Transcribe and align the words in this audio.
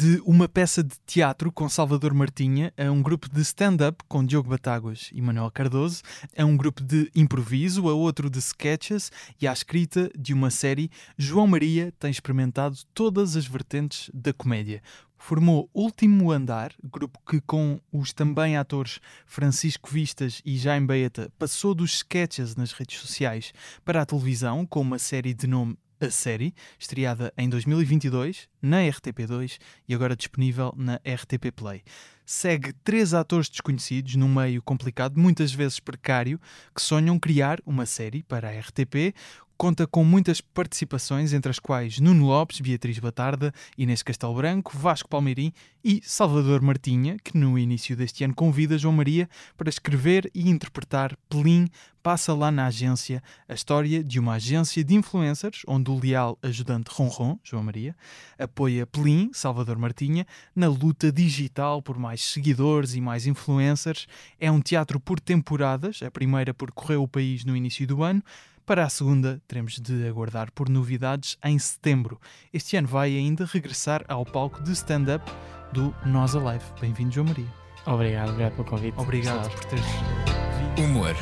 De 0.00 0.22
uma 0.24 0.48
peça 0.48 0.80
de 0.84 0.94
teatro 1.04 1.50
com 1.50 1.68
Salvador 1.68 2.14
Martinha 2.14 2.72
a 2.78 2.88
um 2.88 3.02
grupo 3.02 3.28
de 3.28 3.40
stand-up 3.40 4.04
com 4.06 4.24
Diogo 4.24 4.48
Batáguas 4.48 5.10
e 5.12 5.20
Manuel 5.20 5.50
Cardoso, 5.50 6.02
a 6.36 6.44
um 6.44 6.56
grupo 6.56 6.84
de 6.84 7.10
improviso, 7.16 7.88
a 7.88 7.92
outro 7.92 8.30
de 8.30 8.38
sketches 8.38 9.10
e 9.40 9.48
à 9.48 9.52
escrita 9.52 10.08
de 10.16 10.32
uma 10.32 10.50
série, 10.50 10.88
João 11.16 11.48
Maria 11.48 11.92
tem 11.98 12.12
experimentado 12.12 12.78
todas 12.94 13.34
as 13.34 13.44
vertentes 13.44 14.08
da 14.14 14.32
comédia. 14.32 14.84
Formou 15.16 15.68
Último 15.74 16.30
Andar, 16.30 16.72
grupo 16.80 17.18
que 17.28 17.40
com 17.40 17.80
os 17.92 18.12
também 18.12 18.56
atores 18.56 19.00
Francisco 19.26 19.90
Vistas 19.90 20.40
e 20.44 20.56
Jaime 20.56 20.86
Baeta 20.86 21.28
passou 21.36 21.74
dos 21.74 21.94
sketches 21.94 22.54
nas 22.54 22.70
redes 22.70 23.00
sociais 23.00 23.52
para 23.84 24.02
a 24.02 24.06
televisão 24.06 24.64
com 24.64 24.80
uma 24.80 25.00
série 25.00 25.34
de 25.34 25.48
nome 25.48 25.76
a 26.00 26.10
série, 26.10 26.54
estreada 26.78 27.32
em 27.36 27.48
2022 27.48 28.48
na 28.60 28.78
RTP2 28.82 29.58
e 29.88 29.94
agora 29.94 30.16
disponível 30.16 30.72
na 30.76 30.96
RTP 30.96 31.50
Play. 31.54 31.82
Segue 32.24 32.72
três 32.84 33.14
atores 33.14 33.48
desconhecidos 33.48 34.14
num 34.16 34.28
meio 34.28 34.62
complicado, 34.62 35.18
muitas 35.18 35.52
vezes 35.52 35.80
precário, 35.80 36.38
que 36.74 36.82
sonham 36.82 37.18
criar 37.18 37.58
uma 37.64 37.86
série 37.86 38.22
para 38.22 38.48
a 38.48 38.60
RTP 38.60 39.14
conta 39.58 39.88
com 39.88 40.04
muitas 40.04 40.40
participações, 40.40 41.32
entre 41.32 41.50
as 41.50 41.58
quais 41.58 41.98
Nuno 41.98 42.26
Lopes, 42.26 42.60
Beatriz 42.60 43.00
Batarda, 43.00 43.52
Inês 43.76 44.04
Castelo 44.04 44.36
Branco, 44.36 44.78
Vasco 44.78 45.08
Palmeirim 45.08 45.52
e 45.84 46.00
Salvador 46.04 46.62
Martinha, 46.62 47.16
que 47.24 47.36
no 47.36 47.58
início 47.58 47.96
deste 47.96 48.22
ano 48.22 48.36
convida 48.36 48.78
João 48.78 48.94
Maria 48.94 49.28
para 49.56 49.68
escrever 49.68 50.30
e 50.32 50.48
interpretar 50.48 51.16
Pelim 51.28 51.66
passa 52.00 52.32
lá 52.32 52.52
na 52.52 52.66
agência 52.66 53.20
a 53.48 53.54
história 53.54 54.02
de 54.02 54.20
uma 54.20 54.34
agência 54.34 54.84
de 54.84 54.94
influencers, 54.94 55.62
onde 55.66 55.90
o 55.90 55.98
leal 55.98 56.38
ajudante 56.40 56.90
Ronron, 56.92 57.36
João 57.42 57.64
Maria, 57.64 57.96
apoia 58.38 58.86
Pelim, 58.86 59.30
Salvador 59.32 59.76
Martinha, 59.76 60.24
na 60.54 60.68
luta 60.68 61.10
digital 61.10 61.82
por 61.82 61.98
mais 61.98 62.22
seguidores 62.22 62.94
e 62.94 63.00
mais 63.00 63.26
influencers. 63.26 64.06
É 64.38 64.50
um 64.52 64.60
teatro 64.60 65.00
por 65.00 65.18
temporadas, 65.18 66.00
a 66.00 66.10
primeira 66.12 66.54
percorreu 66.54 67.02
o 67.02 67.08
país 67.08 67.44
no 67.44 67.56
início 67.56 67.84
do 67.88 68.04
ano, 68.04 68.22
para 68.68 68.84
a 68.84 68.88
segunda, 68.90 69.40
teremos 69.48 69.80
de 69.80 70.06
aguardar 70.06 70.52
por 70.52 70.68
novidades 70.68 71.38
em 71.42 71.58
setembro. 71.58 72.20
Este 72.52 72.76
ano 72.76 72.86
vai 72.86 73.16
ainda 73.16 73.46
regressar 73.46 74.04
ao 74.06 74.26
palco 74.26 74.62
de 74.62 74.72
stand-up 74.72 75.24
do 75.72 75.94
Nós 76.04 76.36
Alive. 76.36 76.66
Bem-vindo, 76.78 77.10
João 77.10 77.28
Maria. 77.28 77.48
Obrigado, 77.86 78.28
obrigado 78.28 78.52
pelo 78.56 78.68
convite. 78.68 78.94
Obrigado 78.98 79.50
por 79.50 79.64
teres 79.64 79.84
vindo. 79.86 80.84
Humor 80.84 81.16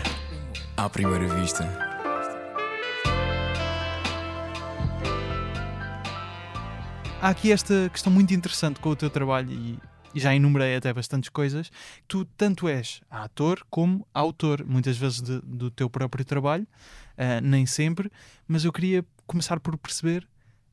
à 0.77 0.91
primeira 0.91 1.29
vista. 1.41 1.63
Há 7.23 7.29
aqui 7.29 7.53
esta 7.53 7.89
questão 7.91 8.13
muito 8.13 8.35
interessante 8.35 8.81
com 8.81 8.89
o 8.89 8.97
teu 8.97 9.09
trabalho 9.09 9.53
e 9.53 9.79
e 10.17 10.21
já 10.21 10.35
enumerei 10.35 10.75
até 10.75 10.91
bastantes 10.95 11.29
coisas. 11.29 11.71
Tu 12.09 12.25
tanto 12.39 12.67
és 12.67 13.03
ator 13.11 13.61
como 13.69 14.09
autor, 14.15 14.65
muitas 14.65 14.97
vezes 14.97 15.21
de, 15.21 15.43
do 15.43 15.71
teu 15.71 15.91
próprio 15.91 16.25
trabalho, 16.25 16.67
uh, 17.19 17.41
nem 17.43 17.67
sempre, 17.67 18.11
mas 18.47 18.65
eu 18.65 18.73
queria 18.73 19.05
começar 19.27 19.59
por 19.61 19.77
perceber 19.77 20.27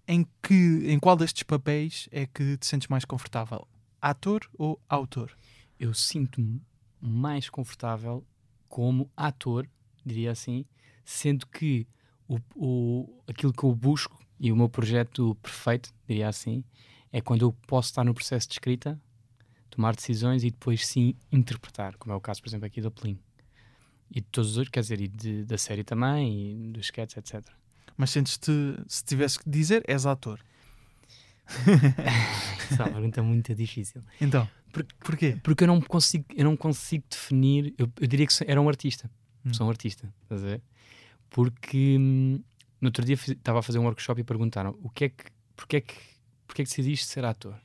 em, 0.07 0.25
que, 0.41 0.83
em 0.85 0.99
qual 0.99 1.15
destes 1.15 1.43
papéis 1.43 2.07
é 2.11 2.25
que 2.25 2.57
te 2.57 2.65
sentes 2.65 2.87
mais 2.87 3.05
confortável, 3.05 3.67
ator 4.01 4.41
ou 4.57 4.79
autor? 4.87 5.35
Eu 5.79 5.93
sinto-me 5.93 6.61
mais 6.99 7.49
confortável 7.49 8.25
como 8.67 9.09
ator, 9.15 9.67
diria 10.05 10.31
assim, 10.31 10.65
sendo 11.05 11.45
que 11.47 11.87
o, 12.27 12.37
o, 12.55 13.23
aquilo 13.27 13.53
que 13.53 13.63
eu 13.63 13.73
busco 13.75 14.19
e 14.39 14.51
o 14.51 14.55
meu 14.55 14.69
projeto 14.69 15.35
perfeito, 15.41 15.93
diria 16.07 16.27
assim, 16.27 16.63
é 17.11 17.21
quando 17.21 17.43
eu 17.43 17.53
posso 17.67 17.89
estar 17.89 18.03
no 18.03 18.13
processo 18.13 18.47
de 18.47 18.53
escrita 18.53 18.99
tomar 19.69 19.95
decisões 19.95 20.43
e 20.43 20.51
depois 20.51 20.85
sim 20.85 21.15
interpretar, 21.31 21.97
como 21.97 22.13
é 22.13 22.15
o 22.15 22.21
caso, 22.21 22.41
por 22.41 22.47
exemplo, 22.47 22.67
aqui 22.67 22.79
do 22.79 22.91
Plin. 22.91 23.19
E 24.15 24.21
de 24.21 24.27
todos 24.27 24.51
os 24.51 24.57
outros, 24.57 24.71
quer 24.71 24.81
dizer, 24.81 25.01
e 25.01 25.07
de, 25.07 25.43
da 25.43 25.57
série 25.57 25.83
também, 25.83 26.51
e 26.51 26.71
dos 26.71 26.85
sketches, 26.85 27.17
etc. 27.17 27.43
Mas 27.97 28.11
sentes-te, 28.11 28.51
se 28.87 29.03
tivesse 29.03 29.39
que 29.39 29.49
dizer, 29.49 29.83
és 29.87 30.05
ator. 30.05 30.39
Essa 32.71 32.83
é 32.83 32.85
uma 32.85 32.91
pergunta 32.91 33.23
muito 33.23 33.55
difícil. 33.55 34.01
Então, 34.21 34.47
por, 34.71 34.85
porquê? 35.03 35.37
Porque 35.41 35.63
eu 35.63 35.67
não 35.67 35.81
consigo, 35.81 36.25
eu 36.35 36.43
não 36.45 36.55
consigo 36.55 37.03
definir, 37.09 37.73
eu, 37.77 37.91
eu 37.99 38.07
diria 38.07 38.27
que 38.27 38.33
era 38.45 38.61
um 38.61 38.69
artista. 38.69 39.09
Hum. 39.45 39.53
Sou 39.53 39.65
um 39.65 39.69
artista, 39.69 40.13
estás 40.23 40.43
a 40.43 40.47
ver? 40.47 40.61
Porque 41.29 41.97
hum, 41.99 42.39
no 42.79 42.87
outro 42.87 43.03
dia 43.03 43.15
estava 43.15 43.59
a 43.59 43.61
fazer 43.63 43.79
um 43.79 43.83
workshop 43.83 44.21
e 44.21 44.23
perguntaram 44.23 44.77
o 44.83 44.89
que 44.89 45.05
é 45.05 45.09
que, 45.09 45.25
porque 45.55 45.77
é 45.77 45.81
que, 45.81 45.95
porque 46.45 46.61
é 46.61 46.65
que 46.65 46.69
decidiste 46.69 47.07
ser 47.07 47.25
ator? 47.25 47.55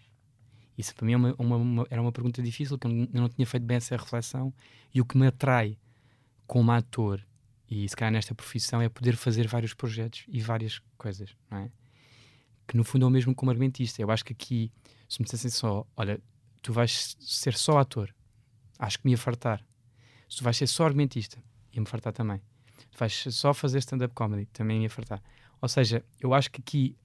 Isso 0.78 0.94
para 0.94 1.06
mim 1.06 1.12
é 1.12 1.17
uma, 1.17 1.34
uma, 1.39 1.56
uma, 1.56 1.87
era 1.91 2.00
uma 2.00 2.12
pergunta 2.12 2.41
difícil, 2.41 2.78
que 2.78 2.87
eu 2.87 3.09
não 3.12 3.28
tinha 3.28 3.47
feito 3.47 3.65
bem 3.65 3.77
essa 3.77 3.97
reflexão. 3.97 4.55
E 4.94 5.00
o 5.00 5.05
que 5.05 5.19
me 5.19 5.27
atrai 5.27 5.77
como 6.49 6.73
ator, 6.73 7.23
e 7.71 7.87
se 7.87 7.95
calhar 7.95 8.11
nesta 8.11 8.35
profissão, 8.35 8.81
é 8.81 8.89
poder 8.89 9.15
fazer 9.15 9.47
vários 9.47 9.75
projetos 9.75 10.25
e 10.27 10.41
várias 10.41 10.81
coisas, 10.97 11.37
não 11.51 11.59
é? 11.59 11.71
Que 12.67 12.77
no 12.77 12.83
fundo 12.83 13.05
é 13.05 13.09
o 13.09 13.11
mesmo 13.11 13.35
como 13.35 13.51
argumentista. 13.51 14.01
Eu 14.01 14.11
acho 14.11 14.25
que 14.25 14.33
aqui, 14.33 14.73
se 15.07 15.21
me 15.21 15.25
dissessem 15.25 15.51
só, 15.51 15.87
olha, 15.95 16.21
tu 16.63 16.73
vais 16.73 17.17
ser 17.21 17.55
só 17.55 17.79
ator, 17.79 18.13
acho 18.79 18.99
que 18.99 19.05
me 19.05 19.13
ia 19.13 19.19
fartar. 19.19 19.63
Se 20.29 20.39
tu 20.39 20.45
vais 20.45 20.57
ser 20.57 20.67
só 20.67 20.87
argumentista, 20.87 21.39
ia-me 21.73 21.87
fartar 21.87 22.15
também. 22.15 22.41
Tu 22.91 22.99
vais 22.99 23.13
só 23.31 23.53
fazer 23.53 23.79
stand-up 23.79 24.15
comedy, 24.15 24.47
também 24.47 24.83
ia 24.83 24.91
fartar. 24.91 25.23
Ou 25.61 25.69
seja, 25.69 26.03
eu 26.19 26.33
acho 26.33 26.51
que 26.51 26.61
aqui, 26.61 26.97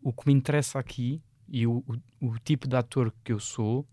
o 0.00 0.12
que 0.12 0.26
me 0.28 0.32
interessa 0.32 0.78
aqui 0.78 1.20
e 1.48 1.66
o, 1.66 1.84
o, 2.20 2.28
o, 2.28 2.38
tipo 2.38 2.68
de 2.68 2.76
ator 2.76 3.12
que 3.24 3.32
eu 3.32 3.40
sou 3.40 3.80
uh, 3.80 3.86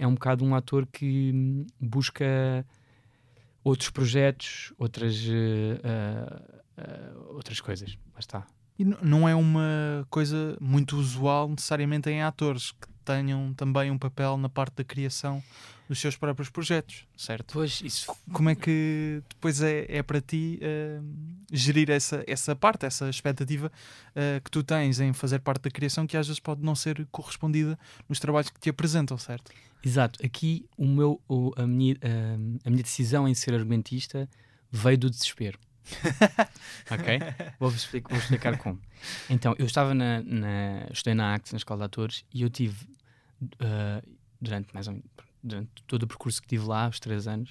é 0.00 0.06
um 0.06 0.14
bocado 0.14 0.44
um 0.44 0.54
ator 0.54 0.86
que 0.86 1.30
hum, 1.32 1.66
busca 1.80 2.66
outros 3.64 3.90
projetos, 3.90 4.72
outras, 4.78 5.24
uh, 5.26 5.78
uh, 6.78 7.34
outras 7.34 7.60
coisas. 7.60 7.96
Está. 8.18 8.46
E 8.78 8.84
não 8.84 9.28
é 9.28 9.34
uma 9.34 10.06
coisa 10.10 10.56
muito 10.60 10.96
usual 10.96 11.48
necessariamente 11.48 12.08
em 12.10 12.22
atores 12.22 12.72
que 12.72 12.91
tenham 13.04 13.52
também 13.54 13.90
um 13.90 13.98
papel 13.98 14.36
na 14.36 14.48
parte 14.48 14.76
da 14.76 14.84
criação 14.84 15.42
dos 15.88 16.00
seus 16.00 16.16
próprios 16.16 16.48
projetos, 16.48 17.06
certo? 17.16 17.52
Pois, 17.52 17.82
isso... 17.82 18.14
Como 18.32 18.48
é 18.48 18.54
que 18.54 19.22
depois 19.28 19.60
é, 19.60 19.86
é 19.88 20.02
para 20.02 20.20
ti 20.20 20.58
uh, 20.62 21.04
gerir 21.52 21.90
essa, 21.90 22.24
essa 22.26 22.56
parte, 22.56 22.86
essa 22.86 23.10
expectativa 23.10 23.66
uh, 23.66 24.40
que 24.42 24.50
tu 24.50 24.62
tens 24.62 25.00
em 25.00 25.12
fazer 25.12 25.40
parte 25.40 25.64
da 25.64 25.70
criação 25.70 26.06
que 26.06 26.16
às 26.16 26.26
vezes 26.26 26.40
pode 26.40 26.62
não 26.62 26.74
ser 26.74 27.06
correspondida 27.10 27.78
nos 28.08 28.18
trabalhos 28.18 28.48
que 28.48 28.58
te 28.58 28.70
apresentam, 28.70 29.18
certo? 29.18 29.52
Exato. 29.84 30.24
Aqui 30.24 30.64
o 30.76 30.86
meu, 30.86 31.20
o, 31.28 31.52
a, 31.56 31.66
minha, 31.66 31.94
uh, 31.94 32.58
a 32.64 32.70
minha 32.70 32.82
decisão 32.82 33.28
em 33.28 33.34
ser 33.34 33.52
argumentista 33.52 34.28
veio 34.70 34.96
do 34.96 35.10
desespero. 35.10 35.58
ok? 36.90 37.18
Vou-vos 37.58 37.80
explicar, 37.82 38.10
vou 38.10 38.18
explicar 38.18 38.58
como. 38.58 38.80
Então, 39.28 39.54
eu 39.58 39.66
estava 39.66 39.94
na, 39.94 40.22
na. 40.22 40.86
Estudei 40.90 41.14
na 41.14 41.34
ACT, 41.34 41.52
na 41.52 41.56
Escola 41.58 41.80
de 41.80 41.84
Atores, 41.84 42.24
e 42.32 42.42
eu 42.42 42.50
tive. 42.50 42.86
Uh, 43.42 44.06
durante 44.42 44.74
mais 44.74 44.88
ou 44.88 44.94
menos. 44.94 45.08
Durante 45.44 45.82
todo 45.88 46.04
o 46.04 46.06
percurso 46.06 46.40
que 46.40 46.46
tive 46.46 46.64
lá, 46.66 46.88
os 46.88 47.00
três 47.00 47.26
anos, 47.26 47.50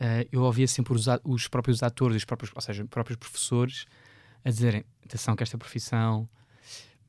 uh, 0.00 0.26
eu 0.32 0.42
ouvia 0.42 0.66
sempre 0.66 0.94
os, 0.94 1.06
os 1.24 1.46
próprios 1.46 1.82
atores, 1.82 2.16
os 2.18 2.24
próprios, 2.24 2.50
ou 2.54 2.60
seja, 2.60 2.82
os 2.82 2.88
próprios 2.88 3.18
professores, 3.18 3.86
a 4.44 4.50
dizerem: 4.50 4.84
atenção, 5.04 5.36
que 5.36 5.42
esta 5.42 5.58
profissão 5.58 6.28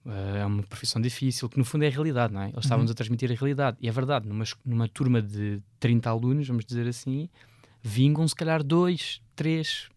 uh, 0.05 0.37
é 0.37 0.45
uma 0.45 0.63
profissão 0.63 1.01
difícil, 1.01 1.47
que 1.47 1.57
no 1.57 1.63
fundo 1.63 1.85
é 1.85 1.87
a 1.87 1.91
realidade, 1.91 2.33
não 2.33 2.41
é? 2.41 2.49
Eles 2.49 2.65
estavam-nos 2.65 2.89
uhum. 2.89 2.93
a 2.93 2.95
transmitir 2.95 3.31
a 3.31 3.33
realidade. 3.33 3.77
E 3.79 3.87
é 3.87 3.91
verdade, 3.91 4.27
numa, 4.27 4.43
numa 4.65 4.87
turma 4.89 5.21
de 5.21 5.61
30 5.79 6.09
alunos, 6.09 6.47
vamos 6.47 6.65
dizer 6.65 6.87
assim, 6.87 7.29
vingam 7.81 8.27
se 8.27 8.35
calhar 8.35 8.61
dois, 8.61 9.21
três 9.35 9.89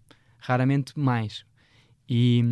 raramente 0.43 0.99
mais. 0.99 1.47
E, 2.09 2.43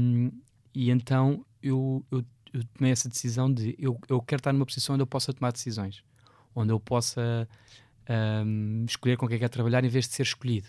e 0.73 0.91
então 0.91 1.45
eu, 1.61 2.05
eu, 2.11 2.25
eu, 2.53 2.65
tomei 2.75 2.93
essa 2.93 3.09
decisão 3.09 3.53
de 3.53 3.75
eu, 3.78 4.01
eu 4.09 4.23
quero 4.23 4.41
estar 4.41 4.53
numa 4.53 4.65
posição 4.65 4.95
onde 4.95 5.03
eu 5.03 5.06
possa 5.06 5.33
tomar 5.33 5.53
decisões, 5.53 6.05
onde 6.55 6.73
eu 6.73 6.79
possa 6.79 7.49
um, 8.47 8.85
escolher 8.88 9.17
com 9.17 9.26
quem 9.26 9.38
quer 9.38 9.49
trabalhar 9.49 9.85
em 9.85 9.88
vez 9.88 10.06
de 10.09 10.14
ser 10.14 10.23
escolhido. 10.23 10.69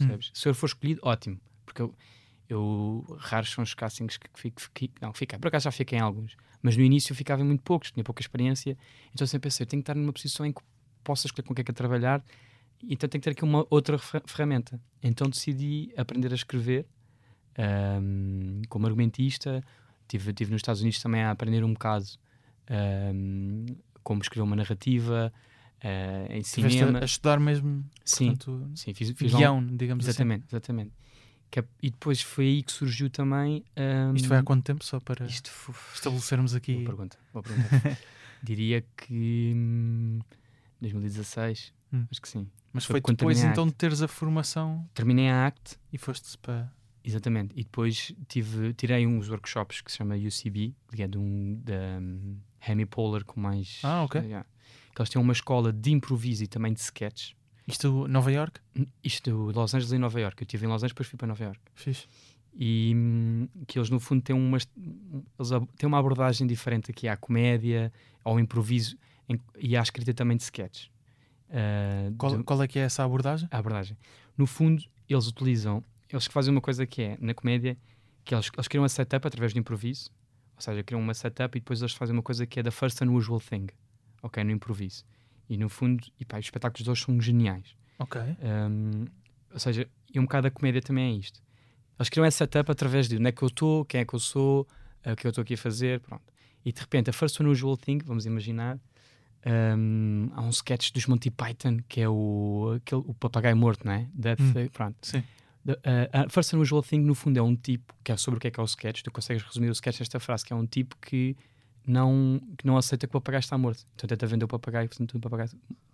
Hum. 0.00 0.18
Se 0.32 0.48
eu 0.48 0.54
for 0.54 0.66
escolhido, 0.66 1.00
ótimo, 1.04 1.38
porque 1.66 1.82
eu, 1.82 1.94
eu 2.48 3.04
raros 3.18 3.50
são 3.50 3.62
os 3.62 3.74
castings 3.74 4.16
que 4.16 4.28
fico, 4.34 4.60
fico, 4.74 4.94
não, 5.00 5.12
fica, 5.12 5.38
por 5.38 5.48
acaso 5.48 5.64
já 5.64 5.70
fiquei 5.70 5.98
em 5.98 6.02
alguns, 6.02 6.34
mas 6.62 6.76
no 6.76 6.82
início 6.82 7.12
eu 7.12 7.16
ficava 7.16 7.42
em 7.42 7.44
muito 7.44 7.62
poucos, 7.62 7.90
tinha 7.90 8.02
pouca 8.02 8.22
experiência, 8.22 8.76
então 9.14 9.26
sempre 9.26 9.50
pensei, 9.50 9.66
tenho 9.66 9.82
que 9.82 9.90
estar 9.90 9.94
numa 9.94 10.12
posição 10.12 10.46
em 10.46 10.52
que 10.52 10.62
possa 11.04 11.26
escolher 11.26 11.46
com 11.46 11.54
quem 11.54 11.64
quer 11.64 11.74
trabalhar 11.74 12.24
então 12.88 13.08
tenho 13.08 13.20
que 13.20 13.24
ter 13.24 13.30
aqui 13.30 13.44
uma 13.44 13.66
outra 13.70 13.98
ferramenta. 13.98 14.80
Então 15.02 15.28
decidi 15.28 15.92
aprender 15.96 16.32
a 16.32 16.34
escrever 16.34 16.86
um, 17.58 18.62
como 18.68 18.86
argumentista. 18.86 19.62
Tive, 20.08 20.32
tive 20.32 20.50
nos 20.50 20.60
Estados 20.60 20.80
Unidos 20.80 21.00
também 21.00 21.22
a 21.22 21.30
aprender 21.30 21.64
um 21.64 21.72
bocado 21.72 22.06
um, 23.14 23.66
como 24.02 24.22
escrever 24.22 24.42
uma 24.42 24.56
narrativa. 24.56 25.32
Uh, 25.84 26.32
em 26.32 26.42
cinema. 26.44 26.98
A, 26.98 27.02
a 27.02 27.04
estudar 27.04 27.40
mesmo. 27.40 27.84
Sim, 28.04 28.36
portanto, 28.36 28.70
sim 28.76 28.94
fiz, 28.94 29.10
fiz 29.10 29.34
guião, 29.34 29.58
um, 29.58 29.76
digamos 29.76 30.06
exatamente, 30.06 30.44
assim. 30.44 30.56
Exatamente, 30.56 30.92
é, 31.56 31.64
e 31.82 31.90
depois 31.90 32.22
foi 32.22 32.44
aí 32.46 32.62
que 32.62 32.70
surgiu 32.70 33.10
também. 33.10 33.64
Um, 33.76 34.14
Isto 34.14 34.28
foi 34.28 34.36
há 34.36 34.42
quanto 34.44 34.64
tempo? 34.64 34.84
Só 34.84 35.00
para 35.00 35.26
isto, 35.26 35.50
estabelecermos 35.92 36.54
aqui. 36.54 36.74
Boa 36.74 36.86
pergunta. 36.86 37.18
Boa 37.32 37.42
pergunta. 37.42 37.98
Diria 38.42 38.84
que. 38.96 39.52
hum, 39.54 40.20
2016. 40.80 41.74
Hum. 41.92 42.06
Acho 42.10 42.20
que 42.22 42.28
sim. 42.28 42.48
Mas 42.72 42.84
Foi 42.86 43.00
foi 43.02 43.14
depois 43.14 43.42
então 43.44 43.66
de 43.66 43.74
teres 43.74 44.00
a 44.00 44.08
formação 44.08 44.88
Terminei 44.94 45.28
a 45.28 45.46
ACT, 45.46 45.76
e 45.92 45.98
foste 45.98 46.38
para. 46.38 46.72
exatamente. 47.04 47.52
E 47.54 47.62
depois 47.64 48.12
tive, 48.28 48.72
tirei 48.74 49.06
uns 49.06 49.28
workshops 49.28 49.80
que 49.82 49.90
se 49.92 49.98
chama 49.98 50.14
UCB, 50.16 50.74
que 50.94 51.02
é 51.02 51.06
de 51.08 51.18
um. 51.18 51.60
da 51.62 51.98
um, 52.00 52.38
Hemi 52.66 52.86
Polar 52.86 53.24
com 53.24 53.40
mais. 53.40 53.80
Ah, 53.82 54.04
ok. 54.04 54.20
yeah. 54.22 54.46
Que 54.94 55.00
eles 55.02 55.10
têm 55.10 55.20
uma 55.20 55.32
escola 55.32 55.72
de 55.72 55.90
improviso 55.90 56.44
e 56.44 56.46
também 56.46 56.72
de 56.72 56.80
sketch. 56.80 57.32
Isto 57.66 58.06
Nova 58.08 58.30
York? 58.32 58.60
Isto, 59.04 59.30
Los 59.54 59.74
Angeles 59.74 59.92
e 59.92 59.98
Nova 59.98 60.20
York. 60.20 60.42
Eu 60.42 60.44
estive 60.44 60.64
em 60.64 60.68
Los 60.68 60.76
Angeles, 60.82 60.92
depois 60.92 61.08
fui 61.08 61.16
para 61.18 61.28
Nova 61.28 61.44
York. 61.44 61.60
Fiz. 61.74 62.06
e 62.54 62.92
hum, 62.94 63.48
que 63.66 63.78
eles 63.78 63.88
no 63.90 63.98
fundo 63.98 64.20
têm 64.22 64.34
uma, 64.36 64.58
eles 64.58 65.50
têm 65.76 65.86
uma 65.88 65.98
abordagem 65.98 66.46
diferente 66.46 66.90
aqui 66.90 67.08
à 67.08 67.16
comédia, 67.16 67.90
ao 68.22 68.38
improviso 68.38 68.96
em- 69.28 69.40
e 69.58 69.76
à 69.76 69.80
escrita 69.82 70.12
também 70.12 70.36
de 70.36 70.42
sketches. 70.42 70.90
Ah, 71.52 72.10
Qual, 72.16 72.38
de- 72.38 72.44
qual 72.44 72.62
é 72.62 72.66
que 72.68 72.78
é 72.78 72.82
essa 72.82 73.04
abordagem? 73.04 73.48
a 73.50 73.58
abordagem. 73.58 73.96
No 74.36 74.46
fundo, 74.46 74.82
eles 75.08 75.26
utilizam, 75.26 75.84
eles 76.10 76.26
fazem 76.26 76.50
uma 76.52 76.60
coisa 76.60 76.86
que 76.86 77.02
é, 77.02 77.18
na 77.20 77.34
comédia, 77.34 77.76
que 78.24 78.34
eles, 78.34 78.50
eles 78.54 78.68
criam 78.68 78.82
uma 78.82 78.88
setup 78.88 79.26
através 79.26 79.52
de 79.52 79.58
improviso, 79.58 80.10
ou 80.56 80.62
seja, 80.62 80.82
criam 80.82 81.00
uma 81.00 81.12
setup 81.14 81.56
e 81.56 81.60
depois 81.60 81.80
eles 81.82 81.92
fazem 81.92 82.14
uma 82.16 82.22
coisa 82.22 82.46
que 82.46 82.58
é 82.60 82.62
the 82.62 82.70
first 82.70 83.00
unusual 83.02 83.40
thing, 83.40 83.66
ok, 84.22 84.42
no 84.44 84.50
improviso. 84.50 85.04
E 85.48 85.56
no 85.58 85.68
fundo, 85.68 86.06
e 86.18 86.24
pá, 86.24 86.38
os 86.38 86.46
espetáculos 86.46 86.84
deles 86.86 87.00
são 87.00 87.20
geniais. 87.20 87.74
Ok. 87.98 88.20
Um, 88.20 89.04
ou 89.52 89.58
seja, 89.58 89.86
e 90.14 90.18
um 90.18 90.22
bocado 90.22 90.46
a 90.46 90.50
comédia 90.50 90.80
também 90.80 91.12
é 91.14 91.16
isto. 91.18 91.42
Eles 91.98 92.08
criam 92.08 92.24
essa 92.24 92.38
setup 92.38 92.70
através 92.70 93.06
de 93.08 93.16
onde 93.16 93.28
é 93.28 93.32
que 93.32 93.42
eu 93.42 93.48
estou, 93.48 93.84
quem 93.84 94.00
é 94.00 94.04
que 94.04 94.14
eu 94.14 94.18
sou, 94.18 94.66
uh, 95.04 95.12
o 95.12 95.16
que 95.16 95.26
eu 95.26 95.28
estou 95.28 95.42
aqui 95.42 95.54
a 95.54 95.58
fazer, 95.58 96.00
pronto. 96.00 96.22
E 96.64 96.72
de 96.72 96.80
repente, 96.80 97.10
a 97.10 97.12
first 97.12 97.38
unusual 97.40 97.76
thing, 97.76 97.98
vamos 98.04 98.24
imaginar, 98.24 98.78
um, 99.46 100.30
há 100.34 100.40
um 100.42 100.50
sketch 100.50 100.92
dos 100.92 101.06
Monty 101.06 101.30
Python 101.30 101.78
que 101.88 102.00
é 102.00 102.08
o, 102.08 102.74
aquele, 102.76 103.02
o 103.06 103.14
papagaio 103.14 103.56
morto, 103.56 103.84
não 103.84 103.92
é? 103.92 104.06
Death, 104.14 104.40
Hum. 104.40 104.68
pronto. 104.72 104.96
Sim. 105.02 105.22
The- 105.64 105.72
uh, 106.26 106.28
first 106.30 106.52
unusual 106.52 106.82
thing, 106.82 107.00
no 107.00 107.14
fundo, 107.14 107.38
é 107.38 107.42
um 107.42 107.54
tipo 107.54 107.94
que 108.02 108.10
é 108.12 108.16
sobre 108.16 108.38
o 108.38 108.40
que 108.40 108.48
é 108.48 108.50
que 108.50 108.58
é 108.58 108.62
o 108.62 108.66
sketch. 108.66 109.02
Tu 109.02 109.10
consegues 109.10 109.42
resumir 109.44 109.68
o 109.68 109.72
sketch 109.72 110.00
nesta 110.00 110.18
frase, 110.18 110.44
que 110.44 110.52
é 110.52 110.56
um 110.56 110.66
tipo 110.66 110.96
que 111.00 111.36
não, 111.86 112.40
que 112.58 112.66
não 112.66 112.76
aceita 112.76 113.06
que 113.06 113.10
o 113.16 113.20
papagaio 113.20 113.40
está 113.40 113.56
morto. 113.58 113.84
Então 113.94 114.08
tenta 114.08 114.26
vender 114.26 114.44
o 114.44 114.48
papagaio, 114.48 114.88
portanto 114.88 115.16
o 115.16 115.20
papagaio 115.20 115.50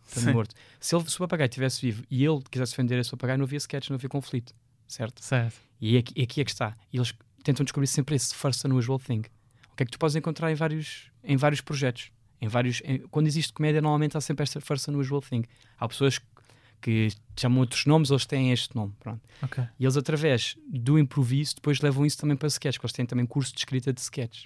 está 0.06 0.20
Sim. 0.20 0.32
morto. 0.32 0.54
Se, 0.80 0.94
ele, 0.96 1.08
se 1.08 1.16
o 1.16 1.18
papagaio 1.18 1.48
estivesse 1.48 1.80
vivo 1.82 2.02
e 2.10 2.24
ele 2.24 2.42
quisesse 2.50 2.76
vender 2.76 2.98
esse 2.98 3.10
papagaio, 3.10 3.38
não 3.38 3.44
havia 3.44 3.58
sketch, 3.58 3.88
não 3.90 3.96
havia 3.96 4.08
conflito, 4.08 4.54
certo? 4.86 5.22
Certo. 5.22 5.56
E 5.80 5.96
aqui, 5.98 6.12
e 6.16 6.22
aqui 6.22 6.40
é 6.40 6.44
que 6.44 6.50
está. 6.50 6.74
E 6.92 6.96
eles 6.96 7.14
tentam 7.44 7.62
descobrir 7.64 7.86
sempre 7.86 8.16
esse 8.16 8.34
first 8.34 8.64
unusual 8.64 8.98
thing. 8.98 9.22
O 9.70 9.76
que 9.76 9.82
é 9.82 9.86
que 9.86 9.92
tu 9.92 9.98
podes 9.98 10.16
encontrar 10.16 10.50
em 10.50 10.54
vários, 10.54 11.10
em 11.22 11.36
vários 11.36 11.60
projetos? 11.60 12.10
Em 12.40 12.48
vários, 12.48 12.80
em- 12.84 12.98
quando 13.10 13.26
existe 13.26 13.52
comédia, 13.52 13.80
normalmente 13.80 14.16
há 14.16 14.20
sempre 14.20 14.42
esta 14.44 14.60
first 14.60 14.86
unusual 14.88 15.20
thing. 15.20 15.44
Há 15.78 15.88
pessoas 15.88 16.20
que 16.80 17.08
chamam 17.36 17.60
outros 17.60 17.84
nomes, 17.86 18.10
eles 18.10 18.24
têm 18.24 18.52
este 18.52 18.74
nome. 18.76 18.92
Pronto. 19.00 19.20
Ok. 19.42 19.64
E 19.78 19.84
eles, 19.84 19.96
através 19.96 20.56
do 20.68 20.98
improviso, 20.98 21.56
depois 21.56 21.80
levam 21.80 22.06
isso 22.06 22.18
também 22.18 22.36
para 22.36 22.46
sketch, 22.48 22.76
porque 22.76 22.86
eles 22.86 22.92
têm 22.92 23.06
também 23.06 23.26
curso 23.26 23.52
de 23.52 23.58
escrita 23.58 23.92
de 23.92 24.00
sketch. 24.00 24.44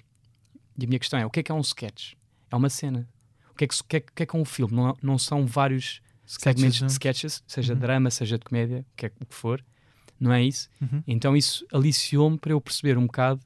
E 0.77 0.85
a 0.85 0.87
minha 0.87 0.97
questão 0.99 1.19
é: 1.19 1.25
o 1.25 1.29
que 1.29 1.39
é 1.41 1.43
que 1.43 1.51
é 1.51 1.55
um 1.55 1.61
sketch? 1.61 2.13
É 2.49 2.55
uma 2.55 2.69
cena. 2.69 3.07
O 3.51 3.55
que 3.55 3.65
é 3.65 3.67
que, 3.67 3.75
o 3.79 3.83
que, 3.83 3.95
é, 3.97 3.99
o 3.99 4.03
que 4.15 4.23
é 4.23 4.25
que 4.25 4.35
é 4.35 4.39
um 4.39 4.45
filme? 4.45 4.73
Não, 4.73 4.97
não 5.03 5.17
são 5.19 5.45
vários 5.45 6.01
segmentos 6.25 6.73
de 6.73 6.79
juntos. 6.79 6.93
sketches, 6.95 7.43
seja 7.45 7.73
Uhum. 7.73 7.79
drama, 7.79 8.09
seja 8.09 8.39
de 8.39 8.45
comédia, 8.45 8.79
o 8.79 8.95
que 8.95 9.05
é 9.05 9.09
que 9.09 9.15
o 9.21 9.25
que 9.27 9.35
for. 9.35 9.63
Não 10.19 10.33
é 10.33 10.41
isso? 10.43 10.69
Uhum. 10.81 11.03
Então 11.05 11.37
isso 11.37 11.63
aliciou-me 11.71 12.39
para 12.39 12.51
eu 12.53 12.59
perceber 12.61 12.97
um 12.97 13.05
bocado 13.05 13.41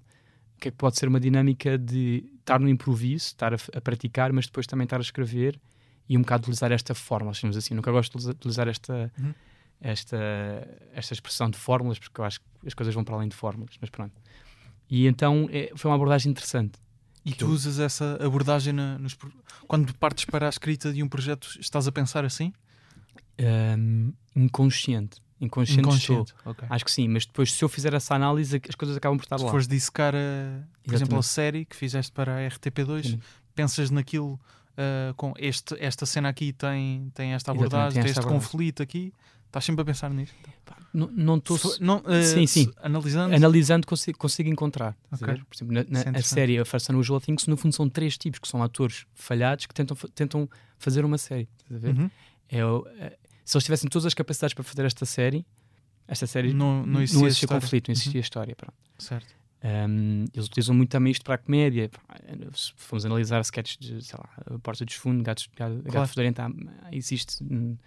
o 0.55 0.59
que 0.59 0.69
é 0.69 0.71
que 0.71 0.77
pode 0.77 0.97
ser 0.97 1.07
uma 1.09 1.19
dinâmica 1.19 1.77
de 1.77 2.23
estar 2.47 2.59
no 2.59 2.69
improviso, 2.69 3.25
estar 3.25 3.53
a, 3.53 3.57
a 3.75 3.81
praticar, 3.81 4.31
mas 4.31 4.45
depois 4.45 4.65
também 4.65 4.85
estar 4.85 4.97
a 4.97 5.01
escrever 5.01 5.59
e 6.09 6.17
um 6.17 6.21
bocado 6.21 6.43
utilizar 6.43 6.71
esta 6.71 6.95
fórmula, 6.95 7.33
chamamos 7.33 7.57
assim. 7.57 7.73
Nunca 7.75 7.91
gosto 7.91 8.17
de 8.17 8.29
utilizar 8.29 8.67
esta, 8.67 9.11
Uhum. 9.19 9.33
esta, 9.81 10.17
esta 10.93 11.13
expressão 11.13 11.49
de 11.49 11.57
fórmulas, 11.57 11.99
porque 11.99 12.19
eu 12.21 12.25
acho 12.25 12.39
que 12.39 12.45
as 12.67 12.73
coisas 12.73 12.95
vão 12.95 13.03
para 13.03 13.15
além 13.15 13.27
de 13.27 13.35
fórmulas, 13.35 13.75
mas 13.81 13.89
pronto. 13.89 14.13
E 14.89 15.05
então 15.05 15.49
é, 15.51 15.71
foi 15.75 15.91
uma 15.91 15.95
abordagem 15.95 16.31
interessante. 16.31 16.79
E 17.25 17.33
tu 17.33 17.47
usas 17.47 17.77
essa 17.77 18.17
abordagem 18.25 18.71
na- 18.71 18.97
nos, 18.97 19.17
quando 19.67 19.93
partes 19.95 20.23
para 20.23 20.45
a 20.45 20.49
escrita 20.49 20.93
de 20.93 21.03
um 21.03 21.09
projeto, 21.09 21.49
estás 21.59 21.85
a 21.85 21.91
pensar 21.91 22.23
assim? 22.23 22.53
Ahm, 23.37 24.13
inconsciente. 24.35 25.21
Inconsciente, 25.39 25.87
estou. 25.89 26.25
Ok. 26.45 26.65
Acho 26.69 26.85
que 26.85 26.91
sim, 26.91 27.07
mas 27.07 27.25
depois 27.25 27.51
se 27.53 27.63
eu 27.63 27.69
fizer 27.69 27.93
essa 27.93 28.15
análise, 28.15 28.61
as 28.67 28.75
coisas 28.75 28.97
acabam 28.97 29.17
por 29.17 29.23
estar 29.23 29.37
Se 29.37 29.43
lá. 29.45 29.51
fores 29.51 29.67
dissecar, 29.67 30.13
a, 30.15 30.63
por 30.83 30.93
exemplo, 30.95 31.17
a 31.19 31.23
série 31.23 31.63
que 31.65 31.75
fizeste 31.75 32.11
para 32.11 32.37
a 32.37 32.49
RTP2, 32.49 33.03
Sim. 33.11 33.19
pensas 33.53 33.91
naquilo 33.91 34.39
ah, 34.77 35.13
com 35.15 35.33
este, 35.37 35.75
esta 35.79 36.05
cena 36.05 36.29
aqui 36.29 36.53
tem, 36.53 37.11
tem 37.13 37.33
esta 37.33 37.51
abordagem, 37.51 37.93
tem 37.93 38.01
tem 38.03 38.09
este 38.09 38.19
abordagem. 38.19 38.47
conflito 38.47 38.81
aqui. 38.83 39.13
Estás 39.45 39.63
sempre 39.63 39.81
a 39.81 39.85
pensar 39.85 40.09
nisto. 40.11 40.35
Não- 40.93 41.09
Não 41.11 41.37
estou. 41.37 41.57
Se 41.57 41.81
não, 41.81 42.03
ah, 42.05 42.21
Sim, 42.21 42.45
sim. 42.45 42.65
se- 42.65 42.73
Analisando. 42.81 43.33
Analisando, 43.33 43.87
consigo, 43.87 44.17
consigo 44.17 44.49
encontrar. 44.49 44.95
estás 45.05 45.21
a 45.21 45.25
Ok. 45.25 45.35
ver? 45.35 45.45
Por 45.45 45.55
exemplo, 45.55 45.73
na, 45.73 45.85
na- 46.11 46.17
é 46.17 46.19
a 46.19 46.23
série 46.23 46.59
A 46.59 46.65
First 46.65 46.89
Unusual 46.89 47.21
Things, 47.21 47.47
no 47.47 47.55
fundo, 47.55 47.73
são 47.73 47.87
três 47.89 48.17
tipos 48.17 48.39
que 48.39 48.47
são 48.47 48.61
atores 48.61 49.05
falhados 49.15 49.65
que 49.65 49.73
tentam, 49.73 49.95
tentam 50.13 50.49
fazer 50.77 51.05
uma 51.05 51.17
série. 51.17 51.47
estás 51.63 51.81
a 51.83 51.87
ver? 51.87 51.97
Uhum. 51.97 52.09
É 52.49 52.57
é- 53.05 53.17
se 53.49 53.55
eles 53.57 53.63
tivessem 53.63 53.89
todas 53.89 54.05
as 54.05 54.13
capacidades 54.13 54.53
para 54.53 54.63
fazer 54.63 54.85
esta 54.85 55.05
série, 55.05 55.45
esta 56.07 56.27
série 56.27 56.53
Não, 56.53 56.81
não 56.81 56.85
não 56.85 57.01
existia, 57.01 57.25
existia 57.27 57.45
história. 57.45 57.61
conflito, 57.61 57.87
não 57.87 57.93
Uhum. 57.93 57.99
existia 58.01 58.21
história. 58.21 58.55
Pronto. 58.55 58.73
Certo. 58.99 59.35
Um, 59.63 60.25
eles 60.33 60.45
utilizam 60.47 60.75
muito 60.75 60.89
também 60.89 61.11
isto 61.11 61.23
para 61.25 61.35
a 61.35 61.37
comédia. 61.37 61.89
Se 62.53 62.71
formos 62.75 63.05
analisar 63.05 63.41
sketches 63.41 63.77
de, 63.77 64.01
sei 64.05 64.17
lá, 64.19 64.59
Porta 64.59 64.85
dos 64.85 64.93
Fundos, 64.95 65.23
Gatos, 65.23 65.49
Gato, 65.55 65.81
Claro. 65.89 66.07
Fedorento, 66.07 66.41
existe. 66.91 67.43
uh, 67.43 67.77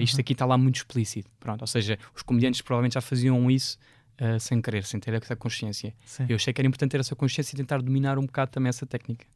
isto 0.00 0.14
Uhum. 0.16 0.20
aqui 0.20 0.32
está 0.32 0.46
lá 0.46 0.56
muito 0.58 0.76
explícito. 0.76 1.30
Pronto, 1.40 1.62
ou 1.62 1.66
seja, 1.66 1.98
os 2.14 2.22
comediantes 2.22 2.60
provavelmente 2.60 2.94
já 2.94 3.00
faziam 3.00 3.50
isso 3.50 3.76
uh, 4.20 4.38
sem 4.38 4.60
querer, 4.62 4.84
sem 4.84 5.00
ter 5.00 5.12
essa 5.14 5.34
consciência. 5.34 5.94
Sim. 6.04 6.26
Eu 6.28 6.36
achei 6.36 6.52
que 6.52 6.60
era 6.60 6.68
importante 6.68 6.90
ter 6.92 7.00
essa 7.00 7.16
consciência 7.16 7.54
e 7.54 7.56
tentar 7.56 7.82
dominar 7.82 8.18
um 8.18 8.26
bocado 8.26 8.50
também 8.52 8.68
essa 8.68 8.86
técnica. 8.86 9.26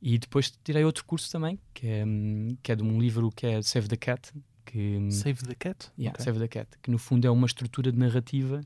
E 0.00 0.18
depois 0.18 0.52
tirei 0.62 0.84
outro 0.84 1.04
curso 1.04 1.30
também, 1.32 1.58
que 1.72 1.86
é, 1.86 2.04
hum, 2.04 2.56
que 2.62 2.70
é 2.70 2.76
de 2.76 2.82
um 2.82 3.00
livro 3.00 3.30
que 3.34 3.46
é 3.46 3.60
Save 3.62 3.88
the 3.88 3.96
Cat, 3.96 4.32
que, 4.64 4.96
hum, 4.96 5.10
Save 5.10 5.42
the 5.46 5.54
cat? 5.54 5.90
Yeah, 5.98 6.14
Ok. 6.14 6.24
Save 6.24 6.38
the 6.38 6.48
Cat, 6.48 6.68
que 6.82 6.90
no 6.90 6.98
fundo 6.98 7.26
é 7.26 7.30
uma 7.30 7.46
estrutura 7.46 7.90
de 7.92 7.98
narrativa 7.98 8.60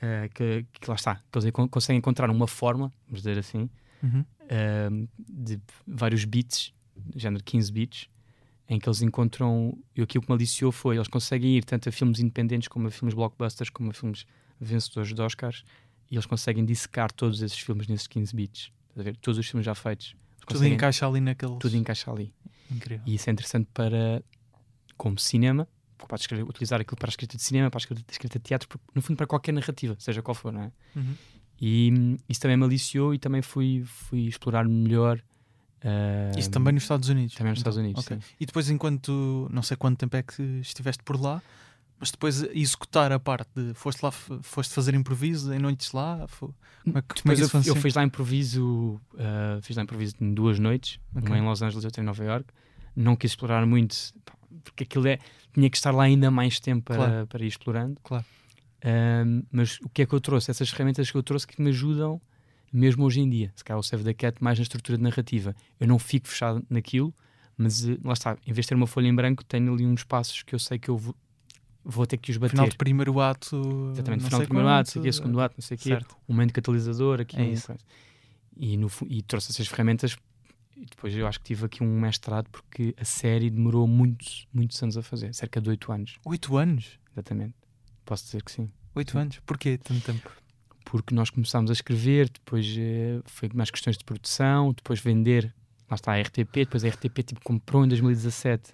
eh, 0.00 0.28
que, 0.34 0.66
que 0.72 0.88
lá 0.88 0.94
está, 0.96 1.16
que 1.16 1.38
eles 1.38 1.50
conseguem 1.70 1.98
encontrar 1.98 2.28
uma 2.30 2.46
forma, 2.46 2.92
vamos 3.06 3.20
dizer 3.22 3.38
assim, 3.38 3.68
Uhum. 4.02 4.24
ehm, 4.50 5.06
de 5.18 5.58
vários 5.86 6.24
beats, 6.24 6.72
género 7.16 7.42
15 7.42 7.72
beats, 7.72 8.08
em 8.68 8.78
que 8.78 8.86
eles 8.88 9.00
encontram. 9.02 9.76
E 9.96 10.02
aquilo 10.02 10.22
que 10.22 10.28
me 10.30 10.34
aliciou 10.34 10.70
foi: 10.72 10.96
eles 10.96 11.08
conseguem 11.08 11.56
ir 11.56 11.64
tanto 11.64 11.88
a 11.88 11.92
filmes 11.92 12.18
independentes 12.20 12.68
como 12.68 12.86
a 12.88 12.90
filmes 12.90 13.14
blockbusters, 13.14 13.70
como 13.70 13.90
a 13.90 13.94
filmes 13.94 14.26
vencedores 14.60 15.14
de 15.14 15.20
Oscars, 15.22 15.64
e 16.10 16.14
eles 16.16 16.26
conseguem 16.26 16.64
dissecar 16.64 17.10
todos 17.12 17.40
esses 17.42 17.58
filmes 17.58 17.86
nesses 17.88 18.06
15 18.06 18.34
beats. 18.36 18.70
Estás 18.90 19.00
a 19.00 19.02
ver? 19.02 19.16
Todos 19.16 19.38
os 19.38 19.46
filmes 19.48 19.64
já 19.64 19.74
feitos. 19.74 20.14
Tudo 20.46 20.66
encaixa 20.66 21.06
ali 21.06 21.20
naquele. 21.20 21.56
tudo 21.58 21.74
encaixa 21.76 22.10
ali. 22.10 22.32
Incrível. 22.70 23.02
E 23.06 23.14
isso 23.14 23.28
é 23.30 23.32
interessante 23.32 23.68
para, 23.72 24.22
como 25.04 25.18
cinema, 25.18 25.68
porque 25.98 26.08
podes 26.08 26.48
utilizar 26.48 26.80
aquilo 26.80 26.96
para 26.96 27.08
a 27.08 27.12
escrita 27.14 27.36
de 27.36 27.42
cinema, 27.42 27.70
para 27.70 27.78
a 27.78 27.82
escrita, 27.82 28.02
escrita 28.10 28.38
de 28.38 28.42
teatro, 28.44 28.68
no 28.94 29.02
fundo 29.02 29.16
para 29.18 29.26
qualquer 29.26 29.52
narrativa, 29.52 29.94
seja 29.98 30.22
qual 30.22 30.34
for, 30.34 30.50
não 30.52 30.62
é? 30.62 30.72
Uhum. 30.96 31.14
E 31.60 31.92
hum, 31.92 32.16
isso 32.28 32.40
também 32.40 32.56
me 32.56 32.64
aliciou 32.64 33.12
e 33.14 33.18
também 33.18 33.42
fui, 33.42 33.82
fui 33.84 34.20
explorar 34.26 34.64
melhor. 34.66 35.20
ah, 35.84 36.30
Isso 36.38 36.50
também 36.50 36.72
nos 36.72 36.82
Estados 36.84 37.08
Unidos. 37.08 37.34
também 37.34 37.50
nos 37.52 37.60
Então, 37.60 37.70
Estados 37.70 37.78
Unidos, 37.84 38.04
ok. 38.04 38.16
sim. 38.16 38.22
E 38.40 38.46
depois, 38.46 38.70
enquanto 38.70 39.48
não 39.52 39.62
sei 39.62 39.76
quanto 39.76 39.98
tempo 39.98 40.16
é 40.16 40.22
que 40.22 40.42
estiveste 40.60 41.02
por 41.02 41.20
lá, 41.20 41.42
mas 42.00 42.10
depois 42.10 42.42
executar 42.52 43.12
a 43.12 43.20
parte 43.20 43.50
de 43.54 43.72
foste 43.74 44.02
lá, 44.02 44.10
foste 44.10 44.74
fazer 44.74 44.94
improviso 44.94 45.52
em 45.54 45.58
noites 45.58 45.92
lá. 45.92 46.26
fo- 46.26 46.54
Como 46.82 46.98
é 46.98 47.02
que, 47.02 47.08
como 47.22 47.32
é 47.32 47.36
Depois 47.36 47.50
que 47.62 47.70
eu, 47.70 47.76
eu 47.76 47.82
fiz 47.82 47.94
lá 47.94 48.02
improviso, 48.02 49.00
ah, 49.18 49.58
fiz 49.62 49.76
lá 49.76 49.82
improviso 49.84 50.14
em 50.20 50.34
duas 50.34 50.58
noites, 50.58 50.98
Ok. 51.14 51.28
uma 51.28 51.38
em 51.38 51.42
Los 51.44 51.62
Angeles 51.62 51.84
e 51.84 51.86
outra 51.86 52.02
em 52.02 52.06
Nova 52.06 52.24
York. 52.24 52.46
Não 52.96 53.14
quis 53.16 53.30
explorar 53.32 53.64
muito, 53.66 53.96
pá, 54.24 54.34
porque 54.62 54.84
aquilo 54.84 55.06
é, 55.08 55.18
tinha 55.52 55.68
que 55.68 55.76
estar 55.76 55.90
lá 55.92 56.04
ainda 56.04 56.30
mais 56.30 56.60
tempo 56.60 56.82
para, 56.84 56.96
Claro. 56.96 57.26
para 57.26 57.44
ir 57.44 57.48
explorando. 57.48 57.98
Claro. 58.02 58.24
Ahm, 58.84 59.42
mas 59.50 59.78
o 59.80 59.88
que 59.88 60.02
é 60.02 60.06
que 60.06 60.12
eu 60.14 60.20
trouxe? 60.20 60.50
Essas 60.50 60.68
ferramentas 60.70 61.10
que 61.10 61.16
eu 61.16 61.22
trouxe 61.22 61.46
que 61.46 61.60
me 61.60 61.70
ajudam 61.70 62.20
mesmo 62.72 63.04
hoje 63.04 63.20
em 63.20 63.28
dia. 63.30 63.52
Se 63.56 63.64
calhar 63.64 63.78
o 63.78 63.82
Save 63.82 64.04
the 64.04 64.12
Cat 64.14 64.42
mais 64.42 64.58
na 64.58 64.62
estrutura 64.62 64.98
de 64.98 65.02
narrativa. 65.04 65.54
Eu 65.80 65.86
não 65.88 65.98
fico 65.98 66.28
fechado 66.28 66.64
naquilo, 66.68 67.14
mas 67.56 67.88
eh, 67.88 67.96
lá 68.04 68.12
está, 68.12 68.36
em 68.46 68.52
vez 68.52 68.64
de 68.66 68.68
ter 68.70 68.74
uma 68.74 68.86
folha 68.86 69.06
em 69.06 69.14
branco, 69.14 69.44
tenho 69.44 69.72
ali 69.72 69.86
uns 69.86 70.02
passos 70.04 70.42
que 70.42 70.54
eu 70.54 70.58
sei 70.58 70.78
que 70.78 70.88
eu 70.90 70.98
vou, 70.98 71.14
vou 71.84 72.04
ter 72.06 72.16
que 72.18 72.30
os 72.30 72.36
bater. 72.36 72.50
Final 72.56 72.68
do 72.68 72.76
primeiro 72.76 73.20
ato. 73.20 73.90
Exatamente, 73.92 74.24
final 74.24 74.40
do 74.40 74.46
primeiro 74.46 74.68
ato, 74.68 74.90
sei 74.90 75.02
quê, 75.02 75.12
segundo 75.12 75.40
ato, 75.40 75.54
não 75.56 75.62
sei 75.62 75.76
o 75.76 75.80
quê, 75.80 75.94
um 76.28 76.34
momento 76.34 76.52
catalisador 76.52 77.20
aqui. 77.20 77.36
É 77.40 77.44
isso. 77.44 77.72
E, 78.56 78.76
no, 78.76 78.90
e 79.08 79.22
trouxe 79.22 79.50
essas 79.50 79.66
ferramentas 79.66 80.16
e 80.76 80.84
depois 80.86 81.14
eu 81.14 81.26
acho 81.26 81.38
que 81.40 81.46
tive 81.46 81.66
aqui 81.66 81.82
um 81.82 82.00
mestrado 82.00 82.48
porque 82.50 82.94
a 82.98 83.04
série 83.04 83.50
demorou 83.50 83.86
muitos, 83.86 84.46
muitos 84.52 84.82
anos 84.82 84.96
a 84.96 85.02
fazer, 85.02 85.34
cerca 85.34 85.60
de 85.60 85.70
8 85.70 85.92
anos, 85.92 86.16
Oito 86.24 86.56
anos. 86.56 86.98
exatamente. 87.12 87.54
Posso 88.04 88.24
dizer 88.24 88.42
que 88.42 88.50
sim. 88.52 88.70
Oito 88.94 89.16
anos. 89.18 89.40
Porquê 89.46 89.78
tanto 89.78 90.00
tempo? 90.04 90.30
Porque 90.84 91.14
nós 91.14 91.30
começámos 91.30 91.70
a 91.70 91.72
escrever, 91.72 92.28
depois 92.28 92.66
eh, 92.78 93.20
foi 93.24 93.48
mais 93.54 93.70
questões 93.70 93.96
de 93.96 94.04
produção, 94.04 94.72
depois 94.72 95.00
vender 95.00 95.52
lá 95.90 95.94
está 95.96 96.12
a 96.12 96.20
RTP, 96.20 96.52
depois 96.56 96.84
a 96.84 96.88
RTP 96.88 97.22
tipo, 97.24 97.40
comprou 97.42 97.84
em 97.84 97.88
2017, 97.88 98.72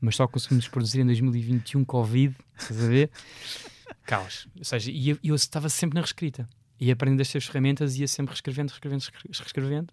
mas 0.00 0.14
só 0.16 0.26
conseguimos 0.28 0.68
produzir 0.68 1.00
em 1.00 1.06
2021 1.06 1.84
Covid, 1.84 2.34
estás 2.56 2.82
a 2.84 2.86
ver? 2.88 3.10
Caos. 4.06 4.46
Ou 4.56 4.64
seja, 4.64 4.90
e 4.90 5.10
eu, 5.10 5.18
eu 5.22 5.34
estava 5.34 5.68
sempre 5.68 5.94
na 5.96 6.00
reescrita. 6.00 6.48
E 6.80 6.90
aprendendo 6.92 7.20
estas 7.20 7.44
ferramentas, 7.44 7.96
ia 7.98 8.06
sempre 8.06 8.30
reescrevendo, 8.32 8.70
reescrevendo, 8.70 9.02
reescre- 9.02 9.30
reescrevendo. 9.42 9.92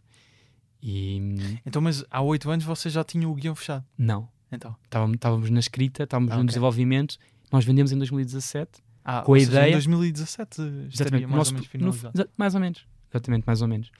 E 0.81 1.59
Então, 1.65 1.81
mas 1.81 2.03
há 2.11 2.21
oito 2.21 2.49
anos 2.49 2.63
você 2.65 2.89
já 2.89 3.03
tinha 3.03 3.27
o 3.27 3.33
guião 3.35 3.55
fechado. 3.55 3.83
não, 3.97 4.27
Então. 4.51 4.75
estávamos, 4.83 5.15
estávamos 5.15 5.49
na 5.49 5.59
escrita, 5.59 6.03
estávamos 6.03 6.31
Ah, 6.31 6.35
no 6.35 6.41
ok. 6.41 6.47
desenvolvimento. 6.47 7.17
Nós 7.51 7.63
vendemos 7.65 7.91
em 7.91 7.97
2017 7.97 8.83
Ah, 9.07 9.21
Com 9.21 9.35
a 9.35 9.39
seja, 9.39 9.51
ideia- 9.51 9.69
Em 9.69 9.73
2017 9.73 10.61
estaria 10.89 11.19
o 11.27 11.29
mais 11.29 11.35
nosso- 11.37 11.51
ou 11.51 11.53
menos 11.53 11.67
no- 11.67 11.71
finalizado. 11.71 12.17
exa- 12.19 12.29
mais 12.35 12.55
ou 12.55 12.59
menos. 12.61 12.87
Exatamente, 13.11 13.43
mais 13.45 13.61
ou 13.61 13.67
menos. 13.67 13.91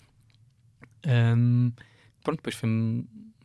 Ahm, 1.05 1.72
pronto, 2.24 2.38
depois 2.38 2.55
foi 2.55 2.70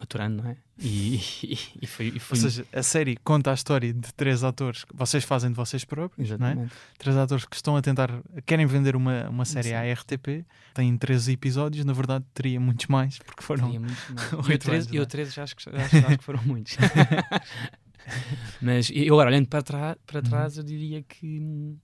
maturando, 0.00 0.42
não 0.42 0.50
é? 0.50 0.56
E, 0.78 1.16
e, 1.44 1.58
e 1.82 1.86
foi. 1.86 2.06
E 2.08 2.12
Ou 2.14 2.20
foi 2.20 2.38
seja, 2.38 2.66
a 2.72 2.82
série 2.82 3.16
conta 3.18 3.50
a 3.50 3.54
história 3.54 3.92
de 3.92 4.12
três 4.14 4.42
atores 4.42 4.84
que 4.84 4.96
vocês 4.96 5.22
fazem 5.22 5.50
de 5.50 5.56
vocês 5.56 5.84
próprios, 5.84 6.30
não 6.30 6.46
é? 6.46 6.50
exatamente. 6.50 6.72
Três 6.98 7.16
atores 7.16 7.44
que 7.44 7.54
estão 7.54 7.76
a 7.76 7.82
tentar, 7.82 8.10
querem 8.46 8.64
vender 8.66 8.96
uma, 8.96 9.28
uma 9.28 9.44
série 9.44 9.68
Sim. 9.68 9.74
à 9.74 9.92
RTP, 9.92 10.44
têm 10.74 10.96
13 10.96 11.32
episódios, 11.32 11.84
na 11.84 11.92
verdade 11.92 12.24
teria 12.32 12.58
muitos 12.58 12.86
mais, 12.86 13.18
porque 13.18 13.42
foram. 13.42 13.66
Teria 13.66 13.80
muitos 13.80 14.08
mais. 14.08 14.32
oito 14.48 14.50
Eu 14.52 14.58
13, 14.58 14.74
anos, 14.74 14.86
não 14.88 14.94
eu 14.96 15.02
é? 15.02 15.06
13 15.06 15.30
já 15.32 15.42
acho 15.42 15.56
que, 15.56 15.62
já 15.64 15.70
acho, 15.84 15.96
acho 15.98 16.18
que 16.18 16.24
foram 16.24 16.42
muitos. 16.44 16.76
Mas 18.60 18.90
eu 18.92 19.14
agora, 19.14 19.30
olhando 19.30 19.46
para, 19.48 19.62
trás 19.62 19.96
Uhum. 19.96 20.02
para 20.06 20.22
trás, 20.22 20.56
eu 20.56 20.64
diria 20.64 21.02
que 21.02 21.38
hum, 21.40 21.76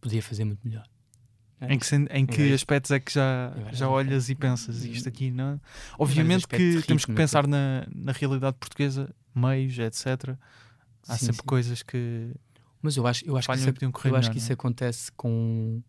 podia 0.00 0.22
fazer 0.22 0.44
muito 0.44 0.60
melhor. 0.66 0.86
É. 1.60 1.72
Em 1.72 1.78
que, 1.78 1.86
em 2.10 2.26
que 2.26 2.52
aspectos 2.52 2.90
é 2.90 3.00
que 3.00 3.12
já, 3.12 3.54
já 3.72 3.88
olhas 3.88 4.28
e 4.28 4.34
pensas 4.34 4.84
isto 4.84 5.08
aqui, 5.08 5.30
não? 5.30 5.58
Obviamente 5.98 6.40
aspectos, 6.40 6.82
que 6.82 6.86
temos 6.86 7.04
que 7.06 7.12
pensar 7.12 7.46
na, 7.46 7.86
na 7.94 8.12
realidade 8.12 8.56
portuguesa, 8.58 9.08
meios, 9.34 9.78
etc. 9.78 10.36
Há 11.08 11.16
Sim, 11.16 11.26
sempre 11.26 11.40
sim. 11.40 11.46
coisas 11.46 11.82
que 11.82 12.30
Mas 12.82 12.96
eu 12.96 13.06
acho, 13.06 13.24
eu 13.24 13.36
acho 13.36 13.48
que 13.48 13.54
isso, 13.54 13.72
correr 13.92 14.10
eu 14.10 14.16
acho 14.16 14.28
melhor, 14.28 14.32
que 14.32 14.38
isso 14.38 14.52
é? 14.52 14.54
acontece 14.54 15.10
com, 15.12 15.82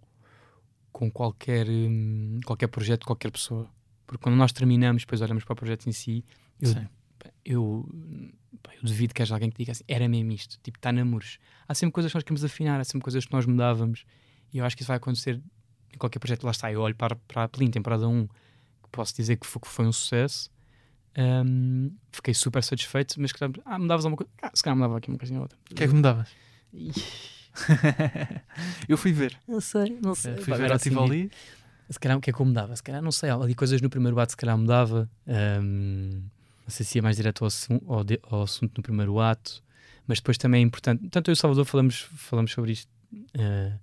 com 0.92 1.12
qualquer, 1.12 1.68
hum, 1.68 2.40
qualquer 2.46 2.68
projeto, 2.68 3.06
qualquer 3.06 3.32
pessoa. 3.32 3.70
Porque 4.06 4.24
quando 4.24 4.36
nós 4.36 4.54
terminamos, 4.54 5.04
depois 5.04 5.22
olhamos 5.22 5.44
para 5.44 5.52
o 5.52 5.56
projeto 5.56 5.88
em 5.88 5.92
si, 5.92 6.24
eu, 6.62 6.72
eu, 7.44 7.90
eu 8.74 8.84
duvido 8.84 9.14
que 9.14 9.22
haja 9.22 9.36
alguém 9.36 9.50
que 9.50 9.58
diga 9.58 9.74
assim, 9.74 9.84
era 9.86 10.08
mesmo 10.08 10.32
isto, 10.32 10.58
tipo, 10.64 10.78
está 10.78 10.94
namoros. 10.94 11.40
Há 11.68 11.74
sempre 11.74 11.92
coisas 11.92 12.10
que 12.10 12.16
nós 12.16 12.24
queremos 12.24 12.46
afinar, 12.46 12.80
há 12.80 12.86
sempre 12.86 13.02
coisas 13.02 13.26
que 13.26 13.34
nós 13.34 13.46
mudávamos, 13.46 14.06
e 14.54 14.60
eu 14.60 14.66
acho 14.66 14.78
que 14.78 14.84
isso 14.84 14.88
vai 14.88 14.96
acontecer 14.96 15.42
em 15.94 15.98
qualquer 15.98 16.20
projeto. 16.20 16.44
Lá 16.44 16.52
está, 16.52 16.72
eu 16.72 16.82
olho 16.82 16.96
para, 16.96 17.16
para 17.16 17.44
a 17.44 17.48
Plin, 17.48 17.70
temporada 17.72 18.08
1, 18.08 18.28
que 18.28 18.90
posso 18.92 19.16
dizer 19.16 19.38
que 19.38 19.46
foi, 19.48 19.62
que 19.62 19.68
foi 19.68 19.86
um 19.86 19.92
sucesso, 19.92 20.50
hum, 21.46 21.92
fiquei 22.12 22.34
super 22.34 22.64
satisfeito, 22.64 23.16
mas 23.20 23.32
que 23.32 23.44
ah, 23.44 23.80
mudavas 23.80 24.06
alguma 24.06 24.18
coisa, 24.18 24.32
ah, 24.42 24.52
se 24.54 24.64
calhar 24.64 24.76
mudava 24.78 24.98
aqui 24.98 25.10
uma 25.10 25.18
coisinha 25.18 25.40
ou 25.40 25.44
outra. 25.44 25.58
O 25.72 25.76
que 25.76 25.84
é 25.84 25.88
que 25.88 25.94
me 25.94 26.02
davas? 26.02 26.30
Ih, 26.74 26.92
eu 28.88 28.98
fui 28.98 29.12
ver. 29.12 29.38
Não 29.48 29.60
sei, 29.62 29.98
não 30.02 30.14
sei. 30.16 30.34
Eh, 30.34 30.38
Fui 30.38 30.54
Pá, 30.54 30.58
ver 30.58 30.72
a 30.72 30.76
assim, 30.76 30.90
Tivoli. 30.90 31.32
Se 31.90 32.00
calhar 32.00 32.18
o 32.18 32.22
que 32.22 32.30
é 32.30 32.34
que 32.34 32.40
eu 32.40 32.46
mudava? 32.46 32.76
Se 32.76 32.84
calhar 32.84 33.02
não 33.02 33.12
sei, 33.12 33.30
ali 33.30 33.56
coisas 33.56 33.82
no 33.82 33.90
primeiro 33.90 34.20
ato 34.20 34.34
se 34.34 34.38
calhar 34.38 34.58
mudava. 34.58 35.10
Ahm, 35.26 36.24
não 36.64 36.70
sei 36.70 36.86
se 36.86 36.98
ia 36.98 37.02
mais 37.02 37.16
direto 37.16 37.44
ao, 37.44 37.48
assu- 37.48 37.82
ao 37.88 38.04
ao 38.30 38.44
assunto 38.44 38.74
no 38.78 38.84
primeiro 38.84 39.20
ato, 39.20 39.64
mas 40.06 40.20
depois 40.20 40.38
também 40.38 40.62
é 40.62 40.64
importante. 40.66 41.08
Tanto 41.10 41.30
eu 41.30 41.32
e 41.32 41.34
o 41.34 41.36
Salvador 41.38 41.64
falamos, 41.66 42.02
falamos 42.18 42.52
sobre 42.52 42.74
isto, 42.74 42.92
ah, 43.40 43.78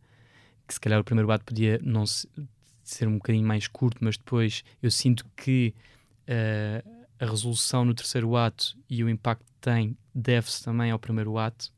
que 0.66 0.74
se 0.74 0.80
calhar 0.80 1.00
o 1.00 1.04
primeiro 1.04 1.30
ato 1.30 1.44
podia 1.44 1.78
não 1.82 2.06
se- 2.06 2.28
ser 2.82 3.06
um 3.08 3.14
bocadinho 3.14 3.46
mais 3.46 3.66
curto, 3.68 3.98
mas 4.00 4.16
depois 4.16 4.62
eu 4.82 4.90
sinto 4.90 5.24
que 5.36 5.74
ah, 6.28 6.82
a 7.20 7.26
resolução 7.26 7.84
no 7.84 7.94
terceiro 7.94 8.36
ato 8.36 8.76
e 8.88 9.02
o 9.04 9.08
impacto 9.08 9.44
que 9.44 9.52
tem 9.60 9.96
deve-se 10.14 10.62
também 10.64 10.90
ao 10.90 10.98
primeiro 10.98 11.36
ato. 11.38 11.72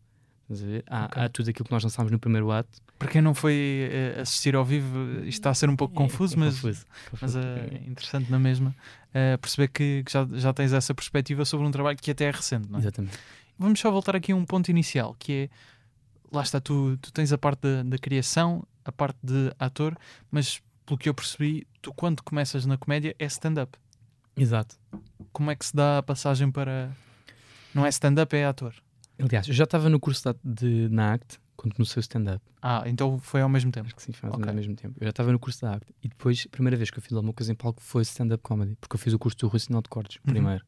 A? 0.49 0.55
Há, 1.03 1.05
Ok. 1.07 1.23
há 1.23 1.29
tudo 1.29 1.51
aquilo 1.51 1.65
que 1.67 1.73
nós 1.73 1.83
lançámos 1.83 2.11
no 2.13 2.19
primeiro 2.19 2.51
ato. 2.53 2.81
Para 2.99 3.09
quem 3.09 3.21
não 3.21 3.35
foi 3.35 3.91
eh, 3.93 4.21
assistir 4.21 4.55
ao 4.57 4.65
vivo, 4.65 4.97
isto 5.21 5.29
está 5.29 5.51
a 5.51 5.55
ser 5.55 5.69
um 5.69 5.77
pouco 5.77 5.95
confuso, 5.95 6.35
É- 6.35 6.37
é 6.37 6.41
mas, 6.41 6.55
confuso, 6.55 6.87
mas 7.11 7.21
confuso. 7.21 7.39
é 7.39 7.83
interessante 7.87 8.31
na 8.31 8.39
mesma 8.39 8.75
eh, 9.13 9.37
perceber 9.37 9.69
que, 9.69 10.03
que 10.05 10.13
já, 10.13 10.27
já 10.35 10.53
tens 10.55 10.73
essa 10.73 10.95
perspectiva 10.95 11.45
sobre 11.45 11.67
um 11.67 11.71
trabalho 11.71 11.99
que 11.99 12.11
até 12.11 12.25
é 12.27 12.31
recente, 12.31 12.69
não 12.71 12.79
é? 12.79 12.83
Exatamente. 12.83 13.19
Vamos 13.59 13.81
só 13.81 13.91
voltar 13.91 14.15
aqui 14.17 14.33
a 14.33 14.37
um 14.37 14.45
ponto 14.45 14.71
inicial, 14.71 15.15
que 15.19 15.33
é 15.33 15.49
lá 16.33 16.43
está, 16.43 16.61
tu, 16.61 16.97
tu 17.03 17.13
tens 17.13 17.33
a 17.33 17.39
parte 17.39 17.61
da, 17.63 17.83
da 17.83 17.99
criação, 17.99 18.65
a 18.87 18.93
parte 18.93 19.19
de 19.23 19.53
ator, 19.59 19.97
mas 20.31 20.61
pelo 20.85 20.99
que 20.99 21.09
eu 21.09 21.15
percebi, 21.15 21.67
tu 21.83 21.93
quando 21.93 22.23
começas 22.23 22.65
na 22.67 22.77
comédia 22.79 23.15
é 23.19 23.27
stand-up. 23.27 23.77
Exato. 24.37 24.77
Como 25.33 25.51
é 25.51 25.57
que 25.57 25.67
se 25.67 25.75
dá 25.75 25.99
a 25.99 26.03
passagem 26.03 26.51
para. 26.51 26.91
Não 27.75 27.85
é 27.85 27.89
stand-up, 27.89 28.35
é 28.37 28.47
ator. 28.47 28.75
Aliás, 29.19 29.49
eu 29.49 29.55
já 29.55 29.65
estava 29.65 29.89
no 29.89 29.99
curso 29.99 30.23
de, 30.45 30.89
na 30.91 31.15
ACT 31.15 31.39
quando 31.57 31.75
comecei 31.75 31.99
o 31.99 32.03
stand-up. 32.03 32.43
Ah, 32.61 32.83
então 32.87 33.19
foi 33.19 33.41
ao 33.41 33.49
mesmo 33.49 33.73
tempo. 33.73 33.87
Acho 33.87 33.97
que 33.97 34.03
sim, 34.03 34.13
foi 34.13 34.29
mais 34.29 34.35
ou 34.35 34.39
menos 34.41 34.49
Ok. 34.49 34.51
ao 34.51 34.57
mesmo 34.57 34.77
tempo. 34.77 34.95
Eu 35.01 35.07
já 35.07 35.11
estava 35.11 35.33
no 35.33 35.39
curso 35.39 35.63
da 35.63 35.73
ACT. 35.75 35.95
E 36.03 36.09
depois, 36.09 36.45
a 36.47 36.51
primeira 36.51 36.77
vez 36.77 36.91
que 36.91 36.99
eu 36.99 37.03
fiz 37.03 37.13
alguma 37.15 37.33
coisa 37.33 37.51
em 37.51 37.55
palco 37.55 37.81
foi 37.83 38.03
stand-up 38.03 38.43
comedy. 38.43 38.77
Porque 38.81 38.95
eu 38.95 39.01
fiz 39.01 39.13
o 39.15 39.19
curso 39.19 39.39
do 39.39 39.49
Rui 39.49 39.59
Sinal 39.59 39.81
de 39.83 39.89
Cortes, 39.89 40.19
Uhum. 40.19 40.33
primeiro. 40.33 40.65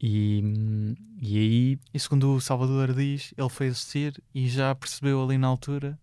E, 0.00 0.94
e 1.20 1.38
aí, 1.38 1.78
E 1.92 1.98
segundo 1.98 2.34
o 2.34 2.40
Salvador 2.40 2.92
diz, 2.94 3.32
ele 3.36 3.48
foi 3.48 3.68
assistir 3.68 4.22
e 4.34 4.48
já 4.48 4.74
percebeu 4.74 5.22
ali 5.22 5.36
na 5.38 5.46
altura. 5.48 5.98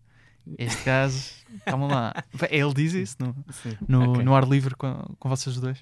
Este 0.57 0.83
caso, 0.83 1.31
calma 1.65 1.87
lá. 1.87 2.23
Ele 2.49 2.73
diz 2.73 2.93
isso 2.93 3.15
no, 3.19 3.35
sim, 3.51 3.77
no, 3.87 4.11
ok. 4.11 4.23
no 4.23 4.35
ar 4.35 4.47
livre 4.47 4.75
com, 4.75 4.93
com 5.19 5.29
vocês 5.29 5.59
dois. 5.59 5.79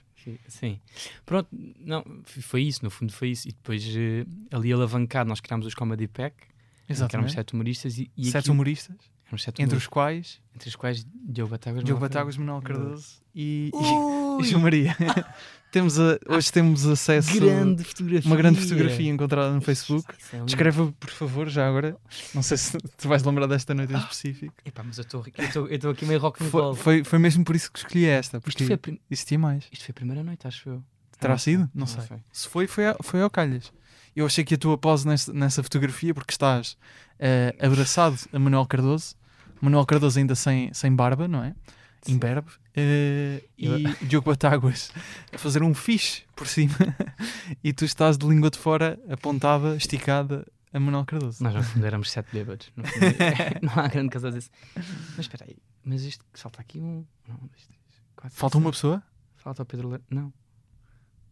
Sim. 0.47 0.79
Pronto, 1.25 1.49
não, 1.81 2.03
foi 2.25 2.63
isso, 2.63 2.81
no 2.83 2.89
fundo 2.89 3.11
foi 3.11 3.29
isso. 3.31 3.47
E 3.47 3.51
depois, 3.51 3.83
eh, 3.95 4.25
ali 4.51 4.71
alavancado, 4.71 5.27
nós 5.27 5.41
criámos 5.41 5.65
os 5.67 5.75
Comedy 5.75 6.07
Pack. 6.07 6.33
em 6.33 6.45
Que 6.87 6.93
éramos 6.93 6.97
Exatamente. 6.99 7.33
sete 7.33 7.53
humoristas. 7.53 7.97
E, 7.97 8.09
e 8.17 8.25
Sete 8.25 8.37
aquilo- 8.37 8.53
humoristas, 8.53 8.95
éramos 9.25 9.43
sete 9.43 9.61
entre 9.61 9.75
os 9.77 9.83
humoristas, 9.83 9.87
quais 9.87 10.41
entre 10.55 10.69
os 10.69 10.75
quais 10.77 11.05
Diogo 11.13 11.51
Batagas. 11.51 11.83
Diogo 11.83 11.99
Manuel 12.37 12.61
Cardoso 12.61 13.21
e, 13.35 13.69
e, 13.73 13.77
Ui! 14.37 14.43
João 14.43 14.61
Maria. 14.61 14.95
temos 15.71 15.99
a- 15.99 16.19
hoje 16.29 16.51
temos 16.51 16.85
acesso 16.85 17.33
Grande 17.39 17.83
fotografia. 17.83 18.29
uma 18.29 18.35
grande 18.35 18.61
fotografia 18.61 19.09
encontrada 19.11 19.51
no 19.53 19.61
Facebook. 19.61 20.05
É 20.31 20.35
lindo. 20.35 20.45
Descreve, 20.45 20.91
por 20.99 21.09
favor, 21.09 21.49
já 21.49 21.67
agora. 21.67 21.97
Não 22.33 22.43
sei 22.43 22.57
se 22.57 22.77
tu 22.97 23.07
vais 23.07 23.23
lembrar 23.23 23.47
desta 23.47 23.73
noite 23.73 23.91
em 23.93 23.97
específico. 23.97 24.53
Epá, 24.65 24.83
mas 24.83 24.97
eu 24.97 25.01
estou 25.03 25.21
aqui 25.91 26.05
meio 26.05 26.19
rock 26.19 26.43
and 26.43 26.47
Foi, 26.49 26.61
roll. 26.61 26.75
foi, 26.75 27.03
foi 27.03 27.19
mesmo 27.19 27.43
por 27.43 27.55
isso 27.55 27.71
que 27.71 27.79
escolhi 27.79 28.05
esta, 28.05 28.37
Isto 28.37 28.43
porque 28.45 28.65
foi, 28.65 28.75
a 28.75 28.77
prim- 28.77 28.99
existia 29.09 29.39
mais. 29.39 29.65
isto 29.71 29.85
foi 29.85 29.91
a 29.91 29.95
primeira 29.95 30.23
noite, 30.23 30.47
acho 30.47 30.69
eu. 30.69 30.83
Terá 31.19 31.33
Ah, 31.35 31.37
sido? 31.37 31.69
Não 31.73 31.87
sei. 31.87 32.01
sei. 32.03 32.17
Se 32.31 32.47
foi, 32.49 32.67
foi, 32.67 32.87
a- 32.87 32.97
foi 33.01 33.21
ao 33.21 33.29
calhas. 33.29 33.71
Eu 34.15 34.25
achei 34.27 34.43
que 34.43 34.53
a 34.53 34.57
tua 34.57 34.77
pose 34.77 35.07
nessa, 35.07 35.33
nessa 35.33 35.63
fotografia, 35.63 36.13
porque 36.13 36.33
estás 36.33 36.77
eh, 37.17 37.55
abraçado 37.59 38.15
a 38.31 38.37
Manuel 38.37 38.65
Cardoso, 38.67 39.15
Manuel 39.59 39.85
Cardoso 39.87 40.19
ainda 40.19 40.35
sem, 40.35 40.71
sem 40.73 40.93
barba, 40.93 41.27
não 41.27 41.43
é? 41.43 41.55
Imberbe. 42.07 42.49
eh, 42.75 43.43
Eu- 43.57 43.77
e 43.79 43.83
Diogo 44.05 44.29
Batáguas 44.29 44.91
a 45.31 45.37
fazer 45.37 45.63
um 45.63 45.73
fixe 45.73 46.23
por 46.35 46.47
cima. 46.47 46.75
e 47.63 47.71
tu 47.73 47.85
estás 47.85 48.17
de 48.17 48.25
língua 48.27 48.49
de 48.49 48.57
fora, 48.57 48.99
apontada, 49.09 49.75
esticada 49.75 50.45
a 50.73 50.79
Manuel 50.79 51.05
Cardoso. 51.05 51.43
Nós 51.43 51.53
no 51.53 51.63
fundo 51.63 51.85
éramos 51.85 52.11
sete 52.11 52.29
bêbados. 52.33 52.67
Fundo, 52.75 52.87
não 53.61 53.73
há 53.83 53.87
grande 53.87 54.09
casal 54.09 54.31
desse. 54.31 54.49
Mas 54.75 55.19
espera 55.19 55.45
aí, 55.47 55.55
mas 55.83 56.01
isto 56.03 56.25
falta 56.33 56.61
aqui 56.61 56.79
um. 56.79 57.05
Não, 57.27 57.49
isto, 57.55 57.73
quatro, 58.15 58.37
Falta 58.37 58.57
uma 58.57 58.71
pessoa? 58.71 59.03
Falta 59.35 59.61
o 59.63 59.65
Pedro 59.65 59.89
Le... 59.91 59.99
Não. 60.09 60.33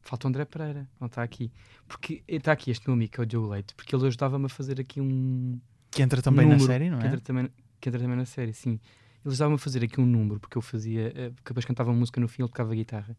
Falta 0.02 0.28
o 0.28 0.30
André 0.30 0.46
Pereira. 0.46 0.88
Não 1.00 1.08
está 1.08 1.22
aqui. 1.24 1.52
Porque 1.88 2.24
está 2.28 2.52
aqui 2.52 2.72
este 2.72 2.88
meu 2.88 2.94
amigo, 2.96 3.12
que 3.14 3.20
é 3.20 3.24
o 3.24 3.26
Diogo 3.26 3.48
Leite, 3.50 3.74
porque 3.76 3.96
ele 3.96 4.06
ajudava-me 4.08 4.46
a 4.46 4.50
fazer 4.50 4.80
aqui 4.82 5.00
um. 5.00 5.60
Que 5.92 6.02
entra 6.02 6.22
também 6.22 6.46
na 6.46 6.54
número, 6.54 6.68
série, 6.72 6.90
não 6.90 7.00
que 7.00 7.06
é? 7.06 7.08
Entra 7.08 7.22
também, 7.22 7.50
que 7.80 7.90
entra 7.90 8.02
também 8.02 8.18
na 8.18 8.26
série, 8.26 8.54
sim. 8.54 8.80
Ele 9.24 9.32
ajudava-me 9.34 9.56
a 9.56 9.60
fazer 9.60 9.84
aqui 9.84 10.00
um 10.02 10.06
número, 10.06 10.40
porque 10.40 10.58
eu 10.58 10.62
fazia. 10.62 11.12
eh, 11.16 11.30
Porque 11.30 11.50
depois 11.50 11.66
cantava 11.66 11.94
música 11.94 12.20
no 12.20 12.28
fim, 12.28 12.42
ele 12.42 12.50
tocava 12.50 12.74
guitarra. 12.74 13.16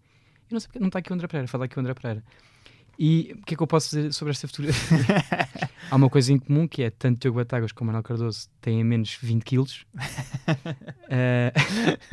Eu 0.50 0.54
não 0.54 0.60
sei 0.60 0.66
porque 0.68 0.78
não 0.80 0.88
está 0.88 0.98
aqui 0.98 1.10
o 1.10 1.14
André 1.14 1.26
Pereira, 1.28 1.48
fala 1.48 1.64
aqui 1.66 1.76
o 1.76 1.80
André 1.80 1.94
Pereira. 1.94 2.24
E 2.98 3.34
o 3.38 3.42
que 3.46 3.54
é 3.54 3.56
que 3.56 3.62
eu 3.62 3.66
posso 3.66 3.88
dizer 3.96 4.12
sobre 4.12 4.32
esta 4.32 4.46
fotografia? 4.46 4.98
Há 5.90 5.96
uma 5.96 6.10
coisa 6.10 6.32
em 6.32 6.38
comum 6.38 6.68
que 6.68 6.82
é 6.82 6.90
tanto 6.90 7.20
Diogo 7.20 7.38
Batáguas 7.38 7.72
como 7.72 7.86
Manuel 7.86 8.02
Cardoso 8.02 8.48
têm 8.60 8.84
menos 8.84 9.16
20 9.22 9.42
quilos. 9.44 9.86
Eh, 11.14 11.52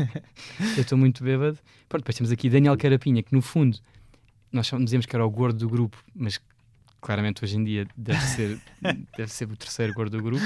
eu 0.77 0.81
estou 0.81 0.98
muito 0.98 1.24
bêbado. 1.24 1.58
Pronto, 1.88 2.01
depois 2.03 2.15
temos 2.17 2.31
aqui 2.31 2.50
Daniel 2.50 2.77
Carapinha, 2.77 3.24
que 3.24 3.34
no 3.34 3.41
fundo 3.41 3.77
nós 4.51 4.69
dizemos 4.84 5.05
que 5.05 5.15
era 5.15 5.25
o 5.25 5.29
gordo 5.29 5.58
do 5.60 5.69
grupo, 5.69 5.98
mas 6.13 6.39
claramente 7.00 7.43
hoje 7.43 7.55
em 7.55 7.63
dia 7.63 7.88
deve 7.96 8.19
ser, 8.22 8.60
deve 9.17 9.31
ser 9.31 9.50
o 9.50 9.55
terceiro 9.55 9.93
gordo 9.93 10.17
do 10.17 10.24
grupo. 10.24 10.43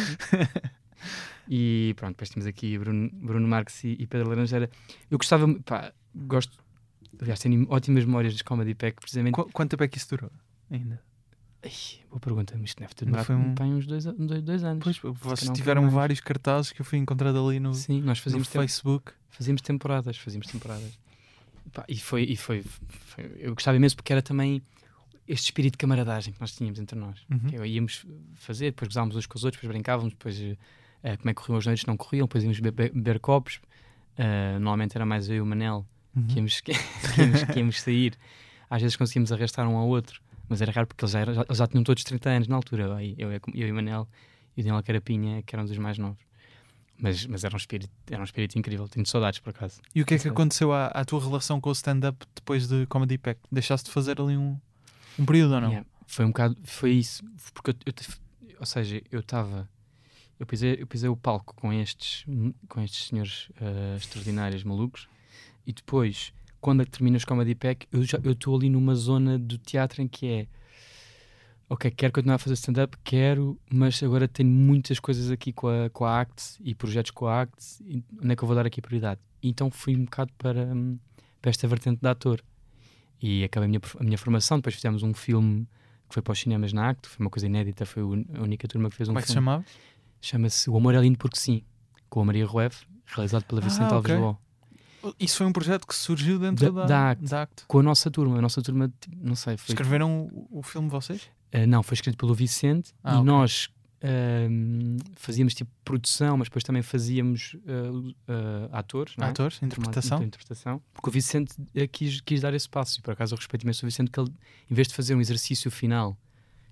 E 1.47 1.93
pronto, 1.97 2.11
depois 2.11 2.29
temos 2.29 2.45
aqui 2.47 2.77
Bruno, 2.77 3.09
Bruno 3.13 3.47
Marques 3.47 3.83
e, 3.83 3.95
e 3.99 4.07
Pedro 4.07 4.29
Laranjeira. 4.29 4.69
Eu 5.11 5.17
gostava, 5.17 5.47
pá, 5.65 5.91
gosto, 6.15 6.57
aliás, 7.21 7.39
tenho 7.39 7.65
ótimas 7.69 8.05
memórias 8.05 8.33
dos 8.33 8.41
Comedy 8.41 8.73
Pack, 8.75 8.99
precisamente. 9.01 9.33
Qu- 9.33 9.49
quanto 9.51 9.71
tempo 9.71 9.83
é 9.83 9.87
que 9.87 9.97
isso 9.97 10.09
durou? 10.09 10.31
Ainda. 10.71 11.01
Ai, 11.61 11.71
boa 12.09 12.19
pergunta, 12.19 12.53
mas 12.57 12.69
isto 12.71 12.79
deve 12.79 12.93
ter 12.93 13.05
foi 13.23 13.35
um- 13.35 13.55
uns 13.77 13.85
dois, 13.87 14.03
dois, 14.05 14.41
dois 14.41 14.63
anos. 14.63 14.83
Pois, 14.83 14.97
vocês 15.15 15.49
tiveram 15.51 15.89
vários 15.89 16.19
cartazes 16.19 16.71
que 16.71 16.81
eu 16.81 16.85
fui 16.85 16.99
encontrado 16.99 17.45
ali 17.47 17.59
no, 17.59 17.73
Sim, 17.73 18.01
nós 18.01 18.17
no 18.19 18.23
fazíamos, 18.23 18.47
tem- 18.49 18.61
Facebook. 18.61 19.11
fazíamos 19.29 19.61
temporadas, 19.61 20.17
fazíamos 20.17 20.47
temporadas. 20.47 20.99
pá, 21.71 21.85
e 21.87 21.97
foi, 21.97 22.23
e 22.23 22.35
foi, 22.35 22.61
foi- 23.05 23.31
Eu 23.37 23.53
gostava 23.53 23.77
imenso 23.77 23.95
porque 23.95 24.11
era 24.11 24.21
também 24.21 24.61
este 25.27 25.45
espírito 25.45 25.73
de 25.73 25.77
camaradagem 25.77 26.33
que 26.33 26.41
nós 26.41 26.53
tínhamos 26.53 26.77
entre 26.79 26.99
nós. 26.99 27.21
Uhum. 27.31 27.39
Que 27.39 27.65
íamos 27.65 28.05
fazer, 28.35 28.71
depois 28.71 28.89
gozávamos 28.89 29.15
uns 29.15 29.25
com 29.25 29.37
os 29.37 29.43
outros, 29.45 29.61
depois 29.61 29.73
brincávamos, 29.73 30.11
depois 30.13 30.37
eh, 31.03 31.17
como 31.17 31.29
é 31.29 31.33
que 31.33 31.41
corriam 31.41 31.57
as 31.59 31.65
noites, 31.65 31.85
não 31.85 31.97
corriam, 31.97 32.25
depois 32.25 32.43
íamos 32.43 32.59
beber, 32.59 32.91
beber 32.91 33.19
copos. 33.19 33.59
Eh, 34.17 34.53
normalmente 34.59 34.95
era 34.95 35.05
mais 35.05 35.29
eu 35.29 35.35
e 35.37 35.41
o 35.41 35.45
Manel 35.45 35.85
Uhum. 36.15 36.27
que 36.27 36.35
íamos, 36.37 36.61
que, 36.61 36.71
íamos, 37.19 37.43
que 37.43 37.59
íamos 37.59 37.81
sair. 37.81 38.15
Às 38.69 38.81
vezes 38.83 38.95
conseguíamos 38.95 39.31
arrastar 39.31 39.67
um 39.67 39.75
ao 39.77 39.87
outro, 39.87 40.21
mas 40.47 40.61
era 40.61 40.71
raro 40.71 40.85
porque 40.87 41.03
eles 41.03 41.11
já, 41.11 41.19
eram- 41.21 41.33
já, 41.33 41.41
eles 41.41 41.57
já 41.57 41.65
tinham 41.67 41.83
todos 41.83 42.03
30 42.03 42.29
anos 42.29 42.47
na 42.47 42.55
altura. 42.55 42.83
Eu, 43.17 43.31
eu, 43.31 43.39
eu 43.55 43.67
e 43.67 43.71
o 43.71 43.75
Manel 43.75 44.07
e 44.55 44.61
o 44.61 44.63
Daniel 44.63 44.83
Carapinha, 44.83 45.41
que 45.41 45.55
eram 45.55 45.65
dos 45.65 45.77
mais 45.79 45.97
novos. 45.97 46.21
Mas, 46.99 47.25
mas 47.25 47.43
era, 47.43 47.53
um 47.55 47.57
espírito, 47.57 47.91
era 48.09 48.21
um 48.21 48.23
espírito 48.23 48.57
incrível, 48.57 48.87
tenho 48.87 49.05
saudades 49.07 49.39
por 49.39 49.49
acaso. 49.49 49.81
E 49.95 50.01
o 50.01 50.05
que 50.05 50.13
é 50.13 50.19
que 50.19 50.27
aconteceu 50.27 50.71
à, 50.71 50.87
à 50.87 51.03
tua 51.03 51.19
relação 51.19 51.59
com 51.59 51.69
o 51.69 51.73
stand-up 51.73 52.23
depois 52.35 52.67
de 52.67 52.85
Comedy 52.85 53.17
Pack? 53.17 53.39
Deixaste 53.51 53.87
de 53.87 53.91
fazer 53.91 54.21
ali 54.21 54.37
um, 54.37 54.57
um 55.17 55.25
período 55.25 55.55
ou 55.55 55.61
não? 55.61 55.69
Yeah, 55.69 55.87
Foi 56.05 56.23
um 56.23 56.27
bocado, 56.29 56.55
foi 56.63 56.91
isso, 56.91 57.23
porque 57.55 57.71
eu, 57.71 57.75
eu 57.87 57.93
ou 58.59 58.65
seja, 58.67 59.01
eu 59.11 59.19
estava, 59.21 59.67
eu 60.39 60.45
pisei, 60.45 60.77
eu 60.79 60.87
pisei 60.87 61.09
o 61.09 61.15
palco 61.15 61.53
com 61.55 61.71
estes, 61.71 62.25
com 62.67 62.81
estes 62.81 63.07
senhores 63.07 63.49
eh, 63.59 63.95
extraordinários 63.97 64.63
malucos 64.63 65.07
e 65.65 65.73
depois, 65.73 66.33
quando 66.59 66.85
terminas 66.85 67.23
Comedy 67.23 67.55
Pack, 67.55 67.87
eu 67.91 68.01
estou 68.01 68.55
ali 68.55 68.69
numa 68.69 68.95
zona 68.95 69.37
do 69.37 69.57
teatro 69.57 70.01
em 70.01 70.07
que 70.07 70.27
é 70.27 70.47
ok, 71.69 71.89
quero 71.91 72.13
continuar 72.13 72.35
a 72.35 72.39
fazer 72.39 72.53
stand-up, 72.53 72.97
quero, 73.03 73.59
mas 73.71 74.01
agora 74.03 74.27
tenho 74.27 74.49
muitas 74.49 74.99
coisas 74.99 75.31
aqui 75.31 75.51
com 75.51 75.67
a, 75.67 75.89
com 75.89 76.05
a 76.05 76.21
ACT 76.21 76.59
e 76.61 76.75
projetos 76.75 77.11
com 77.11 77.25
a 77.25 77.41
ACT, 77.41 77.83
e 77.83 78.03
onde 78.21 78.33
é 78.33 78.35
que 78.35 78.43
eu 78.43 78.47
vou 78.47 78.55
dar 78.55 78.65
aqui 78.65 78.81
prioridade? 78.81 79.19
Então 79.41 79.71
fui 79.71 79.95
um 79.95 80.05
bocado 80.05 80.31
para, 80.37 80.67
para 81.41 81.49
esta 81.49 81.67
vertente 81.67 81.99
de 82.01 82.07
ator. 82.07 82.41
E 83.21 83.43
acabei 83.43 83.65
a 83.65 83.69
minha, 83.69 83.81
a 83.99 84.03
minha 84.03 84.17
formação, 84.17 84.57
depois 84.57 84.75
fizemos 84.75 85.01
um 85.01 85.13
filme 85.13 85.67
que 86.07 86.13
foi 86.13 86.21
para 86.21 86.33
os 86.33 86.39
cinemas 86.39 86.73
na 86.73 86.89
ACT, 86.89 87.07
foi 87.07 87.25
uma 87.25 87.29
coisa 87.29 87.45
inédita, 87.45 87.85
foi 87.85 88.03
a 88.03 88.41
única 88.41 88.67
turma 88.67 88.89
que 88.89 88.95
fez 88.95 89.09
um 89.09 89.13
Como 89.13 89.19
é 89.19 89.21
que 89.21 89.27
se 89.29 89.33
filme. 89.33 89.45
chamava? 89.45 89.65
Chama-se 90.27 90.69
O 90.69 90.77
Amor 90.77 90.95
é 90.95 91.01
Lindo 91.01 91.17
Porque 91.17 91.37
Sim, 91.37 91.61
com 92.09 92.21
a 92.21 92.25
Maria 92.25 92.45
Rueff, 92.45 92.85
realizado 93.05 93.43
pela 93.43 93.59
Ah, 93.59 93.63
Vicente 93.65 93.93
Alves 93.93 94.09
ok. 94.11 94.17
Ló. 94.17 94.35
Isso 95.19 95.35
foi 95.35 95.45
um 95.45 95.51
projeto 95.51 95.85
que 95.85 95.93
surgiu 95.93 96.39
dentro 96.39 96.71
Da- 96.71 96.81
da, 96.83 96.87
da 96.87 97.09
ACT. 97.11 97.29
da 97.29 97.41
ACT. 97.41 97.63
Com 97.67 97.79
a 97.79 97.83
nossa 97.83 98.09
turma, 98.09 98.37
a 98.37 98.41
nossa 98.41 98.61
turma, 98.61 98.89
tipo, 99.01 99.17
não 99.21 99.35
sei, 99.35 99.57
foi 99.57 99.73
Escreveram 99.73 100.29
o, 100.31 100.59
o 100.59 100.63
filme 100.63 100.87
vocês? 100.87 101.23
Uh, 101.53 101.67
não, 101.67 101.83
foi 101.83 101.95
escrito 101.95 102.17
pelo 102.17 102.33
Vicente 102.33 102.93
Ah, 103.03 103.15
e 103.15 103.17
ok. 103.17 103.25
nós 103.25 103.67
um, 104.49 104.97
fazíamos 105.15 105.53
tipo 105.53 105.69
produção, 105.83 106.37
mas 106.37 106.47
depois 106.47 106.63
também 106.63 106.81
fazíamos 106.81 107.55
uh, 107.65 107.97
uh, 108.09 108.13
atores, 108.71 109.15
não 109.17 109.27
é? 109.27 109.29
Atores? 109.31 109.61
Interpretação? 109.61 110.19
uma 110.19 110.25
interpretação. 110.25 110.81
Porque 110.93 111.09
o 111.09 111.11
Vicente 111.11 111.51
uh, 111.59 111.87
quis, 111.91 112.21
quis 112.21 112.39
dar 112.39 112.53
esse 112.53 112.69
passo 112.69 112.99
e 112.99 113.01
por 113.01 113.11
acaso 113.11 113.33
eu 113.33 113.37
respeito 113.37 113.63
imenso 113.63 113.85
o 113.85 113.89
Vicente 113.89 114.09
que 114.09 114.17
ele, 114.19 114.29
em 114.71 114.73
vez 114.73 114.87
de 114.87 114.93
fazer 114.93 115.15
um 115.15 115.19
exercício 115.21 115.69
final, 115.69 116.17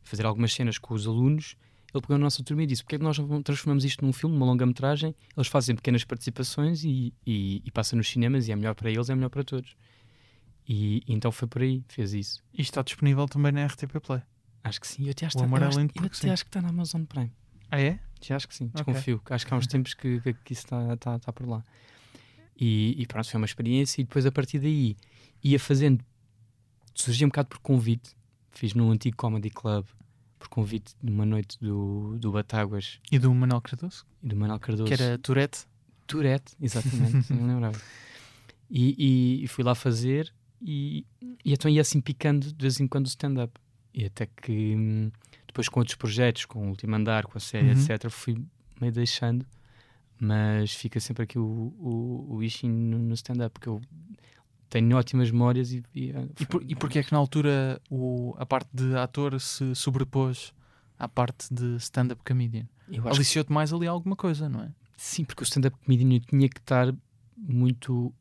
fazer 0.04 0.26
algumas 0.26 0.54
cenas 0.54 0.78
com 0.78 0.94
os 0.94 1.06
alunos, 1.06 1.56
ele 1.94 2.02
pegou 2.02 2.18
na 2.18 2.24
nossa 2.26 2.44
turma 2.44 2.64
e 2.64 2.66
disse: 2.66 2.84
porque 2.84 2.96
é 2.96 2.98
que 2.98 3.04
nós 3.04 3.18
não 3.18 3.42
transformamos 3.44 3.84
isto 3.86 4.06
num 4.06 4.14
filme, 4.14 4.36
numa 4.36 4.46
longa-metragem? 4.46 5.14
Eles 5.36 5.48
fazem 5.48 5.76
pequenas 5.76 6.04
participações 6.04 6.84
e, 6.84 7.14
e, 7.26 7.62
e 7.66 7.72
passa 7.72 7.96
nos 7.96 8.08
cinemas 8.10 8.48
e 8.48 8.52
é 8.52 8.56
melhor 8.56 8.74
para 8.76 8.90
eles, 8.90 9.10
é 9.10 9.16
melhor 9.16 9.30
para 9.30 9.44
todos. 9.44 9.76
E, 10.68 11.04
e 11.08 11.14
então 11.14 11.32
foi 11.32 11.48
por 11.48 11.62
aí, 11.62 11.84
fez 11.90 12.14
isso. 12.14 12.42
E 12.54 12.62
está 12.62 12.82
disponível 12.82 13.26
também 13.28 13.52
na 13.52 13.66
RTP 13.66 14.00
Play. 14.00 14.22
Acho 14.64 14.80
que 14.80 14.88
sim. 14.88 15.06
Eu 15.06 15.12
até 15.12 15.26
acho, 15.26 15.38
O 15.38 15.40
que- 15.40 15.46
Amor 15.46 15.60
eu 15.60 15.66
é 15.66 15.68
acho, 15.68 15.80
Lindo 15.80 15.94
eu 15.96 16.06
até 16.06 16.30
acho 16.30 16.44
que 16.44 16.50
está 16.50 16.62
na 16.62 16.70
Amazon 16.70 17.04
Prime. 17.04 17.32
Ah, 17.70 17.82
é? 17.82 18.00
Já 18.22 18.36
acho 18.36 18.48
que 18.48 18.56
sim, 18.56 18.68
desconfio. 18.74 19.22
Acho 19.30 19.46
que 19.48 19.54
há 19.54 19.58
uns 19.58 19.66
tempos 19.68 19.94
que, 19.94 20.22
que, 20.22 20.34
que 20.34 20.54
isso 20.54 20.64
está 20.64 20.96
tá, 20.98 21.20
tá 21.20 21.34
por 21.34 21.48
lá. 21.48 21.64
E, 22.60 22.96
e 23.02 23.08
pronto, 23.08 23.28
foi 23.30 23.38
uma 23.40 23.46
experiência. 23.46 24.02
E 24.02 24.04
depois, 24.04 24.26
a 24.26 24.32
partir 24.32 24.60
daí, 24.60 24.96
ia 25.44 25.60
fazendo. 25.60 26.04
Surgia 26.94 27.26
um 27.26 27.30
bocado 27.30 27.50
por 27.50 27.60
convite. 27.60 28.12
Fiz 28.52 28.74
no 28.76 28.92
antigo 28.92 29.16
Comedy 29.18 29.50
Club, 29.50 29.86
por 30.42 30.50
convite 30.50 30.96
de 31.04 31.12
uma 31.12 31.24
noite 31.24 31.56
do, 31.62 32.18
do 32.18 32.32
Batáguas 32.32 33.00
E 33.12 33.20
do 33.20 33.32
Manuel 33.32 33.62
Cardoso? 33.62 34.08
e 34.24 34.28
do 34.28 34.36
Manuel 34.36 34.60
Cardoso. 34.60 34.86
Que 34.88 34.94
era 35.02 35.16
Tourette? 35.20 35.68
Tourette, 36.08 36.56
exatamente, 36.60 37.30
não 37.32 37.46
lembrava. 37.48 37.80
E, 38.70 38.96
e- 38.98 39.44
e 39.44 39.48
fui 39.48 39.64
lá 39.64 39.76
fazer 39.76 40.34
e, 40.60 41.06
e 41.46 41.54
então 41.54 41.70
ia 41.70 41.82
assim 41.82 42.02
picando 42.02 42.52
de 42.52 42.60
vez 42.62 42.80
em 42.80 42.88
quando 42.88 43.06
o 43.06 43.10
stand-up. 43.10 43.54
E 43.94 44.06
até 44.06 44.26
que 44.26 44.76
hum, 44.76 45.12
depois 45.46 45.70
com 45.70 45.80
outros 45.80 45.96
projetos, 45.96 46.46
com 46.46 46.66
o 46.66 46.70
Último 46.70 46.96
Andar, 46.96 47.26
com 47.28 47.38
a 47.38 47.42
série, 47.42 47.68
Uhum. 47.68 47.74
etc., 47.74 48.10
fui 48.10 48.44
meio 48.80 48.92
deixando, 48.92 49.46
mas 50.20 50.74
fica 50.74 51.00
sempre 51.00 51.24
aqui 51.24 51.38
o, 51.38 51.44
o, 51.44 52.38
o 52.40 52.68
no, 52.68 52.98
no 53.00 53.14
stand-up, 53.14 53.54
porque 53.54 53.70
eu 53.70 53.80
tenho 54.72 54.98
ótimas 54.98 55.30
memórias 55.30 55.72
e. 55.72 55.84
E, 55.94 56.12
E, 56.40 56.46
por, 56.46 56.64
e 56.64 56.76
porquê 56.76 57.00
é 57.00 57.04
que 57.04 57.12
na 57.12 57.18
altura 57.20 57.80
o, 57.90 58.34
a 58.40 58.46
parte 58.46 58.70
de 58.74 58.96
ator 58.96 59.40
se 59.40 59.76
sobrepôs 59.76 60.54
à 60.98 61.08
parte 61.08 61.54
de 61.54 61.76
stand-up 61.76 62.22
comedian? 62.26 62.66
acho 62.90 63.02
que 63.02 63.08
Aliciou-te 63.10 63.52
mais 63.52 63.72
ali 63.74 63.86
alguma 63.86 64.16
coisa, 64.16 64.48
não 64.50 64.62
é? 64.64 64.72
Sim, 64.98 65.26
porque 65.26 65.44
o 65.44 65.46
stand-up 65.46 65.78
comedian 65.86 66.16
eu 66.16 66.22
tinha 66.22 66.48
que 66.50 66.60
estar 66.60 66.94
muito. 67.38 68.14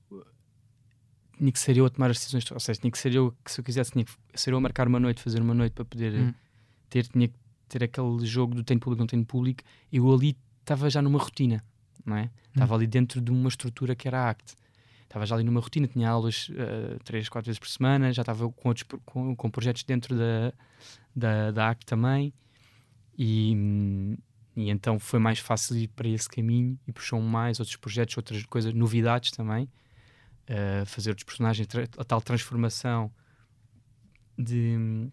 Tinha 1.38 1.52
que 1.52 1.58
ser 1.58 1.76
eu 1.76 1.86
a 1.86 1.90
tomar 1.90 2.10
as 2.10 2.18
decisões, 2.18 2.50
ou 2.50 2.60
seja, 2.60 2.80
tinha 2.80 2.90
que 2.90 2.98
ser 2.98 3.14
eu 3.14 3.34
que 3.44 3.50
se 3.52 3.60
eu 3.60 3.64
quisesse, 3.64 3.92
tinha 3.92 4.04
que 4.04 4.12
ser 4.34 4.52
eu 4.52 4.58
a 4.58 4.60
marcar 4.60 4.88
uma 4.88 5.00
noite, 5.00 5.22
fazer 5.22 5.40
uma 5.40 5.54
noite 5.54 5.72
para 5.72 5.84
poder 5.84 6.12
Hum. 6.14 6.34
ter, 6.90 7.06
tinha 7.06 7.28
que 7.28 7.34
ter 7.68 7.84
aquele 7.84 8.26
jogo 8.26 8.54
do 8.54 8.62
tenho 8.64 8.78
público, 8.80 9.00
não 9.00 9.06
tenho 9.06 9.24
público. 9.24 9.62
Eu 9.92 10.12
ali 10.12 10.36
estava 10.60 10.90
já 10.90 11.00
numa 11.00 11.18
rotina, 11.18 11.64
não 12.04 12.16
é? 12.16 12.28
Estava 12.52 12.74
ali 12.74 12.86
dentro 12.86 13.20
de 13.20 13.30
uma 13.30 13.48
estrutura 13.48 13.94
que 13.94 14.06
era 14.08 14.24
a 14.24 14.30
ACT. 14.30 14.54
Estava 15.11 15.27
já 15.27 15.35
ali 15.35 15.42
numa 15.42 15.59
rotina, 15.59 15.88
tinha 15.88 16.09
aulas 16.09 16.49
eh, 16.55 16.96
três, 17.03 17.29
quatro 17.29 17.46
vezes 17.46 17.59
por 17.59 17.66
semana, 17.66 18.12
já 18.12 18.23
estava 18.23 18.49
com, 18.49 18.68
outros, 18.68 18.87
com, 19.05 19.35
com 19.35 19.51
projetos 19.51 19.83
dentro 19.83 20.16
da, 20.16 20.53
da, 21.16 21.51
da 21.51 21.75
também. 21.75 22.33
E, 23.18 24.16
e 24.57 24.70
então 24.70 25.01
foi 25.01 25.18
mais 25.18 25.40
fácil 25.40 25.77
ir 25.77 25.88
para 25.88 26.07
esse 26.07 26.29
caminho 26.29 26.79
e 26.87 26.92
puxou 26.92 27.20
mais 27.20 27.59
outros 27.59 27.77
projetos, 27.77 28.16
outras 28.16 28.46
coisas, 28.46 28.73
novidades 28.73 29.33
também. 29.33 29.68
Uh, 30.49 30.87
fazer 30.87 31.11
outros 31.11 31.25
personagens, 31.25 31.66
a 31.99 32.05
tal 32.05 32.20
transformação 32.20 33.11
de 34.38 35.11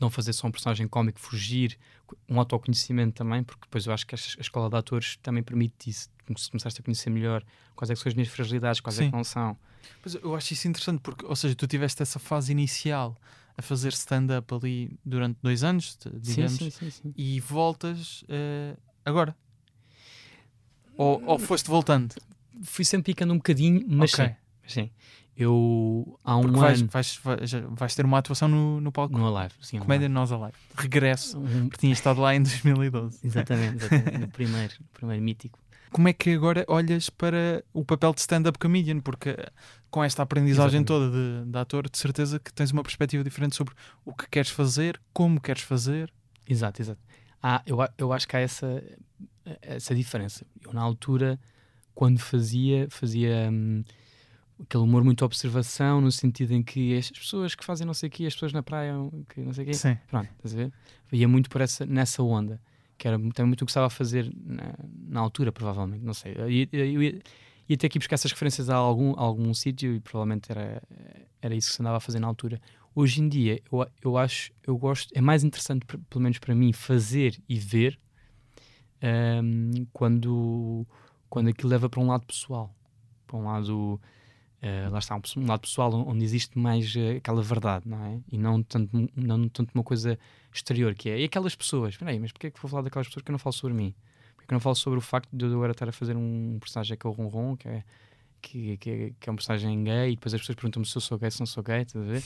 não 0.00 0.10
fazer 0.10 0.32
só 0.32 0.46
um 0.46 0.50
personagem 0.50 0.86
cómico, 0.86 1.18
fugir, 1.18 1.78
um 2.28 2.38
autoconhecimento 2.38 3.14
também, 3.14 3.42
porque 3.42 3.62
depois 3.62 3.86
eu 3.86 3.92
acho 3.92 4.06
que 4.06 4.14
a, 4.14 4.18
a 4.18 4.40
escola 4.40 4.68
de 4.68 4.76
atores 4.76 5.16
também 5.22 5.42
permite 5.42 5.90
isso. 5.90 6.08
Se 6.36 6.50
começaste 6.50 6.80
a 6.80 6.84
conhecer 6.84 7.08
melhor 7.10 7.44
quais 7.74 7.90
é 7.90 7.94
que 7.94 8.00
são 8.00 8.10
as 8.10 8.14
minhas 8.14 8.28
fragilidades, 8.28 8.80
quais 8.80 8.98
é 8.98 9.04
Sim. 9.04 9.10
que 9.10 9.16
não 9.16 9.24
são. 9.24 9.56
Pois 10.02 10.14
eu 10.16 10.34
acho 10.34 10.52
isso 10.52 10.66
interessante 10.66 11.00
porque, 11.00 11.24
ou 11.24 11.36
seja, 11.36 11.54
tu 11.54 11.66
tiveste 11.66 12.02
essa 12.02 12.18
fase 12.18 12.50
inicial 12.52 13.16
a 13.56 13.62
fazer 13.62 13.92
stand-up 13.92 14.52
ali 14.54 14.98
durante 15.04 15.38
dois 15.42 15.62
anos, 15.64 15.96
digamos, 16.20 16.56
Sim, 16.56 16.70
sim, 16.70 16.90
sim, 16.90 17.14
e 17.16 17.40
voltas 17.40 18.24
eh, 18.28 18.76
agora. 19.04 19.36
Ou, 20.98 21.22
ou 21.26 21.38
foste 21.38 21.68
voltando? 21.68 22.14
Fui 22.62 22.84
sempre 22.84 23.12
picando 23.12 23.32
um 23.32 23.36
bocadinho, 23.36 23.84
mas 23.86 24.12
Ok. 24.12 24.26
sim, 24.26 24.34
mas 24.62 24.72
sim. 24.72 24.90
Eu 25.36 26.18
há 26.24 26.36
um 26.36 26.42
Porque 26.42 26.58
ano 26.58 26.88
vais, 26.88 27.16
vais, 27.16 27.52
vais 27.70 27.94
ter 27.94 28.04
uma 28.06 28.18
atuação 28.18 28.48
no, 28.48 28.80
no 28.80 28.90
palco 28.90 29.16
no 29.16 29.36
Alive, 29.36 29.54
sim, 29.60 29.78
Comédia 29.78 30.08
Nós 30.08 30.32
Alive. 30.32 30.54
Regresso. 30.74 31.38
Um- 31.38 31.68
porque 31.68 31.76
tinha 31.80 31.92
estado 31.92 32.20
lá 32.20 32.34
em 32.34 32.42
2012. 32.42 33.20
Exatamente, 33.22 33.76
exatamente. 33.84 34.18
no 34.18 34.28
primeiro, 34.28 34.74
primeiro 34.94 35.22
mítico. 35.22 35.58
Como 35.90 36.08
é 36.08 36.12
que 36.12 36.30
agora 36.30 36.64
olhas 36.68 37.10
para 37.10 37.62
o 37.72 37.84
papel 37.84 38.12
de 38.14 38.20
stand-up 38.20 38.58
comedian? 38.58 39.00
Porque 39.00 39.36
com 39.90 40.02
esta 40.02 40.22
aprendizagem 40.22 40.80
Exatamente. 40.80 40.86
toda 40.86 41.44
de, 41.44 41.50
de 41.50 41.58
ator, 41.58 41.88
de 41.88 41.96
certeza 41.98 42.38
que 42.40 42.52
tens 42.52 42.70
uma 42.70 42.82
perspectiva 42.82 43.22
diferente 43.22 43.54
sobre 43.56 43.74
o 44.04 44.14
que 44.14 44.28
queres 44.28 44.50
fazer, 44.50 45.00
como 45.12 45.40
queres 45.40 45.62
fazer. 45.62 46.12
Exato, 46.48 46.80
exato. 46.82 47.00
Ah, 47.42 47.62
eu, 47.66 47.78
eu 47.98 48.12
acho 48.12 48.26
que 48.26 48.36
há 48.36 48.40
essa, 48.40 48.82
essa 49.62 49.94
diferença. 49.94 50.44
Eu, 50.60 50.72
na 50.72 50.80
altura, 50.82 51.38
quando 51.94 52.18
fazia, 52.18 52.88
fazia 52.90 53.48
hum, 53.50 53.84
aquele 54.62 54.82
humor 54.84 55.04
muito 55.04 55.24
observação, 55.24 56.00
no 56.00 56.10
sentido 56.10 56.52
em 56.52 56.62
que 56.62 56.96
as 56.96 57.10
pessoas 57.10 57.54
que 57.54 57.64
fazem 57.64 57.86
não 57.86 57.94
sei 57.94 58.08
o 58.08 58.12
quê, 58.12 58.26
as 58.26 58.34
pessoas 58.34 58.52
na 58.52 58.62
praia, 58.62 58.94
que 59.28 59.40
não 59.40 59.52
sei 59.52 59.64
o 59.64 59.66
quê. 59.68 59.74
Sim. 59.74 59.96
Pronto, 60.08 60.28
estás 60.36 60.54
a 60.54 60.56
ver? 60.56 60.72
Ia 61.12 61.28
muito 61.28 61.48
por 61.50 61.60
essa, 61.60 61.84
nessa 61.86 62.22
onda, 62.22 62.60
que 62.98 63.06
era 63.06 63.16
também 63.18 63.46
muito 63.46 63.62
o 63.62 63.66
que 63.66 63.70
estava 63.70 63.86
a 63.86 63.90
fazer 63.90 64.32
na, 64.44 64.74
na 65.08 65.20
altura, 65.20 65.52
provavelmente, 65.52 66.04
não 66.04 66.14
sei. 66.14 66.34
Eu, 66.36 66.50
ia- 66.50 66.68
eu 66.72 67.02
ia, 67.02 67.20
ia 67.68 67.76
ter 67.76 67.88
que 67.88 67.98
buscar 67.98 68.14
essas 68.14 68.32
referências 68.32 68.70
a 68.70 68.74
algum, 68.76 69.12
a 69.18 69.20
algum 69.22 69.52
sítio 69.52 69.94
e 69.94 70.00
provavelmente 70.00 70.50
era, 70.50 70.82
era 71.42 71.54
isso 71.54 71.68
que 71.70 71.74
se 71.76 71.82
andava 71.82 71.98
a 71.98 72.00
fazer 72.00 72.18
na 72.20 72.26
altura. 72.26 72.60
Hoje 72.94 73.20
em 73.20 73.28
dia, 73.28 73.60
eu, 73.70 73.86
eu 74.02 74.16
acho, 74.16 74.50
eu 74.66 74.76
gosto, 74.78 75.12
é 75.14 75.20
mais 75.20 75.44
interessante, 75.44 75.84
pelo 75.86 76.22
menos 76.22 76.38
para 76.38 76.54
mim, 76.54 76.72
fazer 76.72 77.38
e 77.48 77.58
ver 77.58 77.98
hum, 79.02 79.86
quando, 79.92 80.86
quando 81.28 81.48
aquilo 81.48 81.68
leva 81.70 81.88
para 81.88 82.00
um 82.00 82.06
lado 82.08 82.24
pessoal, 82.26 82.74
para 83.26 83.36
um 83.36 83.44
lado. 83.44 84.00
Eh, 84.62 84.88
lá 84.90 84.98
está, 84.98 85.14
um, 85.16 85.20
um 85.36 85.46
lado 85.46 85.60
pessoal 85.60 85.92
onde 85.92 86.24
existe 86.24 86.58
mais 86.58 86.94
eh, 86.96 87.16
aquela 87.16 87.42
verdade, 87.42 87.88
não 87.88 88.04
é? 88.04 88.20
E 88.30 88.38
não 88.38 88.62
tanto, 88.62 88.90
não 89.14 89.48
tanto 89.48 89.70
uma 89.74 89.84
coisa 89.84 90.18
exterior, 90.52 90.94
que 90.94 91.08
é. 91.10 91.20
E 91.20 91.24
aquelas 91.24 91.54
pessoas, 91.54 91.94
espera 91.94 92.10
aí, 92.10 92.18
mas 92.18 92.32
porquê 92.32 92.46
é 92.48 92.50
que 92.50 92.60
vou 92.60 92.70
falar 92.70 92.82
daquelas 92.82 93.06
pessoas 93.06 93.22
que 93.22 93.30
eu 93.30 93.32
não 93.34 93.38
falo 93.38 93.52
sobre 93.52 93.76
mim? 93.76 93.94
Porquê 94.34 94.46
que 94.48 94.52
eu 94.54 94.56
não 94.56 94.60
falo 94.60 94.74
sobre 94.76 94.98
o 94.98 95.02
facto 95.02 95.28
de 95.32 95.44
eu 95.44 95.52
agora 95.52 95.72
estar 95.72 95.88
a 95.88 95.92
fazer 95.92 96.16
um 96.16 96.58
personagem 96.60 96.96
que 96.96 97.06
é 97.06 97.10
o 97.10 97.12
Ronron, 97.12 97.56
que 97.56 97.68
é, 97.68 97.84
que, 98.40 98.76
que, 98.78 99.14
que 99.20 99.28
é 99.28 99.32
um 99.32 99.36
personagem 99.36 99.82
gay, 99.84 100.12
e 100.12 100.14
depois 100.16 100.32
as 100.34 100.40
pessoas 100.40 100.56
perguntam-me 100.56 100.86
se 100.86 100.96
eu 100.96 101.00
sou 101.00 101.18
gay, 101.18 101.30
se 101.30 101.40
não 101.40 101.46
sou 101.46 101.62
gay, 101.62 101.82
estás 101.82 102.04
a 102.04 102.08
ver? 102.12 102.22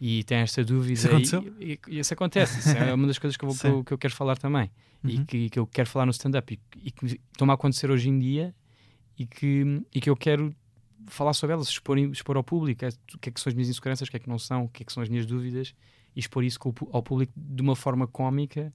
E 0.00 0.24
tem 0.24 0.38
esta 0.38 0.64
dúvida. 0.64 0.94
Isso 0.94 1.06
aconteceu? 1.08 1.54
E, 1.60 1.72
e, 1.72 1.80
e 1.88 1.98
isso 1.98 2.14
acontece, 2.14 2.58
isso 2.60 2.76
é 2.76 2.94
uma 2.94 3.06
das 3.06 3.18
coisas 3.18 3.36
que 3.36 3.44
eu, 3.44 3.50
vou- 3.50 3.58
que 3.58 3.66
eu, 3.66 3.84
que 3.84 3.92
eu 3.92 3.98
quero 3.98 4.14
falar 4.14 4.36
também. 4.38 4.70
E 5.04 5.16
Uhum. 5.18 5.24
que, 5.26 5.50
que 5.50 5.58
eu 5.58 5.66
quero 5.66 5.88
falar 5.88 6.04
no 6.06 6.10
stand-up 6.12 6.52
e, 6.54 6.60
e 6.86 6.90
que 6.90 7.06
estão 7.32 7.50
a 7.50 7.54
acontecer 7.54 7.90
hoje 7.90 8.08
em 8.08 8.18
dia 8.18 8.54
e 9.18 9.26
que, 9.26 9.82
e 9.94 10.00
que 10.00 10.08
eu 10.10 10.16
quero 10.16 10.54
falar 11.06 11.32
sobre 11.32 11.54
elas, 11.54 11.68
expor, 11.68 11.98
expor 11.98 12.36
ao 12.36 12.44
público 12.44 12.84
é, 12.84 12.88
o 13.14 13.18
que 13.18 13.28
é 13.28 13.32
que 13.32 13.40
são 13.40 13.50
as 13.50 13.54
minhas 13.54 13.68
inseguranças, 13.68 14.08
o 14.08 14.10
que 14.10 14.16
é 14.16 14.20
que 14.20 14.28
não 14.28 14.38
são, 14.38 14.64
o 14.64 14.68
que 14.68 14.82
é 14.82 14.86
que 14.86 14.92
são 14.92 15.02
as 15.02 15.08
minhas 15.08 15.26
dúvidas 15.26 15.74
e 16.14 16.20
expor 16.20 16.44
isso 16.44 16.58
ao 16.92 17.02
público 17.02 17.32
de 17.36 17.62
uma 17.62 17.76
forma 17.76 18.06
cómica. 18.06 18.72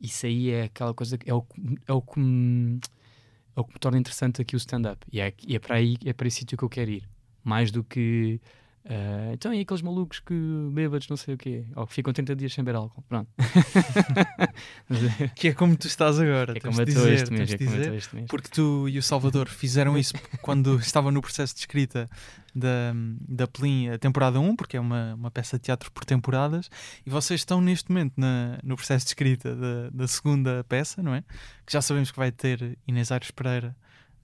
Isso 0.00 0.26
aí 0.26 0.50
é 0.50 0.64
aquela 0.64 0.92
coisa, 0.92 1.18
é 1.24 1.34
o, 1.34 1.44
é 1.86 1.92
o 1.92 2.02
que 2.02 2.18
me, 2.18 2.80
é 3.56 3.60
o 3.60 3.64
que 3.64 3.72
me 3.72 3.78
torna 3.78 3.98
interessante 3.98 4.42
aqui 4.42 4.54
o 4.54 4.58
stand-up. 4.58 5.06
E 5.10 5.20
é, 5.20 5.32
é 5.48 5.58
para 5.58 5.76
aí, 5.76 5.96
é 6.04 6.12
para 6.12 6.28
esse 6.28 6.38
sítio 6.38 6.58
que 6.58 6.64
eu 6.64 6.68
quero 6.68 6.90
ir. 6.90 7.08
Mais 7.42 7.70
do 7.70 7.84
que. 7.84 8.40
Ah, 8.86 9.30
então, 9.32 9.52
e 9.54 9.60
aqueles 9.60 9.80
malucos 9.80 10.20
que 10.20 10.34
bêbados, 10.72 11.08
não 11.08 11.16
sei 11.16 11.34
o 11.34 11.38
quê, 11.38 11.64
ou 11.74 11.86
que 11.86 11.94
ficam 11.94 12.12
30 12.12 12.36
dias 12.36 12.52
sem 12.52 12.62
beber 12.62 12.76
álcool. 12.76 13.02
Pronto. 13.08 13.30
É- 15.20 15.28
Que 15.34 15.48
é 15.48 15.52
como 15.54 15.74
tu 15.76 15.86
estás 15.86 16.18
agora. 16.18 16.52
é 16.52 16.60
tens 16.60 16.64
como 16.64 16.80
eu 16.80 16.88
estou 16.88 17.08
este 17.08 17.32
mês, 17.32 17.52
é 17.52 17.58
como 17.58 17.70
eu 17.76 17.94
este 17.94 18.14
mês. 18.14 18.26
Porque 18.28 18.48
tu 18.48 18.86
e 18.88 18.98
o 18.98 19.02
Salvador 19.02 19.48
fizeram 19.48 19.96
isso 19.96 20.12
quando 20.42 20.76
estava 20.80 21.10
no 21.10 21.22
processo 21.22 21.54
de 21.54 21.60
escrita 21.60 22.08
da, 22.54 22.92
da 23.26 23.46
Plin, 23.46 23.88
a 23.88 23.98
temporada 23.98 24.38
1, 24.38 24.54
porque 24.54 24.76
é 24.76 24.80
uma, 24.80 25.14
uma 25.14 25.30
peça 25.30 25.56
de 25.56 25.62
teatro 25.64 25.90
por 25.90 26.04
temporadas, 26.04 26.68
e 27.06 27.10
vocês 27.10 27.40
estão 27.40 27.60
neste 27.62 27.90
momento 27.90 28.12
na, 28.18 28.58
no 28.62 28.76
processo 28.76 29.06
de 29.06 29.10
escrita 29.10 29.56
da, 29.56 29.90
da 29.90 30.06
segunda 30.06 30.62
peça, 30.68 31.02
não 31.02 31.14
é? 31.14 31.22
Que 31.66 31.72
já 31.72 31.80
sabemos 31.80 32.10
que 32.10 32.18
vai 32.18 32.30
ter 32.30 32.78
Inês 32.86 33.10
Aires 33.10 33.30
Pereira 33.30 33.74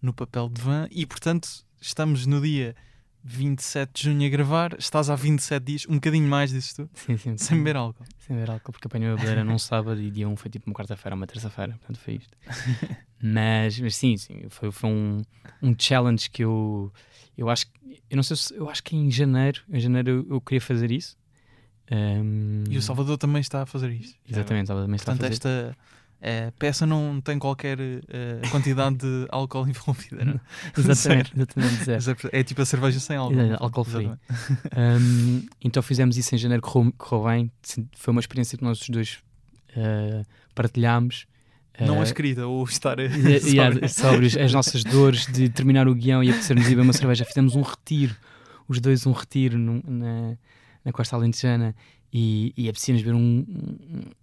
no 0.03 0.13
papel 0.13 0.49
de 0.51 0.61
Van, 0.61 0.87
e 0.91 1.07
portanto 1.07 1.49
estamos 1.81 2.27
no 2.27 2.41
dia 2.43 2.77
27 3.23 3.91
de 3.95 4.03
junho 4.11 4.27
a 4.27 4.31
gravar, 4.31 4.75
estás 4.79 5.11
há 5.11 5.15
27 5.17 5.63
dias, 5.65 5.87
um 5.89 5.95
bocadinho 5.95 6.27
mais, 6.29 6.51
dizes 6.51 6.73
tu, 6.75 6.89
Sim, 6.95 7.17
sim. 7.17 7.37
sem 7.37 7.59
beber 7.59 7.77
álcool. 7.77 8.05
Sem 8.19 8.37
beber 8.37 8.51
álcool, 8.51 8.73
porque 8.73 8.87
apanhei 8.87 9.09
a 9.09 9.15
bebedeira 9.15 9.45
num 9.45 9.59
sábado 9.59 10.01
e 10.01 10.11
dia 10.11 10.29
1 10.29 10.37
foi 10.37 10.51
tipo 10.51 10.67
uma 10.69 10.75
quarta-feira, 10.75 11.15
uma 11.15 11.27
terça-feira, 11.27 11.73
portanto 11.73 11.99
foi 11.99 12.15
isto. 12.15 12.37
mas, 13.23 13.79
mas 13.79 13.97
sim, 13.97 14.17
sim, 14.17 14.43
foi, 14.49 14.71
foi 14.73 14.91
um, 14.91 15.23
um 15.63 15.75
challenge 15.79 16.31
que 16.31 16.43
eu, 16.45 16.93
eu 17.37 17.49
acho 17.51 17.67
que, 17.67 17.73
eu 18.09 18.17
não 18.17 18.23
sei 18.23 18.37
se, 18.37 18.55
eu 18.55 18.69
acho 18.71 18.83
que 18.83 18.97
em 18.97 19.11
janeiro, 19.11 19.63
em 19.71 19.79
janeiro 19.81 20.11
eu, 20.11 20.27
eu 20.37 20.41
queria 20.41 20.61
fazer 20.61 20.91
isso. 20.91 21.17
Ahm, 21.91 22.65
E 22.71 22.77
o 22.79 22.83
Salvador 22.83 23.19
também 23.19 23.41
está 23.41 23.63
a 23.63 23.67
fazer 23.67 23.91
isto. 23.91 24.17
Exatamente, 24.29 24.65
estava 24.65 24.83
também 24.83 24.97
está 24.97 25.13
a 25.13 25.17
Portanto, 25.17 25.39
fazer. 25.39 25.69
esta 25.73 25.77
eh, 26.23 26.53
peça 26.59 26.85
não 26.87 27.21
tem 27.21 27.39
qualquer 27.39 27.79
eh, 27.81 28.41
quantidade 28.51 28.97
de 28.97 29.27
álcool 29.31 29.67
envolvida. 29.69 30.25
Não? 30.25 30.41
Exatamente, 30.77 31.33
exatamente. 31.35 31.91
Mas 31.91 32.09
é, 32.09 32.15
é 32.33 32.43
tipo 32.45 32.63
a 32.63 32.67
cerveja 32.67 33.01
sem 33.01 33.17
álcool. 33.17 33.37
Álcool 33.59 33.85
free. 33.85 34.05
Exatamente. 34.05 35.05
Um, 35.05 35.47
então 35.63 35.83
fizemos 35.83 36.17
isso 36.17 36.35
em 36.35 36.39
janeiro, 36.39 36.63
correu, 36.63 36.93
correu 36.99 37.25
bem. 37.25 37.53
Foi 37.97 38.13
uma 38.13 38.21
experiência 38.21 38.57
que 38.59 38.65
nós 38.65 38.81
os 38.81 38.89
dois 38.89 39.19
uh, 39.77 40.25
partilhámos. 40.55 41.27
Não 41.81 41.97
a 41.97 42.01
Uh, 42.01 42.03
escrita, 42.03 42.47
ou 42.47 42.63
estar 42.65 42.97
sóbrio. 43.41 43.89
sobre 43.89 44.27
os- 44.27 44.37
as 44.37 44.53
nossas 44.53 44.85
dores 44.85 45.25
de 45.27 45.49
terminar 45.49 45.89
o 45.89 45.95
guião 45.95 46.23
e 46.23 46.29
apetecer-nos 46.29 46.67
ir 46.67 46.71
beber 46.71 46.83
uma 46.83 46.93
cerveja. 46.93 47.25
Fizemos 47.25 47.55
um 47.57 47.63
retiro, 47.63 48.15
os 48.69 48.79
dois 48.81 49.07
um 49.07 49.13
retiro 49.13 49.57
num- 49.57 49.83
na, 49.87 50.37
na 50.85 50.93
Costa 50.93 51.17
Alentejana 51.17 51.75
e, 52.13 52.53
e 52.57 52.69
apetecia-nos 52.69 53.03
beber 53.03 53.15
um, 53.17 53.45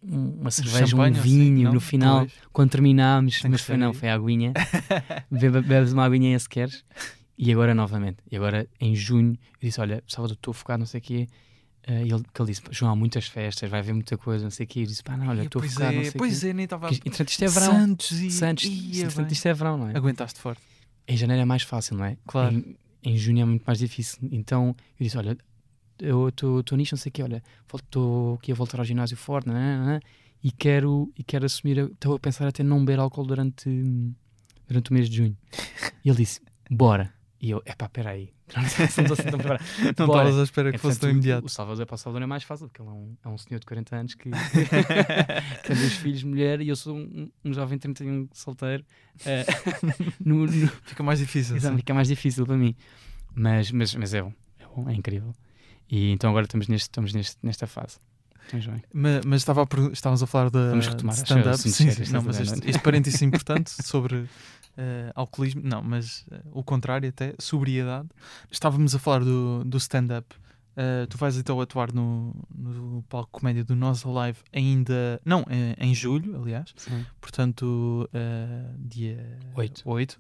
um- 0.04 0.40
uma 0.42 0.52
cerveja, 0.52 0.96
um 0.96 1.02
assim, 1.02 1.22
vinho 1.22 1.64
não? 1.66 1.74
no 1.74 1.80
final, 1.80 2.20
Pois. 2.22 2.34
quando 2.52 2.70
terminámos, 2.72 3.42
Tem 3.42 3.52
mas 3.52 3.62
foi 3.62 3.78
não, 3.78 3.94
foi 3.94 4.10
a 4.10 4.16
aguinha. 4.16 4.54
Bebe- 5.32 5.62
Bebes 5.62 5.94
uma 5.94 6.06
aguinha 6.06 6.36
esse 6.36 6.48
queres. 6.50 6.84
E 7.38 7.52
agora 7.52 7.74
novamente. 7.76 8.18
E 8.32 8.36
agora 8.36 8.68
em 8.80 8.96
junho 8.96 9.34
eu 9.62 9.68
disse: 9.68 9.80
Olha, 9.80 10.04
Salvador, 10.08 10.36
estou 10.36 10.54
focado, 10.54 10.80
não 10.80 10.86
sei 10.88 11.00
o 11.00 11.04
quê. 11.04 11.28
E 11.88 12.12
ele, 12.12 12.22
que 12.34 12.42
ele 12.42 12.50
disse: 12.52 12.62
João, 12.72 12.92
há 12.92 12.96
muitas 12.96 13.28
festas, 13.28 13.70
vai 13.70 13.80
haver 13.80 13.94
muita 13.94 14.18
coisa, 14.18 14.44
não 14.44 14.52
sei 14.52 14.66
o 14.66 14.68
quê. 14.68 14.80
Eu 14.82 14.86
disse: 14.88 15.04
Pá, 15.04 15.16
não, 15.16 15.28
olha, 15.30 15.44
estou 15.44 15.62
focado, 15.62 15.94
não 15.94 16.02
é, 16.02 16.04
sei 16.06 16.12
o 16.12 16.18
pois 16.18 16.40
quê. 16.42 16.48
é, 16.48 16.54
nem 16.54 16.64
estava 16.66 16.90
Entretanto, 16.90 17.30
isto 17.30 17.44
é 17.46 17.48
verão. 17.48 17.72
Santos 17.74 18.12
e... 18.12 18.32
Santos, 18.32 18.64
Ia 18.66 19.04
entretanto, 19.04 19.32
isto 19.32 19.48
é 19.48 19.54
verão, 19.54 19.78
não 19.78 19.90
é? 19.90 19.96
Aguentaste 19.98 20.40
forte. 20.42 20.62
Em 21.08 21.16
janeiro 21.16 21.42
é 21.44 21.46
mais 21.46 21.62
fácil, 21.64 21.96
não 21.96 22.04
é? 22.04 22.18
Claro. 22.28 22.54
Em, 22.56 22.76
em 23.04 23.18
junho 23.18 23.42
é 23.42 23.46
muito 23.46 23.64
mais 23.66 23.80
difícil. 23.80 24.20
Então 24.32 24.76
eu 25.00 25.04
disse: 25.06 25.18
Olha, 25.18 25.38
eu 26.00 26.30
estou 26.30 26.64
nisto, 26.78 26.94
não 26.94 26.98
sei 26.98 27.10
o 27.10 27.14
quê, 27.14 27.24
olha, 27.24 27.44
estou 27.74 28.36
aqui 28.36 28.52
a 28.52 28.56
voltar 28.56 28.80
ao 28.80 28.86
ginásio 28.86 29.18
forte, 29.18 29.48
nananana, 29.48 30.00
e 30.44 30.52
quero, 30.52 31.12
e 31.18 31.24
quero 31.24 31.46
assumir, 31.46 31.78
estou 31.78 32.16
a 32.16 32.20
pensar 32.20 32.48
até 32.48 32.64
não 32.64 32.80
beber 32.84 33.00
álcool 33.00 33.26
durante, 33.26 33.70
durante 34.68 34.92
o 34.92 34.94
mês 34.94 35.10
de 35.10 35.18
junho. 35.18 35.38
E 36.06 36.10
ele 36.10 36.18
disse: 36.18 36.40
Bora. 36.72 37.14
E 37.42 37.50
eu: 37.52 37.62
Epá, 37.66 37.88
peraí, 37.90 38.34
não 38.56 38.64
estou 38.64 39.14
assim 39.14 39.24
tão 39.30 39.38
preparado. 39.38 39.64
Não 40.00 40.08
Bora. 40.08 40.22
estavas 40.30 40.40
à 40.40 40.44
espera 40.44 40.70
que 40.72 40.76
É, 40.78 40.80
fosse 40.80 41.00
tão 41.00 41.10
imediato. 41.10 41.46
O 41.46 41.50
Salvador 41.50 41.86
para 41.86 41.96
o 41.96 41.98
Salvador 41.98 42.24
é 42.24 42.26
mais 42.26 42.44
fácil, 42.44 42.68
porque 42.68 42.82
ele 42.82 42.90
é 42.90 42.94
um, 42.94 43.16
é 43.26 43.28
um 43.28 43.38
senhor 43.38 43.60
de 43.60 43.66
40 43.66 43.96
anos 43.96 44.16
que, 44.16 44.30
tem 44.32 45.76
dois 45.76 45.94
filhos, 45.98 46.24
mulher, 46.24 46.62
e 46.62 46.70
eu 46.70 46.76
sou 46.76 46.96
um, 46.96 47.30
um 47.44 47.54
jovem 47.54 47.78
de 47.78 47.82
31 47.82 48.28
solteiro. 48.34 48.84
eh, 49.26 49.46
no, 50.24 50.46
no, 50.46 50.68
Fica 50.84 51.04
mais 51.04 51.20
difícil. 51.20 51.56
Exato, 51.58 51.74
sim. 51.76 51.80
fica 51.80 51.94
mais 51.94 52.08
difícil 52.08 52.46
para 52.46 52.56
mim. 52.58 52.76
Mas, 53.36 53.72
mas, 53.72 53.94
mas 53.96 54.14
é 54.14 54.22
bom, 54.22 54.34
é 54.60 54.66
bom, 54.66 54.90
é 54.90 54.94
incrível. 54.94 55.34
E 55.90 56.12
então 56.12 56.30
agora 56.30 56.46
estamos, 56.46 56.68
neste, 56.68 56.84
estamos 56.90 57.14
neste, 57.14 57.38
nesta 57.44 57.66
fase. 57.68 57.98
Estamos 58.46 58.66
bem. 58.68 58.82
Ma- 58.94 59.22
Mas, 59.26 59.42
estava 59.42 59.64
a 59.64 59.68
estávamos 59.92 60.24
a 60.24 60.28
falar 60.28 60.50
da 60.50 60.74
stand-up. 61.12 61.58
Sim, 61.58 61.70
sim. 61.72 62.12
Não, 62.14 62.22
mas 62.22 62.40
este, 62.40 62.80
parênteses 62.80 63.22
importante 63.24 63.70
sobre 63.84 64.26
eh, 64.78 65.12
alcoolismo, 65.16 65.62
não, 65.64 65.82
mas 65.84 66.26
eh, 66.32 66.42
o 66.52 66.64
contrário 66.64 67.10
até, 67.10 67.34
sobriedade. 67.40 68.08
Estávamos 68.52 68.96
a 68.96 69.00
falar 69.00 69.20
do, 69.24 69.64
do 69.66 69.78
stand-up. 69.78 70.34
Eh, 70.78 71.08
tu 71.10 71.18
vais 71.18 71.36
então 71.36 71.60
atuar 71.60 71.92
no, 71.92 72.34
no 72.56 73.04
palco 73.10 73.40
comédia 73.40 73.64
do 73.64 73.76
Nós 73.76 74.06
Alive 74.06 74.38
ainda, 74.54 75.20
não, 75.26 75.42
eh, 75.50 75.76
em 75.80 75.94
julho, 75.96 76.40
aliás, 76.40 76.72
portanto, 77.20 78.08
eh, 78.14 78.70
dia 78.78 79.40
Oito. 79.56 79.82
8. 79.84 80.20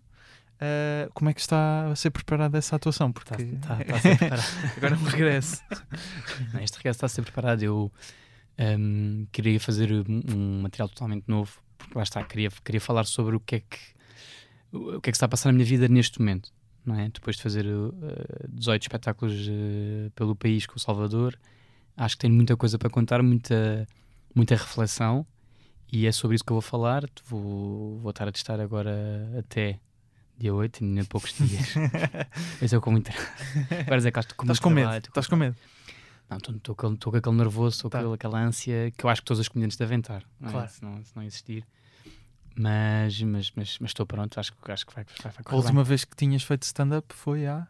Eh, 0.60 1.10
como 1.14 1.30
é 1.30 1.34
que 1.34 1.40
está 1.42 1.88
a 1.92 1.96
ser 1.96 2.10
preparada 2.10 2.58
essa 2.58 2.76
atuação? 2.76 3.12
Porque 3.12 3.34
Está, 3.44 3.82
está, 3.82 3.82
está 3.82 3.96
a 3.96 4.00
ser 4.02 4.18
preparado. 4.18 4.44
agora 4.78 4.96
é 4.96 4.98
um 4.98 5.04
regresso. 5.04 5.64
Não, 6.54 6.60
este 6.62 6.78
regresso 6.78 6.98
está 6.98 7.06
a 7.06 7.10
ser 7.10 7.22
preparado. 7.22 7.62
Eu 7.64 7.92
hum, 8.80 9.28
queria 9.32 9.60
fazer 9.60 9.92
um, 9.92 10.22
um 10.34 10.62
material 10.64 10.90
totalmente 10.90 11.26
novo, 11.28 11.60
porque 11.78 11.96
lá 11.96 12.04
está, 12.04 12.24
queria, 12.24 12.50
queria 12.64 12.82
falar 12.82 13.06
sobre 13.06 13.36
o 13.36 13.40
que 13.40 13.58
é 13.58 13.60
que 13.60 13.98
o 14.72 15.00
que 15.00 15.10
é 15.10 15.12
que 15.12 15.16
está 15.16 15.26
a 15.26 15.30
passar 15.30 15.50
na 15.50 15.54
minha 15.54 15.66
vida 15.66 15.88
neste 15.88 16.20
momento, 16.20 16.52
não 16.86 17.00
é? 17.00 17.08
Depois 17.10 17.38
de 17.38 17.42
fazer 17.42 17.66
uh, 17.66 17.94
18 18.50 18.82
espetáculos 18.82 19.48
uh, 19.48 20.12
pelo 20.14 20.36
país 20.36 20.66
com 20.66 20.76
o 20.76 20.80
Salvador, 20.80 21.40
acho 21.96 22.16
que 22.16 22.22
tenho 22.22 22.34
muita 22.34 22.56
coisa 22.58 22.78
para 22.78 22.90
contar, 22.90 23.24
muita, 23.24 23.88
muita 24.36 24.56
reflexão, 24.56 25.26
e 25.92 26.06
é 26.06 26.12
sobre 26.12 26.36
isso 26.36 26.44
que 26.44 26.52
eu 26.52 26.56
vou 26.56 26.62
falar. 26.62 27.06
Vou, 27.26 27.98
vou 28.00 28.10
estar 28.10 28.28
a 28.28 28.32
testar 28.32 28.60
agora 28.60 28.92
até 29.40 29.80
dia 30.38 30.54
8, 30.54 30.84
ainda 30.84 31.02
há 31.02 31.06
poucos 31.06 31.34
dias. 31.38 31.74
Eu 32.62 32.68
com 32.82 32.92
muita. 32.92 33.12
Agora 33.86 34.08
é 34.08 34.12
que 34.12 34.20
estou 34.20 34.36
com 34.38 34.44
Estás 34.44 34.60
muito 34.60 34.62
com 34.62 34.70
medo? 34.70 34.88
estou 34.98 35.10
Estás 35.10 35.28
com 35.28 35.36
medo? 35.36 35.56
não, 36.30 36.38
estou 36.38 36.76
com, 36.76 36.94
aquele 37.18 37.36
nervoso, 37.38 37.76
estou 37.78 37.90
Tá. 37.90 38.04
com 38.04 38.14
aquela 38.14 38.40
ânsia 38.40 38.92
que 38.98 39.06
eu 39.06 39.10
acho 39.10 39.22
que 39.22 39.26
todos 39.26 39.40
os 39.40 39.48
comediantes 39.48 39.78
devem 39.78 40.00
estar, 40.00 40.24
não 40.40 40.50
é? 40.50 40.52
Claro. 40.52 40.70
se, 40.70 40.84
não, 40.84 41.04
se 41.04 41.16
não 41.16 41.24
existir. 41.24 41.66
Mas, 42.60 43.22
mas, 43.22 43.52
mas, 43.56 43.78
mas 43.80 43.90
estou 43.92 44.06
pronto, 44.06 44.40
acho, 44.40 44.52
que- 44.54 44.72
acho 44.72 44.86
que 44.86 44.94
vai, 44.96 45.04
vai, 45.04 45.16
vai 45.24 45.32
A 45.32 45.44
correr 45.44 45.58
bem. 45.58 45.66
última 45.66 45.84
vez 45.84 46.04
que 46.06 46.16
tinhas 46.16 46.44
feito 46.44 46.64
stand-up 46.64 47.14
foi 47.14 47.46
há 47.46 47.68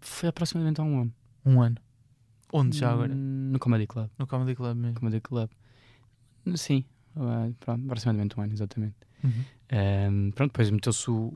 Foi 0.00 0.28
aproximadamente 0.28 0.80
há 0.80 0.84
um 0.84 1.00
ano. 1.02 1.12
um 1.44 1.60
ano. 1.62 1.76
Onde 2.52 2.78
já 2.78 2.90
agora? 2.92 3.12
Hum, 3.12 3.50
No 3.52 3.58
Comedy 3.58 3.86
Club. 3.86 4.08
No 4.18 4.26
Comedy 4.26 4.54
Club 4.54 4.76
mesmo. 4.76 4.98
Comedy 5.00 5.20
Club. 5.20 5.50
Sim, 6.56 6.84
ah, 7.16 7.48
pronto, 7.60 7.84
aproximadamente 7.84 8.38
um 8.38 8.42
ano, 8.42 8.52
exatamente. 8.52 8.94
Uhum. 9.24 9.44
Ahm, 9.70 10.30
pronto, 10.32 10.52
depois 10.52 10.70
meteu-se 10.70 11.10
o- 11.10 11.34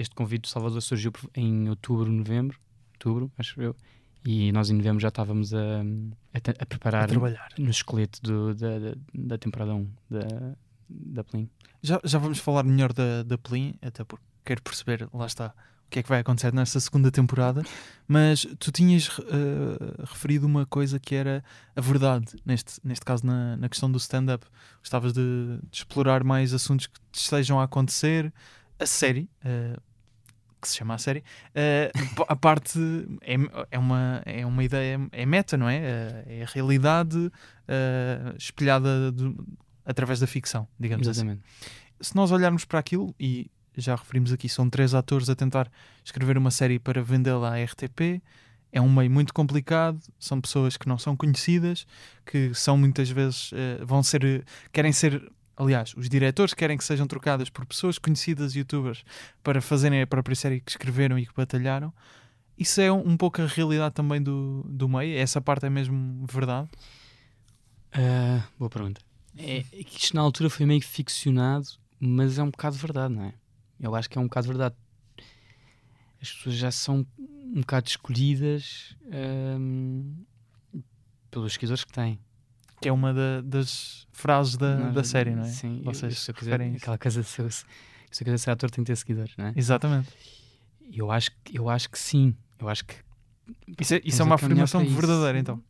este 0.00 0.14
convite 0.14 0.42
do 0.42 0.48
Salvador 0.48 0.80
surgiu 0.82 1.12
em 1.34 1.68
outubro, 1.68 2.10
novembro, 2.10 2.58
outubro, 2.94 3.30
acho 3.38 3.60
eu, 3.60 3.74
e 4.24 4.50
nós 4.52 4.68
em 4.70 4.74
novembro 4.74 5.00
já 5.00 5.08
estávamos 5.08 5.52
a, 5.54 5.58
a, 6.34 6.62
a 6.62 6.66
preparar 6.66 7.04
A 7.04 7.08
trabalhar. 7.08 7.48
no 7.58 7.70
esqueleto 7.70 8.20
do- 8.22 8.54
da, 8.54 8.78
da, 8.78 8.94
da 9.14 9.38
temporada 9.38 9.74
1 9.74 9.88
da, 10.10 10.54
da 10.88 11.24
Plin. 11.24 11.48
Já, 11.82 12.00
já 12.04 12.18
vamos 12.18 12.38
falar 12.38 12.62
melhor 12.64 12.92
da, 12.92 13.22
da 13.22 13.38
Plin, 13.38 13.74
até 13.80 14.04
porque 14.04 14.24
quero 14.44 14.62
perceber, 14.62 15.08
lá 15.14 15.24
está, 15.26 15.54
o 15.86 15.90
que 15.90 15.98
é 16.00 16.02
que 16.02 16.08
vai 16.08 16.20
acontecer 16.20 16.52
nesta 16.52 16.78
segunda 16.78 17.10
temporada. 17.10 17.62
Mas 18.06 18.46
tu 18.58 18.70
tinhas 18.70 19.08
eh, 19.20 20.04
referido 20.04 20.46
uma 20.46 20.64
coisa 20.66 21.00
que 21.00 21.14
era 21.14 21.42
a 21.74 21.80
verdade, 21.80 22.26
neste, 22.44 22.74
neste 22.84 23.04
caso 23.04 23.24
na, 23.26 23.56
na 23.56 23.68
questão 23.68 23.90
do 23.90 23.98
stand-up. 23.98 24.44
Gostavas 24.80 25.12
de, 25.12 25.58
de 25.70 25.76
explorar 25.78 26.22
mais 26.22 26.52
assuntos 26.54 26.86
que 26.86 27.00
te 27.10 27.18
estejam 27.20 27.58
a 27.58 27.64
acontecer. 27.64 28.32
A 28.78 28.86
série, 28.86 29.28
eh, 29.44 29.76
que 30.60 30.68
se 30.68 30.76
chama 30.76 30.94
a 30.94 30.98
série, 30.98 31.22
eh, 31.54 31.90
a 32.28 32.36
parte 32.36 32.78
é, 33.22 33.34
é, 33.70 33.78
uma, 33.78 34.22
é 34.26 34.44
uma 34.46 34.62
ideia, 34.62 35.00
é 35.12 35.26
meta, 35.26 35.56
não 35.56 35.68
é? 35.68 35.76
Eh, 35.78 36.24
É 36.40 36.42
a 36.42 36.46
realidade 36.46 37.30
eh, 37.68 38.34
espelhada 38.38 39.10
do- 39.12 39.46
através 39.84 40.20
da 40.20 40.26
ficção, 40.26 40.68
digamos 40.78 41.06
assim 41.08 41.20
Exatamente. 41.22 41.42
se 42.00 42.14
nós 42.16 42.30
olharmos 42.30 42.64
para 42.64 42.78
aquilo, 42.78 43.14
e 43.18 43.50
já 43.76 43.94
referimos 43.96 44.32
aqui, 44.32 44.48
são 44.48 44.68
três 44.68 44.94
atores 44.94 45.28
a 45.30 45.34
tentar 45.34 45.70
escrever 46.04 46.36
uma 46.36 46.50
série 46.50 46.78
para 46.78 47.02
vendê-la 47.02 47.54
à 47.54 47.58
RTP. 47.58 48.20
É 48.72 48.80
um 48.80 48.88
meio 48.92 49.10
muito 49.10 49.34
complicado, 49.34 49.98
são 50.18 50.40
pessoas 50.40 50.76
que 50.76 50.86
não 50.88 50.96
são 50.98 51.16
conhecidas, 51.16 51.86
que 52.24 52.52
são 52.54 52.76
muitas 52.78 53.10
vezes, 53.10 53.50
eh, 53.52 53.84
vão 53.84 54.02
ser, 54.02 54.44
querem 54.72 54.92
ser, 54.92 55.20
aliás, 55.60 55.94
os 55.94 56.08
diretores 56.08 56.54
querem 56.54 56.78
que 56.78 56.84
sejam 56.84 57.06
trocadas 57.06 57.50
por 57.50 57.66
pessoas 57.66 57.98
conhecidas, 57.98 58.54
youtubers, 58.54 59.04
para 59.42 59.60
fazerem 59.60 60.00
a 60.00 60.06
própria 60.06 60.34
série 60.34 60.60
que 60.60 60.70
escreveram 60.70 61.18
e 61.18 61.26
que 61.26 61.34
batalharam. 61.34 61.92
Isso 62.58 62.80
é 62.80 62.90
um, 62.90 63.10
um 63.10 63.16
pouco 63.16 63.42
a 63.42 63.46
realidade 63.46 63.94
também 63.94 64.22
do, 64.22 64.64
do 64.66 64.88
meio, 64.88 65.18
essa 65.18 65.40
parte 65.40 65.66
é 65.66 65.70
mesmo 65.70 66.26
verdade. 66.26 66.68
Ah, 67.92 68.42
boa 68.58 68.70
pergunta. 68.70 69.02
É, 69.36 69.58
é 69.58 69.84
que 69.84 69.98
isto 69.98 70.16
na 70.16 70.22
altura 70.22 70.48
foi 70.48 70.64
meio 70.64 70.80
ficcionado, 70.80 71.66
mas 71.98 72.38
é 72.38 72.42
um 72.42 72.50
bocado 72.50 72.76
verdade, 72.76 73.14
não 73.14 73.24
é? 73.24 73.34
Eu 73.78 73.94
acho 73.94 74.08
que 74.08 74.16
é 74.16 74.20
um 74.20 74.24
bocado 74.24 74.46
verdade. 74.46 74.74
As 76.22 76.32
pessoas 76.32 76.54
já 76.54 76.70
são 76.70 77.06
um 77.18 77.60
bocado 77.60 77.88
escolhidas 77.88 78.96
ahm, 79.12 80.14
pelos 81.30 81.54
seguidores 81.54 81.84
que 81.84 81.92
têm. 81.92 82.18
Que 82.80 82.88
é 82.88 82.92
uma 82.92 83.12
da- 83.12 83.40
das 83.42 84.06
frases 84.12 84.56
da, 84.56 84.76
Nós- 84.76 84.94
da 84.94 85.04
série, 85.04 85.30
não 85.34 85.42
é? 85.42 85.46
Sim, 85.48 85.82
Vocês 85.84 86.18
se 86.18 86.30
eu 86.30 86.34
quiser, 86.34 86.52
referem 86.52 86.76
aquela 86.76 86.96
coisa, 86.98 87.22
se 87.22 87.40
eu, 87.40 87.50
se 87.50 87.64
eu 88.12 88.24
quiser 88.24 88.38
ser 88.38 88.50
ator, 88.50 88.70
tem 88.70 88.82
que 88.84 88.90
ter 88.90 88.96
seguidores, 88.96 89.34
não 89.36 89.46
é? 89.46 89.52
Exatamente. 89.56 90.08
Eu 90.92 91.10
acho, 91.10 91.30
que- 91.44 91.56
eu 91.58 91.68
acho 91.68 91.90
que 91.90 91.98
sim. 91.98 92.34
Eu 92.58 92.68
acho 92.68 92.84
que 92.84 92.94
Isso 93.78 93.94
é, 93.94 94.00
isso 94.04 94.22
é 94.22 94.24
uma 94.24 94.34
afirmação 94.36 94.84
verdadeira, 94.86 95.38
então. 95.38 95.62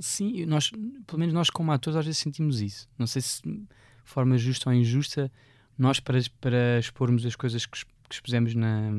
Sim, 0.00 0.46
nós, 0.46 0.70
pelo 1.06 1.18
menos 1.18 1.34
nós 1.34 1.50
como 1.50 1.70
atores 1.70 1.96
às 1.96 2.04
vezes 2.06 2.18
sentimos 2.18 2.60
isso. 2.60 2.88
Não 2.98 3.06
sei 3.06 3.20
se 3.20 3.42
de 3.42 3.66
forma 4.04 4.38
justa 4.38 4.70
ou 4.70 4.74
injusta, 4.74 5.30
nós 5.76 6.00
para, 6.00 6.18
para 6.40 6.78
expormos 6.78 7.24
as 7.26 7.36
coisas 7.36 7.66
que, 7.66 7.78
que 8.08 8.14
expusemos 8.14 8.54
na, 8.54 8.90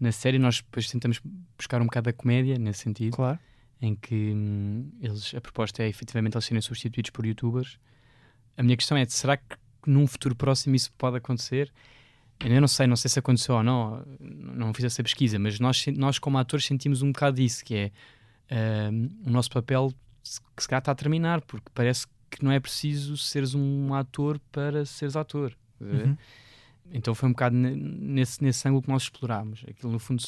na 0.00 0.10
série, 0.12 0.38
nós 0.38 0.56
depois 0.62 0.90
tentamos 0.90 1.20
buscar 1.56 1.80
um 1.82 1.84
bocado 1.84 2.08
a 2.08 2.12
comédia 2.12 2.58
nesse 2.58 2.80
sentido, 2.80 3.14
Claro. 3.14 3.38
Em 3.82 3.96
que 3.96 4.32
hum, 4.32 4.90
eles, 5.00 5.34
a 5.34 5.40
proposta 5.40 5.82
é 5.82 5.88
efetivamente 5.88 6.36
eles 6.36 6.44
serem 6.44 6.62
substituídos 6.62 7.10
por 7.10 7.26
youtubers. 7.26 7.78
A 8.56 8.62
minha 8.62 8.76
questão 8.76 8.96
é, 8.96 9.04
será 9.06 9.36
que 9.36 9.56
num 9.84 10.06
futuro 10.06 10.36
próximo 10.36 10.76
isso 10.76 10.92
pode 10.96 11.16
acontecer? 11.16 11.70
Eu 12.40 12.60
não 12.60 12.68
sei, 12.68 12.86
não 12.86 12.96
sei 12.96 13.08
se 13.08 13.18
aconteceu 13.18 13.56
ou 13.56 13.62
não, 13.62 14.04
não 14.20 14.72
fiz 14.72 14.84
essa 14.84 15.02
pesquisa, 15.02 15.38
mas 15.38 15.60
nós, 15.60 15.84
nós 15.96 16.18
como 16.18 16.38
atores 16.38 16.64
sentimos 16.64 17.02
um 17.02 17.12
bocado 17.12 17.36
disso, 17.36 17.64
que 17.64 17.74
é 18.48 18.90
hum, 18.90 19.08
o 19.26 19.30
nosso 19.30 19.50
papel 19.50 19.92
que 20.56 20.62
se 20.62 20.68
calhar 20.68 20.80
está 20.80 20.92
a 20.92 20.94
terminar, 20.94 21.40
porque 21.42 21.66
parece 21.74 22.06
que 22.30 22.44
não 22.44 22.52
é 22.52 22.60
preciso 22.60 23.16
seres 23.16 23.54
um 23.54 23.92
ator 23.94 24.40
para 24.50 24.84
seres 24.84 25.16
ator. 25.16 25.52
Uhum. 25.80 26.16
Então 26.92 27.14
foi 27.14 27.28
um 27.28 27.32
bocado 27.32 27.56
ne- 27.56 27.74
nesse, 27.74 28.42
nesse 28.42 28.66
ângulo 28.68 28.82
que 28.82 28.88
nós 28.88 29.02
explorámos. 29.02 29.64
Aquilo, 29.68 29.92
no 29.92 29.98
fundo, 29.98 30.22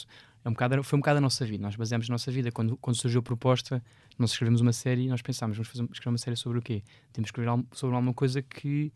é 0.45 0.49
um 0.49 0.53
bocado, 0.53 0.83
foi 0.85 0.97
um 0.99 1.01
bocado 1.01 1.19
a 1.19 1.21
nossa 1.21 1.45
vida. 1.47 1.63
Nós 1.63 1.75
baseámos 1.75 2.09
a 2.11 2.13
nossa 2.13 2.31
vida. 2.31 2.53
Quando, 2.53 2.77
quando 2.77 2.97
surgiu 2.97 3.21
a 3.21 3.23
proposta, 3.23 3.83
nós 4.19 4.33
escrevemos 4.33 4.61
uma 4.61 4.73
série 4.75 5.05
e 5.05 5.09
nós 5.09 5.23
pensámos, 5.23 5.57
vamos 5.57 5.69
fazer, 5.69 5.85
escrever 5.85 6.09
uma 6.11 6.19
série 6.19 6.37
sobre 6.37 6.59
o 6.59 6.63
quê? 6.63 6.83
Temos 7.13 7.31
que 7.31 7.41
escrever 7.41 7.65
sobre 7.73 7.97
alguma 7.97 8.13
coisa 8.13 8.43
que 8.43 8.93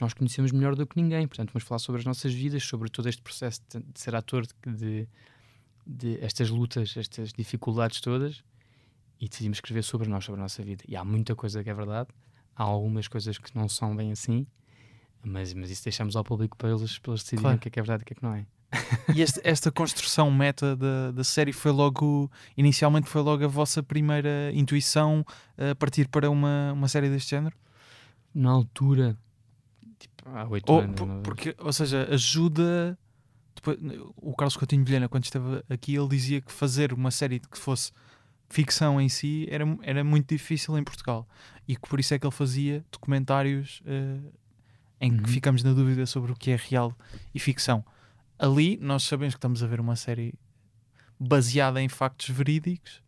nós 0.00 0.12
conhecemos 0.12 0.50
melhor 0.50 0.74
do 0.74 0.84
que 0.84 1.00
ninguém. 1.00 1.28
Portanto, 1.28 1.52
vamos 1.52 1.62
falar 1.62 1.78
sobre 1.78 2.00
as 2.00 2.04
nossas 2.04 2.34
vidas, 2.34 2.64
sobre 2.64 2.90
todo 2.90 3.08
este 3.08 3.22
processo 3.22 3.60
de, 3.70 3.80
de 3.80 4.00
ser 4.00 4.14
ator, 4.16 4.44
de, 4.44 4.52
de, 4.66 5.08
de 5.86 6.18
estas 6.24 6.50
lutas, 6.50 6.96
estas 6.96 7.32
dificuldades 7.32 8.00
todas. 8.00 8.42
E 9.20 9.28
decidimos 9.28 9.58
escrever 9.58 9.84
sobre 9.84 10.08
nós, 10.08 10.24
sobre 10.24 10.40
a 10.40 10.42
nossa 10.42 10.64
vida. 10.64 10.82
E 10.88 10.96
há 10.96 11.04
muita 11.04 11.36
coisa 11.36 11.62
que 11.62 11.70
é 11.70 11.74
verdade. 11.74 12.08
Há 12.56 12.64
algumas 12.64 13.06
coisas 13.06 13.38
que 13.38 13.54
não 13.56 13.68
são 13.68 13.94
bem 13.94 14.10
assim. 14.10 14.44
Mas, 15.24 15.54
mas 15.54 15.70
isso 15.70 15.84
deixamos 15.84 16.16
ao 16.16 16.24
público 16.24 16.56
para 16.56 16.70
eles, 16.70 16.98
para 16.98 17.12
eles 17.12 17.22
decidirem 17.22 17.42
Claro. 17.42 17.56
o 17.56 17.60
que 17.60 17.68
é 17.68 17.70
que 17.70 17.78
é 17.78 17.82
verdade 17.82 18.02
e 18.02 18.04
o 18.04 18.06
que 18.06 18.12
é 18.14 18.16
que 18.16 18.22
não 18.24 18.34
é. 18.34 18.44
E 19.14 19.20
este- 19.20 19.40
esta 19.44 19.70
construção 19.70 20.30
meta 20.30 20.74
da, 20.74 21.10
da 21.12 21.24
série 21.24 21.52
foi 21.52 21.70
logo, 21.72 22.30
inicialmente 22.56 23.08
foi 23.08 23.20
logo 23.22 23.44
a 23.44 23.48
vossa 23.48 23.82
primeira 23.82 24.50
intuição 24.54 25.24
a 25.58 25.74
partir 25.74 26.08
para 26.08 26.30
uma, 26.30 26.72
uma 26.72 26.88
série 26.88 27.08
deste 27.10 27.30
género? 27.30 27.54
Na 28.34 28.50
altura, 28.50 29.16
tipo, 29.98 30.28
há 30.30 30.48
oito 30.48 30.72
Ou, 30.72 30.80
anos. 30.80 30.96
por- 30.98 31.08
porque, 31.22 31.54
ou 31.58 31.72
seja, 31.72 32.08
ajuda. 32.10 32.98
depois- 33.54 33.78
o 34.16 34.34
Carlos 34.34 34.56
Coutinho 34.56 34.84
Vilhena, 34.84 35.08
quando 35.08 35.24
esteve 35.24 35.62
aqui, 35.68 35.94
ele 35.94 36.08
dizia 36.08 36.40
que 36.40 36.50
fazer 36.50 36.92
uma 36.92 37.10
série 37.10 37.38
que 37.40 37.58
fosse 37.58 37.92
ficção 38.48 39.00
em 39.00 39.08
si 39.08 39.46
era, 39.50 39.64
era 39.82 40.02
muito 40.04 40.28
difícil 40.28 40.76
em 40.78 40.82
Portugal 40.84 41.26
e 41.68 41.74
que 41.76 41.88
por 41.88 42.00
isso 42.00 42.12
é 42.14 42.18
que 42.18 42.26
ele 42.26 42.34
fazia 42.34 42.84
documentários 42.90 43.82
eh, 43.86 44.18
em 45.00 45.10
que 45.16 45.22
Uhum. 45.22 45.26
ficamos 45.28 45.62
na 45.62 45.72
dúvida 45.72 46.04
sobre 46.06 46.32
o 46.32 46.34
que 46.34 46.50
é 46.50 46.56
real 46.56 46.94
e 47.34 47.38
ficção. 47.38 47.84
Ali 48.42 48.76
nós 48.80 49.04
sabemos 49.04 49.34
que 49.34 49.38
estamos 49.38 49.62
a 49.62 49.66
ver 49.66 49.80
uma 49.80 49.94
série 49.96 50.34
baseada 51.18 51.80
em 51.80 51.88
factos 51.88 52.28
verídicos, 52.28 53.00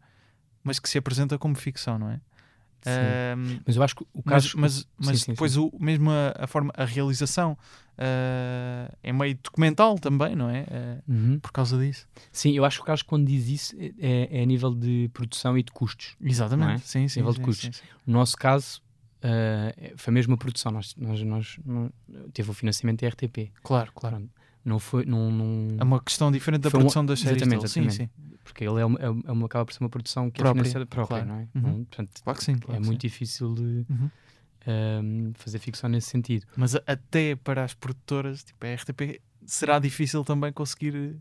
mas 0.62 0.78
que 0.78 0.88
se 0.88 0.96
apresenta 0.98 1.36
como 1.38 1.54
ficção, 1.56 1.98
não 1.98 2.10
é? 2.10 2.20
Sim. 2.82 2.90
Ahm, 2.90 3.60
mas 3.66 3.76
eu 3.76 3.82
acho 3.82 3.96
que 3.96 4.02
o 4.12 4.22
mas, 4.24 4.52
caso. 4.52 4.58
mas, 4.58 4.88
mas 4.98 5.20
sim, 5.22 5.32
depois 5.32 5.56
O, 5.56 5.72
mesmo 5.80 6.10
a, 6.10 6.34
a 6.44 6.46
forma, 6.46 6.70
a 6.76 6.84
realização 6.84 7.56
ah, 7.96 8.92
é 9.02 9.12
meio 9.12 9.36
documental 9.42 9.98
também, 9.98 10.36
não 10.36 10.48
é? 10.50 10.66
Ah, 10.70 11.02
Uhum. 11.08 11.38
por 11.40 11.50
causa 11.50 11.78
disso. 11.78 12.06
Sim, 12.30 12.52
eu 12.52 12.64
acho 12.64 12.78
que 12.78 12.82
o 12.82 12.84
Carlos, 12.86 13.02
quando 13.02 13.26
diz 13.26 13.48
isso, 13.48 13.76
é, 13.98 14.38
é 14.38 14.42
a 14.42 14.46
nível 14.46 14.74
de 14.74 15.10
produção 15.12 15.56
e 15.58 15.62
de 15.62 15.72
custos. 15.72 16.14
Exatamente. 16.20 16.66
Não 16.68 16.74
é? 16.74 16.78
Sim, 16.78 17.08
sim. 17.08 17.20
Nível 17.20 17.32
de 17.32 17.38
sim, 17.38 17.44
custos. 17.44 17.64
sim, 17.66 17.72
sim. 17.72 17.88
No 18.06 18.12
nosso 18.14 18.36
caso, 18.36 18.82
eh, 19.22 19.94
foi 19.96 20.12
mesmo 20.12 20.34
a 20.34 20.36
produção. 20.36 20.70
Nós, 20.70 20.94
nós, 20.96 21.22
nós, 21.22 21.58
não- 21.64 21.90
teve 22.32 22.50
o 22.50 22.54
financiamento 22.54 23.00
da 23.00 23.06
RTP. 23.08 23.50
Claro, 23.62 23.92
claro. 23.92 24.16
Pronto. 24.16 24.32
Não 24.64 24.78
foi. 24.78 25.04
Não, 25.04 25.30
não- 25.30 25.76
É 25.78 25.82
uma 25.84 26.00
questão 26.00 26.32
diferente 26.32 26.62
da 26.62 26.70
Foi 26.70 26.78
um- 26.78 26.82
produção 26.82 27.04
das 27.04 27.20
séries. 27.20 27.36
exatamente, 27.42 27.60
dele. 27.60 27.68
Sim, 27.68 27.80
sim. 27.90 28.02
exatamente. 28.04 28.34
Porque 28.44 28.64
ele 28.64 28.80
é 28.80 28.84
uma, 28.84 28.98
é 28.98 29.10
uma- 29.32 29.46
acaba 29.46 29.64
por 29.66 29.72
ser 29.74 29.80
uma 29.82 29.90
produção 29.90 30.30
que 30.30 30.38
Própria, 30.40 30.60
é 30.60 30.64
financiada 30.64 30.86
própria, 30.86 31.24
claro. 31.24 31.26
não 31.28 31.36
é? 31.40 31.48
Uhum. 31.54 31.62
Não- 31.78 31.84
portanto, 31.84 32.10
Claro 32.22 32.38
que 32.38 32.44
sim. 32.44 32.52
é 32.52 32.58
claro 32.58 32.80
que 32.80 32.86
muito 32.86 33.00
sim. 33.02 33.06
difícil 33.08 33.54
de 33.54 33.86
Uhum. 33.90 34.10
ehm, 34.66 35.32
fazer 35.34 35.58
ficção 35.58 35.88
nesse 35.90 36.08
sentido. 36.10 36.46
Mas 36.56 36.74
até 36.86 37.36
para 37.36 37.64
as 37.64 37.74
produtoras, 37.74 38.42
tipo 38.44 38.64
a 38.64 38.68
RTP, 38.70 39.20
será 39.46 39.78
difícil 39.78 40.24
também 40.24 40.52
conseguir 40.52 40.94
eh, 40.94 41.14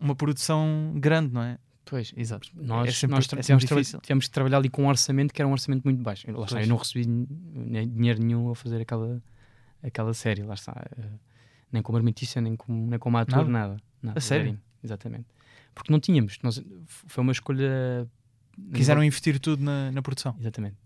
uma 0.00 0.14
produção 0.14 0.94
grande, 0.96 1.32
não 1.34 1.42
é? 1.42 1.58
Pois, 1.84 2.12
Exato. 2.16 2.50
Nós, 2.54 2.88
é 2.88 2.92
sempre, 2.92 3.16
nós 3.16 3.24
é 3.32 3.40
tivemos, 3.42 3.64
tra- 3.64 4.00
tivemos 4.00 4.26
que 4.26 4.30
trabalhar 4.30 4.58
ali 4.58 4.68
com 4.68 4.84
um 4.84 4.88
orçamento 4.88 5.32
que 5.32 5.40
era 5.40 5.48
um 5.48 5.52
orçamento 5.52 5.82
muito 5.84 6.02
baixo. 6.02 6.30
Lá 6.30 6.44
está, 6.44 6.60
eu 6.62 6.66
não 6.68 6.76
recebi 6.76 7.06
dinheiro 7.06 8.22
nenhum 8.22 8.50
a 8.50 8.54
fazer 8.54 8.80
aquela, 8.82 9.22
aquela 9.82 10.12
série. 10.12 10.42
Lá 10.42 10.52
está. 10.54 10.74
eh, 10.98 11.02
nem 11.72 11.82
como 11.82 11.98
artista, 11.98 12.40
nem 12.40 12.56
como, 12.56 12.86
nem 12.90 12.98
como 12.98 13.16
ator, 13.18 13.36
Nada? 13.46 13.50
nada. 13.50 13.82
nada 14.02 14.18
A 14.18 14.20
sério? 14.20 14.44
zerinho, 14.46 14.62
Exatamente. 14.82 15.26
Porque 15.74 15.92
não 15.92 16.00
tínhamos. 16.00 16.38
Nós, 16.42 16.62
foi 16.86 17.22
uma 17.22 17.32
escolha. 17.32 18.08
Quiseram 18.74 19.04
investir 19.04 19.38
tudo 19.38 19.62
na, 19.62 19.92
na 19.92 20.02
produção. 20.02 20.34
Exatamente. 20.40 20.76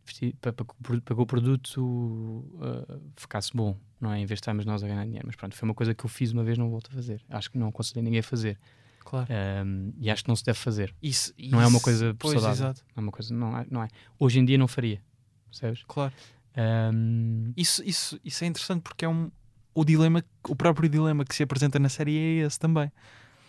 Para, 0.40 0.52
para, 0.52 0.64
que 0.66 0.72
o 0.72 0.76
pro- 0.82 1.00
para 1.00 1.16
que 1.16 1.22
o 1.22 1.26
produto 1.26 2.44
eh, 2.60 2.98
ficasse 3.16 3.50
bom, 3.54 3.78
não 3.98 4.12
é? 4.12 4.16
Em 4.18 4.26
vez 4.26 4.38
de 4.38 4.42
estarmos 4.42 4.66
nós 4.66 4.82
a 4.84 4.86
ganhar 4.88 5.04
dinheiro. 5.04 5.24
Mas 5.26 5.36
pronto, 5.36 5.56
foi 5.56 5.66
uma 5.66 5.74
coisa 5.74 5.94
que 5.94 6.04
eu 6.04 6.08
fiz 6.08 6.32
uma 6.32 6.44
vez, 6.44 6.58
não 6.58 6.68
volto 6.68 6.88
a 6.90 6.94
fazer. 6.94 7.22
Acho 7.30 7.50
que 7.50 7.56
não 7.56 7.68
aconselhei 7.68 8.02
ninguém 8.02 8.20
a 8.20 8.22
fazer. 8.22 8.58
Claro. 9.00 9.26
Ehm, 9.32 9.92
e 9.98 10.10
acho 10.10 10.22
que 10.24 10.28
não 10.28 10.36
se 10.36 10.44
deve 10.44 10.58
fazer. 10.58 10.94
Isso, 11.02 11.32
Não 11.50 11.60
é 11.62 11.66
uma 11.66 11.76
isso- 11.76 11.84
coisa 11.84 12.14
Pois, 12.18 12.34
saudável. 12.34 12.54
exato. 12.66 12.84
Não 12.94 13.00
é 13.00 13.04
uma 13.06 13.12
coisa, 13.12 13.34
não 13.34 13.58
é, 13.58 13.66
não 13.70 13.82
é. 13.82 13.88
Hoje 14.18 14.38
em 14.38 14.44
dia 14.44 14.58
não 14.58 14.68
faria, 14.68 15.00
percebes? 15.48 15.82
Claro. 15.88 16.12
Ahm, 16.54 17.52
Isso, 17.56 17.82
isso, 17.84 18.20
isso 18.22 18.44
é 18.44 18.46
interessante 18.46 18.82
porque 18.82 19.04
é 19.04 19.08
um, 19.08 19.30
o 19.74 19.84
dilema, 19.84 20.24
o 20.48 20.54
próprio 20.56 20.88
dilema 20.88 21.24
que 21.24 21.34
se 21.34 21.42
apresenta 21.42 21.78
na 21.78 21.88
série 21.88 22.16
é 22.16 22.46
esse 22.46 22.58
também. 22.58 22.90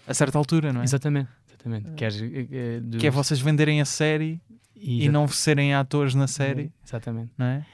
A 0.07 0.13
certa 0.13 0.37
altura, 0.37 0.73
não 0.73 0.81
é? 0.81 0.83
Exatamente, 0.83 1.29
exatamente. 1.47 1.91
Queres, 1.93 2.21
eh, 2.21 2.47
eh, 2.51 2.79
de- 2.81 2.97
Que 2.97 3.07
é 3.07 3.11
vocês 3.11 3.39
venderem 3.39 3.79
a 3.81 3.85
série 3.85 4.41
e 4.75 5.03
exa- 5.03 5.11
não 5.11 5.27
serem 5.27 5.73
atores 5.73 6.13
na 6.13 6.27
série, 6.27 6.71
Exatamente. 6.85 7.31
não 7.37 7.45
é? 7.45 7.65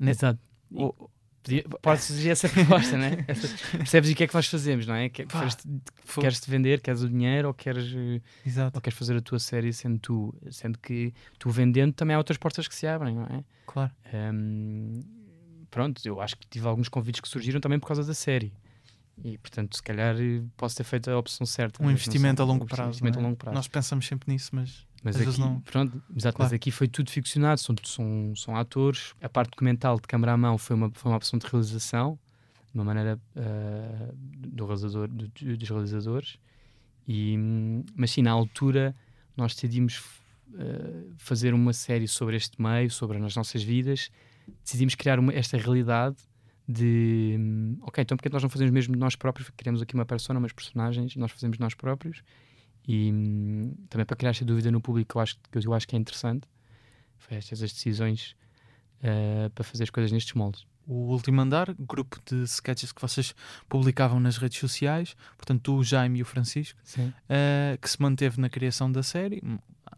Exato. 0.00 0.38
E 0.70 0.82
O- 0.84 1.10
Pode 1.80 2.02
surgir 2.02 2.28
essa 2.28 2.50
proposta, 2.50 2.98
né? 2.98 3.24
Essa- 3.26 3.48
percebes 3.78 4.10
e 4.10 4.12
o 4.12 4.16
que 4.16 4.24
é 4.24 4.26
que 4.28 4.34
nós 4.34 4.46
fazemos, 4.46 4.86
não 4.86 4.94
é? 4.94 5.08
Que, 5.08 5.24
queres-te 6.20 6.50
vender, 6.50 6.82
queres 6.82 7.00
o 7.02 7.08
dinheiro 7.08 7.48
ou 7.48 7.54
queres, 7.54 7.90
eh, 7.96 8.20
Exato, 8.44 8.76
ou 8.76 8.80
queres 8.82 8.98
fazer 8.98 9.16
a 9.16 9.22
tua 9.22 9.38
série 9.38 9.72
sendo 9.72 9.98
tu? 9.98 10.34
Sendo 10.50 10.78
que 10.78 11.14
tu 11.38 11.48
vendendo 11.48 11.94
também 11.94 12.14
há 12.14 12.18
outras 12.18 12.36
portas 12.36 12.68
que 12.68 12.74
se 12.74 12.86
abrem, 12.86 13.14
não 13.14 13.24
é? 13.24 13.42
claro. 13.66 13.90
Ahm, 14.12 15.00
pronto, 15.70 16.00
eu 16.04 16.20
acho 16.20 16.36
que 16.36 16.46
tive 16.46 16.66
alguns 16.66 16.88
convites 16.88 17.20
que 17.20 17.28
surgiram 17.28 17.60
também 17.60 17.78
por 17.78 17.86
causa 17.86 18.04
da 18.04 18.14
série. 18.14 18.52
E 19.22 19.36
portanto, 19.38 19.76
se 19.76 19.82
calhar 19.82 20.16
eh, 20.18 20.42
posso 20.56 20.76
ter 20.76 20.84
feito 20.84 21.10
a 21.10 21.18
opção 21.18 21.46
certa. 21.46 21.82
Um 21.82 21.86
mas 21.86 21.94
investimento 21.94 22.40
a 22.40 22.44
longo 22.44 22.64
Um 22.64 22.66
prazo. 22.66 22.88
investimento 22.88 23.18
é? 23.18 23.20
a 23.20 23.24
longo 23.24 23.36
prazo. 23.36 23.54
Nós 23.54 23.68
pensamos 23.68 24.06
sempre 24.06 24.32
nisso, 24.32 24.50
mas 24.54 24.86
mas 25.02 25.16
às 25.16 25.22
vezes 25.24 25.40
aqui, 25.40 25.48
não. 25.48 25.60
pronto, 25.60 25.92
exato, 26.14 26.36
mas 26.38 26.48
Claro. 26.48 26.54
aqui 26.54 26.70
foi 26.70 26.86
tudo 26.88 27.10
ficcionado, 27.10 27.58
são, 27.60 27.74
são, 27.84 28.34
são 28.36 28.56
atores. 28.56 29.14
A 29.20 29.28
parte 29.28 29.50
documental 29.50 29.96
de 29.96 30.02
câmara 30.06 30.32
à 30.32 30.36
mão 30.36 30.56
foi 30.58 30.76
uma, 30.76 30.90
foi 30.90 31.10
uma 31.10 31.16
opção 31.16 31.38
de 31.38 31.46
realização, 31.46 32.18
de 32.72 32.78
uma 32.78 32.84
maneira 32.84 33.18
ah, 33.36 34.12
do 34.14 34.64
realizador, 34.66 35.08
do- 35.08 35.28
do- 35.28 35.56
dos 35.56 35.68
realizadores. 35.68 36.38
E, 37.08 37.36
mas 37.94 38.10
sim, 38.10 38.22
na 38.22 38.30
altura 38.30 38.94
nós 39.36 39.54
decidimos 39.54 40.02
ah, 40.54 41.14
fazer 41.18 41.52
uma 41.54 41.72
série 41.72 42.06
sobre 42.08 42.36
este 42.36 42.60
meio, 42.60 42.90
sobre 42.90 43.18
as 43.24 43.36
nossas 43.36 43.62
vidas. 43.62 44.10
Decidimos 44.62 44.94
criar 44.94 45.18
uma- 45.18 45.32
esta 45.32 45.56
realidade 45.56 46.16
de 46.68 47.36
hum, 47.38 47.78
ok, 47.82 48.02
então 48.02 48.16
porque 48.16 48.28
que 48.28 48.32
nós 48.32 48.42
não 48.42 48.50
fazemos 48.50 48.72
mesmo 48.72 48.96
nós 48.96 49.16
próprios? 49.16 49.50
Criamos 49.56 49.82
aqui 49.82 49.94
uma 49.94 50.06
persona, 50.06 50.38
umas 50.38 50.52
personagens, 50.52 51.16
nós 51.16 51.32
fazemos 51.32 51.58
nós 51.58 51.74
próprios. 51.74 52.22
E 52.86 53.12
hum, 53.12 53.74
também 53.88 54.06
para 54.06 54.16
criar 54.16 54.30
esta 54.30 54.44
dúvida 54.44 54.70
no 54.70 54.80
público, 54.80 55.18
eu 55.18 55.22
acho, 55.22 55.36
que 55.50 55.66
eu 55.66 55.74
acho 55.74 55.86
que 55.88 55.96
é 55.96 55.98
interessante. 55.98 56.46
Foi 57.18 57.36
estas 57.36 57.62
as 57.62 57.72
decisões 57.72 58.34
uh, 59.02 59.50
para 59.50 59.64
fazer 59.64 59.84
as 59.84 59.90
coisas 59.90 60.10
nestes 60.12 60.32
moldes. 60.34 60.66
O 60.86 61.12
Último 61.12 61.40
Andar, 61.40 61.72
grupo 61.78 62.18
de 62.24 62.42
sketches 62.44 62.90
que 62.90 63.00
vocês 63.00 63.34
publicavam 63.68 64.18
nas 64.18 64.38
redes 64.38 64.58
sociais, 64.58 65.14
portanto, 65.36 65.60
tu, 65.62 65.76
o 65.76 65.84
Jaime 65.84 66.18
e 66.18 66.22
o 66.22 66.24
Francisco, 66.24 66.80
uh, 66.98 67.78
que 67.80 67.88
se 67.88 68.00
manteve 68.00 68.40
na 68.40 68.48
criação 68.48 68.90
da 68.90 69.02
série, 69.02 69.40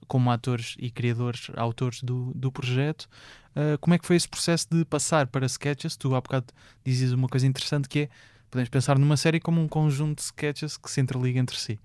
como 0.06 0.30
atores 0.30 0.74
e 0.78 0.90
criadores, 0.90 1.50
autores 1.56 2.02
do, 2.02 2.32
do 2.34 2.50
projeto. 2.52 3.08
Uh, 3.54 3.78
como 3.80 3.94
é 3.94 3.98
que 3.98 4.06
foi 4.06 4.16
esse 4.16 4.28
processo 4.28 4.66
de 4.70 4.84
passar 4.84 5.26
para 5.26 5.46
sketches? 5.46 5.96
Tu 5.96 6.14
há 6.14 6.20
bocado 6.20 6.46
dizias 6.84 7.12
uma 7.12 7.28
coisa 7.28 7.46
interessante 7.46 7.88
que 7.88 8.00
é 8.00 8.08
podemos 8.52 8.68
pensar 8.68 8.98
numa 8.98 9.16
série 9.16 9.40
como 9.40 9.60
um 9.62 9.66
conjunto 9.66 10.18
de 10.18 10.24
sketches 10.24 10.76
que 10.76 10.90
se 10.90 11.00
interliga 11.00 11.40
entre 11.40 11.56
si. 11.56 11.80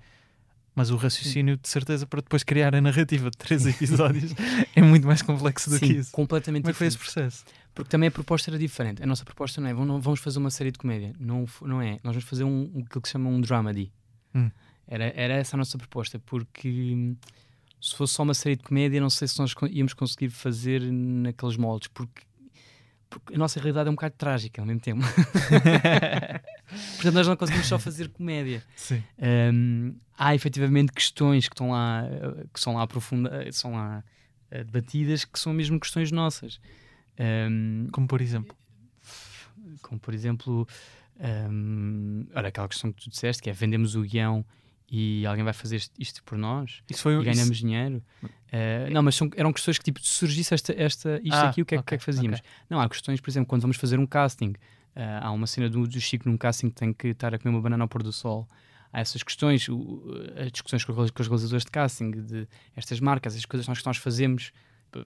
Mas 0.75 0.91
o 0.91 0.97
raciocínio, 0.97 1.58
de 1.58 1.67
certeza, 1.67 2.06
para 2.06 2.21
depois 2.21 2.43
criar 2.43 2.75
a 2.75 2.82
narrativa 2.82 3.32
de 3.32 3.38
três 3.38 3.65
episódios 3.65 4.32
é 4.75 4.82
muito 4.82 5.08
mais 5.08 5.23
complexo 5.23 5.71
do 5.71 5.80
Sim, 5.80 5.88
que 5.88 5.93
isso. 5.93 6.12
completamente 6.12 6.63
Como 6.63 6.69
é 6.69 6.73
que 6.73 6.77
foi 6.77 6.88
esse 6.88 6.97
processo? 6.97 7.45
Porque 7.73 7.89
também 7.89 8.10
a 8.10 8.12
proposta 8.12 8.51
era 8.51 8.60
diferente. 8.60 9.01
A 9.01 9.08
nossa 9.08 9.25
proposta 9.25 9.60
não 9.60 9.69
é 9.69 9.73
vamos 9.73 10.19
fazer 10.19 10.38
uma 10.38 10.51
série 10.51 10.71
de 10.71 10.77
comédia. 10.77 11.13
Não, 11.19 11.45
não 11.62 11.82
é. 11.82 11.93
Nós 12.03 12.13
vamos 12.13 12.25
fazer 12.25 12.43
um, 12.43 12.69
aquilo 12.86 13.01
que 13.01 13.08
se 13.08 13.13
chama 13.13 13.30
um 13.30 13.41
dramedy. 13.41 13.91
Hum. 14.36 14.51
Era, 14.88 15.12
era 15.15 15.34
essa 15.34 15.56
a 15.56 15.58
nossa 15.58 15.77
proposta, 15.77 16.19
porque 16.19 17.15
se 17.79 17.95
fosse 17.95 18.13
só 18.13 18.23
uma 18.23 18.33
série 18.33 18.55
de 18.55 18.63
comédia, 18.63 18.99
não 18.99 19.09
sei 19.09 19.27
se 19.27 19.39
nós 19.39 19.53
íamos 19.69 19.93
conseguir 19.93 20.29
fazer 20.29 20.81
naqueles 20.81 21.57
moldes, 21.57 21.87
porque, 21.89 22.23
porque 23.09 23.35
a 23.35 23.37
nossa 23.37 23.59
realidade 23.59 23.87
é 23.87 23.91
um 23.91 23.95
bocado 23.95 24.15
trágica 24.17 24.61
ao 24.61 24.65
mesmo 24.65 24.81
tempo. 24.81 25.01
Portanto, 26.95 27.13
nós 27.13 27.27
não 27.27 27.35
conseguimos 27.35 27.67
só 27.67 27.79
fazer 27.79 28.09
comédia. 28.09 28.63
Um, 29.53 29.95
há 30.17 30.33
efetivamente 30.35 30.91
questões 30.91 31.47
que 31.47 31.53
estão 31.53 31.71
lá, 31.71 32.03
que 32.53 32.59
são 32.59 32.75
lá 32.75 32.83
aprofundadas, 32.83 33.55
são 33.55 33.73
lá 33.73 34.03
uh, 34.51 34.63
debatidas, 34.63 35.23
que 35.23 35.39
são 35.39 35.53
mesmo 35.53 35.79
questões 35.79 36.11
nossas. 36.11 36.59
Um, 37.19 37.87
como 37.91 38.07
por 38.07 38.21
exemplo? 38.21 38.55
Como 39.81 39.99
por 39.99 40.13
exemplo, 40.13 40.67
um, 41.49 42.25
olha, 42.33 42.49
aquela 42.49 42.67
questão 42.67 42.91
que 42.91 43.03
tu 43.03 43.09
disseste, 43.09 43.41
que 43.41 43.49
é 43.49 43.53
vendemos 43.53 43.95
o 43.95 44.01
guião 44.01 44.45
e 44.89 45.26
alguém 45.26 45.43
vai 45.43 45.54
fazer 45.54 45.82
isto 46.00 46.23
por 46.23 46.38
nós 46.38 46.82
isso 46.89 47.02
foi, 47.02 47.15
e 47.15 47.23
ganhamos 47.23 47.58
isso... 47.58 47.62
dinheiro. 47.62 48.02
Uh, 48.23 48.91
não, 48.91 49.04
mas 49.04 49.15
são, 49.15 49.30
eram 49.36 49.52
questões 49.52 49.78
que 49.78 49.84
tipo, 49.84 50.00
surgisse 50.02 50.54
esta, 50.54 50.73
esta, 50.73 51.19
isto 51.21 51.36
ah, 51.36 51.50
aqui, 51.50 51.62
o 51.62 51.65
que, 51.65 51.76
é, 51.76 51.80
okay, 51.80 51.86
que 51.89 51.95
é 51.95 51.97
que 51.97 52.04
fazíamos? 52.04 52.39
Okay. 52.39 52.52
Não, 52.69 52.80
há 52.80 52.88
questões, 52.88 53.19
por 53.19 53.30
exemplo, 53.30 53.47
quando 53.47 53.62
vamos 53.62 53.78
fazer 53.78 54.00
um 54.00 54.06
casting, 54.06 54.52
uh, 54.95 55.21
há 55.21 55.32
uma 55.32 55.45
cena 55.45 55.69
do, 55.69 55.86
do 55.86 56.00
Chico 56.00 56.30
num 56.30 56.38
casting 56.38 56.69
que 56.69 56.76
tem 56.76 56.93
que 56.93 57.10
estar 57.10 57.34
a 57.34 57.38
comer 57.39 57.54
uma 57.54 57.62
banana 57.62 57.84
ao 57.84 57.88
pôr 57.88 58.02
do 58.02 58.13
sol. 58.13 58.47
Há 58.93 59.02
essas 59.02 59.21
questões, 59.21 59.67
o, 59.67 60.04
as 60.38 60.52
discussões 60.52 60.86
com, 60.86 60.93
com 60.93 61.02
os 61.02 61.28
realizadores 61.28 61.65
de 61.65 61.71
casting, 61.71 62.12
de 62.12 62.47
estas 62.76 63.02
marcas, 63.02 63.36
as 63.36 63.45
coisas 63.45 63.65
que 63.65 63.69
nós, 63.69 63.80
que 63.80 63.86
nós 63.86 63.97
fazemos 63.97 64.54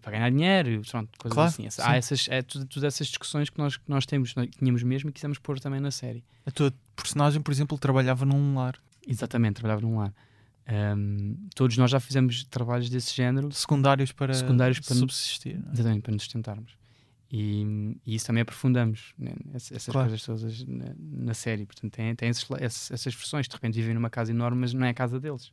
para 0.02 0.12
ganhar 0.12 0.30
dinheiro, 0.30 0.82
pronto, 0.89 1.10
coisas 1.17 1.34
claro, 1.34 1.50
assim. 1.50 1.67
Há 1.82 1.98
essas, 1.98 2.28
é, 2.30 2.41
tudo, 2.41 2.65
todas 2.65 2.84
essas 2.94 3.08
discussões 3.08 3.50
que 3.50 3.58
nós, 3.58 3.78
que 3.78 3.89
nós 3.89 4.06
temos, 4.06 4.36
nós 4.36 4.48
tínhamos 4.58 4.84
mesmo 4.84 5.10
e 5.10 5.13
quisemos 5.13 5.39
pôr 5.39 5.60
também 5.60 5.80
na 5.80 5.91
série. 5.91 6.24
A 6.46 6.52
tua 6.52 6.72
personagem, 6.96 7.41
por 7.41 7.52
exemplo, 7.52 7.78
trabalhava 7.78 8.26
num 8.26 8.56
lar. 8.56 8.76
Exatamente, 9.12 9.56
trabalhava 9.56 9.82
num 9.82 9.97
lar. 9.97 10.13
Um, 10.71 11.36
todos 11.56 11.78
nós 11.78 11.91
já 11.91 12.00
fizemos 12.00 12.43
trabalhos 12.45 12.89
desse 12.89 13.13
género. 13.15 13.52
Secundários 13.52 14.12
para, 14.12 14.34
secundários 14.34 14.80
para 14.80 14.95
subsistir. 14.95 15.56
É? 15.56 15.74
Exatamente, 15.74 16.02
para 16.02 16.13
nos 16.13 16.24
sustentarmos. 16.24 16.78
E, 17.30 17.97
e, 18.06 18.15
isso 18.15 18.26
também 18.26 18.41
aprofundamos, 18.41 19.13
né, 19.17 19.32
essas 19.54 19.86
claro. 19.86 20.10
coisas 20.10 20.26
todas 20.26 20.65
na, 20.65 20.93
na, 20.97 21.34
série. 21.34 21.65
Portanto, 21.65 21.91
tem, 21.91 22.13
tem 22.13 22.30
esses, 22.30 22.45
essas 22.91 23.13
versões. 23.13 23.47
De 23.47 23.54
repente 23.54 23.76
vivem 23.76 23.93
numa 23.93 24.10
casa 24.10 24.32
enorme, 24.32 24.62
mas 24.62 24.74
não 24.74 24.86
é 24.86 24.89
a 24.89 24.93
casa 24.93 25.19
deles. 25.19 25.52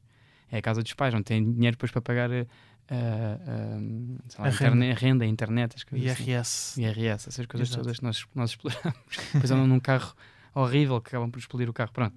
É 0.50 0.58
a 0.58 0.62
casa 0.62 0.82
dos 0.82 0.92
pais, 0.94 1.14
não 1.14 1.22
têm 1.22 1.52
dinheiro 1.52 1.76
depois 1.76 1.92
para 1.92 2.00
pagar 2.00 2.30
a, 2.32 2.46
a, 2.88 4.42
a, 4.42 4.44
a, 4.44 4.48
internet, 4.48 4.90
a 4.90 4.98
renda, 4.98 5.24
a 5.24 5.28
internet, 5.28 5.76
as 5.76 5.84
coisas 5.84 6.18
IRS. 6.18 6.40
Assim. 6.40 6.84
IRS, 6.84 7.28
essas 7.28 7.46
coisas 7.46 7.68
Exato. 7.68 7.82
todas 7.82 7.98
que 7.98 8.04
nós, 8.04 8.26
nós 8.34 8.50
exploramos. 8.50 8.98
depois 9.32 9.50
andam 9.50 9.66
num 9.66 9.80
carro 9.80 10.14
horrível 10.54 11.00
que 11.00 11.08
acabam 11.08 11.30
por 11.30 11.38
explodir 11.38 11.68
o 11.68 11.72
carro. 11.72 11.92
Pronto 11.92 12.16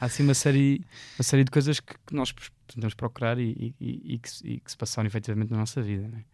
há 0.00 0.06
assim 0.06 0.22
uma 0.22 0.34
série, 0.34 0.84
uma 1.18 1.22
série 1.22 1.44
de 1.44 1.50
coisas 1.50 1.78
que, 1.78 1.94
que 2.06 2.14
nós 2.14 2.34
tentamos 2.66 2.94
procurar 2.94 3.38
e, 3.38 3.74
e, 3.78 4.14
e, 4.14 4.18
que, 4.18 4.30
e, 4.44 4.60
que, 4.60 4.70
se 4.70 4.76
passaram 4.76 5.06
efetivamente 5.06 5.50
na 5.50 5.58
nossa 5.58 5.82
vida. 5.82 6.08
Né? 6.08 6.24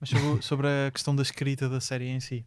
Mas 0.00 0.10
sobre, 0.10 0.42
sobre, 0.42 0.66
a 0.66 0.90
questão 0.90 1.14
da 1.14 1.22
escrita 1.22 1.68
da 1.68 1.80
série 1.80 2.08
em 2.08 2.18
si, 2.18 2.44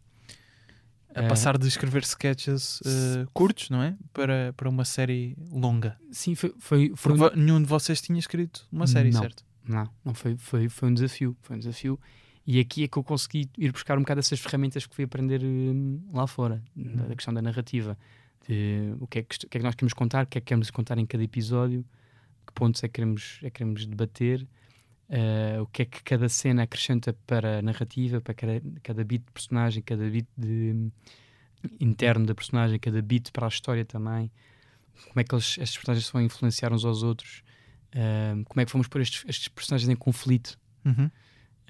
a 1.14 1.22
é. 1.22 1.28
passar 1.28 1.56
de 1.56 1.66
escrever 1.66 2.02
sketches 2.02 2.80
uh, 2.80 3.28
curtos, 3.32 3.70
não 3.70 3.82
é? 3.82 3.96
Para, 4.12 4.52
para 4.54 4.68
uma 4.68 4.84
série 4.84 5.34
longa. 5.50 5.96
Sim, 6.12 6.34
foi. 6.34 6.54
foi, 6.58 6.92
foi 6.94 7.12
um... 7.14 7.34
nenhum 7.34 7.62
de 7.62 7.66
vocês 7.66 8.00
tinha 8.02 8.18
escrito 8.18 8.66
uma 8.70 8.86
série, 8.86 9.10
não, 9.10 9.20
certo? 9.20 9.44
Não, 9.66 9.88
não 10.04 10.12
foi, 10.12 10.36
foi, 10.36 10.68
foi 10.68 10.90
um 10.90 10.94
desafio. 10.94 11.34
Foi 11.40 11.56
um 11.56 11.58
desafio. 11.58 11.98
E 12.46 12.60
aqui 12.60 12.84
é 12.84 12.88
que 12.88 12.96
eu 12.96 13.04
consegui 13.04 13.48
ir 13.58 13.72
buscar 13.72 13.96
um 13.96 14.02
bocado 14.02 14.20
essas 14.20 14.40
ferramentas 14.40 14.86
que 14.86 14.94
fui 14.94 15.04
aprender 15.04 15.42
um, 15.42 16.00
lá 16.12 16.26
fora, 16.26 16.62
uhum. 16.76 17.08
da 17.08 17.14
questão 17.14 17.32
da 17.32 17.42
narrativa 17.42 17.96
de 18.48 18.94
o 18.98 19.06
que, 19.06 19.18
é 19.18 19.22
que, 19.22 19.36
o 19.36 19.48
que, 19.48 19.58
é 19.58 19.60
que, 19.60 19.64
nós 19.64 19.74
queremos 19.74 19.92
contar, 19.92 20.24
o 20.24 20.26
que 20.26 20.38
é 20.38 20.40
que 20.40 20.46
queremos 20.46 20.70
contar 20.70 20.98
em 20.98 21.06
cada 21.06 21.22
episódio, 21.22 21.84
que 22.46 22.52
pontos 22.54 22.82
é 22.82 22.88
que 22.88 22.94
queremos, 22.94 23.38
é 23.42 23.50
que 23.50 23.58
queremos 23.58 23.86
debater, 23.86 24.46
uh, 25.10 25.62
o 25.62 25.66
que 25.66 25.82
é 25.82 25.84
que 25.84 26.02
cada 26.02 26.28
cena 26.28 26.62
acrescenta 26.62 27.12
para 27.26 27.58
a 27.58 27.62
narrativa, 27.62 28.20
para 28.20 28.34
cada, 28.34 28.62
cada 28.82 29.04
bit 29.04 29.24
de 29.24 29.32
personagem, 29.32 29.82
cada 29.82 30.08
bit 30.08 30.26
de, 30.36 30.90
interno 31.78 32.24
da 32.24 32.34
personagem, 32.34 32.78
cada 32.78 33.02
bit 33.02 33.30
para 33.32 33.46
a 33.46 33.48
história 33.48 33.84
também, 33.84 34.30
como 35.08 35.20
é 35.20 35.24
que 35.24 35.34
eles, 35.34 35.58
estes 35.58 35.76
personagens 35.76 36.10
vão 36.10 36.22
influenciar 36.22 36.72
uns 36.72 36.84
aos 36.84 37.02
outros, 37.02 37.42
uh, 37.94 38.44
como 38.44 38.60
é 38.60 38.64
que 38.64 38.72
vamos 38.72 38.88
pôr 38.88 39.02
estes, 39.02 39.24
estes 39.28 39.48
personagens 39.48 39.88
em 39.88 39.96
conflito. 39.96 40.58
Uhum. 40.84 41.10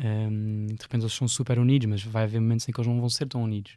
Um, 0.01 0.67
de 0.67 0.81
repente 0.81 1.03
eles 1.03 1.13
são 1.13 1.27
super 1.27 1.59
unidos, 1.59 1.89
mas 1.89 2.05
vai 2.05 2.23
haver 2.23 2.41
momentos 2.41 2.69
em 2.69 2.73
que 2.73 2.81
eles 2.81 2.87
não 2.87 3.01
vão 3.01 3.09
ser 3.09 3.27
tão 3.27 3.43
unidos. 3.43 3.77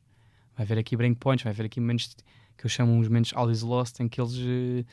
Vai 0.56 0.66
haver 0.66 0.78
aqui 0.78 0.96
breakpoints, 0.96 1.44
vai 1.44 1.52
haver 1.52 1.66
aqui 1.66 1.80
momentos 1.80 2.10
de, 2.10 2.24
que 2.62 2.68
eu 2.68 2.70
chamo 2.70 2.94
uns 2.94 3.08
momentos 3.08 3.34
all 3.36 3.50
is 3.50 3.64
lost, 3.64 4.00
em 4.00 4.08
que 4.08 4.22
eles 4.22 4.36
uh, 4.38 4.86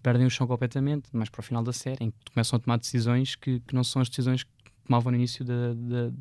perdem 0.00 0.24
o 0.26 0.30
chão 0.30 0.46
completamente, 0.46 1.08
mas 1.12 1.28
para 1.28 1.40
o 1.40 1.42
final 1.42 1.62
da 1.62 1.72
série, 1.72 2.04
em 2.04 2.10
que 2.12 2.32
começam 2.32 2.56
a 2.56 2.60
tomar 2.60 2.78
decisões 2.78 3.34
que, 3.34 3.58
que 3.60 3.74
não 3.74 3.82
são 3.82 4.00
as 4.00 4.08
decisões 4.08 4.44
que 4.44 4.50
tomavam 4.84 5.10
no 5.10 5.18
início 5.18 5.44
da, 5.44 5.74
da, 5.74 6.08
da, 6.08 6.12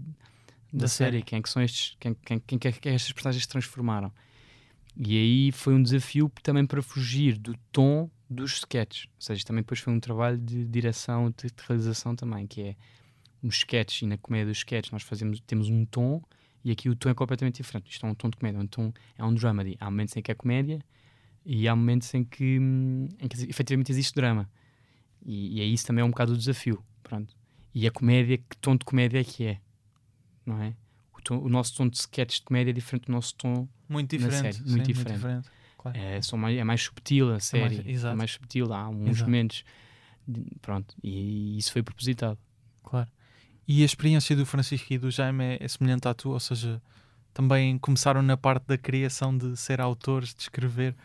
da 0.73 0.87
série. 0.87 1.17
série. 1.17 1.23
Quem 1.23 1.37
é 1.37 1.41
que 1.43 1.49
são 1.49 1.61
estes, 1.61 1.95
quem, 1.99 2.15
quem, 2.15 2.39
quem, 2.39 2.57
quem, 2.57 2.71
quem 2.71 2.93
estas 2.93 3.11
personagens 3.11 3.43
se 3.43 3.49
transformaram? 3.49 4.11
E 4.97 5.15
aí 5.17 5.51
foi 5.51 5.75
um 5.75 5.83
desafio 5.83 6.31
também 6.41 6.65
para 6.65 6.81
fugir 6.81 7.37
do 7.37 7.55
tom 7.71 8.09
dos 8.27 8.53
sketches. 8.53 9.05
Ou 9.05 9.21
seja, 9.21 9.45
também 9.45 9.61
depois 9.61 9.79
foi 9.79 9.93
um 9.93 9.99
trabalho 9.99 10.39
de 10.39 10.65
direção, 10.65 11.29
de, 11.29 11.47
de 11.47 11.63
realização 11.67 12.15
também, 12.15 12.47
que 12.47 12.61
é 12.61 12.75
nos 13.43 13.57
sketches 13.57 14.01
e 14.01 14.07
na 14.07 14.17
comédia 14.17 14.47
dos 14.47 14.57
sketches 14.57 14.91
nós 14.91 15.03
fazemos, 15.03 15.39
temos 15.41 15.69
um 15.69 15.85
tom 15.85 16.23
e 16.65 16.71
aqui 16.71 16.89
o 16.89 16.95
tom 16.95 17.09
é 17.09 17.13
completamente 17.13 17.61
diferente. 17.61 17.91
Isto 17.91 18.07
é 18.07 18.09
um 18.09 18.15
tom 18.15 18.27
de 18.27 18.37
comédia, 18.37 18.57
é 18.57 18.61
um, 18.61 18.65
tom, 18.65 18.91
é 19.19 19.23
um 19.23 19.35
dramedy. 19.35 19.77
Há 19.79 19.85
momentos 19.85 20.17
em 20.17 20.21
que 20.23 20.31
é 20.31 20.33
comédia 20.33 20.79
e 21.45 21.67
há 21.67 21.75
momentos 21.75 22.11
em 22.15 22.23
que, 22.23 22.57
hum, 22.59 23.07
em 23.19 23.27
que 23.27 23.43
efetivamente 23.47 23.91
existe 23.91 24.15
drama. 24.15 24.49
E, 25.23 25.59
e 25.59 25.61
é 25.61 25.63
isso 25.63 25.85
também 25.85 26.01
é 26.01 26.05
um 26.05 26.09
bocado 26.09 26.33
o 26.33 26.37
desafio. 26.37 26.83
Pronto. 27.03 27.35
E 27.71 27.85
a 27.85 27.91
comédia, 27.91 28.39
que 28.39 28.57
tom 28.57 28.75
de 28.75 28.83
comédia 28.83 29.19
é 29.19 29.23
que 29.23 29.45
é? 29.45 29.61
Não 30.43 30.59
é? 30.59 30.75
O, 31.15 31.21
tom, 31.21 31.37
o 31.37 31.49
nosso 31.49 31.75
tom 31.75 31.87
de 31.87 31.97
sketch 31.97 32.39
de 32.39 32.45
comédia 32.45 32.71
é 32.71 32.73
diferente 32.73 33.05
do 33.05 33.11
nosso 33.11 33.35
tom 33.35 33.69
muito 33.87 34.09
diferente, 34.09 34.41
série. 34.41 34.53
Sim, 34.55 34.63
muito 34.71 34.87
diferente. 34.87 35.09
Muito 35.11 35.17
diferente. 35.17 35.49
Claro. 35.77 35.97
É, 35.99 36.19
são 36.23 36.39
mais, 36.39 36.57
é 36.57 36.63
mais 36.63 36.81
subtil 36.81 37.31
a 37.31 37.39
série. 37.39 37.75
É 37.75 37.83
mais, 37.83 38.05
é 38.05 38.15
mais 38.15 38.31
subtil. 38.31 38.73
Há 38.73 38.89
uns 38.89 39.09
exato. 39.09 39.25
momentos. 39.25 39.63
Pronto. 40.63 40.95
E, 41.03 41.11
e 41.11 41.57
isso 41.59 41.71
foi 41.71 41.83
propositado. 41.83 42.39
Claro. 42.83 43.11
E 43.67 43.81
a 43.81 43.85
experiência 43.85 44.35
do 44.35 44.45
Francisco 44.45 44.93
e 44.93 44.97
do 44.97 45.09
Jaime 45.09 45.43
é, 45.43 45.57
é 45.61 45.67
semelhante 45.67 46.07
à 46.07 46.13
tua, 46.13 46.33
ou 46.33 46.39
seja, 46.39 46.81
também 47.33 47.77
começaram 47.79 48.21
na 48.21 48.37
parte 48.37 48.65
da 48.67 48.77
criação 48.77 49.35
de 49.35 49.57
ser 49.57 49.81
autores, 49.81 50.33
de 50.33 50.41
escrever 50.43 50.95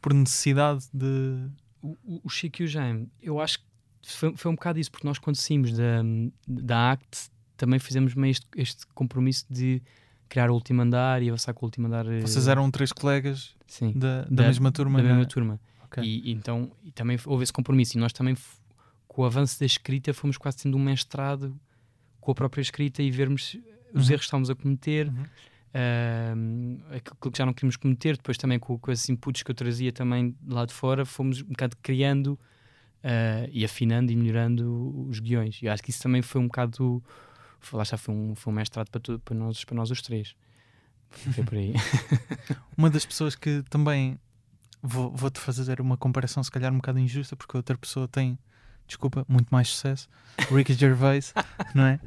por 0.00 0.14
necessidade 0.14 0.84
de. 0.92 1.48
O, 1.82 2.20
o 2.24 2.28
Chico 2.28 2.62
e 2.62 2.64
o 2.66 2.68
Jaime, 2.68 3.08
eu 3.22 3.40
acho 3.40 3.58
que 3.58 3.64
foi, 4.12 4.36
foi 4.36 4.50
um 4.50 4.54
bocado 4.54 4.78
isso, 4.78 4.90
porque 4.90 5.06
nós, 5.06 5.18
quando 5.18 5.36
saímos 5.36 5.72
da, 5.72 6.02
da 6.46 6.92
ACT, 6.92 7.30
também 7.56 7.78
fizemos 7.78 8.14
meio 8.14 8.32
este, 8.32 8.46
este 8.54 8.86
compromisso 8.88 9.46
de 9.48 9.82
criar 10.28 10.50
o 10.50 10.54
último 10.54 10.80
andar 10.82 11.22
e 11.22 11.28
avançar 11.28 11.52
com 11.52 11.64
o 11.64 11.68
último 11.68 11.86
andar. 11.86 12.06
Eh, 12.06 12.20
Vocês 12.20 12.48
eram 12.48 12.70
três 12.70 12.92
colegas 12.92 13.54
sim, 13.66 13.92
da, 13.94 14.22
da, 14.22 14.28
da, 14.30 14.42
mesma 14.44 14.70
turma? 14.70 15.02
Da 15.02 15.08
mesma 15.08 15.26
turma. 15.26 15.60
Okay. 15.86 16.04
E, 16.04 16.30
então 16.32 16.70
e 16.84 16.92
também 16.92 17.18
houve 17.26 17.42
esse 17.42 17.52
compromisso. 17.52 17.96
E 17.96 18.00
nós 18.00 18.12
também, 18.12 18.36
com 19.08 19.22
o 19.22 19.24
avanço 19.24 19.58
da 19.58 19.66
escrita, 19.66 20.14
fomos 20.14 20.38
quase 20.38 20.58
tendo 20.58 20.76
um 20.76 20.80
mestrado 20.80 21.58
com 22.20 22.30
a 22.32 22.34
própria 22.34 22.62
escrita 22.62 23.02
e 23.02 23.10
vermos 23.10 23.56
os 23.94 24.06
uhum. 24.06 24.12
erros 24.12 24.20
que 24.20 24.26
estávamos 24.26 24.50
a 24.50 24.54
cometer. 24.54 25.08
Uhum 25.08 25.24
uh, 25.74 26.94
aquilo 26.94 27.32
que 27.32 27.38
já 27.38 27.46
não 27.46 27.52
queríamos 27.52 27.76
cometer, 27.76 28.16
depois 28.16 28.36
também 28.36 28.58
com, 28.58 28.78
com 28.78 28.90
esses 28.90 29.08
inputs 29.08 29.42
que 29.42 29.50
eu 29.50 29.54
trazia 29.54 29.92
também 29.92 30.36
lá 30.46 30.64
de 30.64 30.72
fora, 30.74 31.04
fomos 31.04 31.42
um 31.42 31.46
bocado 31.46 31.76
criando 31.82 32.38
uh, 33.04 33.48
e 33.50 33.64
afinando 33.64 34.12
e 34.12 34.16
melhorando 34.16 35.06
os 35.08 35.18
guiões. 35.18 35.60
E 35.62 35.68
acho 35.68 35.82
que 35.82 35.90
isso 35.90 36.02
também 36.02 36.22
foi 36.22 36.40
um 36.40 36.46
bocado, 36.46 37.02
lá 37.72 37.84
já 37.84 37.96
foi 37.96 38.14
um, 38.14 38.34
foi 38.34 38.52
um 38.52 38.56
mestrado 38.56 38.90
para, 38.90 39.18
para, 39.18 39.34
nós, 39.34 39.64
para 39.64 39.76
nós 39.76 39.90
os 39.90 40.02
três. 40.02 40.34
Foi 41.10 41.44
por 41.44 41.58
aí. 41.58 41.74
Uma 42.78 42.88
das 42.88 43.04
pessoas 43.04 43.34
que 43.34 43.64
também 43.68 44.16
vou- 44.80 45.10
vou-te 45.10 45.40
fazer 45.40 45.80
uma 45.80 45.96
comparação, 45.96 46.42
se 46.42 46.50
calhar 46.50 46.72
um 46.72 46.76
bocado 46.76 47.00
injusta, 47.00 47.34
porque 47.34 47.56
outra 47.56 47.76
pessoa 47.76 48.06
tem, 48.06 48.38
desculpa, 48.90 49.24
muito 49.28 49.48
mais 49.50 49.68
sucesso. 49.68 50.08
Ricky 50.52 50.74
Gervais, 50.74 51.32
não 51.74 51.84
é? 51.86 52.00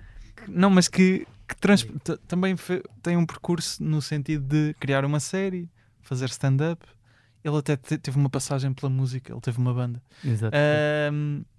Não, 0.48 0.70
mas 0.70 0.88
que, 0.88 1.26
que 1.48 1.56
trans- 1.56 1.88
também 2.28 2.56
tem 3.02 3.16
um 3.18 3.26
percurso 3.26 3.82
no 3.84 4.02
sentido 4.02 4.46
de 4.46 4.74
criar 4.80 5.06
uma 5.06 5.20
série, 5.20 5.70
fazer 6.02 6.26
stand-up. 6.30 6.86
Ele 7.44 7.58
até 7.58 7.76
te- 7.76 7.98
teve 7.98 8.18
uma 8.18 8.30
passagem 8.30 8.72
pela 8.74 8.90
música, 8.90 9.32
ele 9.34 9.42
teve 9.42 9.58
uma 9.58 9.74
banda. 9.74 10.02
Exato. 10.24 10.56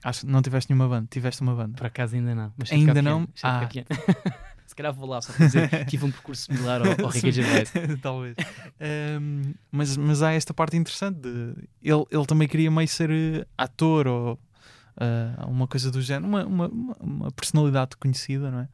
Acho 0.02 0.20
que 0.20 0.26
não 0.26 0.40
tiveste 0.42 0.70
nenhuma 0.72 0.88
banda, 0.88 1.06
tiveste 1.10 1.42
uma 1.42 1.54
banda. 1.54 1.76
Por 1.76 1.86
acaso 1.86 2.14
ainda 2.16 2.34
não. 2.34 2.52
Mas 2.56 2.72
Ainda 2.72 3.02
não? 3.02 3.28
Ah. 3.42 3.68
Se 4.66 4.74
calhar 4.74 4.94
vou 4.94 5.06
lá 5.06 5.20
só 5.20 5.30
para 5.32 5.44
dizer 5.46 5.68
que 5.68 5.84
tive 5.84 6.06
um 6.06 6.10
percurso 6.10 6.44
similar 6.50 6.80
ao, 6.80 7.04
ao 7.04 7.10
Ricky 7.10 7.30
Gervais. 7.32 7.70
Talvez. 8.02 8.34
Ahm, 8.80 9.52
mas, 9.70 9.94
mas 9.96 10.22
há 10.22 10.32
esta 10.32 10.54
parte 10.54 10.74
interessante 10.76 11.20
de 11.20 11.54
ele, 11.82 12.04
ele 12.10 12.26
também 12.26 12.48
queria 12.48 12.70
meio 12.70 12.88
ser 12.88 13.10
eh, 13.10 13.46
ator 13.58 14.06
ou 14.08 14.38
ah, 14.96 15.46
uma 15.46 15.66
coisa 15.66 15.90
do 15.90 16.00
género, 16.02 16.26
uma, 16.28 16.44
uma, 16.46 16.68
uma- 17.00 17.32
personalidade 17.32 17.96
conhecida, 17.96 18.50
não 18.50 18.60
é? 18.60 18.68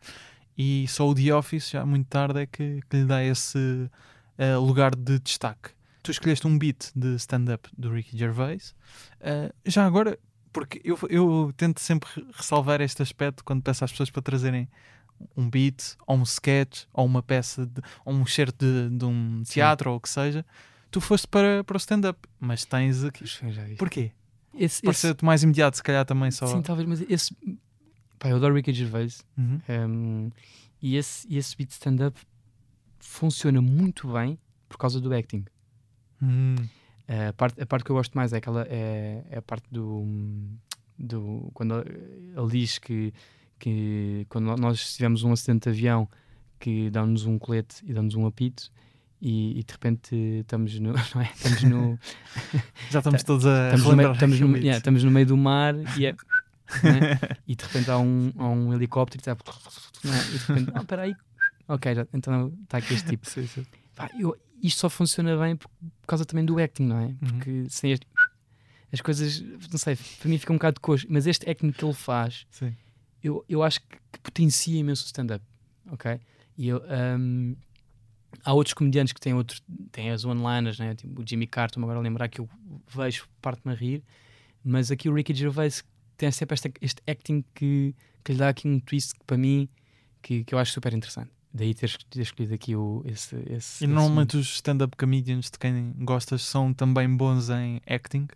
E 0.59 0.87
só 0.89 1.09
o 1.09 1.15
The 1.15 1.35
Office, 1.35 1.71
já 1.71 1.87
muito 1.87 2.07
tarde, 2.09 2.41
é 2.41 2.47
que, 2.47 2.81
que 2.89 2.97
lhe 2.97 3.05
dá 3.07 3.23
esse 3.25 3.91
ah, 4.39 4.59
lugar 4.59 4.95
de 4.95 5.19
destaque. 5.19 5.71
Tu 6.03 6.11
escolheste 6.11 6.47
um 6.47 6.59
beat 6.59 6.91
de 6.97 7.15
stand-up 7.17 7.69
do 7.77 7.91
Ricky 7.93 8.17
Gervais. 8.17 8.75
Ah, 9.21 9.53
já 9.67 9.87
agora, 9.87 10.19
porque 10.53 10.81
eu, 10.85 10.99
eu 11.09 11.53
tento 11.57 11.81
sempre 11.81 12.09
re- 12.15 12.27
ressalvar 12.35 12.81
este 12.81 13.03
aspecto 13.03 13.45
quando 13.45 13.63
peço 13.63 13.85
às 13.85 13.91
pessoas 13.91 14.11
para 14.11 14.23
trazerem 14.23 14.69
um 15.37 15.49
beat, 15.51 15.97
ou 16.07 16.17
um 16.17 16.23
sketch, 16.23 16.85
ou 16.95 17.05
uma 17.05 17.23
peça, 17.23 17.67
de, 17.67 17.83
ou 18.07 18.15
um 18.15 18.25
certo 18.27 18.57
de, 18.65 18.97
de 18.97 19.05
um 19.05 19.43
teatro, 19.45 19.91
ou 19.91 19.97
o 19.97 20.01
que 20.01 20.09
seja. 20.09 20.45
Tu 20.91 21.01
foste 21.01 21.29
para, 21.29 21.63
para 21.63 21.75
o 21.75 21.79
stand-up, 21.79 22.19
mas 22.41 22.65
tens 22.65 23.05
aqui. 23.05 23.25
Porquê? 23.77 24.13
Esse, 24.55 24.65
esse, 24.65 24.83
Pareceu-te 24.83 25.25
mais 25.25 25.43
imediato, 25.43 25.77
se 25.77 25.83
calhar 25.83 26.05
também 26.05 26.31
só. 26.31 26.47
sim, 26.47 26.63
talvez, 26.63 26.89
mas 26.89 27.01
esse. 27.03 27.37
Pá, 28.19 28.29
eu 28.29 28.37
adoro 28.37 28.55
Ricky 28.55 28.73
Gervais. 28.73 29.25
Uhum. 29.37 29.61
Um, 29.69 30.31
e 30.83 30.97
esse, 30.97 31.33
esse 31.35 31.57
beat 31.57 31.71
stand-up 31.71 32.19
funciona 32.99 33.61
muito 33.61 34.13
bem 34.13 34.39
por 34.69 34.79
causa 34.79 35.01
do 35.01 35.13
acting. 35.15 35.45
Hum. 36.23 36.57
Uh, 37.09 37.29
a, 37.31 37.33
parte, 37.33 37.61
a 37.61 37.67
parte 37.67 37.85
que 37.85 37.91
eu 37.91 37.97
gosto 37.97 38.15
mais 38.15 38.33
é 38.33 38.37
aquela 38.37 38.67
é, 38.69 39.25
é 39.31 39.39
a 39.39 39.43
parte 39.43 39.67
do, 39.71 40.07
do 40.99 41.51
quando 41.55 41.83
ele 41.83 42.51
diz 42.51 42.79
que, 42.79 43.13
que 43.59 44.27
quando 44.29 44.57
nós 44.57 44.95
tivemos 44.95 45.25
um 45.25 45.33
acidente 45.33 45.65
de 45.65 45.71
avião 45.71 46.09
que 46.59 46.91
dá-nos 46.91 47.25
um 47.25 47.39
colete 47.39 47.83
e 47.85 47.93
dá-nos 47.93 48.15
um 48.15 48.27
apito 48.27 48.71
e, 49.21 49.59
e 49.61 49.63
de 49.65 49.73
repente 49.73 50.15
estamos 50.41 50.79
no, 50.79 50.91
é? 51.21 51.31
estamos 51.35 51.63
no, 51.65 51.99
Já 52.91 52.99
estamos 53.01 53.23
todos 53.23 53.47
a 53.47 53.67
estamos, 53.75 53.85
no 53.85 53.97
meio, 53.97 54.13
estamos, 54.13 54.41
no, 54.41 54.57
yeah, 54.57 54.79
estamos 54.79 55.05
no 55.05 55.11
meio 55.11 55.27
do 55.27 55.37
mar 55.37 55.75
e, 55.99 56.07
é, 56.07 56.13
né? 56.13 57.19
e 57.47 57.55
de 57.55 57.65
repente 57.65 57.91
há 57.91 57.99
um, 57.99 58.33
há 58.37 58.49
um 58.49 58.73
helicóptero 58.75 59.23
e, 59.23 59.25
tá, 59.25 59.35
né? 60.05 60.19
e 60.29 60.31
de 60.33 60.39
repente, 60.39 60.73
oh, 60.75 60.81
espera 60.81 61.03
aí, 61.03 61.15
ok, 61.69 61.95
já, 61.95 62.07
então 62.15 62.53
está 62.63 62.79
aqui 62.79 62.95
este 62.95 63.09
tipo. 63.11 63.29
Sim, 63.29 63.47
sim. 63.47 63.67
Pá, 63.95 64.11
eu- 64.19 64.37
isto 64.63 64.81
só 64.81 64.91
funciona 64.91 65.37
bem 65.39 65.57
por, 65.57 65.69
por 65.69 66.07
causa 66.07 66.25
também 66.25 66.45
do 66.45 66.59
acting, 66.59 66.85
não 66.85 66.99
é? 66.99 67.15
Porque 67.19 67.65
sem 67.71 67.93
este, 67.93 68.07
as 68.93 69.01
coisas, 69.01 69.41
não 69.71 69.79
sei, 69.79 69.97
para 69.97 70.29
mim 70.29 70.37
fica 70.39 70.53
um 70.53 70.57
bocado 70.57 70.75
de 70.75 70.81
coxo, 70.81 71.07
mas 71.09 71.27
este 71.27 71.49
acting 71.49 71.71
que 71.73 71.85
ele 71.85 71.95
faz, 71.95 72.47
Sim. 72.51 72.75
eu, 73.23 73.45
eu 73.49 73.63
acho 73.63 73.81
que, 73.81 73.97
que 74.13 74.19
potencia 74.21 74.79
imenso 74.79 75.05
o 75.05 75.07
stand-up, 75.07 75.45
ok? 75.91 76.21
E 76.59 76.69
eu, 76.69 76.83
hum, 77.19 77.57
há 78.45 78.53
outros 78.53 78.75
comediantes 78.75 79.13
que 79.13 79.21
têm, 79.21 79.35
outro, 79.35 79.61
têm 79.93 80.11
as 80.11 80.25
one-liners, 80.25 80.79
né? 80.79 80.95
tipo 80.95 81.21
o 81.21 81.27
Jimmy 81.27 81.47
Carter, 81.47 81.83
agora 81.83 81.99
lembrar 82.01 82.29
que 82.29 82.41
eu 82.41 82.49
vejo, 82.89 83.27
parte-me 83.41 83.73
a 83.73 83.77
rir, 83.77 84.03
mas 84.65 84.91
aqui 84.91 85.09
o 85.09 85.15
Ricky 85.15 85.35
Gervais 85.35 85.85
tem 86.17 86.31
sempre 86.31 86.55
esta, 86.55 86.71
este 86.81 87.03
acting 87.11 87.45
que, 87.55 87.95
que 88.23 88.33
lhe 88.33 88.39
dá 88.39 88.49
aqui 88.51 88.69
um 88.69 88.79
twist 88.79 89.15
que, 89.15 89.25
para 89.25 89.37
mim 89.39 89.69
que, 90.23 90.45
que 90.45 90.55
eu 90.55 90.59
acho 90.59 90.73
super 90.73 90.93
interessante. 90.93 91.31
Daí 91.53 91.75
ter, 91.75 91.91
ter 92.09 92.21
escolhido 92.21 92.55
aqui 92.55 92.77
o, 92.77 93.03
esse, 93.07 93.35
esse 93.51 93.83
E 93.85 93.87
normalmente 93.87 94.37
os 94.37 94.55
stand-up 94.55 94.97
comedians 94.97 95.51
de 95.51 95.59
quem 95.59 95.93
gostas 95.99 96.43
são 96.43 96.73
também 96.73 97.09
bons 97.17 97.51
em 97.51 97.81
acting? 97.89 98.29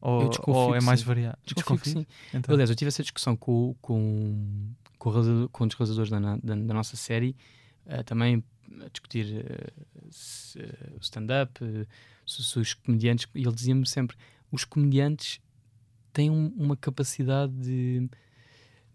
Ou, 0.00 0.28
desconfio 0.28 0.54
ou 0.54 0.74
é 0.74 0.80
mais 0.80 1.00
sim. 1.00 1.06
variado? 1.06 1.38
Desconfio 1.44 1.78
que 1.78 1.88
sim. 1.88 2.06
Então, 2.34 2.52
Aliás, 2.54 2.70
eu 2.70 2.76
tive 2.76 2.88
essa 2.88 3.02
discussão 3.02 3.36
com, 3.36 3.74
com, 3.80 4.68
com, 4.98 5.48
com 5.50 5.64
um 5.64 5.66
dos 5.66 5.76
realizadores 5.76 6.10
da, 6.10 6.18
da- 6.20 6.36
da 6.54 6.74
nossa 6.74 6.96
série, 6.96 7.36
eh, 7.86 8.02
também 8.02 8.42
a 8.84 8.88
discutir 8.88 9.26
eh, 9.44 9.72
se, 10.10 10.58
eh, 10.58 10.90
o 10.96 11.00
stand-up, 11.00 11.62
eh, 11.64 11.86
se, 12.26 12.42
se 12.42 12.58
os 12.58 12.74
comediantes, 12.74 13.26
e 13.34 13.42
ele 13.42 13.52
dizia-me 13.54 13.86
sempre: 13.86 14.16
os 14.50 14.64
comediantes 14.64 15.40
têm 16.12 16.30
um- 16.30 16.52
uma 16.56 16.76
capacidade 16.76 17.52
de- 17.52 18.08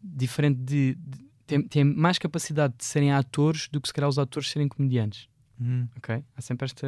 diferente 0.04 0.60
de. 0.60 0.96
de 0.96 1.28
têm, 1.46 1.62
têm 1.64 1.84
mais 1.84 2.18
capacidade 2.18 2.74
de 2.78 2.84
serem 2.86 3.12
atores 3.12 3.68
do 3.70 3.80
que 3.80 3.88
se 3.88 3.94
calhar 3.94 4.10
os 4.10 4.20
atores 4.20 4.50
serem 4.50 4.68
comediantes. 4.68 5.28
hum. 5.60 5.88
Ok? 5.98 6.24
Há 6.36 6.42
sempre 6.42 6.66
esta, 6.66 6.88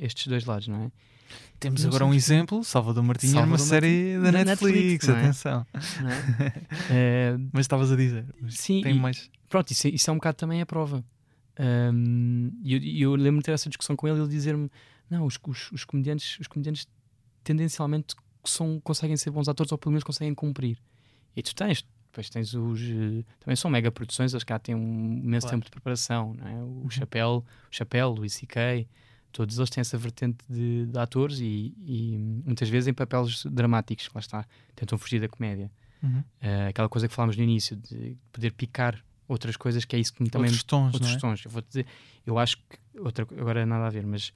estes 0.00 0.26
dois 0.26 0.44
lados, 0.44 0.66
não 0.68 0.84
é? 0.84 0.92
Temos 1.60 1.82
Não 1.82 1.90
agora 1.90 2.06
um 2.06 2.10
que- 2.10 2.16
exemplo, 2.16 2.64
Salvador 2.64 3.02
Martinho 3.04 3.38
é 3.38 3.44
uma 3.44 3.58
Salvador 3.58 3.66
série 3.66 4.18
da 4.18 4.32
Netflix, 4.32 5.06
Netflix, 5.06 5.08
é? 5.08 5.12
atenção. 5.12 5.66
É? 5.74 5.78
Eh, 6.90 7.36
Mas 7.52 7.60
estavas 7.66 7.92
a 7.92 7.96
dizer, 7.96 8.24
sim, 8.48 8.80
tem 8.80 8.96
e- 8.96 8.98
mais... 8.98 9.30
Pronto, 9.48 9.70
isso, 9.70 9.86
é- 9.86 9.90
isso 9.90 10.08
é 10.08 10.12
um 10.12 10.16
bocado 10.16 10.36
também 10.38 10.60
a 10.62 10.66
prova. 10.66 11.04
Ahm, 11.58 12.50
E 12.62 12.74
eu, 12.74 13.10
eu 13.12 13.14
lembro-me 13.16 13.38
de 13.38 13.44
ter 13.44 13.52
essa 13.52 13.68
discussão 13.68 13.96
com 13.96 14.06
ele 14.08 14.20
ele 14.20 14.28
dizer-me: 14.28 14.70
não, 15.10 15.24
os, 15.26 15.38
os, 15.46 15.72
os 15.72 15.84
comediantes, 15.84 16.38
os 16.38 16.46
comediantes 16.46 16.86
tendencialmente 17.42 18.14
são, 18.44 18.80
conseguem 18.80 19.16
ser 19.16 19.30
bons 19.30 19.48
atores 19.48 19.72
ou 19.72 19.78
pelo 19.78 19.92
menos 19.92 20.04
conseguem 20.04 20.34
cumprir. 20.34 20.78
E 21.36 21.42
tu 21.42 21.54
tens, 21.54 21.84
depois 22.10 22.28
tens 22.30 22.54
os. 22.54 22.80
eh, 22.82 23.24
Também 23.40 23.56
são 23.56 23.70
mega 23.70 23.90
produções, 23.90 24.32
eles 24.32 24.44
cá 24.44 24.58
têm 24.58 24.74
um 24.74 25.18
imenso 25.22 25.46
Claro. 25.46 25.56
tempo 25.56 25.64
de 25.66 25.70
preparação, 25.70 26.34
não 26.34 26.46
é? 26.46 26.54
O 26.62 26.66
Uhum. 26.84 26.90
Chapéu, 26.90 27.44
o 27.70 27.74
Chapéu, 27.74 28.10
Luís 28.10 28.34
C.K., 28.34 28.86
todos 29.32 29.58
eles 29.58 29.68
têm 29.70 29.80
essa 29.82 29.98
vertente 29.98 30.38
de, 30.48 30.86
de 30.86 30.98
atores 30.98 31.38
e, 31.40 31.74
e 31.80 32.16
muitas 32.46 32.68
vezes 32.68 32.88
em 32.88 32.94
papéis 32.94 33.44
dramáticos, 33.44 34.08
lá 34.14 34.20
está, 34.20 34.46
tentam 34.74 34.96
fugir 34.96 35.20
da 35.20 35.28
comédia. 35.28 35.70
Uhum. 36.02 36.22
Eh, 36.40 36.68
aquela 36.68 36.88
coisa 36.88 37.06
que 37.08 37.14
falámos 37.14 37.36
no 37.36 37.42
início, 37.42 37.76
de 37.76 38.16
poder 38.32 38.52
picar 38.52 39.04
outras 39.28 39.56
coisas, 39.56 39.84
que 39.84 39.94
é 39.94 39.98
isso 39.98 40.12
que 40.14 40.22
me 40.22 40.30
também 40.30 40.46
Outros 40.48 40.64
tons, 40.64 40.94
outros 40.94 41.10
não 41.10 41.16
é? 41.16 41.20
tons. 41.20 41.44
Eu 41.44 41.50
vou 41.50 41.62
dizer, 41.62 41.86
eu 42.26 42.38
acho 42.38 42.56
que 42.56 42.98
outra, 42.98 43.24
agora 43.38 43.64
nada 43.66 43.86
a 43.86 43.90
ver, 43.90 44.06
mas 44.06 44.32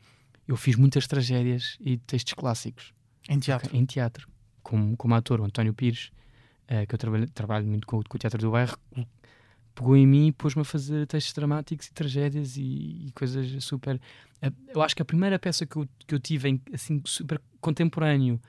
eu 0.46 0.56
fiz 0.56 0.76
muitas 0.76 1.06
tragédias 1.06 1.76
e 1.80 1.96
textos 1.96 2.34
clássicos 2.34 2.92
Em 3.28 3.38
teatro. 3.38 3.74
em 3.74 3.84
teatro, 3.86 4.28
como, 4.62 4.96
como 4.96 5.14
ator, 5.14 5.40
o 5.40 5.44
António 5.44 5.72
Pires, 5.74 6.10
eh, 6.68 6.84
que 6.86 6.94
eu 6.94 6.98
trabalho, 6.98 7.28
trabalho 7.30 7.66
muito 7.66 7.86
com, 7.86 7.98
o- 7.98 8.04
com 8.08 8.16
o 8.16 8.18
Teatro 8.18 8.38
do 8.40 8.50
Bairro, 8.50 8.76
pegou 9.74 9.96
em 9.96 10.06
mim 10.06 10.26
e 10.28 10.32
pôs-me 10.32 10.62
a 10.62 10.64
fazer 10.64 11.06
textos 11.06 11.32
dramáticos 11.32 11.86
e 11.86 11.92
tragédias 11.92 12.56
e, 12.56 13.06
e 13.06 13.12
coisas 13.14 13.64
super. 13.64 14.00
eh, 14.42 14.52
eu 14.68 14.82
acho 14.82 14.94
que 14.94 15.02
a 15.02 15.04
primeira 15.04 15.38
peça 15.38 15.64
que 15.66 15.76
eu, 15.76 15.88
que 16.06 16.14
eu 16.14 16.20
tive 16.20 16.48
em, 16.50 16.60
assim, 16.72 17.00
super 17.06 17.40
contemporâneo, 17.60 18.40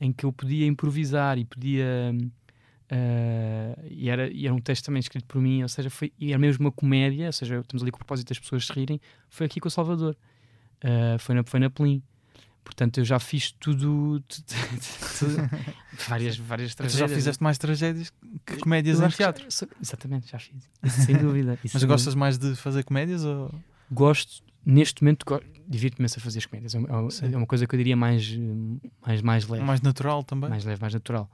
em 0.00 0.12
que 0.12 0.24
eu 0.26 0.32
podia 0.32 0.66
improvisar 0.66 1.38
e 1.38 1.44
podia. 1.44 2.10
hum, 2.12 2.30
eh, 2.94 3.74
e, 3.90 4.10
era, 4.10 4.30
e 4.30 4.44
era 4.46 4.54
um 4.54 4.60
texto 4.60 4.84
também 4.84 5.00
escrito 5.00 5.24
por 5.26 5.40
mim, 5.40 5.62
ou 5.62 5.68
seja, 5.68 5.88
foi, 5.88 6.12
e 6.18 6.30
era 6.30 6.38
mesmo 6.38 6.66
uma 6.66 6.72
comédia, 6.72 7.26
ou 7.26 7.32
seja, 7.32 7.58
estamos 7.60 7.82
ali 7.82 7.90
com 7.90 7.96
o 7.96 7.98
propósito 7.98 8.28
das 8.28 8.38
pessoas 8.38 8.66
se 8.66 8.72
rirem, 8.74 9.00
foi 9.30 9.46
aqui 9.46 9.58
com 9.60 9.68
o 9.68 9.70
Salvador, 9.70 10.16
Eh, 10.84 11.16
foi, 11.20 11.34
na, 11.36 11.44
foi 11.44 11.60
na 11.60 11.70
Pelim. 11.70 12.02
Portanto, 12.64 12.98
eu 12.98 13.04
já 13.04 13.18
fiz 13.20 13.52
tudo, 13.52 14.20
tu- 14.26 14.42
tu- 14.42 14.54
tu- 15.18 15.36
várias, 16.08 16.36
várias 16.36 16.74
Tu 16.74 16.78
tragédias. 16.78 17.10
já 17.10 17.14
fizeste 17.16 17.40
mais 17.42 17.56
tragédias 17.56 18.12
que 18.44 18.56
comédias 18.58 19.00
em 19.00 19.08
teatro. 19.08 19.46
exatamente, 19.80 20.28
já 20.30 20.40
fiz. 20.40 20.68
Sem 21.04 21.16
dúvida. 21.16 21.56
Mas 21.72 21.84
gostas 21.84 22.16
mais 22.16 22.36
de 22.36 22.56
fazer 22.56 22.82
comédias 22.82 23.24
ou... 23.24 23.48
Gosto, 23.92 24.42
neste 24.66 25.02
momento, 25.04 25.24
divirto-me 25.68 26.06
a 26.06 26.08
fazer 26.08 26.38
as 26.40 26.46
comédias. 26.46 26.74
É 26.74 26.78
uma, 26.78 27.10
Sim. 27.12 27.32
é 27.32 27.36
uma 27.36 27.46
coisa 27.46 27.64
que 27.64 27.74
eu 27.74 27.78
diria 27.78 27.96
mais, 27.96 28.28
mais, 29.06 29.22
mais 29.22 29.46
leve. 29.48 29.64
mais 29.64 29.80
natural 29.80 30.24
também? 30.24 30.50
mais 30.50 30.64
leve, 30.64 30.80
mais 30.80 30.94
natural. 30.94 31.30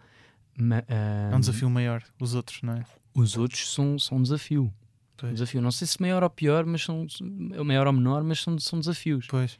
Ma- 0.58 0.82
É 0.88 1.34
um 1.34 1.40
desafio 1.40 1.70
maior, 1.70 2.02
os 2.20 2.34
outros, 2.34 2.60
não 2.62 2.74
é? 2.74 2.84
Os 3.14 3.36
outros 3.36 3.72
são, 3.72 3.98
são 3.98 4.18
um 4.18 4.22
desafio. 4.22 4.72
Um 5.22 5.32
desafio. 5.32 5.60
Não 5.60 5.70
sei 5.72 5.86
se 5.86 6.00
maior 6.00 6.22
ou 6.22 6.30
pior, 6.30 6.64
mas 6.66 6.82
são 6.82 7.06
maior 7.64 7.86
ou 7.86 7.92
menor, 7.92 8.22
mas 8.22 8.40
são, 8.40 8.58
são 8.58 8.78
desafios. 8.78 9.26
Pois. 9.28 9.58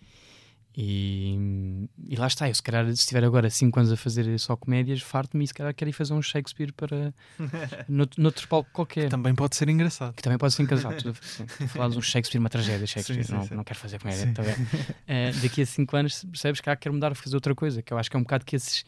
E, 0.81 1.89
e 2.07 2.15
lá 2.15 2.29
está, 2.29 2.49
eu 2.49 2.55
se 2.55 2.63
calhar, 2.63 2.85
se 2.87 2.93
estiver 2.93 3.25
agora 3.25 3.51
5 3.51 3.77
anos 3.81 3.91
a 3.91 3.97
fazer 3.97 4.39
só 4.39 4.55
comédias, 4.57 5.01
farto-me 5.03 5.43
e 5.43 5.49
se 5.49 5.53
calhar 5.53 5.75
quero 5.75 5.89
ir 5.89 5.93
fazer 5.93 6.13
um 6.15 6.23
Shakespeare 6.23 6.73
para 6.73 7.13
noutro, 7.89 8.23
noutro 8.23 8.47
palco 8.47 8.71
qualquer. 8.73 9.09
Também 9.09 9.35
pode 9.35 9.57
ser 9.57 9.69
engraçado. 9.69 10.15
Que 10.15 10.23
também 10.23 10.39
pode 10.39 10.55
ser 10.55 10.63
engraçado. 10.63 11.13
Falar 11.69 11.89
de 11.89 11.99
um 11.99 12.03
Shakespeare, 12.03 12.39
uma 12.39 12.49
tragédia, 12.49 12.87
Shakespeare, 12.87 13.25
Sim, 13.25 13.29
sim, 13.29 13.33
não, 13.35 13.43
sim. 13.45 13.55
não 13.57 13.65
quero 13.65 13.79
fazer 13.81 13.99
comédia. 13.99 14.33
Tá? 14.33 14.43
Eh, 15.09 15.33
daqui 15.43 15.63
a 15.63 15.67
5 15.67 15.97
anos, 15.97 16.23
percebes 16.25 16.61
que 16.61 16.71
há 16.71 16.77
quero 16.77 16.95
mudar 16.95 17.11
a 17.11 17.15
fazer 17.17 17.35
outra 17.35 17.55
coisa, 17.57 17.83
que 17.83 17.93
eu 17.93 17.99
acho 17.99 18.09
que 18.09 18.17
é 18.17 18.21
um 18.21 18.23
bocado 18.23 18.45
que 18.45 18.55
esses, 18.55 18.85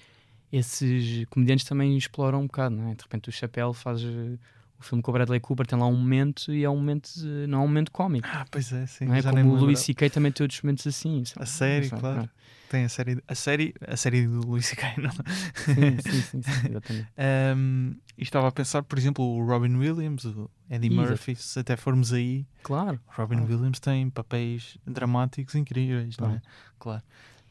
esses 0.52 1.24
comediantes 1.30 1.64
também 1.64 1.96
exploram 1.96 2.40
um 2.40 2.46
bocado, 2.46 2.74
não 2.76 2.88
é? 2.90 2.94
De 2.94 3.02
repente 3.02 3.28
o 3.28 3.32
Chapéu 3.32 3.72
faz 3.72 4.02
eh, 4.02 4.36
O 4.78 4.82
filme 4.82 5.02
com 5.02 5.10
o 5.10 5.14
Bradley 5.14 5.40
Cooper 5.40 5.66
tem 5.66 5.78
lá 5.78 5.86
um 5.86 5.94
momento 5.96 6.52
e 6.54 6.64
é 6.64 6.70
um 6.70 6.76
momento, 6.76 7.10
não 7.48 7.58
é 7.60 7.62
um 7.62 7.66
momento 7.68 7.90
cómico. 7.92 8.26
Ah, 8.30 8.46
pois 8.50 8.72
é, 8.72 8.86
sim. 8.86 9.04
não 9.04 9.14
é? 9.14 9.22
Como 9.22 9.52
o 9.52 9.56
Louis. 9.56 9.78
C.K. 9.78 10.08
também 10.10 10.32
tem 10.32 10.42
outros 10.44 10.62
momentos 10.62 10.86
assim. 10.86 11.22
A 11.36 11.44
série, 11.46 11.90
claro. 11.90 12.16
não. 12.22 12.28
Tem 12.70 12.84
a 12.84 12.88
série, 12.88 13.20
a 13.26 13.34
série, 13.34 13.74
a 13.86 13.96
série 13.96 14.26
do 14.28 14.46
Luís 14.46 14.66
C.K. 14.66 14.94
não. 15.02 15.10
Sim, 15.10 15.98
sim, 16.00 16.22
sim, 16.22 16.42
sim, 16.42 16.68
exatamente. 16.70 17.08
Um, 17.56 17.96
e 18.16 18.22
estava 18.22 18.46
a 18.48 18.52
pensar, 18.52 18.82
por 18.84 18.96
exemplo, 18.98 19.24
o 19.24 19.44
Robin 19.44 19.74
Williams, 19.76 20.24
o 20.24 20.48
Eddie 20.70 20.88
Exato. 20.92 21.08
Murphy, 21.08 21.34
se 21.34 21.58
até 21.58 21.76
formos 21.76 22.12
aí, 22.12 22.46
Claro. 22.62 22.98
Robin 23.08 23.36
Claro. 23.38 23.52
Williams 23.52 23.80
tem 23.80 24.08
papéis 24.08 24.78
dramáticos 24.86 25.54
incríveis, 25.56 26.16
não 26.16 26.30
é? 26.30 26.42
Claro. 26.78 27.02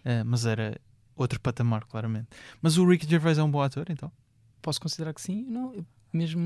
Uh, 0.06 0.24
mas 0.26 0.46
era 0.46 0.80
outro 1.22 1.40
patamar, 1.40 1.86
claramente. 1.86 2.28
Mas 2.62 2.78
o 2.78 2.86
Ricky 2.88 3.08
Gervais 3.10 3.38
é 3.38 3.44
um 3.44 3.52
bom 3.52 3.62
ator, 3.62 3.86
então? 3.90 4.12
Posso 4.62 4.80
considerar 4.82 5.14
que 5.14 5.22
sim? 5.22 5.46
Não, 5.48 5.74
eu 5.74 5.86
mesmo. 6.12 6.42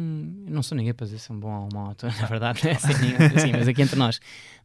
Eu 0.45 0.53
não 0.53 0.61
sou 0.61 0.77
ninguém 0.77 0.93
para 0.93 1.05
dizer 1.05 1.19
se 1.19 1.31
é 1.31 1.35
um 1.35 1.39
bom 1.39 1.51
ou 1.51 1.65
um 1.65 1.69
mau 1.73 1.89
ator, 1.91 2.11
na 2.19 2.25
verdade, 2.27 2.63
não 2.63 2.71
é 2.71 2.75
assim, 2.75 2.93
ninguém- 3.01 3.39
sim, 3.39 3.53
mas 3.53 3.67
aqui 3.67 3.81
entre 3.81 3.97
nós. 3.97 4.19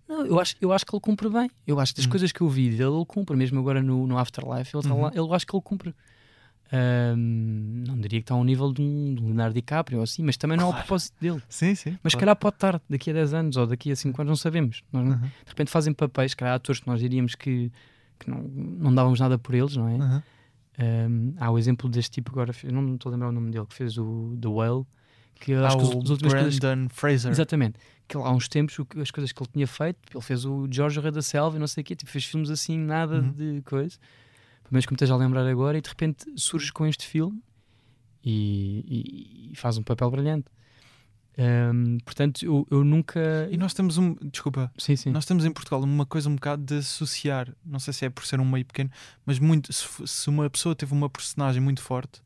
Não, 0.08 0.24
eu 0.26 0.40
acho, 0.40 0.56
eu 0.60 0.72
acho 0.72 0.84
que 0.86 0.94
ele 0.94 1.00
cumpre 1.00 1.28
bem. 1.28 1.50
Eu 1.66 1.78
acho 1.78 1.92
que 1.92 1.98
das 1.98 2.06
Uhum. 2.06 2.10
coisas 2.10 2.32
que 2.32 2.40
eu 2.40 2.48
vi 2.48 2.70
dele, 2.70 2.84
ele 2.94 3.04
cumpre. 3.06 3.36
Mesmo 3.36 3.58
agora 3.60 3.82
no, 3.82 4.06
no 4.06 4.18
Afterlife, 4.18 4.74
ele, 4.76 4.82
está 4.82 4.94
Uhum. 4.94 5.02
lá, 5.02 5.10
eu 5.14 5.32
acho 5.34 5.46
que 5.46 5.54
ele 5.54 5.62
cumpre. 5.62 5.94
Ahm, 6.70 7.84
não 7.86 7.96
diria 7.98 8.20
que 8.20 8.24
está 8.24 8.34
ao 8.34 8.44
nível 8.44 8.72
de 8.72 8.82
um, 8.82 9.14
de 9.14 9.22
um 9.22 9.26
Leonardo 9.26 9.54
DiCaprio 9.54 9.98
ou 9.98 10.04
assim, 10.04 10.22
mas 10.22 10.36
também 10.36 10.56
não 10.58 10.64
é 10.64 10.66
o 10.68 10.70
Claro. 10.70 10.84
propósito 10.84 11.14
dele. 11.20 11.42
Sim, 11.48 11.74
sim. 11.74 11.96
Mas 12.02 12.12
claro. 12.14 12.20
calhar 12.20 12.36
pode 12.36 12.56
estar 12.56 12.82
daqui 12.88 13.10
a 13.10 13.12
10 13.14 13.32
anos 13.32 13.56
ou 13.56 13.66
daqui 13.66 13.90
a 13.90 13.96
5 13.96 14.20
anos, 14.20 14.28
não 14.30 14.36
sabemos. 14.36 14.82
Nós 14.92 15.04
não- 15.06 15.12
Uhum, 15.12 15.20
De 15.20 15.48
repente 15.48 15.70
fazem 15.70 15.94
papéis, 15.94 16.34
calhar 16.34 16.54
atores 16.54 16.80
que 16.80 16.86
nós 16.86 17.00
diríamos 17.00 17.34
que, 17.34 17.72
que 18.18 18.28
não, 18.30 18.42
não 18.42 18.94
dávamos 18.94 19.20
nada 19.20 19.38
por 19.38 19.54
eles, 19.54 19.76
não 19.76 19.88
é? 19.88 19.94
uhum. 19.94 20.22
Um, 20.80 21.34
há 21.38 21.50
o 21.50 21.58
exemplo 21.58 21.88
deste 21.88 22.12
tipo 22.12 22.30
agora, 22.30 22.52
não 22.72 22.82
me 22.82 22.94
estou 22.94 23.10
a 23.10 23.12
lembrar 23.12 23.28
o 23.30 23.32
nome 23.32 23.50
dele, 23.50 23.66
que 23.66 23.74
fez 23.74 23.98
o 23.98 24.36
The 24.40 24.46
Whale, 24.48 24.84
que 25.34 25.52
acho 25.54 25.76
que 25.78 25.84
o 25.84 26.02
as 26.02 26.10
últimas 26.10 26.34
coisas. 26.34 26.58
Brandon 26.58 26.88
Fraser. 26.88 27.30
Exatamente, 27.32 27.78
que 28.06 28.16
há 28.16 28.30
uns 28.30 28.48
tempos 28.48 28.78
o 28.78 28.86
as 29.00 29.10
coisas 29.10 29.32
que 29.32 29.42
ele 29.42 29.50
tinha 29.52 29.66
feito, 29.66 29.98
ele 30.14 30.22
fez 30.22 30.44
o 30.44 30.68
Jorge 30.70 30.98
o 31.00 31.02
Rei 31.02 31.10
da 31.10 31.20
Selva 31.22 31.56
e 31.56 31.60
não 31.60 31.66
sei 31.66 31.82
o 31.82 31.84
quê, 31.84 31.96
tipo, 31.96 32.10
fez 32.10 32.24
filmes 32.24 32.48
assim, 32.50 32.78
nada 32.78 33.20
Uhum. 33.20 33.32
de 33.32 33.62
coisa, 33.62 33.98
pelo 34.62 34.72
menos 34.72 34.86
que 34.86 34.92
me 34.92 34.96
esteja 34.96 35.14
a 35.14 35.16
lembrar 35.16 35.46
agora, 35.48 35.76
e 35.78 35.80
de 35.80 35.88
repente 35.88 36.24
surge 36.36 36.72
com 36.72 36.86
este 36.86 37.04
filme 37.06 37.42
e, 38.24 39.48
e- 39.50 39.52
e 39.52 39.56
faz 39.56 39.78
um 39.78 39.82
papel 39.82 40.10
brilhante. 40.10 40.46
Um, 41.38 41.98
portanto, 42.04 42.44
eu, 42.44 42.66
eu 42.70 42.82
nunca. 42.84 43.48
E 43.50 43.56
nós 43.56 43.72
temos 43.72 43.96
um. 43.96 44.14
Desculpa. 44.30 44.72
Sim, 44.76 44.96
sim. 44.96 45.10
Nós 45.10 45.24
temos 45.24 45.44
em 45.44 45.52
Portugal 45.52 45.80
uma 45.82 46.04
coisa 46.04 46.28
um 46.28 46.34
bocado 46.34 46.64
de 46.64 46.78
associar, 46.78 47.48
não 47.64 47.78
sei 47.78 47.92
se 47.92 48.04
é 48.04 48.10
por 48.10 48.26
ser 48.26 48.40
um 48.40 48.44
meio 48.44 48.64
pequeno, 48.64 48.90
mas 49.24 49.38
muito, 49.38 49.72
se, 49.72 49.86
se 50.06 50.28
uma 50.28 50.50
pessoa 50.50 50.74
teve 50.74 50.92
uma 50.92 51.08
personagem 51.08 51.62
muito 51.62 51.80
forte, 51.80 52.20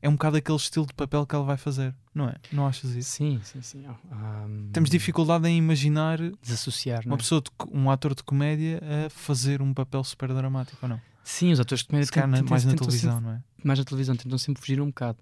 é 0.00 0.08
um 0.08 0.12
bocado 0.12 0.38
aquele 0.38 0.56
estilo 0.56 0.86
de 0.86 0.94
papel 0.94 1.26
que 1.26 1.34
ela 1.34 1.44
vai 1.44 1.58
fazer, 1.58 1.94
não 2.14 2.28
é? 2.30 2.34
Não 2.50 2.66
achas 2.66 2.92
isso? 2.94 3.10
Sim, 3.10 3.40
sim, 3.44 3.60
sim. 3.60 3.84
Um, 4.10 4.70
Temos 4.72 4.88
dificuldade 4.88 5.46
em 5.48 5.58
imaginar 5.58 6.18
desassociar, 6.40 7.02
não 7.04 7.12
uma 7.12 7.16
é? 7.16 7.18
pessoa, 7.18 7.42
de 7.42 7.50
um 7.70 7.90
ator 7.90 8.14
de 8.14 8.22
comédia 8.22 8.80
a 9.06 9.10
fazer 9.10 9.60
um 9.60 9.74
papel 9.74 10.02
super 10.02 10.32
dramático 10.32 10.78
ou 10.82 10.88
não? 10.88 11.00
Sim, 11.22 11.52
os 11.52 11.60
atores 11.60 11.82
de 11.82 11.88
comédia 11.88 12.06
Se 12.06 12.12
calhar 12.12 12.28
mais 12.44 12.64
na 12.64 12.74
televisão, 12.74 13.12
sempre- 13.16 13.26
não 13.26 13.32
é? 13.36 13.42
mais 13.64 13.78
na 13.78 13.84
televisão, 13.84 14.16
tentam 14.16 14.38
sempre 14.38 14.60
fugir 14.60 14.80
um 14.80 14.86
bocado. 14.86 15.18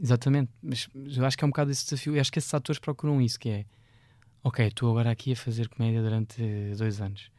Exatamente, 0.00 0.50
mas 0.62 0.88
eu 1.16 1.24
acho 1.24 1.36
que 1.36 1.44
é 1.44 1.46
um 1.46 1.50
bocado 1.50 1.70
esse 1.70 1.84
desafio. 1.84 2.16
Eu 2.16 2.20
acho 2.20 2.32
que 2.32 2.38
esses 2.38 2.52
atores 2.52 2.78
procuram 2.78 3.20
isso, 3.20 3.38
que 3.38 3.48
é 3.48 3.64
ok, 4.42 4.66
estou 4.66 4.90
agora 4.90 5.10
aqui 5.10 5.32
a 5.32 5.36
fazer 5.36 5.68
comédia 5.68 6.02
durante 6.02 6.42
dois 6.76 7.00
anos. 7.00 7.30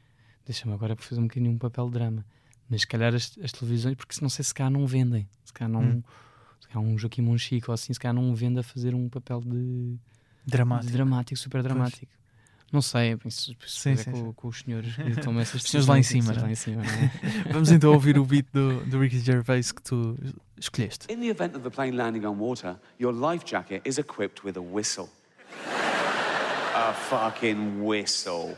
Deixa-me 0.46 0.74
agora 0.74 0.96
fazer 0.96 1.20
um 1.22 1.28
bocadinho 1.28 1.52
um 1.52 1.58
papel 1.58 1.86
de 1.88 1.94
drama. 1.94 2.26
Mas 2.70 2.82
se 2.82 2.88
calhar 2.88 3.14
as, 3.14 3.38
as 3.44 3.52
televisões, 3.52 3.96
porque 3.96 4.16
se 4.16 4.22
não 4.22 4.30
sei 4.30 4.44
se 4.44 4.54
cá 4.54 4.70
não 4.70 4.88
vendem. 4.88 5.28
Se 5.44 5.54
calhar 5.54 5.72
não. 5.72 5.82
Hum. 5.82 6.04
Se 6.60 6.68
calhar 6.68 6.84
um 6.84 6.98
Joaquim 6.98 7.22
Monchique 7.22 7.70
ou 7.70 7.74
assim, 7.74 7.94
se 7.94 8.00
calhar 8.00 8.14
não 8.16 8.34
vende 8.34 8.60
a 8.60 8.64
fazer 8.64 8.96
um 8.96 9.08
papel 9.08 9.42
de, 9.42 9.50
de 9.52 10.00
Dramático. 10.46 10.92
dramático, 10.92 11.40
super 11.40 11.62
dramático. 11.62 12.12
Não 12.76 12.82
sei, 12.82 13.18
isso, 13.26 13.56
isso 13.66 13.80
Sim, 13.80 13.92
é 13.92 13.96
sim, 13.96 14.12
com, 14.12 14.18
sim. 14.18 14.34
com 14.34 14.48
os 14.50 14.60
senhores 14.60 14.96
que 14.96 15.22
tomam 15.22 15.42
essas 15.42 15.64
Os 15.64 15.70
senhores 15.70 15.88
lá 15.88 15.98
em 15.98 16.02
decisões, 16.02 16.26
cima, 16.26 16.38
é? 16.38 16.42
lá 16.42 16.52
em 16.52 16.56
cima, 16.56 16.84
é? 16.84 17.12
Vamos 17.54 17.72
então 17.72 17.94
ouvir 17.94 18.18
o 18.18 18.26
beat 18.26 18.46
do, 18.52 18.82
do 18.82 19.00
Ricky 19.00 19.20
Gervais 19.20 19.72
que 19.72 19.82
tu 19.82 20.18
escolheste. 20.60 21.08
In 21.10 21.22
the 21.22 21.28
event 21.28 21.56
of 21.56 21.64
the 21.64 21.70
plane 21.70 21.96
landing 21.96 22.26
on 22.26 22.38
water, 22.38 22.76
your 23.00 23.14
life 23.14 23.46
jacket 23.46 23.82
is 23.88 23.98
equipped 23.98 24.46
with 24.46 24.58
a 24.58 24.62
whistle. 24.62 25.10
a 26.76 26.94
fucking 26.94 27.84
whistle. 27.86 28.58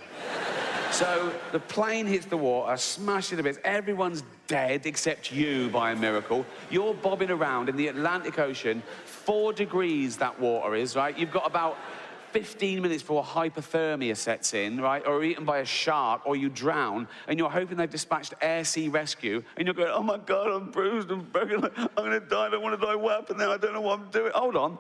So 0.92 1.32
the 1.52 1.60
plane 1.60 2.08
hits 2.08 2.26
the 2.26 2.38
water, 2.38 2.76
smashes 2.78 3.38
to 3.38 3.44
bits. 3.44 3.60
Everyone's 3.64 4.24
dead 4.48 4.86
except 4.86 5.32
you 5.32 5.70
by 5.70 5.92
a 5.92 5.96
miracle. 5.96 6.44
You're 6.72 6.96
bobbing 6.96 7.30
around 7.30 7.70
in 7.70 7.76
the 7.76 7.90
Atlantic 7.90 8.40
Ocean, 8.40 8.82
four 9.06 9.54
degrees 9.54 10.18
that 10.18 10.40
water 10.40 10.74
is, 10.74 10.96
right? 10.96 11.16
You've 11.16 11.32
got 11.32 11.46
about 11.46 11.78
15 12.32 12.82
minutes 12.82 13.02
before 13.02 13.24
hypothermia 13.24 14.16
sets 14.16 14.54
in, 14.54 14.80
right? 14.80 15.06
Or 15.06 15.24
eaten 15.24 15.46
by 15.46 15.60
a 15.60 15.66
shark, 15.66 16.22
or 16.26 16.36
you 16.36 16.50
drown, 16.50 17.08
and 17.28 17.40
you're 17.40 17.50
hoping 17.50 17.78
they've 17.78 17.90
dispatched 17.90 18.34
air 18.42 18.64
sea 18.64 18.90
rescue, 18.90 19.44
and 19.56 19.68
you're 19.68 19.74
going, 19.74 19.92
oh 19.92 20.04
my 20.04 20.18
God, 20.18 20.48
I'm 20.48 20.72
bruised 20.72 21.10
and 21.12 21.32
broken. 21.32 21.66
I'm 21.66 21.90
going 21.96 22.12
to 22.12 22.20
die. 22.20 22.48
I 22.48 22.50
don't 22.50 22.62
want 22.62 22.80
to 22.80 22.86
die 22.86 22.96
but 23.28 23.38
now 23.38 23.52
I 23.52 23.58
don't 23.58 23.74
know 23.74 23.82
what 23.82 24.00
I'm 24.00 24.10
doing. 24.10 24.32
Hold 24.34 24.56
on. 24.56 24.78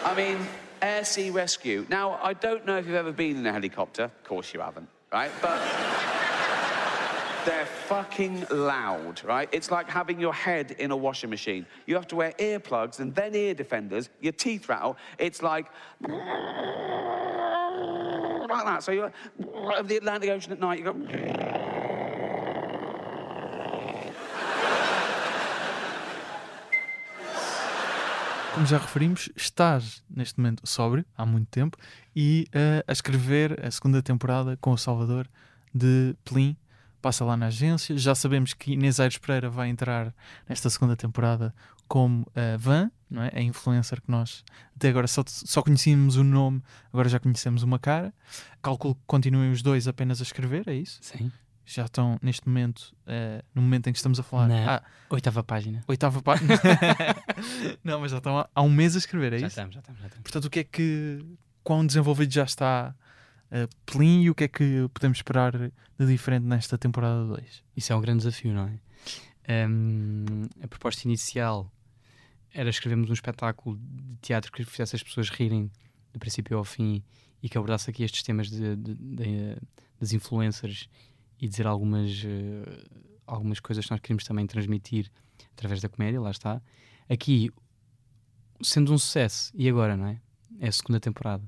I 0.03 0.15
mean, 0.15 0.45
air 0.81 1.05
sea 1.05 1.29
rescue. 1.29 1.85
Now, 1.87 2.19
I 2.21 2.33
don't 2.33 2.65
know 2.65 2.77
if 2.77 2.85
you've 2.85 2.95
ever 2.95 3.13
been 3.13 3.37
in 3.37 3.45
a 3.45 3.51
helicopter. 3.53 4.03
Of 4.03 4.23
course 4.25 4.53
you 4.53 4.59
haven't, 4.59 4.89
right? 5.11 5.31
But 5.41 5.61
they're 7.45 7.65
fucking 7.65 8.45
loud, 8.51 9.23
right? 9.23 9.49
It's 9.51 9.71
like 9.71 9.89
having 9.89 10.19
your 10.19 10.33
head 10.33 10.71
in 10.71 10.91
a 10.91 10.95
washing 10.97 11.29
machine. 11.29 11.65
You 11.85 11.95
have 11.95 12.07
to 12.07 12.15
wear 12.15 12.33
earplugs 12.33 12.99
and 12.99 13.13
then 13.15 13.35
ear 13.35 13.53
defenders. 13.53 14.09
Your 14.19 14.33
teeth 14.33 14.69
rattle. 14.69 14.97
It's 15.17 15.41
like 15.41 15.67
like 18.51 18.65
that. 18.65 18.83
So 18.83 18.91
you're 18.91 19.11
over 19.77 19.87
the 19.87 19.97
Atlantic 19.97 20.29
Ocean 20.29 20.51
at 20.53 20.59
night. 20.59 20.79
You 20.79 20.85
go. 20.85 20.95
Como 28.53 28.65
já 28.65 28.77
referimos, 28.77 29.29
estás 29.33 30.03
neste 30.09 30.37
momento 30.37 30.67
sóbrio, 30.67 31.05
há 31.17 31.25
muito 31.25 31.47
tempo, 31.49 31.77
e 32.13 32.47
eh, 32.51 32.83
a 32.85 32.91
escrever 32.91 33.57
a 33.65 33.71
segunda 33.71 34.03
temporada 34.03 34.57
com 34.59 34.71
o 34.71 34.77
Salvador 34.77 35.25
de 35.73 36.13
Plim. 36.25 36.57
Passa 37.01 37.25
lá 37.25 37.35
na 37.35 37.47
agência. 37.47 37.97
Já 37.97 38.13
sabemos 38.13 38.53
que 38.53 38.73
Inês 38.73 38.99
Aires 38.99 39.17
Pereira 39.17 39.49
vai 39.49 39.69
entrar 39.69 40.13
nesta 40.47 40.69
segunda 40.69 40.95
temporada 40.95 41.53
como 41.87 42.25
a 42.35 42.57
Van, 42.57 42.89
não 43.09 43.21
é? 43.23 43.31
a 43.35 43.41
influencer 43.41 44.01
que 44.01 44.09
nós 44.09 44.45
até 44.75 44.89
agora 44.89 45.07
só, 45.07 45.23
só 45.27 45.61
conhecíamos 45.61 46.15
o 46.15 46.23
nome, 46.23 46.61
agora 46.93 47.09
já 47.09 47.19
conhecemos 47.19 47.63
uma 47.63 47.77
cara. 47.79 48.13
Calculo 48.61 48.95
que 48.95 49.01
continuem 49.05 49.51
os 49.51 49.61
dois 49.61 49.87
apenas 49.87 50.21
a 50.21 50.23
escrever, 50.23 50.67
é 50.67 50.73
isso? 50.73 50.99
Sim. 51.01 51.31
Já 51.65 51.85
estão 51.85 52.17
neste 52.21 52.47
momento, 52.47 52.93
eh, 53.07 53.43
no 53.53 53.61
momento 53.61 53.87
em 53.87 53.93
que 53.93 53.97
estamos 53.97 54.19
a 54.19 54.23
falar. 54.23 54.47
Não. 54.47 54.69
Ah, 54.69 54.81
Oitava 55.09 55.43
página. 55.43 55.83
oitava 55.87 56.21
página. 56.21 56.53
não, 57.83 57.99
mas 57.99 58.11
já 58.11 58.17
estão 58.17 58.37
há, 58.39 58.49
há 58.53 58.61
um 58.61 58.69
mês 58.69 58.95
a 58.95 58.99
escrever, 58.99 59.33
é 59.33 59.39
já 59.39 59.47
isso? 59.47 59.53
estamos, 59.53 59.73
já 59.75 59.79
estamos, 59.79 60.01
já 60.01 60.07
estamos. 60.07 60.23
Portanto, 60.23 60.45
o 60.45 60.49
que 60.49 60.59
é 60.59 60.63
que. 60.63 61.25
Quão 61.63 61.85
desenvolvido 61.85 62.33
já 62.33 62.43
está 62.43 62.95
uh, 63.51 63.67
Plin 63.85 64.21
e 64.23 64.29
o 64.29 64.35
que 64.35 64.45
é 64.45 64.47
que 64.47 64.87
podemos 64.93 65.17
esperar 65.17 65.51
de 65.57 66.05
diferente 66.07 66.43
nesta 66.45 66.77
temporada 66.77 67.25
2? 67.25 67.63
Isso 67.75 67.93
é 67.93 67.95
um 67.95 68.01
grande 68.01 68.19
desafio, 68.19 68.53
não 68.53 68.67
é? 68.67 68.79
Hum, 69.67 70.47
a 70.61 70.67
proposta 70.67 71.07
inicial 71.07 71.71
era 72.53 72.69
escrevermos 72.69 73.09
um 73.09 73.13
espetáculo 73.13 73.77
de 73.77 74.15
teatro 74.21 74.51
que 74.51 74.63
fizesse 74.63 74.95
as 74.95 75.03
pessoas 75.03 75.29
rirem 75.29 75.71
do 76.13 76.19
princípio 76.19 76.57
ao 76.57 76.63
fim 76.63 77.03
e 77.41 77.49
que 77.49 77.57
abordasse 77.57 77.89
aqui 77.89 78.03
estes 78.03 78.21
temas 78.23 78.49
de- 78.49 78.75
de- 78.75 78.95
de- 78.95 79.57
das 79.99 80.11
influencers 80.13 80.87
e 81.39 81.47
dizer 81.47 81.65
algumas, 81.65 82.23
eh, 82.23 82.85
algumas 83.25 83.59
coisas 83.59 83.85
que 83.85 83.91
nós 83.91 83.99
queríamos 83.99 84.23
também 84.25 84.45
transmitir 84.45 85.09
através 85.53 85.81
da 85.81 85.89
comédia, 85.89 86.21
lá 86.21 86.29
está. 86.29 86.61
Aqui, 87.09 87.49
sendo 88.61 88.93
um 88.93 88.97
sucesso, 88.97 89.51
e 89.55 89.67
agora, 89.67 89.97
não 89.97 90.05
é? 90.07 90.21
É 90.59 90.67
a 90.67 90.71
segunda 90.71 90.99
temporada. 90.99 91.43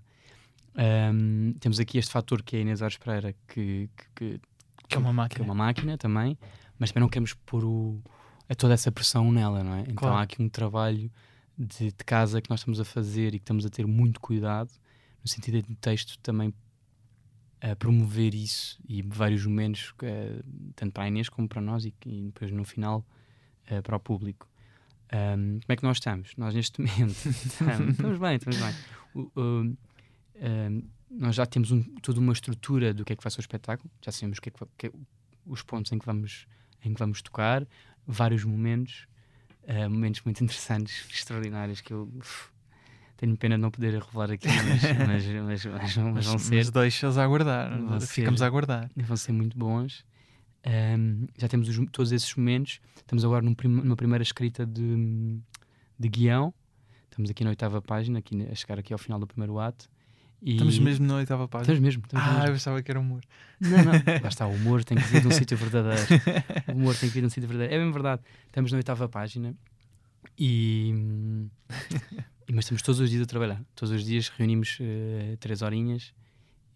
Hum, 0.75 1.53
temos 1.59 1.79
aqui 1.79 1.97
este 1.97 2.11
fator 2.11 2.41
que 2.41 2.55
é 2.55 2.59
a 2.59 2.61
Inês 2.63 2.81
Aires 2.81 2.97
Pereira, 2.97 3.35
que, 3.47 3.89
que- 4.15 4.39
que 4.39 4.41
Que 4.87 4.95
é 4.95 4.97
uma 4.97 5.05
que 5.05 5.09
é 5.09 5.13
máquina. 5.13 5.45
uma 5.45 5.53
máquina 5.55 5.97
também, 5.97 6.37
mas 6.79 6.91
também 6.91 7.01
não 7.01 7.09
queremos 7.09 7.33
pôr 7.33 7.63
o, 7.63 8.01
a 8.49 8.55
toda 8.55 8.73
essa 8.73 8.91
pressão 8.91 9.31
nela, 9.31 9.63
não 9.63 9.75
é? 9.75 9.81
Então 9.81 9.95
Claro. 9.95 10.15
há 10.17 10.21
aqui 10.23 10.41
um 10.41 10.49
trabalho 10.49 11.11
de, 11.57 11.85
de 11.91 12.03
casa 12.05 12.41
que 12.41 12.49
nós 12.49 12.59
estamos 12.61 12.79
a 12.79 12.85
fazer 12.85 13.27
e 13.35 13.39
que 13.39 13.43
estamos 13.43 13.65
a 13.65 13.69
ter 13.69 13.85
muito 13.85 14.19
cuidado, 14.19 14.71
no 15.23 15.29
sentido 15.29 15.61
de 15.61 15.75
texto 15.75 16.17
também 16.19 16.53
a 17.61 17.75
promover 17.77 18.33
isso 18.35 18.77
e 18.89 19.01
vários 19.01 19.45
momentos, 19.45 19.93
eh, 20.01 20.41
tanto 20.75 20.91
para 20.91 21.03
a 21.03 21.07
Inês 21.07 21.29
como 21.29 21.47
para 21.47 21.61
nós 21.61 21.85
e, 21.85 21.93
e 22.05 22.23
depois 22.23 22.51
no 22.51 22.65
final 22.65 23.05
eh, 23.67 23.81
para 23.81 23.95
o 23.95 23.99
público. 23.99 24.49
Ahm, 25.11 25.59
como 25.61 25.69
é 25.69 25.75
que 25.77 25.83
nós 25.83 25.97
estamos? 25.97 26.31
Nós 26.35 26.53
neste 26.53 26.81
momento 26.81 27.11
estamos, 27.29 27.89
estamos 27.91 28.19
bem, 28.19 28.35
estamos 28.35 28.59
bem. 28.59 28.73
O- 29.13 29.31
o- 29.39 29.77
Nós 31.09 31.35
já 31.35 31.45
temos 31.45 31.71
um- 31.71 31.83
toda 32.01 32.19
uma 32.19 32.33
estrutura 32.33 32.93
do 32.93 33.05
que 33.05 33.13
é 33.13 33.15
que 33.15 33.23
vai 33.23 33.29
ser 33.31 33.39
o 33.39 33.41
espetáculo, 33.41 33.89
já 34.03 34.11
sabemos 34.11 34.39
que 34.39 34.49
é 34.49 34.51
que 34.51 34.65
que 34.77 34.87
é- 34.87 34.91
os 35.45 35.61
pontos 35.61 35.91
em 35.91 35.99
que 35.99 36.05
vamos, 36.05 36.47
em 36.83 36.93
que 36.93 36.99
vamos 36.99 37.21
tocar, 37.21 37.67
vários 38.07 38.43
momentos, 38.43 39.07
ah, 39.67 39.87
momentos 39.87 40.21
muito 40.25 40.41
interessantes, 40.43 41.05
extraordinários, 41.11 41.81
que 41.81 41.93
eu 41.93 42.09
uf, 42.15 42.49
tenho 43.15 43.37
pena 43.37 43.55
de 43.55 43.61
não 43.61 43.69
poder 43.69 44.01
revelar 44.01 44.31
aqui, 44.31 44.47
mas, 44.47 44.81
mas, 45.07 45.25
mas, 45.27 45.65
mas 45.65 45.95
vão- 45.95 46.11
mas 46.13 46.25
vão 46.25 46.39
ser 46.39 46.55
Mas 46.55 46.69
deixas 46.71 47.17
a 47.17 47.23
aguardar. 47.23 47.71
Ficamos 48.07 48.39
ser. 48.39 48.43
a 48.43 48.47
aguardar. 48.47 48.89
vão 48.95 49.15
ser 49.17 49.31
muito 49.33 49.55
bons. 49.57 50.03
Ahm, 50.65 51.27
já 51.37 51.47
temos 51.47 51.67
os- 51.69 51.89
todos 51.91 52.11
esses 52.11 52.33
momentos. 52.35 52.79
Estamos 52.95 53.23
agora 53.23 53.41
num 53.45 53.53
prim- 53.53 53.69
numa 53.69 53.95
primeira 53.95 54.23
escrita 54.23 54.65
de, 54.65 55.37
de 55.99 56.09
guião. 56.09 56.53
Estamos 57.11 57.29
aqui 57.29 57.43
na 57.43 57.51
oitava 57.51 57.81
página, 57.81 58.19
aqui, 58.19 58.47
a 58.49 58.55
chegar 58.55 58.79
aqui 58.79 58.91
ao 58.93 58.97
final 58.99 59.19
do 59.19 59.27
primeiro 59.27 59.59
ato. 59.59 59.89
E 60.45 60.51
Estamos 60.53 60.77
mesmo 60.77 61.07
na 61.07 61.15
oitava 61.15 61.47
página. 61.47 61.73
Estamos 61.73 61.79
mesmo. 61.81 62.03
Estamos 62.03 62.25
Ah, 62.25 62.29
eu 62.31 62.39
mesmo. 62.39 62.53
pensava 62.53 62.81
que 62.83 62.91
era 62.91 62.99
humor. 62.99 63.23
Não, 63.61 63.69
não. 63.77 63.93
Lá 64.21 64.27
está, 64.27 64.45
o 64.45 64.51
humor 64.53 64.83
tem 64.83 64.97
que 64.97 65.03
vir 65.05 65.21
de 65.21 65.27
um 65.27 65.31
sítio 65.31 65.55
verdadeiro. 65.57 66.05
O 66.67 66.71
humor 66.73 66.95
tem 66.95 67.07
que 67.09 67.13
vir 67.15 67.21
de 67.21 67.27
um 67.27 67.29
sítio 67.29 67.47
verdadeiro. 67.47 67.73
É 67.73 67.83
bem 67.83 67.91
verdade. 67.93 68.21
Estamos 68.47 68.71
na 68.71 68.77
oitava 68.77 69.07
página 69.07 69.55
e. 70.37 70.93
mas 72.51 72.65
estamos 72.65 72.81
todos 72.81 72.99
os 72.99 73.09
dias 73.09 73.23
a 73.23 73.25
trabalhar. 73.25 73.61
Todos 73.73 73.93
os 73.95 74.03
dias 74.03 74.27
reunimos 74.29 74.77
eh, 74.81 75.37
três 75.39 75.61
horinhas 75.61 76.13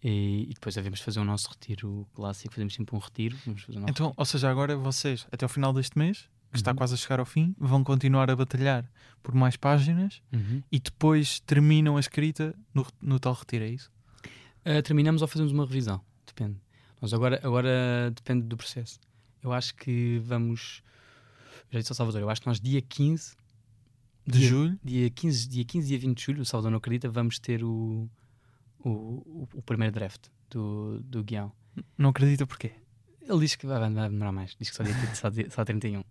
e, 0.02 0.46
e 0.48 0.54
depois 0.54 0.78
havemos 0.78 1.00
de 1.00 1.04
fazer 1.04 1.20
o 1.20 1.24
nosso 1.24 1.50
retiro 1.50 2.08
clássico. 2.14 2.54
Fazemos 2.54 2.74
sempre 2.74 2.96
um 2.96 2.98
retiro. 2.98 3.36
Fazer 3.36 3.76
o 3.76 3.80
nosso 3.80 3.90
Então, 3.90 4.14
ou 4.16 4.24
seja, 4.24 4.50
agora 4.50 4.76
vocês, 4.76 5.26
até 5.30 5.44
ao 5.44 5.48
final 5.50 5.72
deste 5.74 5.98
mês, 5.98 6.26
que 6.50 6.56
está 6.56 6.70
Uhum. 6.70 6.76
quase 6.76 6.94
a 6.94 6.96
chegar 6.96 7.20
ao 7.20 7.26
fim, 7.26 7.54
vão 7.58 7.84
continuar 7.84 8.30
a 8.30 8.36
batalhar 8.36 8.90
por 9.22 9.34
mais 9.34 9.56
páginas 9.56 10.22
Uhum. 10.32 10.62
e 10.72 10.78
depois 10.80 11.40
terminam 11.40 11.96
a 11.96 12.00
escrita 12.00 12.54
no, 12.74 12.86
no 13.00 13.18
tal 13.20 13.34
retiro, 13.34 13.64
é 13.64 13.68
isso? 13.68 13.90
Uh, 14.66 14.82
terminamos 14.82 15.22
ou 15.22 15.28
fazemos 15.28 15.52
uma 15.52 15.64
revisão, 15.66 16.00
depende. 16.26 16.56
Nós 17.00 17.12
agora, 17.14 17.40
agora 17.42 18.10
depende 18.14 18.42
do 18.46 18.56
processo. 18.56 18.98
Eu 19.42 19.52
acho 19.52 19.74
que 19.76 20.18
vamos. 20.24 20.82
Já 21.70 21.78
disse 21.78 21.92
ao 21.92 21.96
Salvador, 21.96 22.20
eu 22.22 22.30
acho 22.30 22.40
que 22.40 22.46
nós 22.48 22.60
dia 22.60 22.80
15, 22.82 23.36
De 24.26 24.38
Dia- 24.40 24.48
julho? 24.48 24.78
dia 24.82 25.08
15, 25.10 25.48
dia 25.48 25.64
15 25.64 25.86
e 25.86 25.88
dia 25.90 25.98
20 26.08 26.18
de 26.18 26.24
julho, 26.24 26.42
o 26.42 26.44
Salvador 26.44 26.70
não 26.72 26.78
acredita, 26.78 27.08
vamos 27.08 27.38
ter 27.38 27.62
o, 27.62 28.10
o, 28.80 29.46
o, 29.54 29.62
primeiro 29.62 29.92
draft 29.94 30.26
do, 30.50 31.00
do 31.02 31.22
guião. 31.22 31.52
Não 31.96 32.10
acredita 32.10 32.46
porquê? 32.46 32.72
Ele 33.22 33.40
diz 33.40 33.54
que 33.54 33.66
vai, 33.66 33.78
vai 33.78 34.08
demorar 34.08 34.32
mais, 34.32 34.56
diz 34.58 34.70
que 34.70 34.76
só, 34.76 34.82
dia, 34.82 34.94
só, 35.14 35.28
dia, 35.28 35.48
só 35.50 35.64
31. 35.64 36.02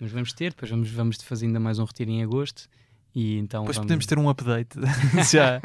Mas 0.00 0.10
vamos 0.12 0.32
ter, 0.32 0.50
depois 0.50 0.70
vamos, 0.70 0.90
vamos 0.90 1.16
fazer 1.22 1.46
ainda 1.46 1.58
mais 1.60 1.78
um 1.78 1.84
retiro 1.84 2.10
em 2.10 2.22
agosto 2.22 2.68
e 3.14 3.38
então. 3.38 3.62
Depois 3.62 3.76
vamos... 3.76 3.86
podemos 3.86 4.06
ter 4.06 4.18
um 4.18 4.28
update. 4.28 4.76
se 5.24 5.36
já, 5.38 5.60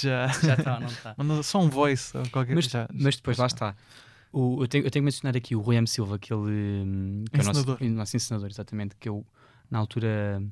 já, 0.00 0.26
Já 0.28 0.54
está, 0.54 0.80
não 0.80 0.88
está. 0.88 1.14
Manda 1.16 1.42
só 1.42 1.60
um 1.60 1.68
voice 1.68 2.16
ou 2.16 2.28
qualquer 2.30 2.54
Mas, 2.54 2.64
já, 2.66 2.88
mas 2.92 3.16
depois, 3.16 3.36
já 3.36 3.42
lá 3.42 3.46
está. 3.46 3.76
O- 4.32 4.62
eu, 4.62 4.68
tenho, 4.68 4.84
eu 4.84 4.90
tenho 4.90 5.02
que 5.02 5.06
mencionar 5.06 5.36
aqui 5.36 5.54
o 5.56 5.60
Rui 5.60 5.76
M. 5.76 5.86
Silva, 5.86 6.18
que 6.18 6.32
ele 6.32 6.40
hum, 6.50 7.24
que 7.32 7.40
é 7.40 7.42
o 7.42 7.46
nosso, 7.46 7.84
nosso 7.84 8.16
ensinador, 8.16 8.48
exatamente, 8.50 8.94
que 8.98 9.08
eu, 9.08 9.24
na 9.70 9.78
altura, 9.78 10.42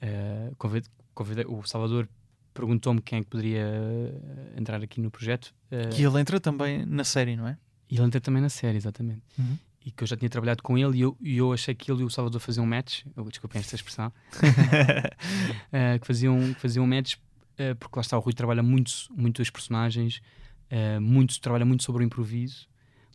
eh, 0.00 0.52
convid- 0.58 0.86
convidei, 1.14 1.44
o 1.46 1.62
Salvador 1.66 2.08
perguntou-me 2.54 3.00
quem 3.00 3.18
é 3.20 3.22
que 3.22 3.28
poderia 3.28 3.62
eh, 3.66 4.54
entrar 4.60 4.82
aqui 4.82 5.00
no 5.00 5.10
projeto. 5.10 5.52
eh, 5.70 5.88
Que 5.88 6.02
ele 6.04 6.20
entra 6.20 6.40
também 6.40 6.84
na 6.86 7.04
série, 7.04 7.36
não 7.36 7.46
é? 7.48 7.56
e 7.88 7.96
ele 7.96 8.04
entra 8.06 8.20
também 8.20 8.40
na 8.40 8.48
série, 8.48 8.76
exatamente. 8.76 9.22
Uhum. 9.36 9.58
E 9.90 9.92
que 9.92 10.04
eu 10.04 10.06
já 10.06 10.16
tinha 10.16 10.28
trabalhado 10.30 10.62
com 10.62 10.78
ele 10.78 10.98
e 10.98 11.00
eu, 11.00 11.16
e 11.20 11.36
eu 11.36 11.52
achei 11.52 11.74
que 11.74 11.90
ele 11.90 12.02
e 12.02 12.04
o 12.04 12.10
Salvador 12.10 12.40
faziam 12.40 12.64
um 12.64 12.68
match. 12.68 13.02
Desculpem 13.28 13.58
esta 13.58 13.74
expressão. 13.74 14.12
eh, 15.72 15.98
que 15.98 16.06
faziam, 16.06 16.54
que 16.54 16.60
faziam 16.60 16.84
um 16.84 16.88
match 16.88 17.16
eh, 17.58 17.74
porque 17.74 17.98
lá 17.98 18.00
está, 18.00 18.16
o 18.16 18.20
Rui 18.20 18.32
trabalha 18.32 18.62
muito, 18.62 18.92
muito 19.10 19.42
as 19.42 19.50
personagens, 19.50 20.22
eh, 20.70 21.00
muito, 21.00 21.40
trabalha 21.40 21.64
muito 21.64 21.82
sobre 21.82 22.04
o 22.04 22.06
improviso. 22.06 22.68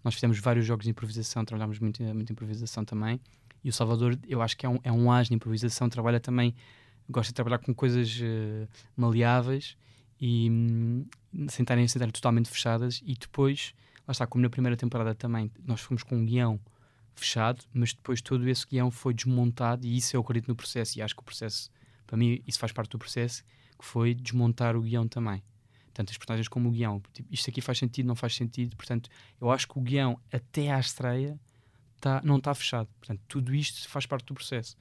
Nós 0.03 0.15
fizemos 0.15 0.37
vários 0.39 0.65
jogos 0.65 0.83
de 0.83 0.91
improvisação, 0.91 1.45
trabalhámos 1.45 1.79
muito, 1.79 2.03
muito 2.03 2.33
improvisação 2.33 2.83
também. 2.83 3.21
E 3.63 3.69
o 3.69 3.73
Salvador, 3.73 4.19
eu 4.27 4.41
acho 4.41 4.57
que 4.57 4.65
é 4.65 4.69
um, 4.69 4.79
é 4.83 4.91
um 4.91 5.09
as 5.09 5.29
de 5.29 5.33
improvisação, 5.33 5.87
trabalha 5.87 6.19
também, 6.19 6.53
gosta 7.09 7.31
de 7.31 7.35
trabalhar 7.35 7.59
com 7.59 7.73
coisas 7.73 8.19
maleáveis 8.95 9.77
e 10.19 10.49
hum, 10.51 11.05
sem 11.47 11.63
estarem 11.63 11.87
totalmente 12.11 12.49
fechadas. 12.49 13.01
E 13.05 13.15
depois, 13.15 13.73
lá 14.07 14.11
está, 14.11 14.27
como 14.27 14.41
na 14.41 14.49
primeira 14.49 14.77
temporada 14.77 15.15
também, 15.15 15.51
nós 15.65 15.81
fomos 15.81 16.03
com 16.03 16.15
um 16.15 16.25
guião 16.25 16.59
fechado, 17.15 17.63
mas 17.73 17.93
depois 17.93 18.21
todo 18.21 18.47
esse 18.47 18.67
guião 18.67 18.91
foi 18.91 19.13
desmontado 19.13 19.85
e 19.85 19.97
isso 19.97 20.15
eu 20.15 20.21
acredito 20.21 20.47
no 20.47 20.55
processo. 20.55 20.99
E 20.99 21.01
acho 21.01 21.15
que 21.15 21.21
o 21.21 21.23
processo, 21.23 21.71
para 22.05 22.17
mim, 22.17 22.41
isso 22.45 22.59
faz 22.59 22.71
parte 22.71 22.91
do 22.91 22.99
processo, 22.99 23.43
que 23.77 23.85
foi 23.85 24.13
desmontar 24.13 24.75
o 24.75 24.81
guião 24.81 25.07
também. 25.07 25.43
Tanto 25.93 26.11
as 26.11 26.17
personagens 26.17 26.47
como 26.47 26.69
o 26.69 26.71
guião. 26.71 27.01
Tipo, 27.13 27.33
isto 27.33 27.49
aqui 27.49 27.61
faz 27.61 27.77
sentido, 27.77 28.05
não 28.05 28.15
faz 28.15 28.35
sentido. 28.35 28.75
Portanto, 28.75 29.09
eu 29.39 29.49
acho 29.49 29.67
que 29.67 29.77
o 29.77 29.81
guião, 29.81 30.19
até 30.31 30.71
à 30.71 30.79
estreia, 30.79 31.39
tá, 32.01 32.21
não 32.23 32.37
está 32.37 32.53
fechado. 32.53 32.89
Portanto, 32.99 33.21
tudo 33.27 33.55
isto 33.55 33.87
faz 33.87 34.05
parte 34.05 34.25
do 34.25 34.33
processo. 34.33 34.75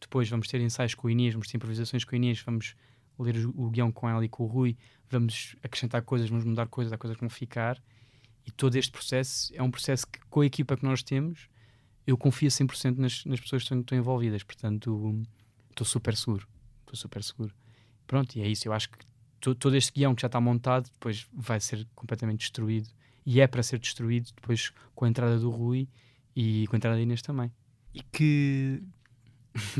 Depois 0.00 0.28
vamos 0.28 0.48
ter 0.48 0.60
ensaios 0.60 0.94
com 0.94 1.06
o 1.06 1.10
Inês, 1.10 1.34
vamos 1.34 1.48
ter 1.48 1.56
improvisações 1.56 2.04
com 2.04 2.12
o 2.12 2.16
Inês, 2.16 2.40
vamos 2.40 2.74
ler 3.18 3.46
o, 3.46 3.66
o 3.66 3.70
guião 3.70 3.90
com 3.90 4.08
ela 4.08 4.24
e 4.24 4.28
com 4.28 4.44
o 4.44 4.46
Rui, 4.46 4.76
vamos 5.08 5.56
acrescentar 5.62 6.02
coisas, 6.02 6.28
vamos 6.28 6.44
mudar 6.44 6.66
coisas, 6.66 6.92
há 6.92 6.98
coisas 6.98 7.16
que 7.16 7.20
vão 7.20 7.30
ficar. 7.30 7.80
E 8.46 8.50
todo 8.52 8.76
este 8.76 8.92
processo 8.92 9.52
é 9.54 9.62
um 9.62 9.70
processo 9.70 10.06
que, 10.06 10.20
com 10.30 10.40
a 10.40 10.46
equipa 10.46 10.76
que 10.76 10.84
nós 10.84 11.02
temos, 11.02 11.48
eu 12.06 12.16
confio 12.16 12.48
100% 12.48 12.96
nas, 12.96 13.24
nas 13.24 13.40
pessoas 13.40 13.62
que 13.62 13.66
estão, 13.66 13.80
estão 13.80 13.98
envolvidas. 13.98 14.42
Portanto, 14.42 15.20
estou 15.70 15.84
super 15.84 16.16
seguro. 16.16 16.46
Estou 16.82 16.94
super 16.96 17.22
seguro. 17.24 17.52
Pronto, 18.06 18.36
e 18.36 18.40
é 18.42 18.48
isso. 18.48 18.68
Eu 18.68 18.72
acho 18.72 18.88
que 18.90 18.98
to- 19.40 19.54
todo 19.56 19.76
este 19.76 19.92
guião 19.92 20.14
que 20.14 20.22
já 20.22 20.26
está 20.26 20.40
montado 20.40 20.88
depois 20.92 21.26
vai 21.32 21.58
ser 21.60 21.86
completamente 21.94 22.38
destruído. 22.40 22.88
E 23.24 23.40
é 23.40 23.46
para 23.48 23.62
ser 23.64 23.80
destruído 23.80 24.30
depois 24.36 24.70
com 24.94 25.04
a 25.04 25.08
entrada 25.08 25.36
do 25.38 25.50
Rui 25.50 25.88
e 26.36 26.66
com 26.68 26.76
a 26.76 26.78
entrada 26.78 26.96
da 26.96 27.02
Inês 27.02 27.20
também. 27.22 27.50
E 27.92 28.00
que 28.00 28.80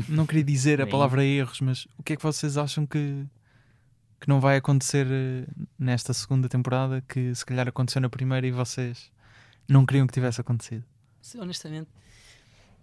não 0.09 0.25
queria 0.25 0.43
dizer 0.43 0.81
a 0.81 0.87
palavra 0.87 1.23
erros, 1.23 1.61
mas 1.61 1.87
o 1.97 2.03
que 2.03 2.11
é 2.13 2.15
que 2.17 2.23
vocês 2.23 2.57
acham 2.57 2.85
que, 2.85 3.25
que 4.19 4.27
não 4.27 4.39
vai 4.39 4.57
acontecer 4.57 5.07
eh, 5.09 5.47
nesta 5.77 6.13
segunda 6.13 6.49
temporada 6.49 7.01
que 7.01 7.33
se 7.33 7.45
calhar 7.45 7.67
aconteceu 7.67 8.01
na 8.01 8.09
primeira 8.09 8.45
e 8.47 8.51
vocês 8.51 9.11
não 9.67 9.85
queriam 9.85 10.07
que 10.07 10.13
tivesse 10.13 10.41
acontecido? 10.41 10.83
Honestamente, 11.37 11.89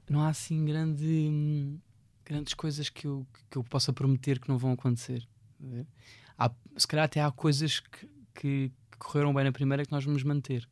não 0.09 0.21
há 0.21 0.29
assim 0.29 0.65
grande, 0.65 1.79
grandes 2.25 2.55
coisas 2.55 2.89
que 2.89 3.07
eu, 3.07 3.27
que 3.51 3.57
eu 3.57 3.65
possa 3.65 3.93
prometer 3.93 4.39
que 4.39 4.49
não 4.49 4.59
vão 4.59 4.73
acontecer. 4.73 5.27
Há, 6.39 6.51
se 6.77 6.87
calhar 6.87 7.07
até 7.07 7.23
há 7.23 7.31
coisas 7.31 7.81
que, 7.81 8.07
que, 8.35 8.73
que 8.91 8.99
correram 8.99 9.33
bem 9.33 9.45
na 9.45 9.53
primeira 9.53 9.85
que 9.85 9.93
nós 9.93 10.05
vamos 10.05 10.23
manter. 10.23 10.69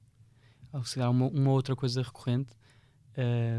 Ou 0.73 0.85
se 0.85 0.95
calhar 0.95 1.11
uma, 1.11 1.27
uma 1.27 1.51
outra 1.51 1.75
coisa 1.75 2.03
recorrente 2.03 2.53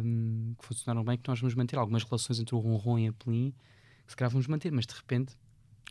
hum, 0.03 0.53
que 0.59 0.65
funcionaram 0.65 1.03
bem 1.03 1.17
que 1.17 1.27
nós 1.27 1.39
vamos 1.39 1.55
manter. 1.55 1.77
Algumas 1.77 2.03
relações 2.03 2.39
entre 2.39 2.55
o 2.55 2.59
Ronron 2.59 2.99
e 2.99 3.07
a 3.07 3.13
Pelin 3.13 3.53
que 4.05 4.11
se 4.11 4.17
calhar 4.17 4.31
vamos 4.31 4.47
manter, 4.47 4.71
mas 4.71 4.85
de 4.85 4.93
repente, 4.93 5.35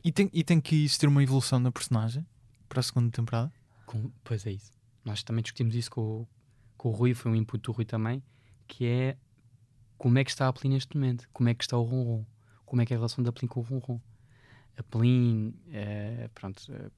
E 0.04 0.10
tem, 0.12 0.28
e 0.32 0.42
tem 0.42 0.60
que 0.60 0.84
existir 0.84 1.06
uma 1.08 1.22
evolução 1.22 1.58
na 1.58 1.70
personagem 1.70 2.26
para 2.68 2.80
a 2.80 2.82
segunda 2.82 3.10
temporada? 3.10 3.52
com, 3.86 4.10
pois 4.24 4.46
é 4.46 4.52
isso. 4.52 4.72
Nós 5.04 5.22
também 5.22 5.42
discutimos 5.42 5.74
isso 5.74 5.90
com, 5.90 6.00
o- 6.00 6.28
com 6.76 6.88
o 6.88 6.92
Rui, 6.92 7.14
foi 7.14 7.30
um 7.30 7.34
input 7.36 7.62
do 7.62 7.72
Rui 7.72 7.84
também, 7.84 8.22
que 8.66 8.86
é 8.86 9.16
como 9.98 10.18
é 10.18 10.24
que 10.24 10.30
está 10.30 10.48
a 10.48 10.52
Pelin 10.52 10.74
neste 10.74 10.96
momento, 10.96 11.28
como 11.32 11.48
é 11.48 11.54
que 11.54 11.62
está 11.62 11.76
o 11.76 11.82
Ronron, 11.82 12.24
como 12.64 12.80
é 12.82 12.86
que 12.86 12.92
é 12.92 12.96
a 12.96 12.98
relação 12.98 13.22
da 13.22 13.32
Pelin 13.32 13.48
com 13.48 13.60
o 13.60 13.62
Ronron. 13.62 14.00
A 14.78 14.82
Pelin, 14.82 15.54
eh, 15.70 16.30
pronto, 16.34 16.62
eh, 16.72 16.90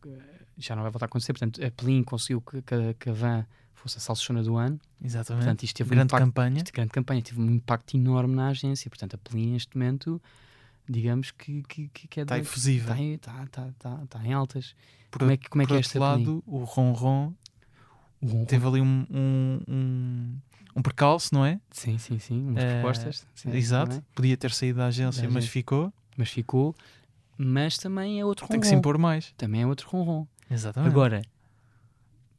já 0.56 0.76
não 0.76 0.82
vai 0.82 0.92
voltar 0.92 1.06
a 1.06 1.08
acontecer, 1.08 1.32
portanto, 1.32 1.62
a 1.64 1.70
Pelin 1.72 2.04
conseguiu 2.04 2.40
que, 2.40 2.62
que, 2.62 2.74
a- 2.74 2.94
que 2.94 3.10
a 3.10 3.12
Van 3.12 3.44
fosse 3.74 3.98
a 3.98 4.00
salsichona 4.00 4.42
do 4.42 4.56
ano, 4.56 4.80
Exatamente. 5.02 5.44
portanto, 5.44 5.62
isto 5.64 5.76
teve 5.76 5.88
um 5.90 5.94
Grande 5.96 6.06
impacto, 6.12 6.24
campanha. 6.26 6.56
isto, 6.58 6.72
grande 6.72 6.90
campanha, 6.92 7.22
teve 7.22 7.40
um 7.40 7.50
impacto 7.50 7.96
enorme 7.96 8.34
na 8.36 8.48
agência, 8.48 8.88
portanto, 8.88 9.14
a 9.14 9.18
Pelin 9.18 9.52
neste 9.52 9.76
momento, 9.76 10.22
digamos 10.88 11.30
que, 11.30 11.62
que, 11.64 11.88
que, 11.88 12.20
é 12.20 12.22
Está 12.22 12.38
efusiva. 12.38 12.98
está 12.98 13.42
está, 13.44 13.44
está, 13.44 13.68
está, 13.68 14.00
está 14.04 14.24
em 14.26 14.32
altas. 14.32 14.74
Por, 15.10 15.20
como 15.20 15.30
é 15.30 15.36
que, 15.36 15.48
como 15.48 15.62
é, 15.62 15.66
que 15.66 15.72
é 15.74 15.80
Pelin? 15.80 15.98
lado, 16.00 16.42
o 16.46 16.58
O 16.60 16.64
Ronron 16.64 17.32
teve 18.46 18.66
ali 18.66 18.80
um, 18.80 19.06
um, 19.10 19.60
um, 19.68 20.38
um 20.76 20.82
percalço, 20.82 21.34
não 21.34 21.44
é? 21.44 21.60
Sim, 21.70 21.98
sim, 21.98 22.18
sim. 22.18 22.48
Umas 22.48 22.62
Eh, 22.64 22.72
propostas. 22.80 23.26
sim, 23.34 23.50
Exato. 23.50 23.90
também. 23.90 24.04
Podia 24.14 24.36
ter 24.36 24.50
saído 24.50 24.78
da 24.78 24.86
agência, 24.86 25.22
Da 25.22 25.28
mas 25.28 25.36
agência. 25.38 25.52
ficou. 25.52 25.92
Mas 26.16 26.30
ficou. 26.30 26.74
Mas 27.36 27.76
também 27.78 28.20
é 28.20 28.24
outro 28.24 28.46
Tem 28.48 28.60
que 28.60 28.66
se 28.66 28.74
impor 28.74 28.96
mais. 28.96 29.32
Também 29.36 29.62
é 29.62 29.66
outro 29.66 29.88
ronron. 29.90 30.26
Exatamente. 30.50 30.90
Agora, 30.90 31.22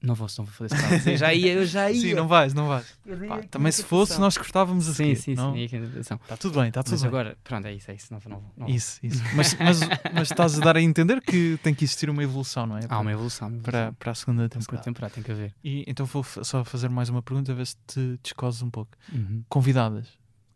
não 0.06 0.16
vou, 0.16 0.28
não 0.38 0.45
vou 0.45 0.53
fazer 0.53 0.76
esse 0.95 1.12
Eu 1.12 1.18
já 1.18 1.34
ia, 1.34 1.53
eu 1.53 1.66
já 1.66 1.91
ia. 1.91 1.99
Sim, 2.01 2.14
não 2.14 2.28
vais, 2.28 2.53
não 2.53 2.68
vais. 2.68 2.97
Pá, 3.28 3.41
também 3.49 3.72
se 3.72 3.84
fosse, 3.84 4.20
nós 4.20 4.38
cortávamos 4.38 4.88
a 4.88 4.93
Sim, 4.93 5.16
sim, 5.16 5.36
não? 5.36 5.53
sim. 5.53 5.66
Está 5.99 6.38
tudo 6.38 6.60
bem, 6.60 6.70
está 6.70 6.84
tudo 6.84 6.91
Mas 6.91 7.01
bem. 7.01 7.08
agora, 7.08 7.38
pronto, 7.43 7.66
é 7.68 7.74
isso, 7.74 7.89
é 7.91 7.95
isso. 7.95 8.14
Não, 8.14 8.20
não, 8.28 8.43
não. 8.56 8.68
Isso, 8.70 8.99
isso. 9.03 9.22
Mas, 9.36 9.53
mas, 9.56 9.80
mas 10.14 10.32
estás 10.32 10.60
a 10.60 10.64
dar 10.64 10.78
a 10.78 10.82
entender 10.82 11.20
que 11.22 11.60
tem 11.64 11.74
que 11.74 11.84
existir 11.84 12.10
uma 12.10 12.24
evolução, 12.24 12.66
não 12.68 12.78
é? 12.78 12.82
Há 12.88 12.99
uma 12.99 13.12
evolução. 13.12 13.47
uma 13.49 13.60
para, 13.62 13.78
evolução. 13.80 13.93
para 13.99 14.12
a 14.12 14.16
segunda 14.16 14.41
Tem 14.49 14.60
que 14.60 14.66
temporada. 14.66 14.84
temporada, 14.86 15.14
tem 15.14 15.24
que 15.24 15.32
haver. 15.32 15.53
E 15.64 15.84
então 15.88 16.06
vou 16.06 16.24
só 16.24 16.64
fazer 16.64 16.89
mais 16.89 17.10
uma 17.10 17.22
pergunta, 17.22 17.51
a 17.51 17.56
ver 17.56 17.66
se 17.68 17.76
te 17.88 18.20
descoses 18.24 18.62
um 18.62 18.70
pouco. 18.70 18.91
Uhum. 19.12 19.43
Convidadas, 19.49 20.08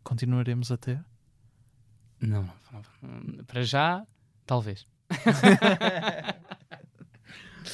continuaremos 0.02 0.70
a 0.70 0.76
ter? 0.76 1.04
Não, 2.20 2.42
não, 2.42 2.82
não, 3.02 3.10
não. 3.36 3.44
Para 3.44 3.62
já, 3.62 4.06
talvez. 4.46 4.86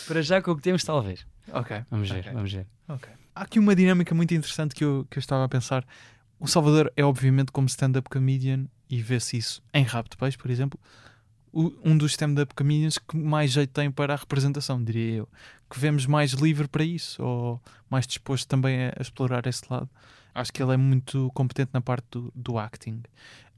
Para 0.06 0.22
já 0.22 0.40
com 0.42 0.50
o 0.52 0.56
que 0.56 0.62
temos, 0.62 0.82
talvez. 0.84 1.26
Ok. 1.52 1.82
Vamos 1.90 2.10
ver, 2.10 2.20
Ok. 2.20 2.32
vamos 2.32 2.52
ver. 2.52 2.66
Ok. 2.88 3.08
Há 3.34 3.42
aqui 3.42 3.58
uma 3.58 3.74
dinâmica 3.74 4.14
muito 4.14 4.32
interessante 4.34 4.74
que 4.74 4.84
eu, 4.84 5.06
que 5.10 5.18
eu 5.18 5.20
estava 5.20 5.44
a 5.44 5.48
pensar. 5.48 5.84
O 6.38 6.46
Salvador 6.46 6.92
é, 6.96 7.04
obviamente, 7.04 7.52
como 7.52 7.66
stand-up 7.66 8.08
comedian, 8.10 8.66
e 8.88 9.00
vê-se 9.02 9.36
isso 9.36 9.62
em 9.74 9.82
Rabo 9.84 10.08
de 10.08 10.16
Peixe, 10.16 10.38
por 10.38 10.50
exemplo, 10.50 10.78
o- 11.52 11.72
um 11.84 11.96
dos 11.96 12.12
stand-up 12.12 12.54
comedians 12.54 12.98
que 12.98 13.16
mais 13.16 13.50
jeito 13.52 13.70
tem 13.72 13.90
para 13.90 14.12
a 14.14 14.16
representação, 14.16 14.82
diria 14.82 15.16
eu. 15.16 15.28
Que 15.70 15.78
vemos 15.78 16.06
mais 16.06 16.32
livre 16.32 16.68
para 16.68 16.84
isso, 16.84 17.22
ou 17.22 17.60
mais 17.90 18.06
disposto 18.06 18.46
também 18.48 18.86
a, 18.86 18.92
a 18.98 19.02
explorar 19.02 19.46
esse 19.46 19.62
lado. 19.70 19.88
Acho 20.34 20.52
que 20.52 20.62
ele 20.62 20.72
é 20.74 20.76
muito 20.76 21.30
competente 21.34 21.70
na 21.72 21.80
parte 21.80 22.06
do, 22.10 22.32
do 22.34 22.58
acting. 22.58 23.02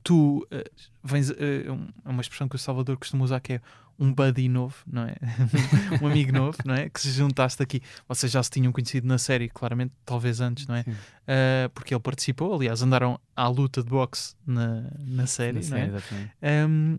Tu 0.05 0.47
eh, 0.51 0.71
vens. 1.03 1.31
um- 1.31 1.89
é 2.05 2.09
uma 2.09 2.21
expressão 2.23 2.49
que 2.49 2.55
o 2.57 2.59
Salvador 2.59 2.97
costuma 2.97 3.25
usar 3.25 3.41
que 3.41 3.55
é 3.55 3.61
um 3.99 4.13
buddy 4.13 4.49
novo, 4.49 4.77
não 4.87 5.03
é? 5.03 5.17
um 6.01 6.07
amigo 6.07 6.33
novo, 6.33 6.57
não 6.65 6.75
é? 6.75 6.89
Que 6.89 7.01
se 7.01 7.11
juntaste 7.11 7.63
aqui. 7.63 7.83
Vocês 8.07 8.31
já 8.31 8.43
se 8.43 8.51
tinham 8.51 8.73
conhecido 8.73 9.07
na 9.07 9.19
série, 9.19 9.49
claramente, 9.49 9.93
talvez 10.05 10.41
antes, 10.41 10.67
não 10.67 10.77
é? 10.77 10.83
Uh, 10.83 11.69
porque 11.75 11.93
ele 11.93 12.01
participou, 12.01 12.55
aliás, 12.55 12.81
andaram 12.81 13.19
à 13.35 13.49
luta 13.49 13.83
de 13.83 13.89
boxe 13.91 14.37
na, 14.47 14.85
na 15.01 15.27
série. 15.27 15.63
Sim, 15.63 15.71
não 15.71 15.79
é? 15.79 15.87
exatamente. 15.87 16.33
Um, 16.43 16.99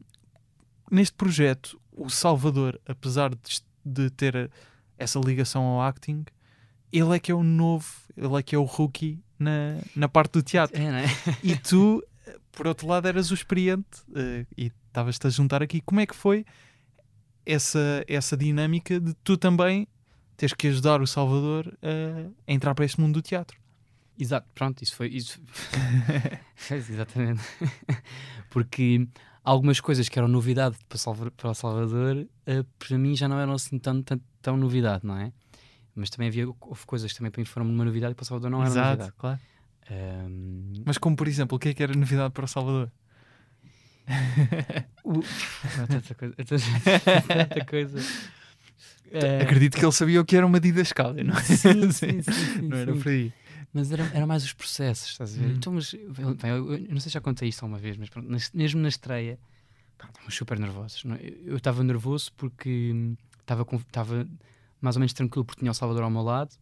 neste 0.91 1.15
projeto, 1.15 1.79
o 1.91 2.09
Salvador, 2.09 2.79
apesar 2.85 3.29
de, 3.29 3.61
de 3.85 4.09
ter 4.09 4.51
essa 4.97 5.19
ligação 5.19 5.63
ao 5.63 5.81
acting, 5.81 6.25
ele 6.91 7.15
é 7.15 7.19
que 7.19 7.31
é 7.31 7.35
o 7.35 7.43
novo, 7.43 7.87
ele 8.17 8.35
é 8.35 8.43
que 8.43 8.55
é 8.55 8.57
o 8.57 8.63
rookie 8.63 9.23
na, 9.37 9.77
na 9.95 10.09
parte 10.09 10.33
do 10.33 10.43
teatro. 10.43 10.79
É, 10.79 10.91
não 10.91 10.97
é? 10.97 11.07
E 11.41 11.55
tu, 11.55 12.03
por 12.51 12.67
outro 12.67 12.87
lado, 12.87 13.07
eras 13.07 13.31
o 13.31 13.33
experiente 13.33 14.01
uh, 14.09 14.45
e 14.57 14.71
estavas-te 14.87 15.27
a 15.27 15.29
juntar 15.29 15.63
aqui. 15.63 15.79
Como 15.79 16.01
é 16.01 16.05
que 16.05 16.15
foi 16.15 16.45
essa, 17.51 18.03
essa 18.07 18.37
dinâmica 18.37 18.99
de 18.99 19.13
tu 19.23 19.37
também 19.37 19.87
teres 20.37 20.53
que 20.53 20.67
ajudar 20.67 21.01
o 21.01 21.07
Salvador 21.07 21.67
uh, 21.67 22.33
a 22.47 22.51
entrar 22.51 22.75
para 22.75 22.85
este 22.85 22.99
mundo 22.99 23.15
do 23.15 23.21
teatro? 23.21 23.59
Exato, 24.17 24.47
pronto, 24.53 24.81
isso 24.83 24.95
foi. 24.95 25.07
Isso... 25.07 25.41
Exatamente. 26.71 27.41
Porque 28.49 29.07
algumas 29.43 29.79
coisas 29.79 30.09
que 30.09 30.19
eram 30.19 30.27
novidade 30.27 30.77
para, 30.87 30.95
o 31.49 31.53
Salvador, 31.53 32.27
eh, 32.45 32.63
para 32.77 32.97
mim 32.97 33.15
já 33.15 33.27
não 33.27 33.39
eram 33.39 33.53
assim 33.53 33.79
tão, 33.79 34.01
tão, 34.01 34.19
tão 34.41 34.57
novidade, 34.57 35.05
não 35.05 35.17
é? 35.17 35.31
Mas 35.95 36.09
também 36.09 36.27
havia 36.27 36.47
houve 36.47 36.85
coisas 36.85 37.11
que 37.11 37.17
também 37.17 37.31
para 37.31 37.41
mim 37.41 37.45
foram 37.45 37.65
uma 37.67 37.85
novidade 37.85 38.11
e 38.11 38.15
para 38.15 38.23
o 38.23 38.25
Salvador 38.25 38.51
não 38.51 38.61
era 38.61 38.69
novidade. 38.69 39.13
claro. 39.17 39.39
Ahm, 39.89 40.83
Mas 40.85 40.97
como, 40.97 41.15
por 41.15 41.27
exemplo, 41.27 41.55
o 41.55 41.59
que 41.59 41.69
é 41.69 41.73
que 41.73 41.81
era 41.81 41.93
novidade 41.93 42.33
para 42.33 42.45
o 42.45 42.47
Salvador? 42.47 42.91
O- 45.03 45.21
tanta 45.87 46.15
coisa. 46.15 46.35
tanta- 46.35 47.65
coisa. 47.69 47.99
Eh, 49.11 49.41
Acredito 49.41 49.77
que 49.77 49.83
ele 49.85 49.91
sabia 49.91 50.21
o 50.21 50.25
que 50.25 50.35
era 50.35 50.45
uma 50.45 50.59
didascália, 50.59 51.23
não 51.23 51.35
é? 51.35 51.41
Sim, 51.41 51.91
sim, 51.91 52.21
sim, 52.21 52.61
não 52.67 52.77
era 52.77 52.93
por 52.95 53.07
aí. 53.07 53.31
Mas 53.73 53.91
era, 53.91 54.03
era 54.13 54.25
mais 54.27 54.43
os 54.43 54.53
processos, 54.53 55.09
estás 55.11 55.35
a 55.35 55.39
ver? 55.41 55.47
Hum. 55.47 55.53
Então, 55.57 55.73
mas, 55.73 55.91
bem, 55.93 56.49
eu, 56.51 56.73
eu 56.75 56.79
não 56.93 56.99
sei 56.99 57.09
se 57.09 57.13
já 57.13 57.21
contei 57.21 57.49
isto 57.49 57.63
alguma 57.63 57.79
vez, 57.79 57.97
mas 57.97 58.09
pronto, 58.09 58.29
nas- 58.29 58.51
mesmo 58.51 58.81
na 58.81 58.87
estreia, 58.87 59.39
estávamos 59.93 60.33
super 60.35 60.59
nervosos. 60.59 61.03
não 61.03 61.15
é? 61.15 61.19
Eu 61.43 61.57
estava 61.57 61.83
nervoso 61.83 62.31
porque 62.37 62.91
hum, 62.93 63.15
estava 63.39 63.65
mais 64.81 64.95
ou 64.95 64.99
menos 64.99 65.13
tranquilo 65.13 65.43
porque 65.45 65.59
tinha 65.59 65.71
o 65.71 65.73
Salvador 65.73 66.03
ao 66.03 66.09
meu 66.09 66.21
lado 66.21 66.55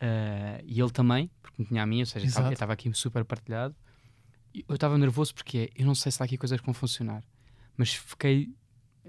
eh, 0.00 0.62
e 0.64 0.80
ele 0.80 0.90
também, 0.90 1.30
porque 1.42 1.60
me 1.62 1.68
tinha 1.68 1.82
a 1.82 1.86
mim, 1.86 2.00
ou 2.00 2.06
seja, 2.06 2.26
eu 2.26 2.52
estava 2.52 2.72
aqui 2.72 2.90
super 2.94 3.24
partilhado. 3.24 3.74
E 4.54 4.64
eu 4.68 4.74
estava 4.74 4.96
nervoso 4.98 5.34
porque 5.34 5.58
é, 5.58 5.80
eu 5.82 5.86
não 5.86 5.94
sei 5.94 6.10
se 6.12 6.22
há 6.22 6.24
aqui 6.24 6.36
coisas 6.38 6.58
que 6.60 6.66
vão 6.66 6.74
funcionar, 6.74 7.22
mas 7.76 7.92
fiquei. 7.94 8.50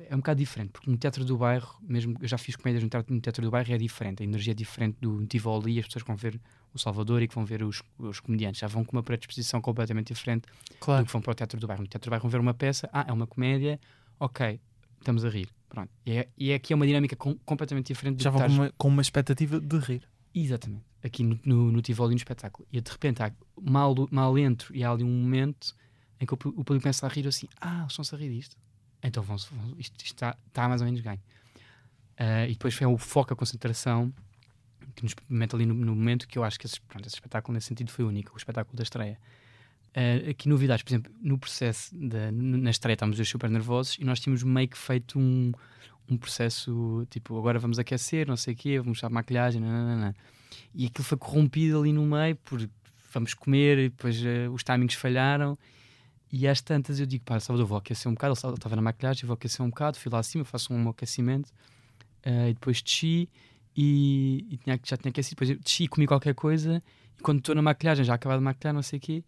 É 0.10 0.16
um 0.16 0.20
bocado 0.20 0.40
diferente, 0.40 0.70
porque 0.72 0.90
no 0.90 0.96
teatro 0.96 1.26
do 1.26 1.38
bairro, 1.38 1.76
mesmo 1.82 2.16
eu 2.22 2.28
já 2.28 2.38
fiz 2.38 2.56
comédias 2.56 2.82
no 2.82 2.90
teatro, 2.90 3.14
no 3.14 3.20
teatro 3.20 3.44
do 3.44 3.52
bairro, 3.52 3.74
é 3.74 3.78
diferente, 3.78 4.22
a 4.22 4.26
energia 4.26 4.52
é 4.52 4.56
diferente 4.56 4.96
do 5.02 5.26
Tivoli, 5.26 5.78
as 5.78 5.88
pessoas 5.88 6.04
que 6.04 6.08
vão 6.08 6.16
ver 6.16 6.40
o 6.74 6.80
Salvador 6.80 7.22
e 7.22 7.28
que 7.28 7.36
vão 7.36 7.44
ver 7.44 7.62
os, 7.64 7.84
os 7.98 8.22
comediantes, 8.22 8.62
já 8.62 8.68
vão 8.68 8.86
com 8.86 8.96
uma 8.96 9.04
predisposição 9.04 9.60
completamente 9.60 10.14
diferente 10.14 10.44
do 10.70 10.78
Claro. 10.80 11.06
que 11.06 11.12
vão 11.12 11.22
para 11.22 11.32
o 11.32 11.34
teatro 11.36 11.60
do 11.60 11.68
bairro. 11.68 11.82
No 11.82 11.88
teatro 11.90 12.10
do 12.10 12.12
bairro 12.12 12.22
vão 12.22 12.32
ver 12.32 12.40
uma 12.40 12.54
peça, 12.54 12.90
ah, 12.94 13.04
é 13.10 13.12
uma 13.12 13.28
comédia, 13.28 13.78
ok, 14.18 14.58
estamos 15.00 15.26
a 15.26 15.30
rir. 15.30 15.50
Pronto. 15.68 15.92
E, 16.06 16.12
é, 16.14 16.30
e 16.38 16.52
é 16.52 16.56
aqui 16.56 16.72
é 16.72 16.76
uma 16.78 16.88
dinâmica 16.88 17.18
com- 17.18 17.36
completamente 17.40 17.88
diferente 17.88 18.16
do 18.18 18.24
Já 18.24 18.32
que 18.32 18.38
vão 18.38 18.48
com 18.48 18.54
uma, 18.54 18.74
com 18.78 18.88
uma 18.88 19.02
expectativa 19.02 19.60
de 19.60 19.78
rir. 19.80 20.08
Exatamente. 20.34 20.84
Aqui 21.04 21.24
no, 21.24 21.39
no, 21.45 21.72
no 21.72 21.82
Tivoli, 21.82 22.14
no 22.14 22.18
espetáculo. 22.18 22.68
E 22.72 22.82
de 22.82 22.91
repente 22.91 23.24
há 23.24 23.32
mal, 23.62 23.95
mal 24.12 24.38
entro 24.38 24.76
e 24.76 24.84
há 24.84 24.91
ali 24.91 25.04
um 25.04 25.10
momento 25.10 25.76
em 26.20 26.26
que 26.26 26.34
o, 26.34 26.36
o 26.36 26.38
público 26.38 26.82
começa 26.82 27.06
a 27.06 27.10
rir 27.10 27.28
assim: 27.28 27.47
Ah, 27.60 27.86
estão-se 27.88 28.14
a 28.14 28.18
rir 28.18 28.30
disto? 28.30 28.58
Então 29.02 29.24
vão, 29.24 29.38
vão, 29.38 29.76
isto 29.78 30.04
está, 30.04 30.36
está 30.47 30.68
mais 30.68 30.82
ou 30.82 30.86
menos 30.86 31.00
ganho. 31.02 31.22
Ah, 32.18 32.45
e 32.45 32.54
depois 32.54 32.74
foi 32.74 32.86
o 32.86 32.97
foco, 32.97 33.34
a 33.34 33.36
concentração 33.36 34.14
que 34.95 35.04
nos 35.04 35.16
mete 35.30 35.56
ali 35.56 35.66
no, 35.66 35.74
no 35.74 35.95
momento 35.95 36.28
que 36.28 36.38
eu 36.38 36.43
acho 36.43 36.60
que 36.60 36.66
esse, 36.66 36.82
pronto, 36.82 37.06
esse 37.06 37.16
espetáculo 37.16 37.54
nesse 37.54 37.68
sentido 37.68 37.91
foi 37.91 38.04
único, 38.04 38.34
o 38.34 38.38
espetáculo 38.38 38.76
da 38.76 38.84
estreia. 38.84 39.18
Ah, 39.95 40.30
aqui 40.30 40.50
novidades, 40.50 40.84
por 40.84 40.91
exemplo, 40.91 41.12
no 41.22 41.38
processo, 41.38 41.95
da, 41.95 42.32
na 42.32 42.70
estreia 42.70 42.93
estávamos 42.93 43.28
super 43.28 43.50
nervosos 43.50 43.97
e 44.00 44.04
nós 44.04 44.20
tínhamos 44.20 44.43
meio 44.43 44.68
que 44.68 44.78
feito 44.78 45.18
um, 45.18 45.52
um 46.10 46.18
processo 46.18 47.05
tipo, 47.10 47.38
agora 47.38 47.60
vamos 47.60 47.80
aquecer, 47.80 48.28
não 48.28 48.38
sei 48.38 48.53
o 48.53 48.57
quê, 48.57 48.80
vamos 48.80 48.97
usar 48.97 49.10
maquilhagem, 49.10 49.62
e 50.74 50.86
aquilo 50.86 51.03
foi 51.03 51.18
corrompido 51.18 51.80
ali 51.80 51.93
no 51.93 52.05
meio 52.05 52.36
por 52.38 52.68
vamos 53.12 53.34
comer 53.34 53.78
e 53.78 53.89
depois 53.89 54.24
eh, 54.24 54.47
os 54.49 54.64
timings 54.64 54.93
falharam. 54.95 55.57
E 56.32 56.47
às 56.47 56.62
tantas 56.62 56.99
eu 56.99 57.05
digo, 57.05 57.24
pá, 57.26 57.39
Salvador, 57.39 57.68
vou 57.68 57.78
aquecer 57.78 58.10
um 58.10 58.14
bocado. 58.14 58.36
Ele 58.43 58.53
estava 58.53 58.76
na 58.76 58.82
maquilhagem, 58.82 59.26
vou 59.26 59.34
aquecer 59.34 59.66
um 59.66 59.70
bocado. 59.70 59.97
Fui 59.97 60.12
lá 60.12 60.20
acima, 60.20 60.45
faço 60.45 60.74
um 60.74 60.89
aquecimento. 60.89 61.51
eh, 62.24 62.49
e 62.51 62.53
depois 62.53 62.82
desci 62.82 63.30
e, 63.76 64.45
e 64.51 64.57
tinha, 64.57 64.80
já 64.84 64.97
tinha 64.97 65.10
aquecido. 65.10 65.39
Depois 65.39 65.60
desci 65.60 65.84
e 65.86 65.88
comi 65.88 66.07
qualquer 66.07 66.36
coisa. 66.36 66.84
E 67.18 67.22
quando 67.22 67.39
estou 67.39 67.55
na 67.55 67.62
maquilhagem, 67.62 68.05
já 68.05 68.14
acabado 68.14 68.39
de 68.39 68.45
maquilhar, 68.45 68.74
não 68.74 68.84
sei 68.84 68.97
o 68.99 69.01
quê, 69.01 69.24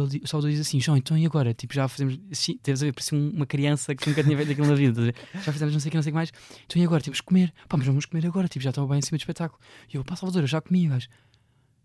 ele, 0.00 0.20
o 0.24 0.26
Salvador 0.28 0.50
diz 0.50 0.60
assim: 0.60 0.80
João, 0.80 0.96
então 0.96 1.16
e 1.16 1.24
agora? 1.26 1.52
Tipo, 1.54 1.74
já 1.74 1.86
fazemos. 1.88 2.18
Assim, 2.30 2.56
tens 2.62 2.82
a 2.82 2.86
ver, 2.86 2.92
parecia 2.92 3.16
um- 3.18 3.30
uma 3.30 3.46
criança 3.46 3.94
que 3.94 4.08
nunca 4.08 4.22
tinha 4.24 4.36
feito 4.36 4.52
aquilo 4.52 4.66
na 4.66 4.74
vida. 4.74 5.14
Já 5.44 5.52
fizemos 5.52 5.72
não 5.74 5.80
sei 5.80 5.88
o 5.88 5.90
que, 5.90 5.96
não 5.96 6.02
sei 6.02 6.10
o 6.10 6.12
que 6.12 6.16
mais. 6.16 6.32
Então 6.66 6.80
e 6.80 6.84
agora? 6.84 7.02
Temos 7.02 7.20
que 7.20 7.26
comer. 7.26 7.52
Pá, 7.68 7.76
mas 7.76 7.86
vamos 7.86 8.06
comer 8.06 8.26
agora. 8.26 8.48
Tipo, 8.48 8.62
já 8.62 8.70
estava 8.70 8.86
bem 8.86 8.98
em 8.98 9.02
cima 9.02 9.18
do 9.18 9.20
espetáculo. 9.20 9.60
E 9.92 9.96
eu, 9.96 10.04
pá, 10.04 10.16
Salvador, 10.16 10.42
eu 10.42 10.46
já 10.48 10.60
comi, 10.60 10.86
gajo. 10.88 11.08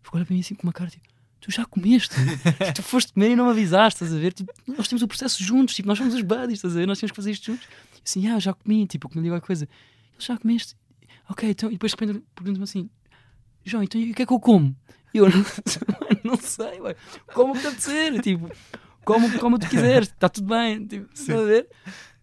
Ficou 0.02 0.18
olha 0.20 0.26
para 0.26 0.34
mim 0.34 0.42
assim 0.42 0.56
com 0.56 0.64
uma 0.64 0.74
cara, 0.74 0.90
tipo, 0.90 1.06
tu 1.40 1.52
já 1.52 1.66
comeste? 1.66 2.16
tu 2.76 2.84
foste 2.84 3.14
comer 3.14 3.32
e 3.32 3.36
não 3.36 3.46
me 3.46 3.52
avisaste, 3.52 4.04
estás 4.04 4.14
a 4.14 4.20
ver? 4.20 4.34
Tipo, 4.34 4.52
nós 4.68 4.88
temos 4.88 5.02
o 5.02 5.08
processo 5.08 5.42
juntos, 5.44 5.76
tipo, 5.76 5.88
nós 5.88 5.98
somos 5.98 6.14
os 6.14 6.22
buddies, 6.22 6.60
estás 6.60 6.76
a 6.76 6.80
ver? 6.80 6.86
Nós 6.88 7.00
temos 7.00 7.12
que 7.12 7.16
fazer 7.16 7.32
isto 7.32 7.46
juntos. 7.46 7.68
Assim, 8.06 8.28
ah, 8.28 8.40
já 8.40 8.54
comi, 8.54 8.86
tipo, 8.88 9.08
comi 9.10 9.28
alguma 9.28 9.40
coisa. 9.42 9.64
Ele 9.66 10.26
já 10.26 10.38
comeste? 10.38 10.76
Ok, 11.30 11.50
então, 11.50 11.70
e 11.70 11.74
depois 11.74 11.94
de 11.94 11.98
repente 12.06 12.24
pergunta-me 12.36 12.64
assim, 12.66 12.90
João, 13.66 13.84
então 13.84 14.00
e 14.00 14.12
o 14.12 14.14
que 14.16 14.24
é 14.24 14.26
que 14.26 14.34
eu 14.34 14.40
como? 14.40 14.76
E 15.14 15.18
eu, 15.18 15.30
não, 15.30 15.46
não 16.24 16.36
sei, 16.38 16.80
ué. 16.82 16.96
como 17.34 17.54
pode 17.62 17.82
ser, 17.82 18.20
tipo, 18.22 18.50
como, 19.06 19.30
como 19.40 19.60
tu 19.60 19.68
quiseres, 19.68 20.10
está 20.10 20.28
tudo 20.30 20.48
bem, 20.48 20.86
tipo, 20.88 21.08
estás 21.14 21.40
a 21.40 21.44
ver? 21.46 21.68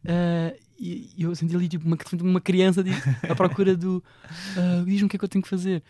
Ah, 0.07 0.55
e 0.79 1.11
e 1.17 1.23
eu 1.23 1.35
senti 1.35 1.55
ali, 1.55 1.69
tipo, 1.69 1.87
uma, 1.87 1.97
uma 2.23 2.41
criança 2.41 2.83
tipo, 2.83 2.97
à 3.31 3.35
procura 3.35 3.77
do, 3.77 4.03
ah, 4.57 4.83
diz-me 4.87 5.07
o 5.07 5.09
que 5.09 5.17
é 5.17 5.19
que 5.19 5.25
eu 5.25 5.29
tenho 5.29 5.43
que 5.43 5.49
fazer. 5.49 5.83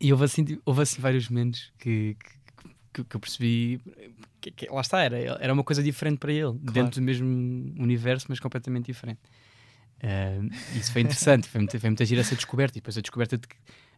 E 0.00 0.12
houve 0.12 0.24
assim, 0.24 0.44
tipo, 0.44 0.60
houve 0.64 0.82
assim 0.82 1.00
vários 1.00 1.28
momentos 1.28 1.72
que, 1.78 2.16
que, 2.20 2.64
que- 2.92 3.04
que 3.04 3.16
eu 3.16 3.20
percebi 3.20 3.80
que, 4.40 4.50
que- 4.50 4.68
lá 4.70 4.80
está, 4.80 5.00
era, 5.02 5.16
era 5.40 5.52
uma 5.52 5.62
coisa 5.64 5.82
diferente 5.82 6.18
para 6.18 6.32
ele, 6.32 6.52
dentro 6.60 7.00
do 7.00 7.04
mesmo 7.04 7.26
universo, 7.78 8.26
mas 8.28 8.40
completamente 8.40 8.86
diferente. 8.86 9.20
Ah, 10.02 10.40
isso 10.76 10.92
foi 10.92 11.02
interessante, 11.02 11.48
foi 11.48 11.60
muito, 11.60 11.78
foi 11.78 11.88
muito 11.90 12.02
agir 12.02 12.18
essa 12.18 12.34
descoberta 12.34 12.76
e 12.76 12.80
depois 12.80 12.98
a 12.98 13.00
descoberta 13.00 13.38
de, 13.38 13.46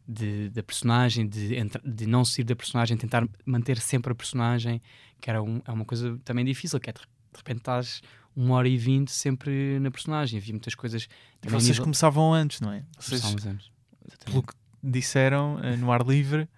de- 0.06 0.50
da 0.50 0.62
personagem, 0.62 1.26
de, 1.26 1.56
de 1.84 2.06
não 2.06 2.24
sair 2.24 2.44
da 2.44 2.54
personagem, 2.56 2.96
tentar 2.96 3.26
manter 3.44 3.78
sempre 3.78 4.12
a 4.12 4.14
personagem, 4.14 4.80
que 5.20 5.30
era 5.30 5.42
um- 5.42 5.60
é 5.64 5.72
uma 5.72 5.84
coisa 5.84 6.18
também 6.24 6.44
difícil, 6.44 6.78
que 6.80 6.90
é 6.90 6.92
de, 6.92 7.00
de 7.00 7.36
repente 7.38 7.58
estás 7.58 8.00
uma 8.36 8.54
hora 8.56 8.68
e 8.68 8.76
vinte 8.76 9.12
sempre 9.12 9.78
na 9.80 9.90
personagem, 9.90 10.38
havia 10.38 10.52
muitas 10.52 10.74
coisas. 10.74 11.08
a 11.44 11.48
Vocês 11.48 11.68
nível- 11.68 11.84
começavam 11.84 12.32
antes, 12.34 12.60
não 12.60 12.72
é? 12.72 12.84
Vocês, 12.98 13.20
Começámos 13.20 13.46
anos. 13.46 13.72
Exatamente. 14.06 14.24
pelo 14.30 14.42
que 14.42 14.54
disseram 14.82 15.58
eh, 15.62 15.76
no 15.76 15.90
ar 15.92 16.06
livre, 16.06 16.48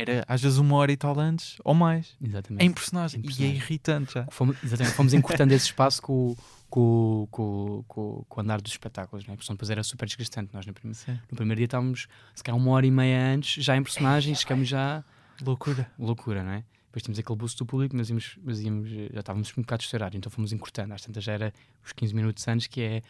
era 0.00 0.24
às 0.28 0.40
vezes 0.42 0.58
uma 0.58 0.76
hora 0.76 0.90
e 0.92 0.96
tal 0.96 1.18
antes, 1.18 1.56
ou 1.64 1.74
mais. 1.74 2.16
Exatamente. 2.22 2.64
Em 2.64 2.72
personagem. 2.72 3.20
Em 3.20 3.22
E 3.22 3.26
é 3.26 3.28
personagem. 3.28 3.56
irritante 3.56 4.14
já. 4.14 4.26
Fomos, 4.30 4.56
exatamente, 4.64 4.94
fomos 4.94 5.14
encurtando 5.14 5.52
esse 5.54 5.66
espaço 5.66 6.00
com, 6.02 6.30
o- 6.30 6.36
com, 6.68 7.28
com, 7.30 7.84
com, 7.88 8.24
com 8.28 8.40
o 8.40 8.42
andar 8.42 8.60
dos 8.60 8.72
espetáculos, 8.72 9.26
não 9.26 9.32
é? 9.32 9.36
porque 9.36 9.46
senão 9.46 9.56
depois 9.56 9.70
era 9.70 9.82
super 9.82 10.06
desgastante. 10.06 10.50
Nós 10.54 10.64
no, 10.66 10.72
prim- 10.72 10.92
Sim. 10.94 11.18
no 11.30 11.36
primeiro 11.36 11.56
dia 11.58 11.64
estávamos, 11.66 12.06
se 12.34 12.42
calhar, 12.44 12.56
uma 12.60 12.70
hora 12.72 12.86
e 12.86 12.90
meia 12.90 13.34
antes, 13.34 13.62
já 13.62 13.76
em 13.76 13.82
personagem, 13.82 14.34
chegamos 14.34 14.68
já. 14.68 15.02
Loucura. 15.42 15.90
Loucura, 15.98 16.42
não 16.44 16.52
é? 16.52 16.64
Depois 16.86 17.02
tínhamos 17.04 17.18
aquele 17.20 17.38
boost 17.38 17.56
do 17.58 17.64
público, 17.66 17.96
mas, 17.96 18.08
íamos, 18.10 18.36
mas 18.44 18.60
íamos, 18.60 18.88
já 18.90 19.20
estávamos 19.20 19.52
um 19.56 19.62
bocado 19.62 19.82
estourados, 19.82 20.16
então 20.16 20.30
fomos 20.30 20.52
encurtando. 20.52 20.92
Às 20.92 21.02
tantas 21.02 21.22
já 21.24 21.32
era 21.32 21.52
os 21.84 21.92
15 21.92 22.14
minutos 22.14 22.46
antes, 22.48 22.66
que 22.66 22.80
é 22.80 23.02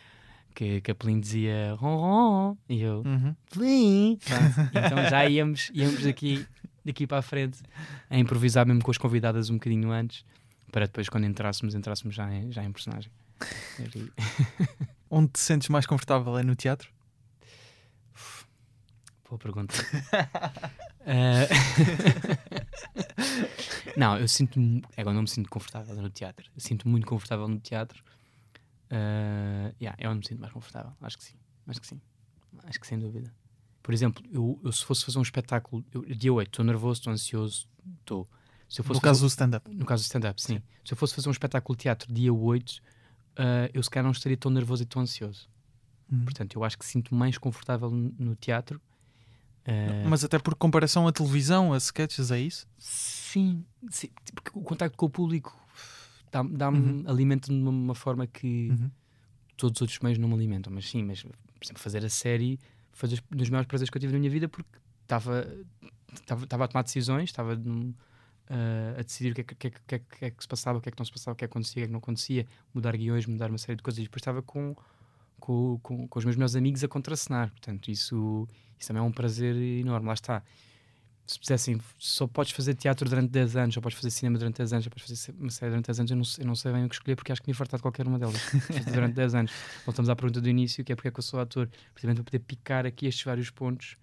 que, 0.54 0.80
que 0.80 0.90
a 0.90 0.94
Pelim 0.94 1.18
dizia 1.20 1.74
ron, 1.78 1.96
ron, 1.96 2.56
e 2.68 2.82
eu 2.82 3.02
Uhum. 3.06 3.34
Pronto. 3.50 4.18
Então 4.74 5.08
já 5.08 5.24
íamos, 5.26 5.70
íamos 5.72 6.02
daqui, 6.02 6.44
daqui 6.84 7.06
para 7.06 7.18
a 7.18 7.22
frente 7.22 7.60
a 8.08 8.18
improvisar 8.18 8.66
mesmo 8.66 8.82
com 8.82 8.90
as 8.90 8.98
convidadas 8.98 9.50
um 9.50 9.54
bocadinho 9.54 9.90
antes, 9.90 10.24
para 10.70 10.86
depois, 10.86 11.08
quando 11.08 11.24
entrássemos, 11.26 11.74
entrássemos 11.74 12.14
já 12.14 12.32
em, 12.32 12.50
já 12.52 12.64
em 12.64 12.72
personagem. 12.72 13.10
Onde 15.10 15.32
te 15.32 15.40
sentes 15.40 15.68
mais 15.68 15.86
confortável 15.86 16.38
é 16.38 16.42
no 16.42 16.54
teatro? 16.54 16.92
Boa 19.28 19.38
pergunta. 19.38 19.74
Eh, 21.06 21.48
não, 23.96 24.18
eu 24.18 24.28
sinto-me. 24.28 24.82
Agora 24.96 25.14
não 25.14 25.22
me 25.22 25.28
sinto 25.28 25.48
confortável 25.48 25.96
no 25.96 26.10
teatro. 26.10 26.50
Eu 26.54 26.60
sinto-me 26.60 26.92
muito 26.92 27.06
confortável 27.06 27.48
no 27.48 27.58
teatro. 27.58 28.04
Uh, 28.92 29.74
yeah, 29.80 29.96
é 29.98 30.08
onde 30.08 30.18
me 30.18 30.26
sinto 30.26 30.40
mais 30.40 30.52
confortável. 30.52 30.92
Acho 31.00 31.16
que 31.16 31.24
sim. 31.24 31.36
Acho 31.66 31.80
que 31.80 31.86
sim. 31.86 32.00
Acho 32.64 32.78
que 32.78 32.86
sem 32.86 32.98
dúvida. 32.98 33.32
Por 33.90 33.94
exemplo, 33.94 34.22
eu, 34.32 34.60
eu 34.62 34.70
se 34.70 34.84
fosse 34.84 35.04
fazer 35.04 35.18
um 35.18 35.22
espetáculo, 35.22 35.84
eu, 35.92 36.02
dia 36.14 36.32
8, 36.32 36.46
estou 36.46 36.64
nervoso, 36.64 37.00
estou 37.00 37.12
ansioso, 37.12 37.66
estou. 37.98 38.28
Se 38.68 38.80
eu 38.80 38.84
fosse 38.84 38.98
no 38.98 39.02
caso 39.02 39.18
fazer- 39.18 39.26
do 39.26 39.28
stand-up. 39.30 39.74
no 39.74 39.84
caso 39.84 40.02
do 40.04 40.06
stand-up, 40.06 40.40
sim. 40.40 40.62
Se 40.84 40.92
eu 40.92 40.96
fosse 40.96 41.12
fazer 41.12 41.28
um 41.28 41.32
espetáculo 41.32 41.76
de 41.76 41.82
teatro 41.82 42.14
dia 42.14 42.32
8, 42.32 42.70
uh, 42.70 42.82
eu 43.74 43.82
se 43.82 43.90
calhar 43.90 44.04
não 44.04 44.12
estaria 44.12 44.36
tão 44.36 44.48
nervoso 44.48 44.84
e 44.84 44.86
tão 44.86 45.02
ansioso. 45.02 45.48
Hum. 46.12 46.22
Portanto, 46.22 46.54
eu 46.54 46.62
acho 46.62 46.78
que 46.78 46.86
sinto 46.86 47.12
mais 47.16 47.36
confortável 47.36 47.90
no, 47.90 48.14
no 48.16 48.36
teatro. 48.36 48.80
Uh, 49.66 50.08
Mas 50.08 50.22
até 50.22 50.38
por 50.38 50.54
comparação 50.54 51.08
à 51.08 51.12
televisão, 51.12 51.72
a 51.72 51.76
sketches, 51.78 52.30
é 52.30 52.38
isso? 52.38 52.68
Sim, 52.78 53.64
sim, 53.90 54.08
porque 54.36 54.56
o 54.56 54.62
contacto 54.62 54.96
com 54.96 55.06
o 55.06 55.10
público 55.10 55.58
dá- 56.30 56.44
dá-me, 56.44 56.78
Uhum. 56.78 57.04
alimenta-me 57.08 57.56
de 57.58 57.62
uma, 57.62 57.70
uma 57.72 57.94
forma 57.96 58.24
que 58.24 58.68
Uhum. 58.70 58.88
todos 59.56 59.78
os 59.78 59.82
outros 59.82 59.98
meios 59.98 60.16
não 60.16 60.28
me 60.28 60.34
alimentam. 60.34 60.72
Mas 60.72 60.88
sim, 60.88 61.02
mas, 61.02 61.22
por 61.24 61.34
exemplo, 61.64 61.82
fazer 61.82 62.04
a 62.04 62.08
série 62.08 62.56
foi 63.00 63.08
dos, 63.08 63.20
dos 63.30 63.50
maiores 63.50 63.66
prazeres 63.68 63.90
que 63.90 63.96
eu 63.96 64.00
tive 64.00 64.12
na 64.12 64.18
minha 64.18 64.30
vida 64.30 64.48
porque 64.48 64.68
estava 65.02 65.46
estava 66.14 66.64
a 66.64 66.68
tomar 66.68 66.82
decisões, 66.82 67.30
estava 67.30 67.54
hum, 67.54 67.94
uh, 68.50 68.98
a 68.98 69.02
decidir 69.02 69.32
o 69.32 69.34
que 69.34 69.40
é 69.42 69.44
que, 69.44 69.54
que, 69.54 69.66
é 69.66 69.70
que- 69.70 69.80
que 70.18 70.24
é 70.24 70.28
é 70.28 70.30
que 70.30 70.42
se 70.42 70.48
passava, 70.48 70.78
o 70.78 70.80
que 70.82 70.88
é 70.88 70.92
que 70.92 70.98
não 70.98 71.04
se 71.04 71.12
passava, 71.12 71.32
o 71.34 71.36
que 71.36 71.44
é 71.44 71.48
que 71.48 71.52
acontecia, 71.52 71.72
o 71.72 71.82
que 71.82 71.84
é 71.84 71.86
que 71.86 71.92
não 71.92 71.98
acontecia, 71.98 72.46
mudar 72.74 72.96
guiões, 72.96 73.26
mudar 73.26 73.48
uma 73.50 73.58
série 73.58 73.76
de 73.76 73.82
coisas. 73.82 73.98
E 74.00 74.02
depois 74.04 74.20
estava 74.20 74.42
com, 74.42 74.74
com, 75.38 75.78
com, 75.82 76.06
com 76.08 76.18
os 76.18 76.24
meus 76.24 76.36
melhores 76.36 76.56
amigos 76.56 76.82
a 76.84 76.88
contracenar. 76.88 77.50
Portanto, 77.50 77.90
isso, 77.90 78.46
isso 78.78 78.88
também 78.88 79.02
é 79.02 79.06
um 79.06 79.12
prazer 79.12 79.54
enorme. 79.56 80.06
Lá 80.08 80.14
está. 80.14 80.42
Se 81.30 81.38
dissessem, 81.38 81.78
só 81.96 82.26
podes 82.26 82.50
fazer 82.50 82.74
teatro 82.74 83.08
durante 83.08 83.30
10 83.30 83.54
anos, 83.54 83.74
só 83.74 83.80
podes 83.80 83.96
fazer 83.96 84.10
cinema 84.10 84.36
durante 84.36 84.56
10 84.56 84.72
anos, 84.72 84.84
só 84.84 84.90
podes 84.90 85.06
fazer 85.06 85.32
uma 85.38 85.50
série 85.50 85.70
durante 85.70 85.86
10 85.86 86.00
anos, 86.00 86.10
eu 86.10 86.16
não, 86.16 86.24
sei- 86.24 86.42
eu 86.42 86.46
não 86.48 86.54
sei 86.56 86.72
bem 86.72 86.84
o 86.84 86.88
que 86.88 86.94
escolher 86.96 87.14
porque 87.14 87.30
acho 87.30 87.40
que 87.40 87.46
me 87.46 87.52
ia 87.52 87.56
fartar 87.56 87.78
de 87.78 87.82
qualquer 87.82 88.04
uma 88.08 88.18
delas. 88.18 88.34
Durante 88.92 89.14
10 89.14 89.34
anos. 89.36 89.52
Voltamos 89.86 90.08
à 90.08 90.16
pergunta 90.16 90.40
do 90.40 90.48
início, 90.48 90.84
que 90.84 90.90
é 90.92 90.96
porque 90.96 91.06
é 91.06 91.10
que 91.12 91.20
eu 91.20 91.22
sou 91.22 91.38
ator. 91.38 91.68
Precisamente 91.94 92.16
para 92.16 92.24
poder 92.24 92.38
picar 92.40 92.84
aqui 92.84 93.06
estes 93.06 93.22
vários 93.24 93.48
pontos, 93.48 93.96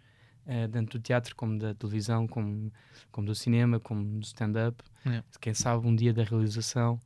eh, 0.46 0.70
tanto 0.70 0.98
do 0.98 1.02
teatro 1.04 1.36
como 1.36 1.60
da 1.60 1.74
televisão, 1.74 2.26
como, 2.28 2.72
como 3.12 3.28
do 3.28 3.36
cinema, 3.36 3.78
como 3.78 4.20
do 4.20 4.26
stand-up. 4.26 4.82
É. 5.06 5.22
Quem 5.42 5.54
sabe 5.54 5.86
um 5.86 5.94
dia 5.94 6.14
da 6.14 6.24
realização, 6.24 6.98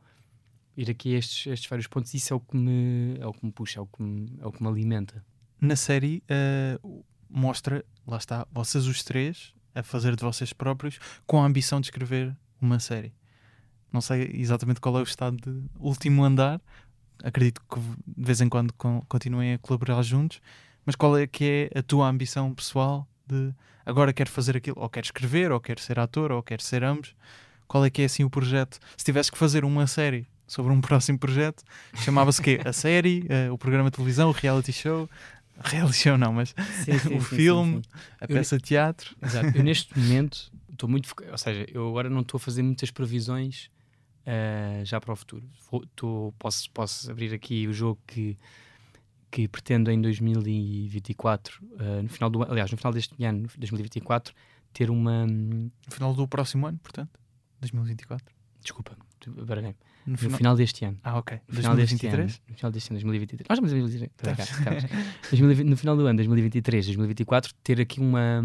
ir 0.78 0.88
aqui 0.92 1.16
a 1.16 1.18
estes, 1.18 1.48
estes 1.48 1.68
vários 1.68 1.88
pontos, 1.88 2.14
isso 2.14 2.32
é 2.32 2.36
o 2.36 2.40
que 2.40 2.56
me, 2.56 3.18
é 3.20 3.26
o 3.26 3.34
que 3.34 3.44
me 3.44 3.52
puxa, 3.52 3.80
é 3.80 3.82
o 3.82 3.88
que 3.88 4.04
me, 4.04 4.38
é 4.40 4.46
o 4.46 4.52
que 4.52 4.62
me 4.62 4.70
alimenta. 4.70 5.26
Na 5.60 5.76
série, 5.76 6.22
eh, 6.30 6.80
mostra, 7.28 7.84
lá 8.06 8.18
está, 8.18 8.46
vocês 8.52 8.86
os 8.86 9.04
três 9.04 9.52
a 9.74 9.84
fazer 9.84 10.16
de 10.16 10.24
vocês 10.24 10.54
próprios 10.54 11.00
com 11.26 11.42
a 11.42 11.46
ambição 11.46 11.80
de 11.80 11.88
escrever 11.88 12.36
uma 12.62 12.80
série. 12.80 13.14
Não 13.92 14.02
sei 14.02 14.32
exatamente 14.34 14.80
qual 14.80 14.98
é 14.98 15.02
o 15.02 15.04
estado 15.04 15.38
de 15.38 15.64
último 15.80 16.24
andar, 16.24 16.62
acredito 17.24 17.62
que 17.70 17.80
de 17.80 18.26
vez 18.26 18.42
em 18.42 18.50
quando 18.50 18.74
con- 18.74 19.04
continuem 19.08 19.54
a 19.54 19.58
colaborar 19.58 20.02
juntos, 20.02 20.40
mas 20.86 20.96
qual 20.96 21.18
é 21.18 21.28
que 21.28 21.70
é 21.74 21.80
a 21.80 21.84
tua 21.84 22.08
ambição 22.08 22.54
pessoal 22.54 23.08
de 23.28 23.54
agora 23.86 24.14
quero 24.14 24.30
fazer 24.30 24.56
aquilo, 24.58 24.78
ou 24.80 24.90
quero 24.90 25.06
escrever, 25.06 25.52
ou 25.52 25.60
quero 25.60 25.80
ser 25.82 26.00
ator, 26.00 26.32
ou 26.32 26.42
quero 26.42 26.62
ser 26.64 26.84
ambos? 26.84 27.14
Qual 27.68 27.86
é 27.86 27.90
que 27.90 28.02
é 28.02 28.06
assim 28.06 28.24
o 28.24 28.30
projeto? 28.30 28.80
Se 28.98 29.06
tivesse 29.06 29.32
que 29.32 29.38
fazer 29.38 29.64
uma 29.64 29.88
série 29.88 30.26
sobre 30.48 30.72
um 30.74 30.80
próximo 30.82 31.18
projeto, 31.20 31.64
chamava-se 31.96 32.42
quê? 32.42 32.60
A 32.66 32.74
série, 32.74 33.26
eh, 33.30 33.50
o 33.52 33.58
programa 33.58 33.90
de 33.90 33.96
televisão, 33.96 34.30
o 34.30 34.34
reality 34.34 34.74
show? 34.74 35.10
Reality 35.60 35.98
show 35.98 36.18
não, 36.18 36.34
mas 36.34 36.54
o 37.16 37.20
filme, 37.22 37.82
a 38.20 38.26
Eu- 38.26 38.30
peça 38.30 38.58
de 38.58 38.64
teatro. 38.64 39.16
Exato. 39.22 39.58
Eu 39.58 39.64
neste 39.64 39.94
momento 39.98 40.52
estou 40.72 40.90
muito 40.90 41.08
focado, 41.08 41.32
ou 41.32 41.38
seja, 41.38 41.66
eu 41.72 41.88
agora 41.88 42.10
não 42.10 42.22
estou 42.22 42.38
a 42.38 42.40
fazer 42.40 42.64
muitas 42.64 42.90
previsões 42.90 43.70
eh, 44.26 44.82
já 44.86 45.00
para 45.00 45.14
o 45.14 45.16
futuro. 45.16 45.48
Vou- 45.70 45.86
tô- 45.96 46.34
posso, 46.40 46.70
posso 46.72 47.10
abrir 47.12 47.34
aqui 47.34 47.68
o 47.68 47.74
jogo 47.74 48.00
que, 48.08 48.38
que 49.30 49.48
pretendo 49.48 49.92
em 49.92 50.02
2024, 50.02 51.62
eh, 51.80 52.02
no 52.02 52.10
final 52.10 52.30
do 52.30 52.44
aliás, 52.44 52.72
no 52.72 52.78
final 52.78 52.92
deste 52.94 53.24
ano, 53.24 53.48
2024, 53.58 54.34
ter 54.74 54.90
uma. 54.90 55.26
hum, 55.30 55.70
No 55.88 55.94
final 55.94 56.14
do 56.14 56.28
próximo 56.28 56.66
ano, 56.68 56.80
portanto, 56.80 57.12
2024. 57.60 58.26
Desculpa, 58.62 58.98
baralhei. 59.46 59.76
No 60.06 60.12
No 60.14 60.18
final... 60.18 60.38
final 60.38 60.56
deste 60.56 60.86
ano. 60.86 60.98
Ah, 61.04 61.18
ok. 61.18 61.40
No 61.48 61.56
final 61.56 61.76
deste 61.76 62.08
ano. 62.08 62.18
2023? 62.18 62.42
No 62.50 62.56
final 62.56 62.72
deste 62.72 62.90
ano, 62.90 62.96
2023. 63.00 63.48
Nós 63.50 63.58
em 63.60 63.62
2023. 63.62 64.16
Tá, 64.18 64.36
cá, 64.36 64.82
cá. 64.82 64.88
2020 65.30 65.68
no 65.68 65.78
final 65.78 65.96
do 65.98 66.06
ano, 66.08 66.18
2023, 66.18 66.86
2024, 66.88 67.54
ter 67.64 67.80
aqui 67.82 68.00
uma, 68.00 68.44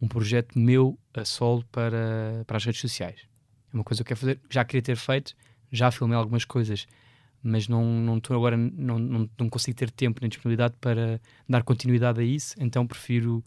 um 0.00 0.08
projeto 0.08 0.58
meu 0.58 0.98
a 1.12 1.24
solo 1.24 1.64
para, 1.72 2.44
para 2.46 2.56
as 2.56 2.64
redes 2.64 2.80
sociais. 2.80 3.20
É 3.72 3.76
uma 3.76 3.84
coisa 3.84 4.02
que 4.04 4.12
eu 4.12 4.16
quero 4.16 4.20
fazer, 4.20 4.40
já 4.48 4.64
queria 4.64 4.82
ter 4.82 4.96
feito, 4.96 5.34
já 5.72 5.90
filmei 5.90 6.16
algumas 6.16 6.44
coisas, 6.44 6.86
mas 7.42 7.66
não 7.68 7.84
não 7.84 8.18
estou 8.18 8.36
agora, 8.36 8.56
não, 8.56 8.98
não, 8.98 9.28
não 9.38 9.50
consigo 9.50 9.76
ter 9.76 9.90
tempo 9.90 10.20
nem 10.20 10.28
disponibilidade 10.30 10.74
para 10.80 11.20
dar 11.48 11.62
continuidade 11.64 12.20
a 12.20 12.24
isso, 12.24 12.54
então 12.58 12.86
prefiro 12.86 13.44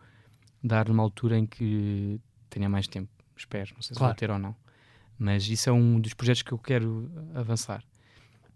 dar 0.62 0.90
numa 0.90 1.02
altura 1.02 1.38
em 1.38 1.46
que 1.46 2.20
tenha 2.50 2.68
mais 2.68 2.88
tempo. 2.88 3.10
Espero, 3.38 3.72
não 3.76 3.82
sei 3.82 3.94
se 3.94 3.98
Claro. 4.00 4.14
vou 4.14 4.18
ter 4.20 4.30
ou 4.32 4.38
não. 4.40 4.56
Mas 5.18 5.48
isso 5.50 5.70
é 5.70 5.74
um 5.74 6.00
dos 6.00 6.14
projetos 6.14 6.44
que 6.44 6.52
eu 6.52 6.58
quero 6.60 7.12
avançar. 7.34 7.84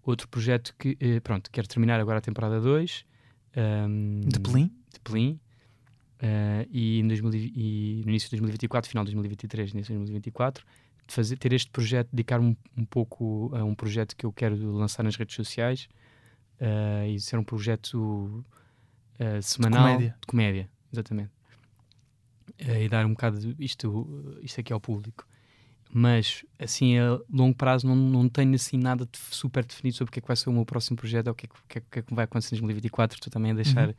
Outro 0.03 0.27
projeto 0.27 0.75
que, 0.77 0.97
eh, 0.99 1.19
pronto, 1.19 1.49
quero 1.51 1.67
terminar 1.67 1.99
agora 1.99 2.19
a 2.19 2.21
temporada 2.21 2.59
2. 2.59 3.05
De 4.27 4.39
Pelim? 4.39 4.71
De 4.93 4.99
Pelim. 4.99 5.39
eh, 6.19 6.67
e, 6.71 6.99
em 6.99 7.07
2000 7.07 7.33
e 7.33 8.01
no 8.05 8.09
início 8.09 8.27
de 8.27 8.35
2024, 8.35 8.89
final 8.89 9.03
de 9.03 9.11
2023, 9.11 9.71
início 9.71 9.93
de 9.93 9.97
2024, 9.97 10.65
de 11.07 11.13
fazer, 11.13 11.37
ter 11.37 11.51
este 11.53 11.69
projeto, 11.71 12.09
dedicar 12.11 12.39
um, 12.39 12.55
um 12.77 12.85
pouco 12.85 13.51
a 13.55 13.63
um 13.63 13.73
projeto 13.73 14.15
que 14.15 14.25
eu 14.25 14.31
quero 14.31 14.55
lançar 14.71 15.03
nas 15.03 15.15
redes 15.15 15.35
sociais 15.35 15.89
eh, 16.59 17.09
e 17.09 17.19
ser 17.19 17.37
um 17.37 17.43
projeto 17.43 18.45
eh, 19.19 19.41
semanal 19.41 19.83
comédia. 19.83 20.15
de 20.21 20.27
comédia, 20.27 20.69
exatamente. 20.93 21.31
E 22.59 22.87
dar 22.87 23.05
um 23.05 23.11
bocado 23.11 23.39
de 23.39 23.63
isto, 23.63 24.37
isto 24.43 24.61
aqui 24.61 24.71
ao 24.71 24.79
público. 24.79 25.25
Mas, 25.93 26.45
assim, 26.57 26.97
a 26.97 27.19
longo 27.29 27.53
prazo, 27.55 27.85
não, 27.85 27.95
não 27.95 28.29
tenho 28.29 28.55
assim 28.55 28.77
nada 28.77 29.03
de 29.05 29.17
super 29.35 29.65
definido 29.65 29.97
sobre 29.97 30.09
o 30.09 30.13
que 30.13 30.19
é 30.19 30.21
que 30.21 30.27
vai 30.27 30.37
ser 30.37 30.49
o 30.49 30.53
meu 30.53 30.65
próximo 30.65 30.95
projeto 30.95 31.27
ou 31.27 31.33
o 31.33 31.35
que 31.35 31.45
é 31.45 31.49
que, 31.67 31.77
é 31.77 31.81
que- 31.91 31.99
é 31.99 32.01
que 32.01 32.13
vai 32.13 32.23
acontecer 32.25 32.55
em 32.55 32.59
2024. 32.59 33.17
Estou 33.17 33.29
também 33.31 33.51
a 33.51 33.55
deixar, 33.55 33.89
Uhum. 33.89 33.93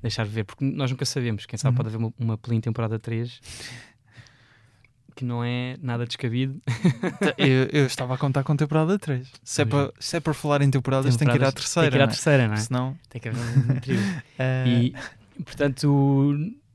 deixar 0.00 0.24
ver, 0.24 0.44
porque 0.44 0.64
nós 0.64 0.90
nunca 0.90 1.04
sabemos. 1.04 1.44
Quem 1.44 1.58
sabe 1.58 1.72
Uhum. 1.74 1.76
pode 1.76 1.88
haver 1.88 1.98
uma, 1.98 2.14
uma 2.18 2.38
Pelim 2.38 2.60
temporada 2.60 2.98
3 2.98 3.38
que 5.14 5.24
não 5.24 5.42
é 5.42 5.76
nada 5.80 6.04
descabido. 6.06 6.60
eu, 7.38 7.64
eu 7.72 7.86
estava 7.86 8.14
a 8.14 8.18
contar 8.18 8.42
com 8.44 8.54
temporada 8.56 8.98
3. 8.98 9.30
Se 9.42 9.62
é, 9.62 9.64
para, 9.64 9.92
se 9.98 10.16
é 10.16 10.20
para 10.20 10.34
falar 10.34 10.60
em 10.62 10.70
temporadas, 10.70 11.16
tem 11.16 11.26
que 11.26 11.32
ir 11.36 11.44
à 11.44 11.50
Temporadas- 11.52 11.54
terceira. 11.54 11.90
Tem 11.90 11.90
que 11.90 11.96
ir 11.96 12.02
à 12.02 12.06
não 12.06 12.10
é? 12.10 12.14
terceira, 12.14 12.48
não 12.48 12.54
é? 12.54 12.56
Senão. 12.58 12.98
Tem 13.08 13.20
que 13.20 13.28
haver 13.28 13.40
um 13.40 13.80
trio. 13.80 13.98
eh, 14.38 14.64
E, 15.38 15.42
portanto, 15.42 16.34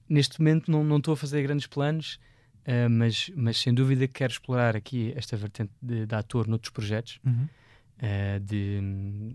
neste 0.09 0.39
momento 0.39 0.71
não 0.71 0.83
não 0.83 0.97
estou 0.97 1.13
a 1.13 1.17
fazer 1.17 1.43
grandes 1.43 1.67
planos, 1.67 2.19
eh, 2.65 2.87
mas, 2.87 3.31
mas 3.35 3.57
sem 3.57 3.73
dúvida 3.73 4.07
quero 4.07 4.31
explorar 4.33 4.75
aqui 4.75 5.13
esta 5.15 5.35
vertente 5.37 5.71
de, 5.81 6.05
de 6.05 6.15
ator 6.15 6.47
noutros 6.47 6.71
projetos, 6.71 7.19
uhum. 7.25 7.47
eh, 7.99 8.39
de, 8.39 8.79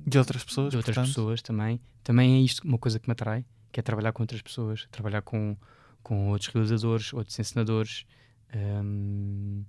De 0.06 0.18
outras 0.18 0.44
pessoas. 0.44 0.70
de 0.70 0.76
outras 0.76 0.94
portanto. 0.94 1.14
pessoas 1.14 1.42
também. 1.42 1.80
Também 2.02 2.36
é 2.36 2.40
isto 2.40 2.64
uma 2.66 2.78
coisa 2.78 2.98
que 2.98 3.08
me 3.08 3.12
atrai, 3.12 3.44
que 3.72 3.80
é 3.80 3.82
trabalhar 3.82 4.12
com 4.12 4.22
outras 4.22 4.40
pessoas, 4.42 4.86
trabalhar 4.90 5.22
com, 5.22 5.56
com 6.02 6.28
outros 6.30 6.48
realizadores, 6.52 7.12
outros 7.12 7.38
encenadores. 7.38 8.04
ehm, 8.52 9.62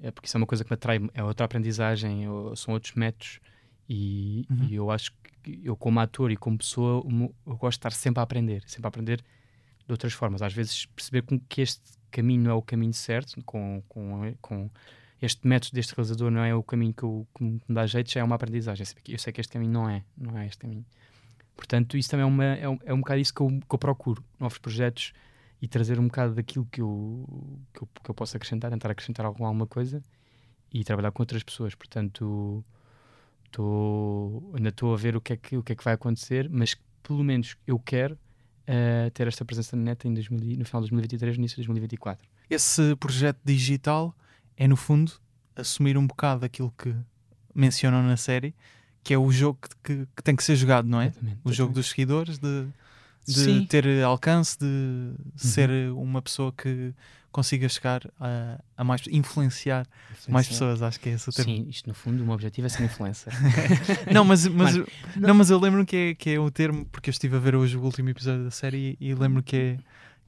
é 0.00 0.10
porque 0.10 0.26
isso 0.26 0.36
é 0.36 0.38
uma 0.38 0.46
coisa 0.46 0.64
que 0.64 0.70
me 0.70 0.74
atrai, 0.74 0.98
é 1.14 1.22
outra 1.22 1.44
aprendizagem, 1.46 2.24
são 2.56 2.74
outros 2.74 2.94
métodos. 2.94 3.38
E, 3.88 4.46
Uhum. 4.50 4.64
e 4.68 4.74
eu 4.76 4.90
acho 4.90 5.12
que 5.42 5.60
eu, 5.64 5.76
como 5.76 6.00
ator 6.00 6.30
e 6.30 6.36
como 6.36 6.56
pessoa, 6.58 7.04
eu 7.46 7.56
gosto 7.56 7.72
de 7.72 7.78
estar 7.78 7.92
sempre 7.92 8.20
a 8.20 8.22
aprender, 8.22 8.62
sempre 8.66 8.86
a 8.86 8.88
aprender 8.88 9.18
de 9.18 9.92
outras 9.92 10.12
formas. 10.12 10.40
Às 10.40 10.52
vezes 10.52 10.86
perceber 10.86 11.22
com 11.22 11.38
que 11.40 11.60
este 11.62 11.82
caminho 12.12 12.42
não 12.44 12.50
é 12.52 12.54
o 12.54 12.62
caminho 12.62 12.92
certo, 12.94 13.42
com, 13.44 13.82
com, 13.88 14.34
com 14.40 14.70
este 15.20 15.46
método 15.46 15.74
deste 15.74 15.94
realizador 15.94 16.30
não 16.30 16.42
é 16.44 16.54
o 16.54 16.62
caminho 16.62 16.92
que, 16.94 17.02
eu, 17.02 17.26
que 17.34 17.42
me 17.44 17.60
dá 17.68 17.86
jeito, 17.86 18.10
já 18.10 18.20
é 18.20 18.24
uma 18.24 18.34
aprendizagem. 18.36 18.84
Eu 19.08 19.18
sei 19.18 19.32
que- 19.32 19.40
este 19.40 19.52
caminho 19.52 19.72
não 19.72 19.88
é, 19.88 20.04
não 20.16 20.36
é 20.38 20.46
este 20.46 20.58
caminho. 20.58 20.84
Portanto, 21.56 21.96
isso 21.96 22.10
também 22.10 22.24
é, 22.24 22.26
uma, 22.26 22.44
é, 22.44 22.68
um, 22.68 22.78
é 22.84 22.94
um 22.94 22.98
bocado 22.98 23.20
isso 23.20 23.32
que 23.34 23.40
eu, 23.40 23.48
que 23.48 23.74
eu 23.74 23.78
procuro, 23.78 24.24
novos 24.38 24.58
projetos 24.58 25.12
e 25.60 25.68
trazer 25.68 26.00
um 26.00 26.06
bocado 26.06 26.34
daquilo 26.34 26.66
que 26.70 26.80
eu, 26.80 27.24
que 27.72 27.82
eu, 27.82 27.88
que 28.02 28.10
eu 28.10 28.14
posso 28.14 28.36
acrescentar, 28.36 28.70
tentar 28.70 28.90
acrescentar 28.90 29.24
alguma, 29.26 29.48
alguma 29.48 29.66
coisa 29.66 30.02
e 30.72 30.82
trabalhar 30.82 31.12
com 31.12 31.22
outras 31.22 31.42
pessoas. 31.42 31.74
Portanto, 31.74 32.64
tô, 33.50 34.52
ainda 34.56 34.70
estou 34.70 34.92
a 34.92 34.96
ver 34.96 35.14
o 35.14 35.20
que, 35.20 35.34
é 35.34 35.36
que, 35.36 35.56
o 35.56 35.62
que 35.62 35.72
é 35.72 35.76
que 35.76 35.84
vai 35.84 35.94
acontecer, 35.94 36.48
mas 36.50 36.76
pelo 37.02 37.22
menos 37.22 37.56
eu 37.66 37.78
quero 37.78 38.18
eh, 38.66 39.10
ter 39.14 39.26
esta 39.28 39.44
presença 39.44 39.76
na 39.76 39.82
neta 39.82 40.06
em 40.08 40.14
2000 40.14 40.40
e- 40.42 40.56
no 40.56 40.64
final 40.64 40.80
de 40.82 40.88
2023, 40.90 41.36
no 41.36 41.40
início 41.42 41.56
de 41.56 41.62
2024. 41.62 42.26
Esse 42.50 42.94
projeto 42.96 43.38
digital 43.44 44.14
é, 44.56 44.66
no 44.68 44.76
fundo, 44.76 45.12
assumir 45.56 45.96
um 45.98 46.06
bocado 46.06 46.44
aquilo 46.44 46.72
que 46.76 46.94
mencionam 47.54 48.02
na 48.02 48.16
série, 48.16 48.54
que 49.02 49.12
é 49.12 49.18
o 49.18 49.30
jogo 49.32 49.58
que, 49.60 49.76
que- 49.96 50.06
que 50.16 50.22
tem 50.22 50.36
que 50.36 50.44
ser 50.44 50.56
jogado, 50.56 50.86
não 50.88 51.00
é? 51.00 51.06
Exatamente, 51.06 51.36
O 51.44 51.52
jogo 51.52 51.52
exatamente. 51.52 51.74
dos 51.74 51.88
seguidores, 51.88 52.38
de, 52.38 52.66
de 53.26 53.34
Sim. 53.34 53.66
ter 53.66 54.02
alcance, 54.02 54.58
de 54.58 55.14
ser 55.36 55.70
uma 55.92 56.20
pessoa 56.20 56.52
que 56.52 56.94
consiga 57.32 57.68
chegar 57.68 58.02
a, 58.20 58.60
a 58.76 58.84
mais, 58.84 59.02
influenciar 59.10 59.86
mais 60.28 60.46
pessoas, 60.46 60.82
acho 60.82 61.00
que 61.00 61.08
é 61.08 61.12
esse 61.12 61.28
o 61.30 61.32
termo. 61.32 61.50
Sim, 61.50 61.66
isto 61.68 61.88
no 61.88 61.94
fundo, 61.94 62.22
o 62.22 62.26
meu 62.26 62.34
objetivo 62.34 62.66
é 62.66 62.68
ser 62.68 62.84
influencer. 62.84 63.32
Não, 64.12 64.24
mas, 64.24 64.46
mas, 64.46 64.76
Mano, 64.76 64.86
não, 65.16 65.34
mas 65.34 65.50
eu 65.50 65.58
lembro 65.58 65.84
que 65.86 65.96
é, 65.96 66.14
que 66.14 66.30
é 66.30 66.38
o 66.38 66.50
termo, 66.50 66.84
porque 66.86 67.08
eu 67.08 67.12
estive 67.12 67.36
a 67.36 67.38
ver 67.38 67.56
hoje 67.56 67.76
o 67.76 67.82
último 67.82 68.10
episódio 68.10 68.44
da 68.44 68.50
série 68.50 68.98
e, 69.00 69.08
e 69.08 69.14
lembro 69.14 69.42
que 69.42 69.56
é, 69.56 69.78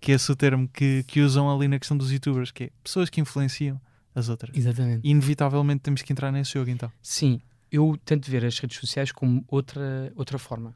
que 0.00 0.12
é 0.12 0.14
esse 0.14 0.32
o 0.32 0.34
termo 0.34 0.66
que, 0.68 1.04
que 1.04 1.20
usam 1.20 1.54
ali 1.54 1.68
na 1.68 1.78
questão 1.78 1.96
dos 1.96 2.10
youtubers, 2.10 2.50
que 2.50 2.64
é 2.64 2.70
pessoas 2.82 3.10
que 3.10 3.20
influenciam 3.20 3.78
as 4.14 4.28
outras. 4.28 4.56
Exatamente. 4.56 5.06
E 5.06 5.10
inevitavelmente 5.10 5.82
temos 5.82 6.00
que 6.00 6.12
entrar 6.12 6.32
nesse 6.32 6.54
jogo 6.54 6.70
então. 6.70 6.90
Sim, 7.02 7.40
eu 7.70 7.98
tento 8.04 8.30
ver 8.30 8.44
as 8.44 8.58
redes 8.58 8.78
sociais 8.78 9.12
como 9.12 9.44
outra, 9.48 10.12
outra 10.16 10.38
forma, 10.38 10.74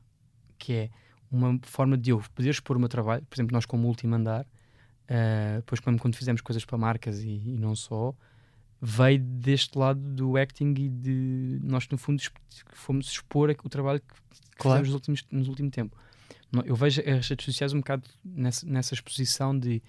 que 0.58 0.72
é 0.72 0.90
uma 1.30 1.58
forma 1.62 1.96
de 1.96 2.10
eu 2.10 2.22
poder 2.34 2.50
expor 2.50 2.76
o 2.76 2.80
meu 2.80 2.88
trabalho, 2.88 3.24
por 3.28 3.36
exemplo, 3.36 3.52
nós 3.52 3.66
como 3.66 3.86
último 3.86 4.14
andar, 4.14 4.46
ah, 5.08 5.56
depois 5.56 5.80
quando, 5.80 5.98
quando 6.00 6.16
fizemos 6.16 6.40
coisas 6.40 6.64
para 6.64 6.76
marcas 6.76 7.22
e, 7.22 7.28
e 7.28 7.58
não 7.58 7.74
só, 7.74 8.14
veio 8.80 9.18
deste 9.18 9.76
lado 9.76 10.00
do 10.00 10.36
acting 10.36 10.74
e 10.76 10.88
de 10.88 11.58
nós 11.62 11.88
no 11.88 11.98
fundo 11.98 12.22
fomos 12.72 13.10
expor 13.10 13.50
o 13.50 13.68
trabalho 13.68 14.00
que, 14.00 14.14
que 14.14 14.56
Claro. 14.58 14.84
fizemos 14.84 14.88
nos 14.88 14.94
últimos, 14.94 15.26
nos 15.30 15.48
últimos 15.48 15.72
tempo. 15.72 15.96
Eu 16.64 16.74
vejo 16.74 17.00
as 17.02 17.28
redes 17.28 17.44
sociais 17.44 17.72
um 17.72 17.78
bocado 17.78 18.08
nessa, 18.24 18.66
nessa 18.66 18.94
exposição 18.94 19.58
de 19.58 19.82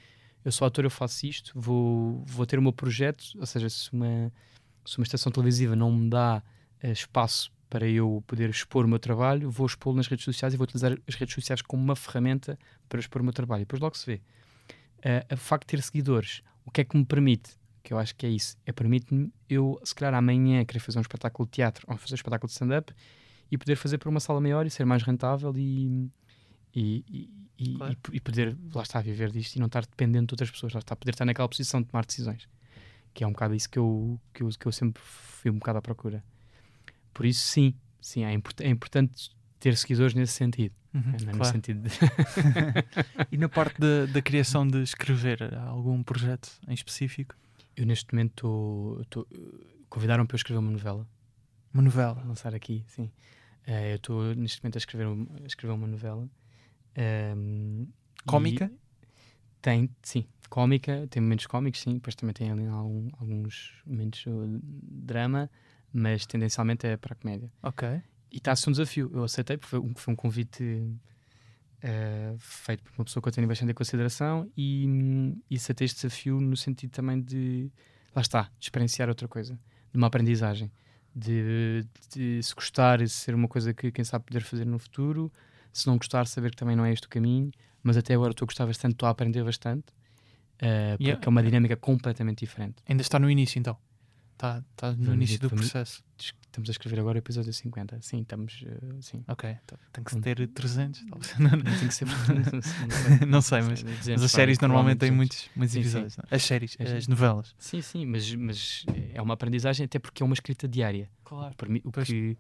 eu 0.43 0.51
sou 0.51 0.65
ator, 0.65 0.85
eu 0.85 0.89
faço 0.89 1.25
isto, 1.25 1.51
vou, 1.55 2.23
vou 2.25 2.45
ter 2.45 2.57
o 2.57 2.61
meu 2.61 2.73
projeto, 2.73 3.23
ou 3.37 3.45
seja, 3.45 3.69
se 3.69 3.91
uma, 3.91 4.31
se 4.85 4.97
uma 4.97 5.03
estação 5.03 5.31
televisiva 5.31 5.75
não 5.75 5.91
me 5.91 6.09
dá 6.09 6.41
eh, 6.81 6.91
espaço 6.91 7.51
para 7.70 7.88
eu 7.88 8.24
poder 8.26 8.49
expor 8.49 8.86
o 8.86 8.88
meu 8.88 8.97
trabalho, 8.99 9.49
vou 9.51 9.67
expô-lo 9.67 9.95
nas 9.97 10.07
redes 10.07 10.26
sociais 10.26 10.53
e 10.53 10.57
vou 10.57 10.63
utilizar 10.63 10.97
as 11.07 11.15
redes 11.15 11.36
sociais 11.36 11.61
como 11.61 11.84
uma 11.84 11.95
ferramenta 11.95 12.57
para 12.88 12.99
expor 12.99 13.22
o 13.22 13.24
meu 13.24 13.34
trabalho. 13.34 13.61
E 13.61 13.65
depois 13.65 13.80
logo 13.82 13.95
se 13.97 14.05
vê. 14.05 14.22
Eh, 15.03 15.26
o 15.32 15.38
facto 15.38 15.67
de 15.67 15.78
ter 15.78 15.82
seguidores, 15.84 16.41
o 16.65 16.72
que 16.72 16.82
é 16.82 16.84
que 16.84 16.97
me 16.97 17.05
permite? 17.05 17.51
Que 17.84 17.93
eu 17.93 17.97
acho 17.99 18.15
que 18.15 18.26
é 18.26 18.30
isso. 18.30 18.57
É 18.65 18.72
permite-me 18.72 19.32
eu, 19.47 19.80
se 19.84 19.93
calhar 19.95 20.13
amanhã, 20.13 20.65
querer 20.65 20.80
fazer 20.80 20.97
um 20.97 21.01
espetáculo 21.01 21.45
de 21.45 21.51
teatro 21.53 21.86
ou 21.88 21.95
fazer 21.97 22.13
um 22.13 22.15
espetáculo 22.15 22.47
de 22.47 22.53
stand-up 22.53 22.93
e 23.51 23.57
poder 23.57 23.76
fazer 23.76 23.97
para 23.99 24.09
uma 24.09 24.20
sala 24.20 24.41
maior 24.41 24.65
e 24.65 24.70
ser 24.70 24.86
mais 24.86 25.03
rentável 25.03 25.53
e, 25.55 26.09
e, 26.76 27.30
e, 27.57 27.74
Claro. 27.76 27.97
e- 28.11 28.17
e 28.17 28.20
poder, 28.20 28.57
lá 28.74 28.82
está, 28.84 28.99
viver 29.01 29.32
disto 29.32 29.55
e 29.55 29.59
não 29.59 29.67
estar 29.67 29.82
dependente 29.86 30.28
de 30.28 30.34
outras 30.34 30.49
pessoas, 30.51 30.74
lá 30.74 30.80
está, 30.80 30.95
poder 30.95 31.11
estar 31.11 31.26
naquela 31.26 31.47
posição 31.47 31.82
de 31.82 31.88
tomar 31.88 32.05
decisões. 32.05 32.47
Que 33.13 33.24
é 33.24 33.28
um 33.28 33.32
bocado 33.32 33.55
isso 33.55 33.70
que 33.70 33.80
eu, 33.80 34.20
que 34.34 34.43
eu, 34.43 34.49
que 34.49 34.65
eu 34.65 34.72
sempre 34.72 35.01
fui 35.03 35.49
um 35.51 35.55
bocado 35.59 35.78
à 35.80 35.82
procura. 35.82 36.24
Por 37.14 37.26
isso, 37.26 37.45
sim, 37.45 37.74
sim, 38.01 38.24
é, 38.24 38.34
import- 38.34 38.62
é 38.62 38.68
importante 38.70 39.30
ter 39.60 39.76
seguidores 39.78 40.14
nesse 40.14 40.34
sentido. 40.34 40.74
Uhum, 40.93 41.01
não 41.03 41.12
é 41.12 41.32
no 41.32 41.38
claro. 41.38 41.51
sentido 41.53 41.82
de. 41.88 41.89
E 43.32 43.38
na 43.38 43.47
parte 43.49 43.80
da, 43.80 44.22
criação 44.22 44.68
de 44.68 44.82
escrever 44.82 45.53
há 45.53 45.64
algum 45.66 46.01
projeto 46.01 46.49
em 46.68 46.74
específico? 46.74 47.36
Eu 47.76 47.86
neste 47.86 48.14
momento 48.14 48.97
estou. 49.01 49.28
Convidaram-me 49.89 50.28
para 50.28 50.36
eu 50.36 50.38
escrever 50.38 50.60
uma 50.60 50.72
novela. 50.72 51.07
Uma 51.74 51.84
novela? 51.84 52.24
lançar 52.26 52.53
aqui, 52.55 52.84
sim. 52.88 53.12
Eh, 53.68 53.91
eu 53.91 53.95
estou 53.97 54.36
neste 54.36 54.64
momento 54.64 54.78
a 54.78 54.80
escrever, 54.80 55.07
um- 55.07 55.28
a 55.43 55.45
escrever 55.47 55.74
uma 55.74 55.88
novela. 55.88 56.28
Ehm, 56.95 57.86
Cómica? 58.26 58.72
Tem, 59.62 59.89
sim. 60.01 60.26
Cómica, 60.49 61.05
tem 61.10 61.22
momentos 61.22 61.45
cómicos, 61.45 61.82
sim. 61.82 61.93
Depois 61.95 62.16
também 62.16 62.34
tem 62.34 62.49
ali 62.51 62.66
alguns 62.66 63.74
momentos 63.86 64.26
uh, 64.26 64.47
de 64.47 64.60
drama, 65.05 65.49
mas 65.93 66.25
tendencialmente 66.25 66.85
é 66.87 66.97
para 66.97 67.13
a 67.13 67.15
comédia. 67.15 67.51
Ok. 67.63 67.87
E 68.31 68.37
está 68.37 68.51
a 68.51 68.55
ser 68.55 68.69
um 68.69 68.73
desafio. 68.73 69.09
Eu 69.13 69.23
aceitei, 69.23 69.57
porque 69.57 69.69
foi 69.69 69.79
um, 69.79 69.93
foi 69.95 70.13
um 70.13 70.15
convite 70.15 70.83
eh, 71.81 72.35
feito 72.39 72.83
por 72.83 72.91
uma 72.97 73.05
pessoa 73.05 73.21
que 73.21 73.29
eu 73.29 73.33
tenho 73.33 73.47
bastante 73.47 73.71
em 73.71 73.73
consideração 73.73 74.49
e, 74.55 74.85
e 75.49 75.55
aceitei 75.55 75.85
este 75.85 76.01
desafio 76.01 76.39
no 76.39 76.55
sentido 76.57 76.91
também 76.91 77.21
de, 77.21 77.71
lá 78.15 78.21
está, 78.21 78.43
de 78.59 78.65
experienciar 78.65 79.07
outra 79.09 79.27
coisa, 79.27 79.57
de 79.91 79.97
uma 79.97 80.07
aprendizagem, 80.07 80.71
de, 81.15 81.85
de 82.13 82.43
se 82.43 82.53
gostar 82.53 83.01
e 83.01 83.07
ser 83.07 83.33
uma 83.33 83.47
coisa 83.47 83.73
que 83.73 83.91
quem 83.91 84.03
sabe 84.03 84.25
poder 84.25 84.41
fazer 84.41 84.65
no 84.65 84.77
futuro, 84.77 85.31
se 85.71 85.87
não 85.87 85.97
gostar, 85.97 86.27
saber 86.27 86.51
que 86.51 86.57
também 86.57 86.75
não 86.75 86.85
é 86.85 86.91
este 86.91 87.07
o 87.07 87.09
caminho, 87.09 87.51
mas 87.81 87.95
até 87.97 88.13
agora 88.13 88.31
estou 88.31 88.45
a 88.45 88.47
gostar 88.47 88.65
bastante, 88.65 88.93
estou 88.93 89.07
a 89.07 89.11
aprender 89.11 89.43
bastante, 89.43 89.85
eh, 90.59 90.91
porque 90.97 91.03
Yeah. 91.05 91.25
é 91.25 91.29
uma 91.29 91.41
dinâmica 91.41 91.77
completamente 91.77 92.39
diferente. 92.39 92.83
Ainda 92.87 93.01
está 93.01 93.17
no 93.17 93.29
início 93.29 93.57
então? 93.57 93.77
Está, 94.39 94.63
está 94.71 94.93
no 94.93 95.13
início 95.15 95.37
do 95.37 95.49
processo? 95.49 96.01
Estamos 96.17 96.69
a 96.69 96.71
escrever 96.71 96.97
agora 97.01 97.17
o 97.17 97.19
episódio 97.19 97.51
50. 97.51 97.99
Sim, 98.01 98.21
estamos. 98.21 98.63
eh, 98.65 98.79
sim. 99.01 99.21
Ok. 99.27 99.49
então 99.65 99.77
Tem 99.91 100.01
que 100.01 100.15
ter 100.21 100.47
300? 100.47 101.05
talvez. 101.09 101.37
Não, 101.39 101.49
não. 101.51 101.57
Não 101.57 101.77
tem 101.77 101.87
que 101.89 101.93
ser. 101.93 102.07
Não 103.27 103.41
sei, 103.41 103.61
mas- 103.61 103.83
Mas 103.83 104.23
as 104.23 104.31
séries 104.31 104.57
normalmente 104.59 104.99
têm 104.99 105.11
muitos, 105.11 105.49
muitos 105.53 105.75
episódios. 105.75 106.17
é? 106.19 106.35
As 106.35 106.41
séries, 106.41 106.77
As- 106.79 106.89
as 106.93 107.07
novelas. 107.09 107.53
Sim, 107.57 107.81
sim, 107.81 108.05
mas, 108.05 108.33
mas 108.33 108.85
é 109.13 109.21
uma 109.21 109.33
aprendizagem 109.33 109.83
até 109.85 109.99
porque 109.99 110.23
é 110.23 110.25
uma 110.25 110.33
escrita 110.33 110.69
diária. 110.69 111.09
Claro. 111.25 111.53
O, 111.83 111.91
que, 111.91 112.37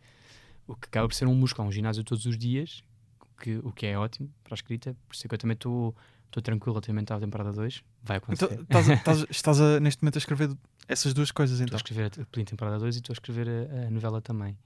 o 0.67 0.75
que 0.77 0.87
acaba 0.87 1.05
por 1.07 1.13
ser 1.13 1.27
um 1.27 1.35
músculo, 1.35 1.65
é 1.65 1.69
um 1.69 1.71
ginásio 1.71 2.01
todos 2.05 2.25
os 2.25 2.37
dias, 2.37 2.81
o 3.21 3.41
que, 3.41 3.57
o 3.61 3.71
que 3.73 3.85
é 3.85 3.97
ótimo 3.97 4.31
para 4.43 4.53
a 4.53 4.55
escrita. 4.55 4.95
Por 5.05 5.13
isso 5.15 5.27
é 5.27 5.27
que 5.27 5.35
eu 5.35 5.39
também 5.39 5.53
estou 5.55 5.93
estou 6.29 6.41
tranquilo 6.43 6.73
relativamente 6.73 7.11
à 7.11 7.19
temporada 7.19 7.51
2. 7.51 7.83
Vai 8.03 8.17
Então, 8.17 8.47
acontecer. 8.47 8.61
estás, 8.61 8.89
a- 8.89 8.93
estás- 8.93 9.25
estás 9.29 9.61
a, 9.61 9.79
neste 9.79 10.01
momento 10.03 10.15
a 10.15 10.19
escrever 10.19 10.49
essas 10.87 11.13
duas 11.13 11.31
coisas 11.31 11.59
Estou 11.59 11.65
então. 11.67 11.75
a 11.77 11.79
escrever 11.79 12.05
a 12.21 12.25
pela 12.25 12.45
temporada 12.45 12.79
2 12.79 12.95
e 12.95 12.99
estou 12.99 13.13
a 13.13 13.15
escrever 13.15 13.47
a, 13.47 13.87
a 13.87 13.89
novela 13.89 14.21
também. 14.21 14.57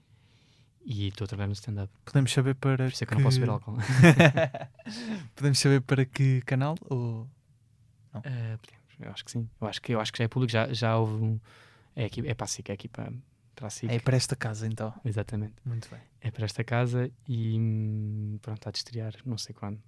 E 0.85 1.07
estou 1.07 1.23
a 1.23 1.27
trabalhar 1.27 1.47
no 1.47 1.53
stand-up. 1.53 1.91
Podemos 2.03 2.31
saber 2.33 2.55
para 2.55 2.83
Por 2.85 2.91
isso 2.93 3.03
é 3.03 3.07
que 3.07 3.13
eu 3.13 3.17
não 3.17 3.23
posso 3.23 3.39
beber 3.39 3.51
álcool. 3.51 3.77
Podemos 5.35 5.59
saber 5.59 5.81
para 5.81 6.05
que 6.05 6.41
canal? 6.41 6.75
Ou... 6.89 7.27
Eh, 8.23 8.57
podemos, 8.61 8.83
eu 8.99 9.11
acho 9.11 9.25
que 9.25 9.31
sim. 9.31 9.49
Eu 9.59 9.67
acho 9.67 9.81
que, 9.81 9.91
eu 9.93 9.99
acho 9.99 10.11
que 10.11 10.17
já 10.19 10.25
é 10.25 10.27
público, 10.27 10.51
já, 10.51 10.71
já 10.73 10.97
houve 10.97 11.13
um. 11.23 11.39
É, 11.95 12.05
aqui, 12.05 12.25
é 12.27 12.33
para 12.33 12.45
a 12.45 12.47
SIC, 12.47 12.69
é 12.69 12.73
aqui 12.73 12.87
para, 12.87 13.11
para 13.55 13.67
a 13.67 13.69
SIC. 13.69 13.89
É 13.89 13.99
para 13.99 14.17
esta 14.17 14.35
casa 14.35 14.67
então. 14.67 14.93
Exatamente. 15.05 15.53
Muito 15.65 15.89
bem. 15.89 15.99
É 16.21 16.31
para 16.31 16.45
esta 16.45 16.63
casa 16.63 17.09
e 17.27 17.57
hum, 17.59 18.37
pronto, 18.41 18.57
está 18.57 18.69
a 18.69 18.73
estrear, 18.75 19.13
não 19.25 19.37
sei 19.37 19.53
quando. 19.55 19.79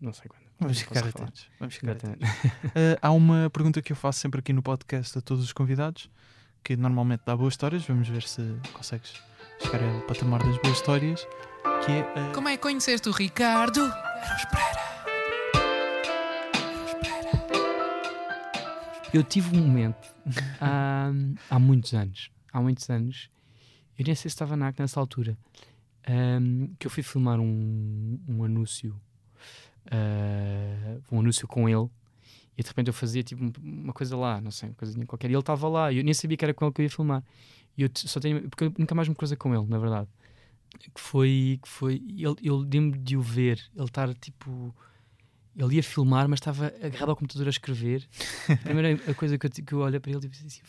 Não 0.00 0.12
sei 0.12 0.26
quando. 0.28 0.42
Vamos 0.58 0.80
ficar 0.80 1.06
atentos. 1.06 1.48
Vamos 1.58 1.74
ficar 1.74 1.92
atentos. 1.92 2.28
Uh, 2.28 2.98
há 3.00 3.10
uma 3.12 3.48
pergunta 3.50 3.80
que 3.80 3.92
eu 3.92 3.96
faço 3.96 4.18
sempre 4.20 4.40
aqui 4.40 4.52
no 4.52 4.62
podcast 4.62 5.16
a 5.18 5.20
todos 5.22 5.44
os 5.44 5.52
convidados, 5.52 6.10
que 6.62 6.76
normalmente 6.76 7.22
dá 7.24 7.36
boas 7.36 7.54
histórias. 7.54 7.84
Vamos 7.86 8.08
ver 8.08 8.22
se 8.22 8.42
consegues 8.72 9.14
chegar 9.62 9.82
ao 9.82 10.00
patamar 10.02 10.42
das 10.42 10.56
boas 10.58 10.76
histórias. 10.76 11.26
Que 11.86 11.92
é. 11.92 12.00
uh, 12.30 12.32
Como 12.34 12.48
é 12.48 12.56
que 12.56 12.62
conheceste 12.62 13.08
o 13.08 13.12
Ricardo? 13.12 13.80
Eu 19.12 19.24
tive 19.24 19.56
um 19.56 19.60
momento 19.66 20.08
há, 20.60 21.10
há 21.48 21.58
muitos 21.58 21.94
anos. 21.94 22.30
Há 22.52 22.60
muitos 22.60 22.88
anos. 22.90 23.30
Eu 23.98 24.04
nem 24.04 24.14
sei 24.14 24.22
se 24.22 24.28
estava 24.28 24.56
na 24.56 24.68
ACT 24.68 24.80
nessa 24.80 25.00
altura. 25.00 25.36
hum, 26.08 26.74
que 26.78 26.86
eu 26.86 26.90
fui 26.90 27.02
filmar 27.02 27.38
um, 27.40 28.20
um 28.28 28.44
anúncio. 28.44 29.00
Ah, 29.90 30.98
um 31.10 31.20
anúncio 31.20 31.46
com 31.48 31.68
ele. 31.68 31.88
E 32.56 32.62
de 32.62 32.68
repente 32.68 32.88
eu 32.88 32.94
fazia 32.94 33.22
tipo 33.22 33.42
um- 33.44 33.52
uma 33.62 33.92
coisa 33.92 34.16
lá, 34.16 34.40
não 34.40 34.50
sei, 34.50 34.68
uma 34.68 34.74
coisinha 34.74 35.06
qualquer. 35.06 35.28
E 35.30 35.32
ele 35.34 35.40
estava 35.40 35.68
lá. 35.68 35.92
E 35.92 35.98
eu 35.98 36.04
nem 36.04 36.12
sabia 36.14 36.36
que 36.36 36.44
era 36.44 36.52
com 36.54 36.64
ele 36.66 36.72
que 36.74 36.80
eu 36.80 36.84
ia 36.84 36.90
filmar. 36.90 37.24
E 37.76 37.82
eu 37.82 37.90
só 37.94 38.20
tenho. 38.20 38.48
Porque 38.50 38.64
eu 38.64 38.74
nunca 38.78 38.94
mais 38.94 39.08
me 39.08 39.14
cruzei 39.14 39.36
com 39.36 39.54
ele, 39.54 39.66
na 39.66 39.78
verdade. 39.78 40.08
Que 40.78 41.00
foi. 41.00 41.58
Que 41.62 41.68
foi 41.68 41.94
ele, 42.16 42.36
eu 42.42 42.56
lembro 42.58 42.98
de 42.98 43.16
o 43.16 43.22
ver. 43.22 43.60
Ele 43.74 43.84
estar 43.84 44.12
tipo. 44.14 44.74
Ele 45.56 45.76
ia 45.76 45.82
filmar, 45.82 46.28
mas 46.28 46.38
estava 46.38 46.72
agarrado 46.82 47.10
ao 47.10 47.16
computador 47.16 47.46
a 47.48 47.50
escrever. 47.50 48.06
A 48.48 48.56
primeira 48.56 49.14
coisa 49.14 49.36
que 49.38 49.46
eu, 49.46 49.50
que 49.50 49.72
eu 49.72 49.78
olhei 49.80 49.98
para 49.98 50.10
ele 50.12 50.26
e 50.26 50.28
disse 50.28 50.46
assim: 50.46 50.60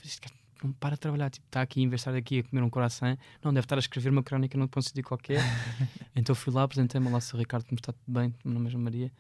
não 0.64 0.74
para 0.74 0.96
de 0.96 1.00
trabalhar, 1.02 1.30
tipo, 1.30 1.46
está 1.48 1.62
aqui, 1.62 1.88
de 1.88 1.96
estar 1.96 2.14
aqui 2.16 2.40
a 2.40 2.44
comer 2.44 2.62
um 2.64 2.70
coração, 2.70 3.18
não, 3.44 3.54
deve 3.54 3.66
estar 3.66 3.76
a 3.76 3.80
escrever 3.80 4.10
uma 4.10 4.24
crónica 4.24 4.58
num 4.58 4.68
ponto 4.68 4.86
sítio 4.88 5.04
qualquer. 5.04 5.42
então 6.16 6.34
fui 6.36 6.54
lá, 6.54 6.64
apresentei-me 6.64 7.10
lá, 7.10 7.20
Sr. 7.20 7.38
Ricardo, 7.40 7.66
como 7.66 7.78
está 7.80 7.92
tudo 7.94 8.04
bem, 8.20 8.34
meu 8.44 8.54
nome 8.54 8.72
é 8.74 8.78
Maria, 8.78 9.12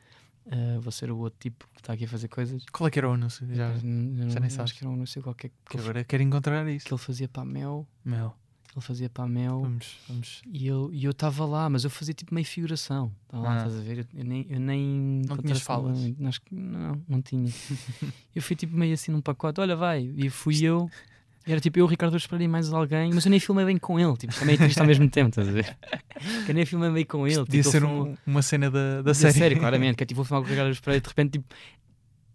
Ah, 0.51 0.79
vou 0.79 0.91
ser 0.91 1.11
o 1.11 1.17
outro 1.17 1.39
tipo 1.39 1.67
que 1.75 1.81
está 1.81 1.93
aqui 1.93 2.05
a 2.05 2.07
fazer 2.07 2.27
coisas. 2.27 2.63
Qual 2.71 2.87
é 2.87 2.91
que 2.91 2.97
era 2.99 3.07
o 3.09 3.13
anúncio? 3.13 3.45
Já, 3.53 3.69
eu 3.69 3.75
já 3.77 3.81
não- 3.83 4.15
nem 4.25 4.35
acho 4.45 4.55
sabes. 4.55 4.71
que 4.71 4.83
era 4.83 4.89
um 4.89 4.93
anúncio 4.95 5.21
qualquer 5.21 5.49
que, 5.49 5.55
que 5.69 5.75
ele, 5.77 5.83
agora 5.83 6.03
quero 6.03 6.23
encontrar 6.23 6.67
isso. 6.67 6.85
que 6.87 6.93
ele 6.93 6.99
fazia 7.01 7.27
para 7.27 7.43
a 7.43 7.45
Mel, 7.45 7.87
Meu, 8.03 8.33
ele 8.75 8.81
fazia 8.81 9.07
para 9.09 9.25
a 9.25 9.27
Mel. 9.27 9.61
vamos, 9.61 9.97
vamos. 10.07 10.41
E 10.51 10.65
eu 10.65 10.89
eu 10.93 11.11
estava 11.11 11.45
lá, 11.45 11.69
mas 11.69 11.83
eu 11.83 11.89
fazia 11.91 12.13
tipo 12.15 12.33
meio 12.33 12.45
figuração. 12.45 13.13
Estava 13.25 13.43
lá, 13.43 13.53
Ah. 13.53 13.57
estás 13.57 13.75
a 13.77 13.81
ver? 13.83 13.97
Eu, 13.99 14.05
eu 14.19 14.25
nem. 14.25 14.45
Eu 14.49 14.59
nem 14.59 15.21
Não 15.27 15.37
tinhas 15.37 15.61
falas? 15.61 15.97
Acho 16.25 16.41
que 16.41 16.55
não, 16.55 17.01
não 17.07 17.21
tinha. 17.21 17.47
eu 18.35 18.41
fui 18.41 18.55
tipo 18.55 18.75
meio 18.75 18.93
assim 18.95 19.11
num 19.11 19.21
pacote, 19.21 19.61
olha, 19.61 19.75
vai. 19.75 20.11
E 20.17 20.27
fui 20.31 20.63
eu. 20.63 20.89
Era 21.47 21.59
tipo 21.59 21.79
eu, 21.79 21.85
Ricardo 21.87 22.15
Esperei 22.17 22.47
mais 22.47 22.71
alguém, 22.71 23.11
mas 23.13 23.25
eu 23.25 23.31
nem 23.31 23.39
filmei 23.39 23.65
bem 23.65 23.77
com 23.77 23.99
ele. 23.99 24.15
Tipo, 24.15 24.33
também 24.33 24.55
é 24.55 24.57
triste 24.59 24.79
ao 24.79 24.85
mesmo 24.85 25.09
tempo, 25.09 25.29
estás 25.29 25.47
a 25.47 25.51
ver? 25.51 25.75
Que 26.45 26.51
eu 26.51 26.55
nem 26.55 26.65
filmei 26.65 26.91
bem 26.91 27.05
com 27.05 27.25
ele. 27.25 27.35
Tipo, 27.35 27.45
Podia 27.47 27.61
ele 27.61 27.69
ser 27.69 27.83
um- 27.83 28.15
uma 28.27 28.41
cena 28.41 28.69
da, 28.69 28.95
da 28.97 29.01
da 29.01 29.13
série. 29.13 29.33
série. 29.33 29.55
claramente. 29.59 29.95
Que 29.97 30.03
é 30.03 30.05
tipo, 30.05 30.17
vou 30.17 30.25
filmar 30.25 30.43
com 30.43 30.47
o 30.47 30.51
Ricardo 30.51 30.71
Esperei 30.71 30.97
e 30.99 31.01
de 31.01 31.07
repente, 31.07 31.31
tipo. 31.33 31.45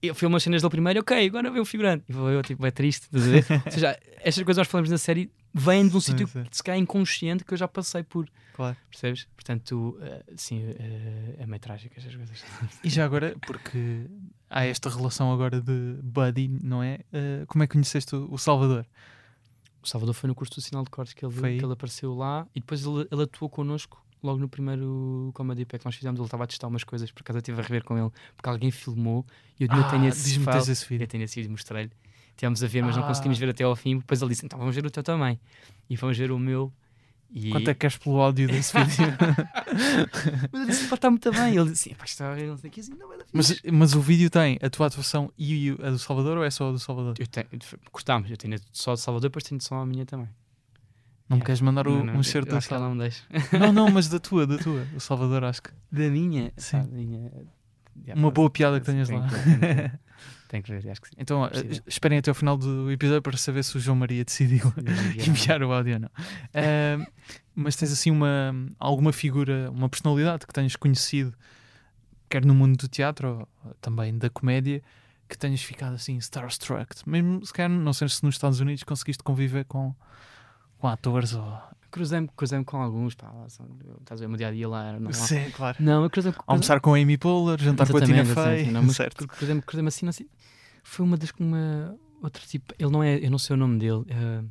Eu 0.02 0.14
filmo 0.14 0.36
as 0.36 0.42
cenas 0.42 0.60
dele 0.60 0.70
primeiro, 0.70 1.00
ok, 1.00 1.26
agora 1.26 1.50
vem 1.50 1.60
o 1.60 1.64
figurante. 1.64 2.04
E 2.08 2.12
vou 2.12 2.28
eu, 2.30 2.42
tipo, 2.42 2.64
é 2.66 2.70
triste, 2.70 3.04
estás 3.04 3.26
a 3.26 3.30
ver? 3.30 3.44
Ou 3.66 3.72
seja, 3.72 3.98
estas 4.22 4.44
coisas 4.44 4.58
nós 4.58 4.68
falamos 4.68 4.90
na 4.90 4.98
série 4.98 5.30
vêm 5.56 5.88
de 5.88 5.96
um 5.96 6.00
sítio 6.00 6.26
sim. 6.28 6.44
se 6.50 6.62
calhar 6.62 6.80
inconsciente 6.80 7.44
que 7.44 7.52
eu 7.54 7.58
já 7.58 7.66
passei 7.68 8.02
por, 8.02 8.28
Claro. 8.54 8.76
percebes? 8.90 9.26
Portanto, 9.34 9.98
eh, 10.00 10.24
sim, 10.36 10.62
eh, 10.62 11.36
é 11.38 11.46
meio 11.46 11.60
trágico 11.60 11.94
estas 11.96 12.14
coisas. 12.14 12.44
E 12.84 12.88
já 12.88 13.04
agora, 13.04 13.34
porque 13.46 14.06
há 14.48 14.64
esta 14.64 14.88
relação 14.88 15.32
agora 15.32 15.60
de 15.60 15.98
buddy, 16.02 16.48
não 16.48 16.82
é? 16.82 17.00
Eh, 17.12 17.44
como 17.46 17.62
é 17.62 17.66
que 17.66 17.72
conheceste 17.72 18.14
o, 18.16 18.32
o 18.32 18.38
Salvador? 18.38 18.86
O 19.82 19.86
Salvador 19.88 20.14
foi 20.14 20.28
no 20.28 20.34
curso 20.34 20.54
do 20.54 20.60
Sinal 20.60 20.82
de 20.84 20.90
Cortes 20.90 21.12
que 21.14 21.24
ele, 21.24 21.32
Foi 21.34 21.58
que 21.58 21.64
ele 21.64 21.72
apareceu 21.72 22.12
lá 22.14 22.46
e 22.54 22.60
depois 22.60 22.84
ele, 22.84 23.06
ele 23.10 23.22
atuou 23.22 23.48
connosco 23.48 24.04
logo 24.22 24.38
no 24.40 24.48
primeiro 24.48 25.30
Comedy 25.34 25.64
Pack 25.64 25.80
que 25.80 25.84
nós 25.84 25.94
fizemos. 25.94 26.18
Ele 26.18 26.26
estava 26.26 26.42
a 26.42 26.46
testar 26.46 26.66
umas 26.66 26.82
coisas, 26.82 27.12
por 27.12 27.20
acaso 27.20 27.36
eu 27.36 27.40
estive 27.40 27.60
a 27.60 27.62
rever 27.62 27.84
com 27.84 27.96
ele, 27.96 28.10
porque 28.36 28.48
alguém 28.48 28.70
filmou 28.72 29.24
e 29.60 29.64
eu, 29.64 29.68
eu 29.68 29.74
Ah, 29.84 29.90
tenho 29.90 30.06
esse 30.08 30.38
que 30.38 30.44
file, 30.44 30.58
esse 30.72 30.88
vídeo. 30.88 31.04
eu 31.04 31.08
tenho 31.08 31.22
esse 31.22 31.36
vídeo, 31.36 31.50
mostrei-lhe. 31.52 31.92
Estivemos 32.36 32.62
a 32.62 32.66
ver, 32.66 32.82
mas 32.82 32.94
não 32.96 33.02
Ah. 33.02 33.06
conseguimos 33.08 33.38
ver 33.38 33.48
até 33.48 33.64
ao 33.64 33.74
fim. 33.74 33.96
Depois 33.98 34.20
ele 34.20 34.28
disse: 34.30 34.44
então 34.44 34.58
vamos 34.58 34.74
ver 34.74 34.84
o 34.84 34.90
teu 34.90 35.02
também. 35.02 35.40
E 35.88 35.96
fomos 35.96 36.16
ver 36.18 36.30
o 36.30 36.38
meu. 36.38 36.70
E... 37.30 37.50
Quanto 37.50 37.68
é 37.70 37.74
que 37.74 37.80
queres 37.80 37.96
pelo 37.96 38.20
áudio 38.20 38.46
desse 38.46 38.72
vídeo? 38.78 39.06
Mas 40.52 40.60
eu 40.60 40.66
disse: 40.66 40.86
pá, 40.88 40.94
está 40.94 41.10
muito 41.10 41.32
bem. 41.32 41.56
Ele 41.56 41.70
disse: 41.70 41.94
pá, 41.94 42.04
está 42.04 42.32
a 42.32 42.36
não 42.36 42.56
sei 42.58 42.68
o 42.70 42.72
que, 42.72 42.80
assim, 42.80 42.94
não 42.94 43.12
é 43.12 43.16
mas, 43.32 43.48
fixe." 43.50 43.70
mas 43.72 43.94
o 43.94 44.00
vídeo 44.00 44.28
tem 44.30 44.58
a 44.62 44.68
tua 44.70 44.86
atuação 44.86 45.32
e 45.36 45.70
a 45.82 45.90
do 45.90 45.98
Salvador 45.98 46.36
ou 46.38 46.44
é 46.44 46.50
só 46.50 46.68
a 46.68 46.72
do 46.72 46.78
Salvador? 46.78 47.14
Eu 47.18 47.26
tenho, 47.26 47.46
cortámos, 47.90 48.30
eu 48.30 48.36
tenho 48.36 48.58
só 48.70 48.94
de 48.94 49.00
Salvador, 49.00 49.30
depois 49.30 49.44
tenho 49.44 49.60
só 49.60 49.76
a 49.76 49.86
minha 49.86 50.04
também. 50.06 50.28
Não 51.28 51.38
me 51.38 51.42
queres 51.42 51.60
mandar 51.60 51.88
o, 51.88 51.90
Não, 51.98 52.04
não, 52.04 52.16
um 52.18 52.22
certo 52.22 52.50
da 52.50 52.60
sala? 52.60 52.86
não 52.86 52.94
me 52.94 53.00
deixa. 53.00 53.24
Não, 53.58 53.72
não, 53.72 53.90
mas 53.90 54.08
da 54.08 54.20
tua, 54.20 54.46
da 54.46 54.58
tua. 54.58 54.86
O 54.94 55.00
Salvador, 55.00 55.42
acho 55.42 55.62
que. 55.62 55.70
Da 55.90 56.08
minha? 56.08 56.52
Sim. 56.56 56.78
Da 56.78 56.84
minha 56.86 57.32
Uma 58.14 58.30
boa 58.30 58.48
piada 58.48 58.78
que 58.78 58.86
tenhas 58.86 59.08
lá. 59.10 59.26
Tem 60.48 60.62
que 60.62 60.70
ver. 60.70 60.90
Acho 60.90 61.00
que 61.00 61.08
sim. 61.08 61.14
Então, 61.18 61.48
Possível. 61.48 61.82
esperem 61.86 62.18
até 62.18 62.30
o 62.30 62.34
final 62.34 62.56
do 62.56 62.90
episódio 62.90 63.22
para 63.22 63.36
saber 63.36 63.62
se 63.64 63.76
o 63.76 63.80
João 63.80 63.96
Maria 63.96 64.24
decidiu 64.24 64.72
enviar 65.26 65.62
o 65.62 65.72
áudio 65.72 65.94
ou 65.94 66.00
não. 66.00 66.10
Ah, 66.54 67.06
mas 67.54 67.76
tens 67.76 67.92
assim 67.92 68.10
uma 68.10 68.54
alguma 68.78 69.12
figura, 69.12 69.70
uma 69.70 69.88
personalidade 69.88 70.46
que 70.46 70.52
tenhas 70.52 70.76
conhecido, 70.76 71.34
quer 72.28 72.44
no 72.44 72.54
mundo 72.54 72.76
do 72.76 72.88
teatro 72.88 73.48
ou 73.64 73.74
também 73.80 74.16
da 74.16 74.28
comédia, 74.28 74.82
que 75.28 75.36
tenhas 75.36 75.62
ficado 75.62 75.94
assim 75.94 76.16
starstruck, 76.18 76.94
mesmo 77.08 77.44
se 77.44 77.52
calhar, 77.52 77.70
não 77.70 77.92
sei 77.92 78.08
se 78.08 78.22
nos 78.24 78.34
Estados 78.34 78.60
Unidos 78.60 78.82
conseguiste 78.84 79.22
conviver 79.22 79.64
com, 79.64 79.94
com 80.78 80.88
atores 80.88 81.32
ou. 81.34 81.75
Cruzei-me 81.90 82.28
cruzei 82.36 82.62
com 82.64 82.76
alguns, 82.82 83.14
pá, 83.14 83.32
são- 83.48 83.66
estás 84.00 84.20
a 84.20 84.22
ver, 84.22 84.26
o 84.26 84.28
meu 84.30 84.36
dia 84.38 84.48
a 84.48 84.50
dia 84.52 84.68
lá 84.68 84.84
era 84.88 85.00
normal. 85.00 85.26
Sim, 85.26 85.50
claro. 85.50 85.76
Não, 85.80 86.02
eu 86.02 86.10
cruzei-me 86.10 86.36
Almoçar 86.46 86.80
com 86.80 86.94
a 86.94 86.98
Amy 86.98 87.16
Poehler, 87.16 87.58
jantar 87.60 87.88
com 87.90 87.96
a 87.96 88.00
Tina 88.02 88.24
Fey. 88.24 88.70
não, 88.70 88.82
mas 88.82 88.96
certo. 88.96 89.16
cru- 89.16 89.28
cruzei-me 89.28 89.62
cruzei 89.62 89.86
assim, 89.86 90.06
sei. 90.12 90.28
Foi 90.82 91.04
uma 91.04 91.16
das 91.16 91.30
uma 91.42 91.96
outro 92.22 92.44
tipo, 92.46 92.74
ele 92.78 92.90
não 92.90 93.02
é, 93.02 93.16
eu 93.24 93.30
não 93.30 93.38
sei 93.38 93.54
o 93.54 93.56
nome 93.56 93.78
dele. 93.78 94.04
eh, 94.08 94.42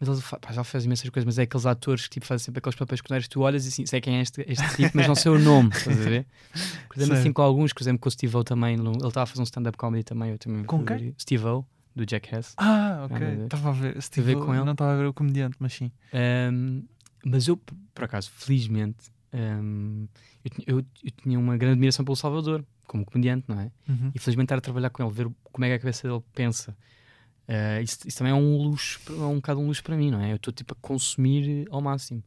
mas 0.00 0.08
ele 0.08 0.20
fa- 0.20 0.38
pá, 0.40 0.52
já 0.52 0.64
fez 0.64 0.84
imensas 0.84 1.08
coisas, 1.10 1.24
mas 1.24 1.38
é 1.38 1.42
aqueles 1.42 1.64
atores 1.64 2.04
que 2.08 2.10
tipo, 2.14 2.26
fazem 2.26 2.44
sempre 2.46 2.58
aqueles 2.58 2.74
papéis 2.76 3.00
que 3.00 3.30
tu 3.30 3.40
olhas 3.40 3.64
e 3.64 3.68
assim, 3.68 3.86
sei 3.86 4.00
quem 4.00 4.16
é 4.18 4.22
este, 4.22 4.44
este 4.48 4.68
tipo, 4.74 4.96
mas 4.96 5.06
não 5.06 5.14
sei 5.14 5.30
o 5.30 5.38
nome, 5.38 5.68
estás 5.76 5.96
a 5.96 6.02
ver? 6.04 6.26
Cruzei-me 6.88 7.12
assim 7.20 7.32
com 7.32 7.40
alguns, 7.42 7.72
cruzei-me 7.72 7.98
com 7.98 8.08
o 8.08 8.12
Steve 8.12 8.36
O 8.36 8.42
também, 8.42 8.74
ele 8.74 8.88
estava 8.96 9.22
a 9.22 9.26
fazer 9.26 9.40
um 9.40 9.44
stand-up 9.44 9.78
comedy 9.78 10.02
também, 10.02 10.30
eu 10.32 10.38
também. 10.38 10.64
Com 10.64 10.84
quem? 10.84 10.96
ver. 10.96 11.14
Do 11.94 12.04
Jackass. 12.08 12.54
Ah, 12.56 13.06
ok. 13.10 13.44
Estava 13.44 13.68
a 13.68 13.72
ver. 13.72 13.98
a 13.98 14.00
Steve, 14.00 14.34
ver 14.34 14.40
com 14.40 14.54
ele? 14.54 14.64
Não 14.64 14.72
estava 14.72 14.94
a 14.94 14.96
ver 14.96 15.06
o 15.06 15.12
comediante, 15.12 15.56
mas 15.58 15.72
sim. 15.74 15.90
Um, 16.52 16.82
mas 17.24 17.46
eu, 17.48 17.56
por 17.56 18.04
acaso, 18.04 18.30
felizmente, 18.34 19.10
um, 19.32 20.06
eu, 20.44 20.50
tinha- 20.50 20.64
eu- 20.66 20.78
eu 21.04 21.10
tinha 21.22 21.38
uma 21.38 21.56
grande 21.56 21.72
admiração 21.74 22.04
pelo 22.04 22.16
Salvador, 22.16 22.64
como 22.86 23.04
comediante, 23.04 23.44
não 23.48 23.60
é? 23.60 23.70
Uhum. 23.88 24.10
E 24.14 24.18
felizmente 24.18 24.46
estar 24.46 24.56
a 24.58 24.60
trabalhar 24.60 24.90
com 24.90 25.02
ele, 25.02 25.12
ver 25.12 25.28
como 25.44 25.64
é 25.64 25.68
que 25.68 25.74
a 25.74 25.78
cabeça 25.78 26.08
dele 26.08 26.22
pensa. 26.34 26.76
Uh, 27.48 27.82
isso, 27.82 27.98
isso 28.06 28.18
também 28.18 28.32
é 28.32 28.36
um 28.36 28.56
luxo, 28.56 29.00
é 29.08 29.12
um 29.26 29.36
bocado 29.36 29.60
um 29.60 29.66
luxo 29.66 29.82
para 29.82 29.96
mim, 29.96 30.10
não 30.10 30.20
é? 30.20 30.32
Eu 30.32 30.36
estou 30.36 30.52
tipo 30.52 30.72
a 30.74 30.76
consumir 30.80 31.66
ao 31.70 31.80
máximo. 31.82 32.22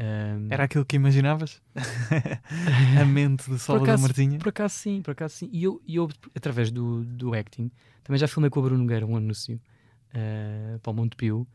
Um, 0.00 0.46
Era 0.48 0.64
aquilo 0.64 0.84
que 0.86 0.96
imaginavas? 0.96 1.60
a 2.98 3.04
mente 3.04 3.50
de 3.50 3.58
Salvador 3.58 3.98
Martinha? 3.98 4.38
Por 4.38 4.48
acaso 4.48 4.74
sim, 4.74 5.02
por 5.02 5.10
acaso 5.10 5.34
sim. 5.34 5.50
E 5.52 5.62
eu, 5.64 5.82
eu 5.86 6.08
através 6.34 6.70
do, 6.70 7.04
do 7.04 7.34
acting, 7.34 7.70
também 8.02 8.18
já 8.18 8.26
filmei 8.26 8.48
com 8.48 8.60
o 8.60 8.62
Bruno 8.62 8.82
Nogueira 8.82 9.04
um 9.06 9.14
anúncio 9.14 9.60
uh, 10.14 10.78
para 10.78 10.90
o 10.90 10.94
Montepio. 10.94 11.46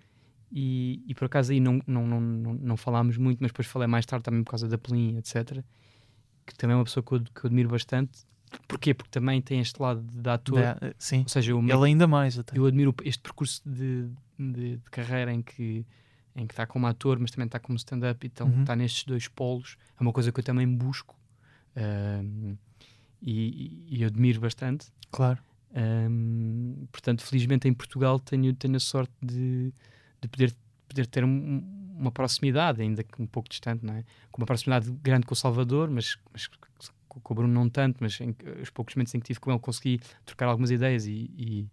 E, 0.52 1.04
e 1.08 1.16
por 1.16 1.26
acaso 1.26 1.52
aí 1.52 1.60
não, 1.60 1.82
não, 1.88 2.06
não, 2.06 2.22
não, 2.22 2.54
não 2.54 2.78
falámos 2.78 3.18
muito, 3.18 3.40
mas 3.42 3.50
depois 3.52 3.68
falei 3.68 3.88
mais 3.88 4.06
tarde 4.06 4.24
também 4.24 4.44
por 4.44 4.52
causa 4.52 4.68
da 4.68 4.78
Pelim, 4.78 5.18
etc. 5.18 5.64
Que 6.46 6.56
também 6.56 6.76
é 6.76 6.78
uma 6.78 6.84
pessoa 6.86 7.04
que 7.04 7.14
eu, 7.14 7.20
que 7.22 7.46
eu 7.46 7.48
admiro 7.48 7.70
bastante. 7.70 8.20
Porquê? 8.68 8.94
Porque 8.94 9.10
também 9.10 9.42
tem 9.42 9.60
este 9.60 9.82
lado 9.82 10.04
de, 10.04 10.22
de 10.22 10.30
ator. 10.30 10.60
Da- 10.62 10.78
sim. 11.00 11.22
Ou 11.24 11.30
seja, 11.30 11.52
eu, 11.52 11.60
Ele 11.60 11.86
ainda 11.86 12.06
mais 12.08 12.38
até. 12.38 12.58
eu 12.58 12.66
admiro 12.68 12.94
este 13.04 13.22
percurso 13.24 13.62
de, 13.66 14.08
de, 14.38 14.78
de 14.78 14.90
carreira 14.92 15.34
em 15.34 15.42
que 15.42 15.84
em 16.36 16.46
que 16.46 16.54
está 16.54 16.66
como 16.68 16.86
ator, 16.88 17.18
mas 17.20 17.32
também 17.32 17.46
está 17.46 17.60
como 17.60 17.78
stand-up, 17.78 18.26
então 18.28 18.48
Uhum. 18.48 18.62
está 18.62 18.76
nestes 18.76 19.04
dois 19.06 19.28
polos. 19.28 19.78
É 20.00 20.02
uma 20.02 20.12
coisa 20.12 20.32
que 20.32 20.40
eu 20.40 20.44
também 20.44 20.68
busco 20.68 21.16
um, 21.78 22.56
e, 23.22 23.86
e 23.90 24.02
eu 24.02 24.08
admiro 24.08 24.40
bastante. 24.42 24.88
Claro. 25.12 25.40
Um, 26.10 26.88
portanto, 26.92 27.22
felizmente 27.24 27.68
em 27.68 27.74
Portugal 27.74 28.20
tenho, 28.20 28.54
tenho 28.54 28.76
a 28.76 28.80
sorte 28.80 29.14
de, 29.22 29.74
de 30.22 30.28
poder, 30.28 30.54
poder 30.88 31.06
ter 31.08 31.24
um- 31.24 31.64
uma 31.98 32.12
proximidade, 32.12 32.82
ainda 32.82 33.04
que 33.04 33.22
um 33.22 33.26
pouco 33.28 33.48
distante, 33.50 33.86
não 33.86 33.94
é? 33.94 34.04
Com 34.32 34.42
uma 34.42 34.46
proximidade 34.46 34.92
grande 35.02 35.26
com 35.26 35.34
o 35.34 35.38
Salvador, 35.38 35.90
mas, 35.90 36.18
mas 36.34 36.48
com 37.08 37.34
o 37.34 37.36
Bruno 37.36 37.54
não 37.54 37.70
tanto, 37.70 37.98
mas 38.02 38.20
em, 38.20 38.36
os 38.62 38.70
poucos 38.70 38.94
momentos 38.96 39.16
em 39.16 39.20
que 39.20 39.26
tive 39.28 39.40
com 39.40 39.50
ele 39.52 39.60
consegui 39.60 40.00
trocar 40.26 40.48
algumas 40.48 40.72
ideias 40.72 41.06
e, 41.08 41.32
e, 41.38 41.68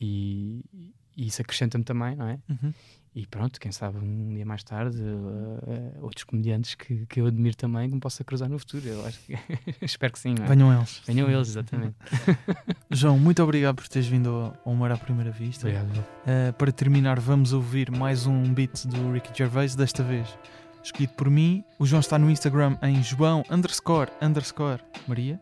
e- 0.00 0.94
e 1.16 1.26
isso 1.26 1.42
acrescenta-me 1.42 1.82
também, 1.82 2.14
não 2.14 2.28
é? 2.28 2.38
Uhum. 2.48 2.72
E 3.14 3.26
pronto, 3.26 3.58
quem 3.58 3.72
sabe 3.72 3.98
um 3.98 4.34
dia 4.34 4.44
mais 4.44 4.62
tarde, 4.62 5.00
uh, 5.00 5.98
uh, 6.00 6.04
outros 6.04 6.24
comediantes 6.24 6.74
que, 6.74 7.06
que 7.06 7.20
eu 7.20 7.26
admiro 7.26 7.56
também 7.56 7.88
que 7.88 7.94
me 7.94 8.00
possa 8.00 8.22
cruzar 8.22 8.48
no 8.48 8.58
futuro. 8.58 8.86
Eu 8.86 9.06
acho 9.06 9.18
que 9.20 9.36
espero 9.82 10.12
que 10.12 10.18
sim, 10.18 10.34
é? 10.40 10.46
Venham 10.46 10.72
eles. 10.72 11.02
Venham 11.06 11.30
eles, 11.30 11.48
exatamente. 11.48 11.96
João, 12.90 13.18
muito 13.18 13.42
obrigado 13.42 13.76
por 13.76 13.88
teres 13.88 14.08
vindo 14.08 14.28
ao 14.28 14.58
ao 14.64 14.72
Humor 14.72 14.90
à 14.92 14.96
Primeira 14.96 15.30
Vista. 15.30 15.66
Obrigado. 15.66 15.98
Uh, 15.98 16.52
para 16.56 16.70
terminar, 16.70 17.18
vamos 17.18 17.52
ouvir 17.52 17.90
mais 17.90 18.26
um 18.26 18.42
beat 18.52 18.86
do 18.86 19.12
Ricky 19.12 19.36
Gervais, 19.36 19.74
desta 19.74 20.02
vez 20.02 20.38
escolhido 20.82 21.12
por 21.14 21.30
mim. 21.30 21.64
O 21.78 21.86
João 21.86 22.00
está 22.00 22.18
no 22.18 22.30
Instagram 22.30 22.76
em 22.82 23.02
João 23.02 23.42
underscore 23.50 24.10
underscore 24.20 24.80
Maria. 25.06 25.40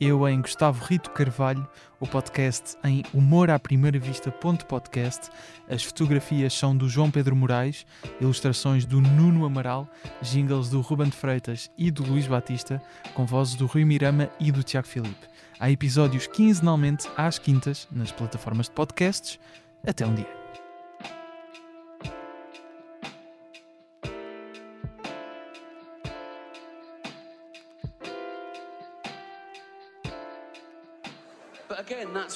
Eu 0.00 0.28
em 0.28 0.40
Gustavo 0.40 0.84
Rito 0.84 1.10
Carvalho, 1.10 1.66
o 2.00 2.06
podcast 2.06 2.76
em 2.84 3.02
humor 3.12 3.50
à 3.50 3.58
primeira 3.58 3.98
vista 3.98 4.30
ponto 4.30 4.66
podcast. 4.66 5.28
As 5.68 5.82
fotografias 5.82 6.52
são 6.52 6.76
do 6.76 6.88
João 6.88 7.10
Pedro 7.10 7.34
Moraes, 7.34 7.86
ilustrações 8.20 8.84
do 8.84 9.00
Nuno 9.00 9.44
Amaral, 9.44 9.88
jingles 10.22 10.68
do 10.70 10.80
Ruben 10.80 11.08
de 11.08 11.16
Freitas 11.16 11.70
e 11.76 11.90
do 11.90 12.04
Luís 12.04 12.26
Batista, 12.26 12.80
com 13.14 13.26
vozes 13.26 13.54
do 13.54 13.66
Rui 13.66 13.84
Mirama 13.84 14.30
e 14.38 14.52
do 14.52 14.62
Tiago 14.62 14.86
Filipe. 14.86 15.26
Há 15.58 15.70
episódios 15.70 16.26
quinzenalmente 16.26 17.08
às 17.16 17.38
quintas 17.38 17.88
nas 17.90 18.12
plataformas 18.12 18.66
de 18.66 18.72
podcasts. 18.72 19.38
Até 19.84 20.06
um 20.06 20.14
dia. 20.14 20.37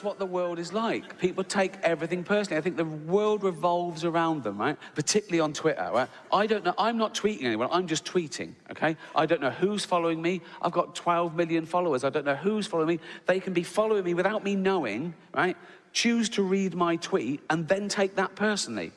That's 0.02 0.08
what 0.08 0.18
the 0.18 0.26
world 0.26 0.58
is 0.58 0.72
like. 0.72 1.16
People 1.18 1.44
take 1.44 1.74
everything 1.84 2.24
personally. 2.24 2.58
I 2.58 2.60
think 2.60 2.76
the 2.76 2.84
world 2.84 3.44
revolves 3.44 4.04
around 4.04 4.42
them, 4.42 4.58
right? 4.58 4.76
Particularly 4.96 5.38
on 5.38 5.52
Twitter, 5.52 5.88
right? 5.92 6.08
I 6.32 6.48
don't 6.48 6.64
know. 6.64 6.74
I'm 6.76 6.98
not 6.98 7.14
tweeting 7.14 7.44
anyone. 7.44 7.68
I'm 7.70 7.86
just 7.86 8.04
tweeting, 8.04 8.54
okay? 8.72 8.96
I 9.14 9.26
don't 9.26 9.40
know 9.40 9.50
who's 9.50 9.84
following 9.84 10.20
me. 10.20 10.40
I've 10.60 10.72
got 10.72 10.96
12 10.96 11.36
million 11.36 11.66
followers. 11.66 12.02
I 12.02 12.10
don't 12.10 12.24
know 12.24 12.34
who's 12.34 12.66
following 12.66 12.88
me. 12.88 13.00
They 13.26 13.38
can 13.38 13.52
be 13.52 13.62
following 13.62 14.02
me 14.02 14.14
without 14.14 14.42
me 14.42 14.56
knowing, 14.56 15.14
right? 15.32 15.56
Choose 15.92 16.28
to 16.30 16.42
read 16.42 16.74
my 16.74 16.96
tweet 16.96 17.40
and 17.48 17.68
then 17.68 17.88
take 17.88 18.16
that 18.16 18.34
personally. 18.34 18.90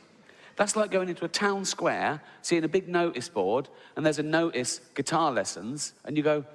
That's 0.56 0.76
like 0.76 0.90
going 0.90 1.10
into 1.10 1.26
a 1.26 1.30
town 1.30 1.66
square, 1.66 2.20
seeing 2.42 2.64
a 2.64 2.70
big 2.70 2.90
notice 2.90 3.30
board, 3.30 3.70
and 3.96 4.04
there's 4.04 4.20
a 4.20 4.24
notice 4.24 4.82
guitar 4.96 5.32
lessons, 5.32 5.94
and 6.06 6.18
you 6.18 6.24
go, 6.24 6.46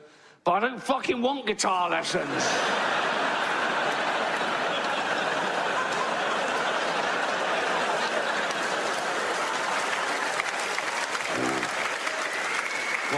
but 0.42 0.52
I 0.52 0.60
don't 0.60 0.82
fucking 0.82 1.22
want 1.22 1.46
guitar 1.46 1.88
lessons. 1.88 2.48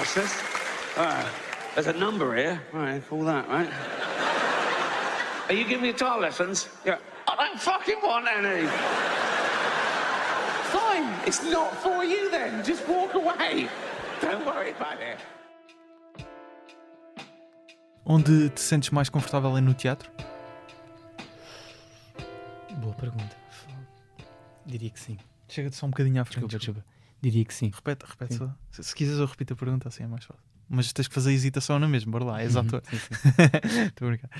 What's 0.02 0.14
this? 0.14 0.42
Ah, 0.96 1.30
there's 1.76 1.86
a 1.86 1.92
number 1.92 2.34
here. 2.34 2.60
All 2.74 2.80
right, 2.80 3.00
call 3.08 3.22
that, 3.22 3.48
right? 3.48 3.70
Are 5.48 5.54
you 5.54 5.62
giving 5.62 5.82
me 5.82 5.92
guitar 5.92 6.18
lessons? 6.18 6.68
Yeah. 6.84 6.98
I 7.28 7.36
don't 7.36 7.60
fucking 7.60 8.00
want 8.02 8.26
any. 8.26 8.66
Fine, 10.74 11.06
it's 11.24 11.44
not 11.44 11.72
for 11.76 12.02
you 12.02 12.28
then. 12.32 12.64
Just 12.64 12.82
walk 12.88 13.14
away. 13.14 13.68
Don't 14.20 14.44
worry 14.44 14.70
about 14.72 15.00
it. 15.00 15.18
Onde 18.04 18.50
te 18.50 18.60
sentes 18.60 18.90
mais 18.90 19.08
confortável 19.08 19.56
é 19.56 19.60
no 19.60 19.72
teatro? 19.72 20.10
Boa 22.78 22.94
pergunta. 22.94 23.36
Diria 24.66 24.90
que 24.90 24.98
sim. 24.98 25.16
Chega-te 25.48 25.76
só 25.76 25.86
um 25.86 25.90
bocadinho 25.90 26.20
à 26.20 26.24
frente. 26.24 26.48
Desculpa, 26.48 26.82
desculpa. 26.82 26.91
Diria 27.22 27.44
que 27.44 27.54
sim. 27.54 27.70
Repete, 27.72 28.04
repete 28.04 28.32
Sim. 28.34 28.38
só. 28.40 28.54
Se, 28.72 28.82
se 28.82 28.94
quiseres, 28.94 29.20
eu 29.20 29.26
repito 29.26 29.52
a 29.52 29.56
pergunta, 29.56 29.88
assim 29.88 30.02
é 30.02 30.06
mais 30.08 30.24
fácil. 30.24 30.42
Mas 30.68 30.92
tens 30.92 31.06
que 31.06 31.14
fazer 31.14 31.32
hesitação 31.32 31.78
na 31.78 31.86
mesma, 31.86 32.10
bora 32.10 32.24
lá, 32.24 32.42
és 32.42 32.56
Uhum, 32.56 32.62
ator. 32.62 32.82
Estou 33.86 34.08
a 34.08 34.10
brincar. 34.10 34.30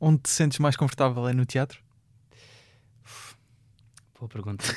Onde 0.00 0.22
te 0.22 0.30
sentes 0.30 0.58
mais 0.60 0.76
confortável 0.76 1.26
é 1.28 1.32
no 1.32 1.44
teatro? 1.44 1.82
Boa 4.18 4.28
pergunta. 4.28 4.64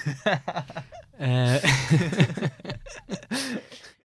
Eh, 1.20 1.62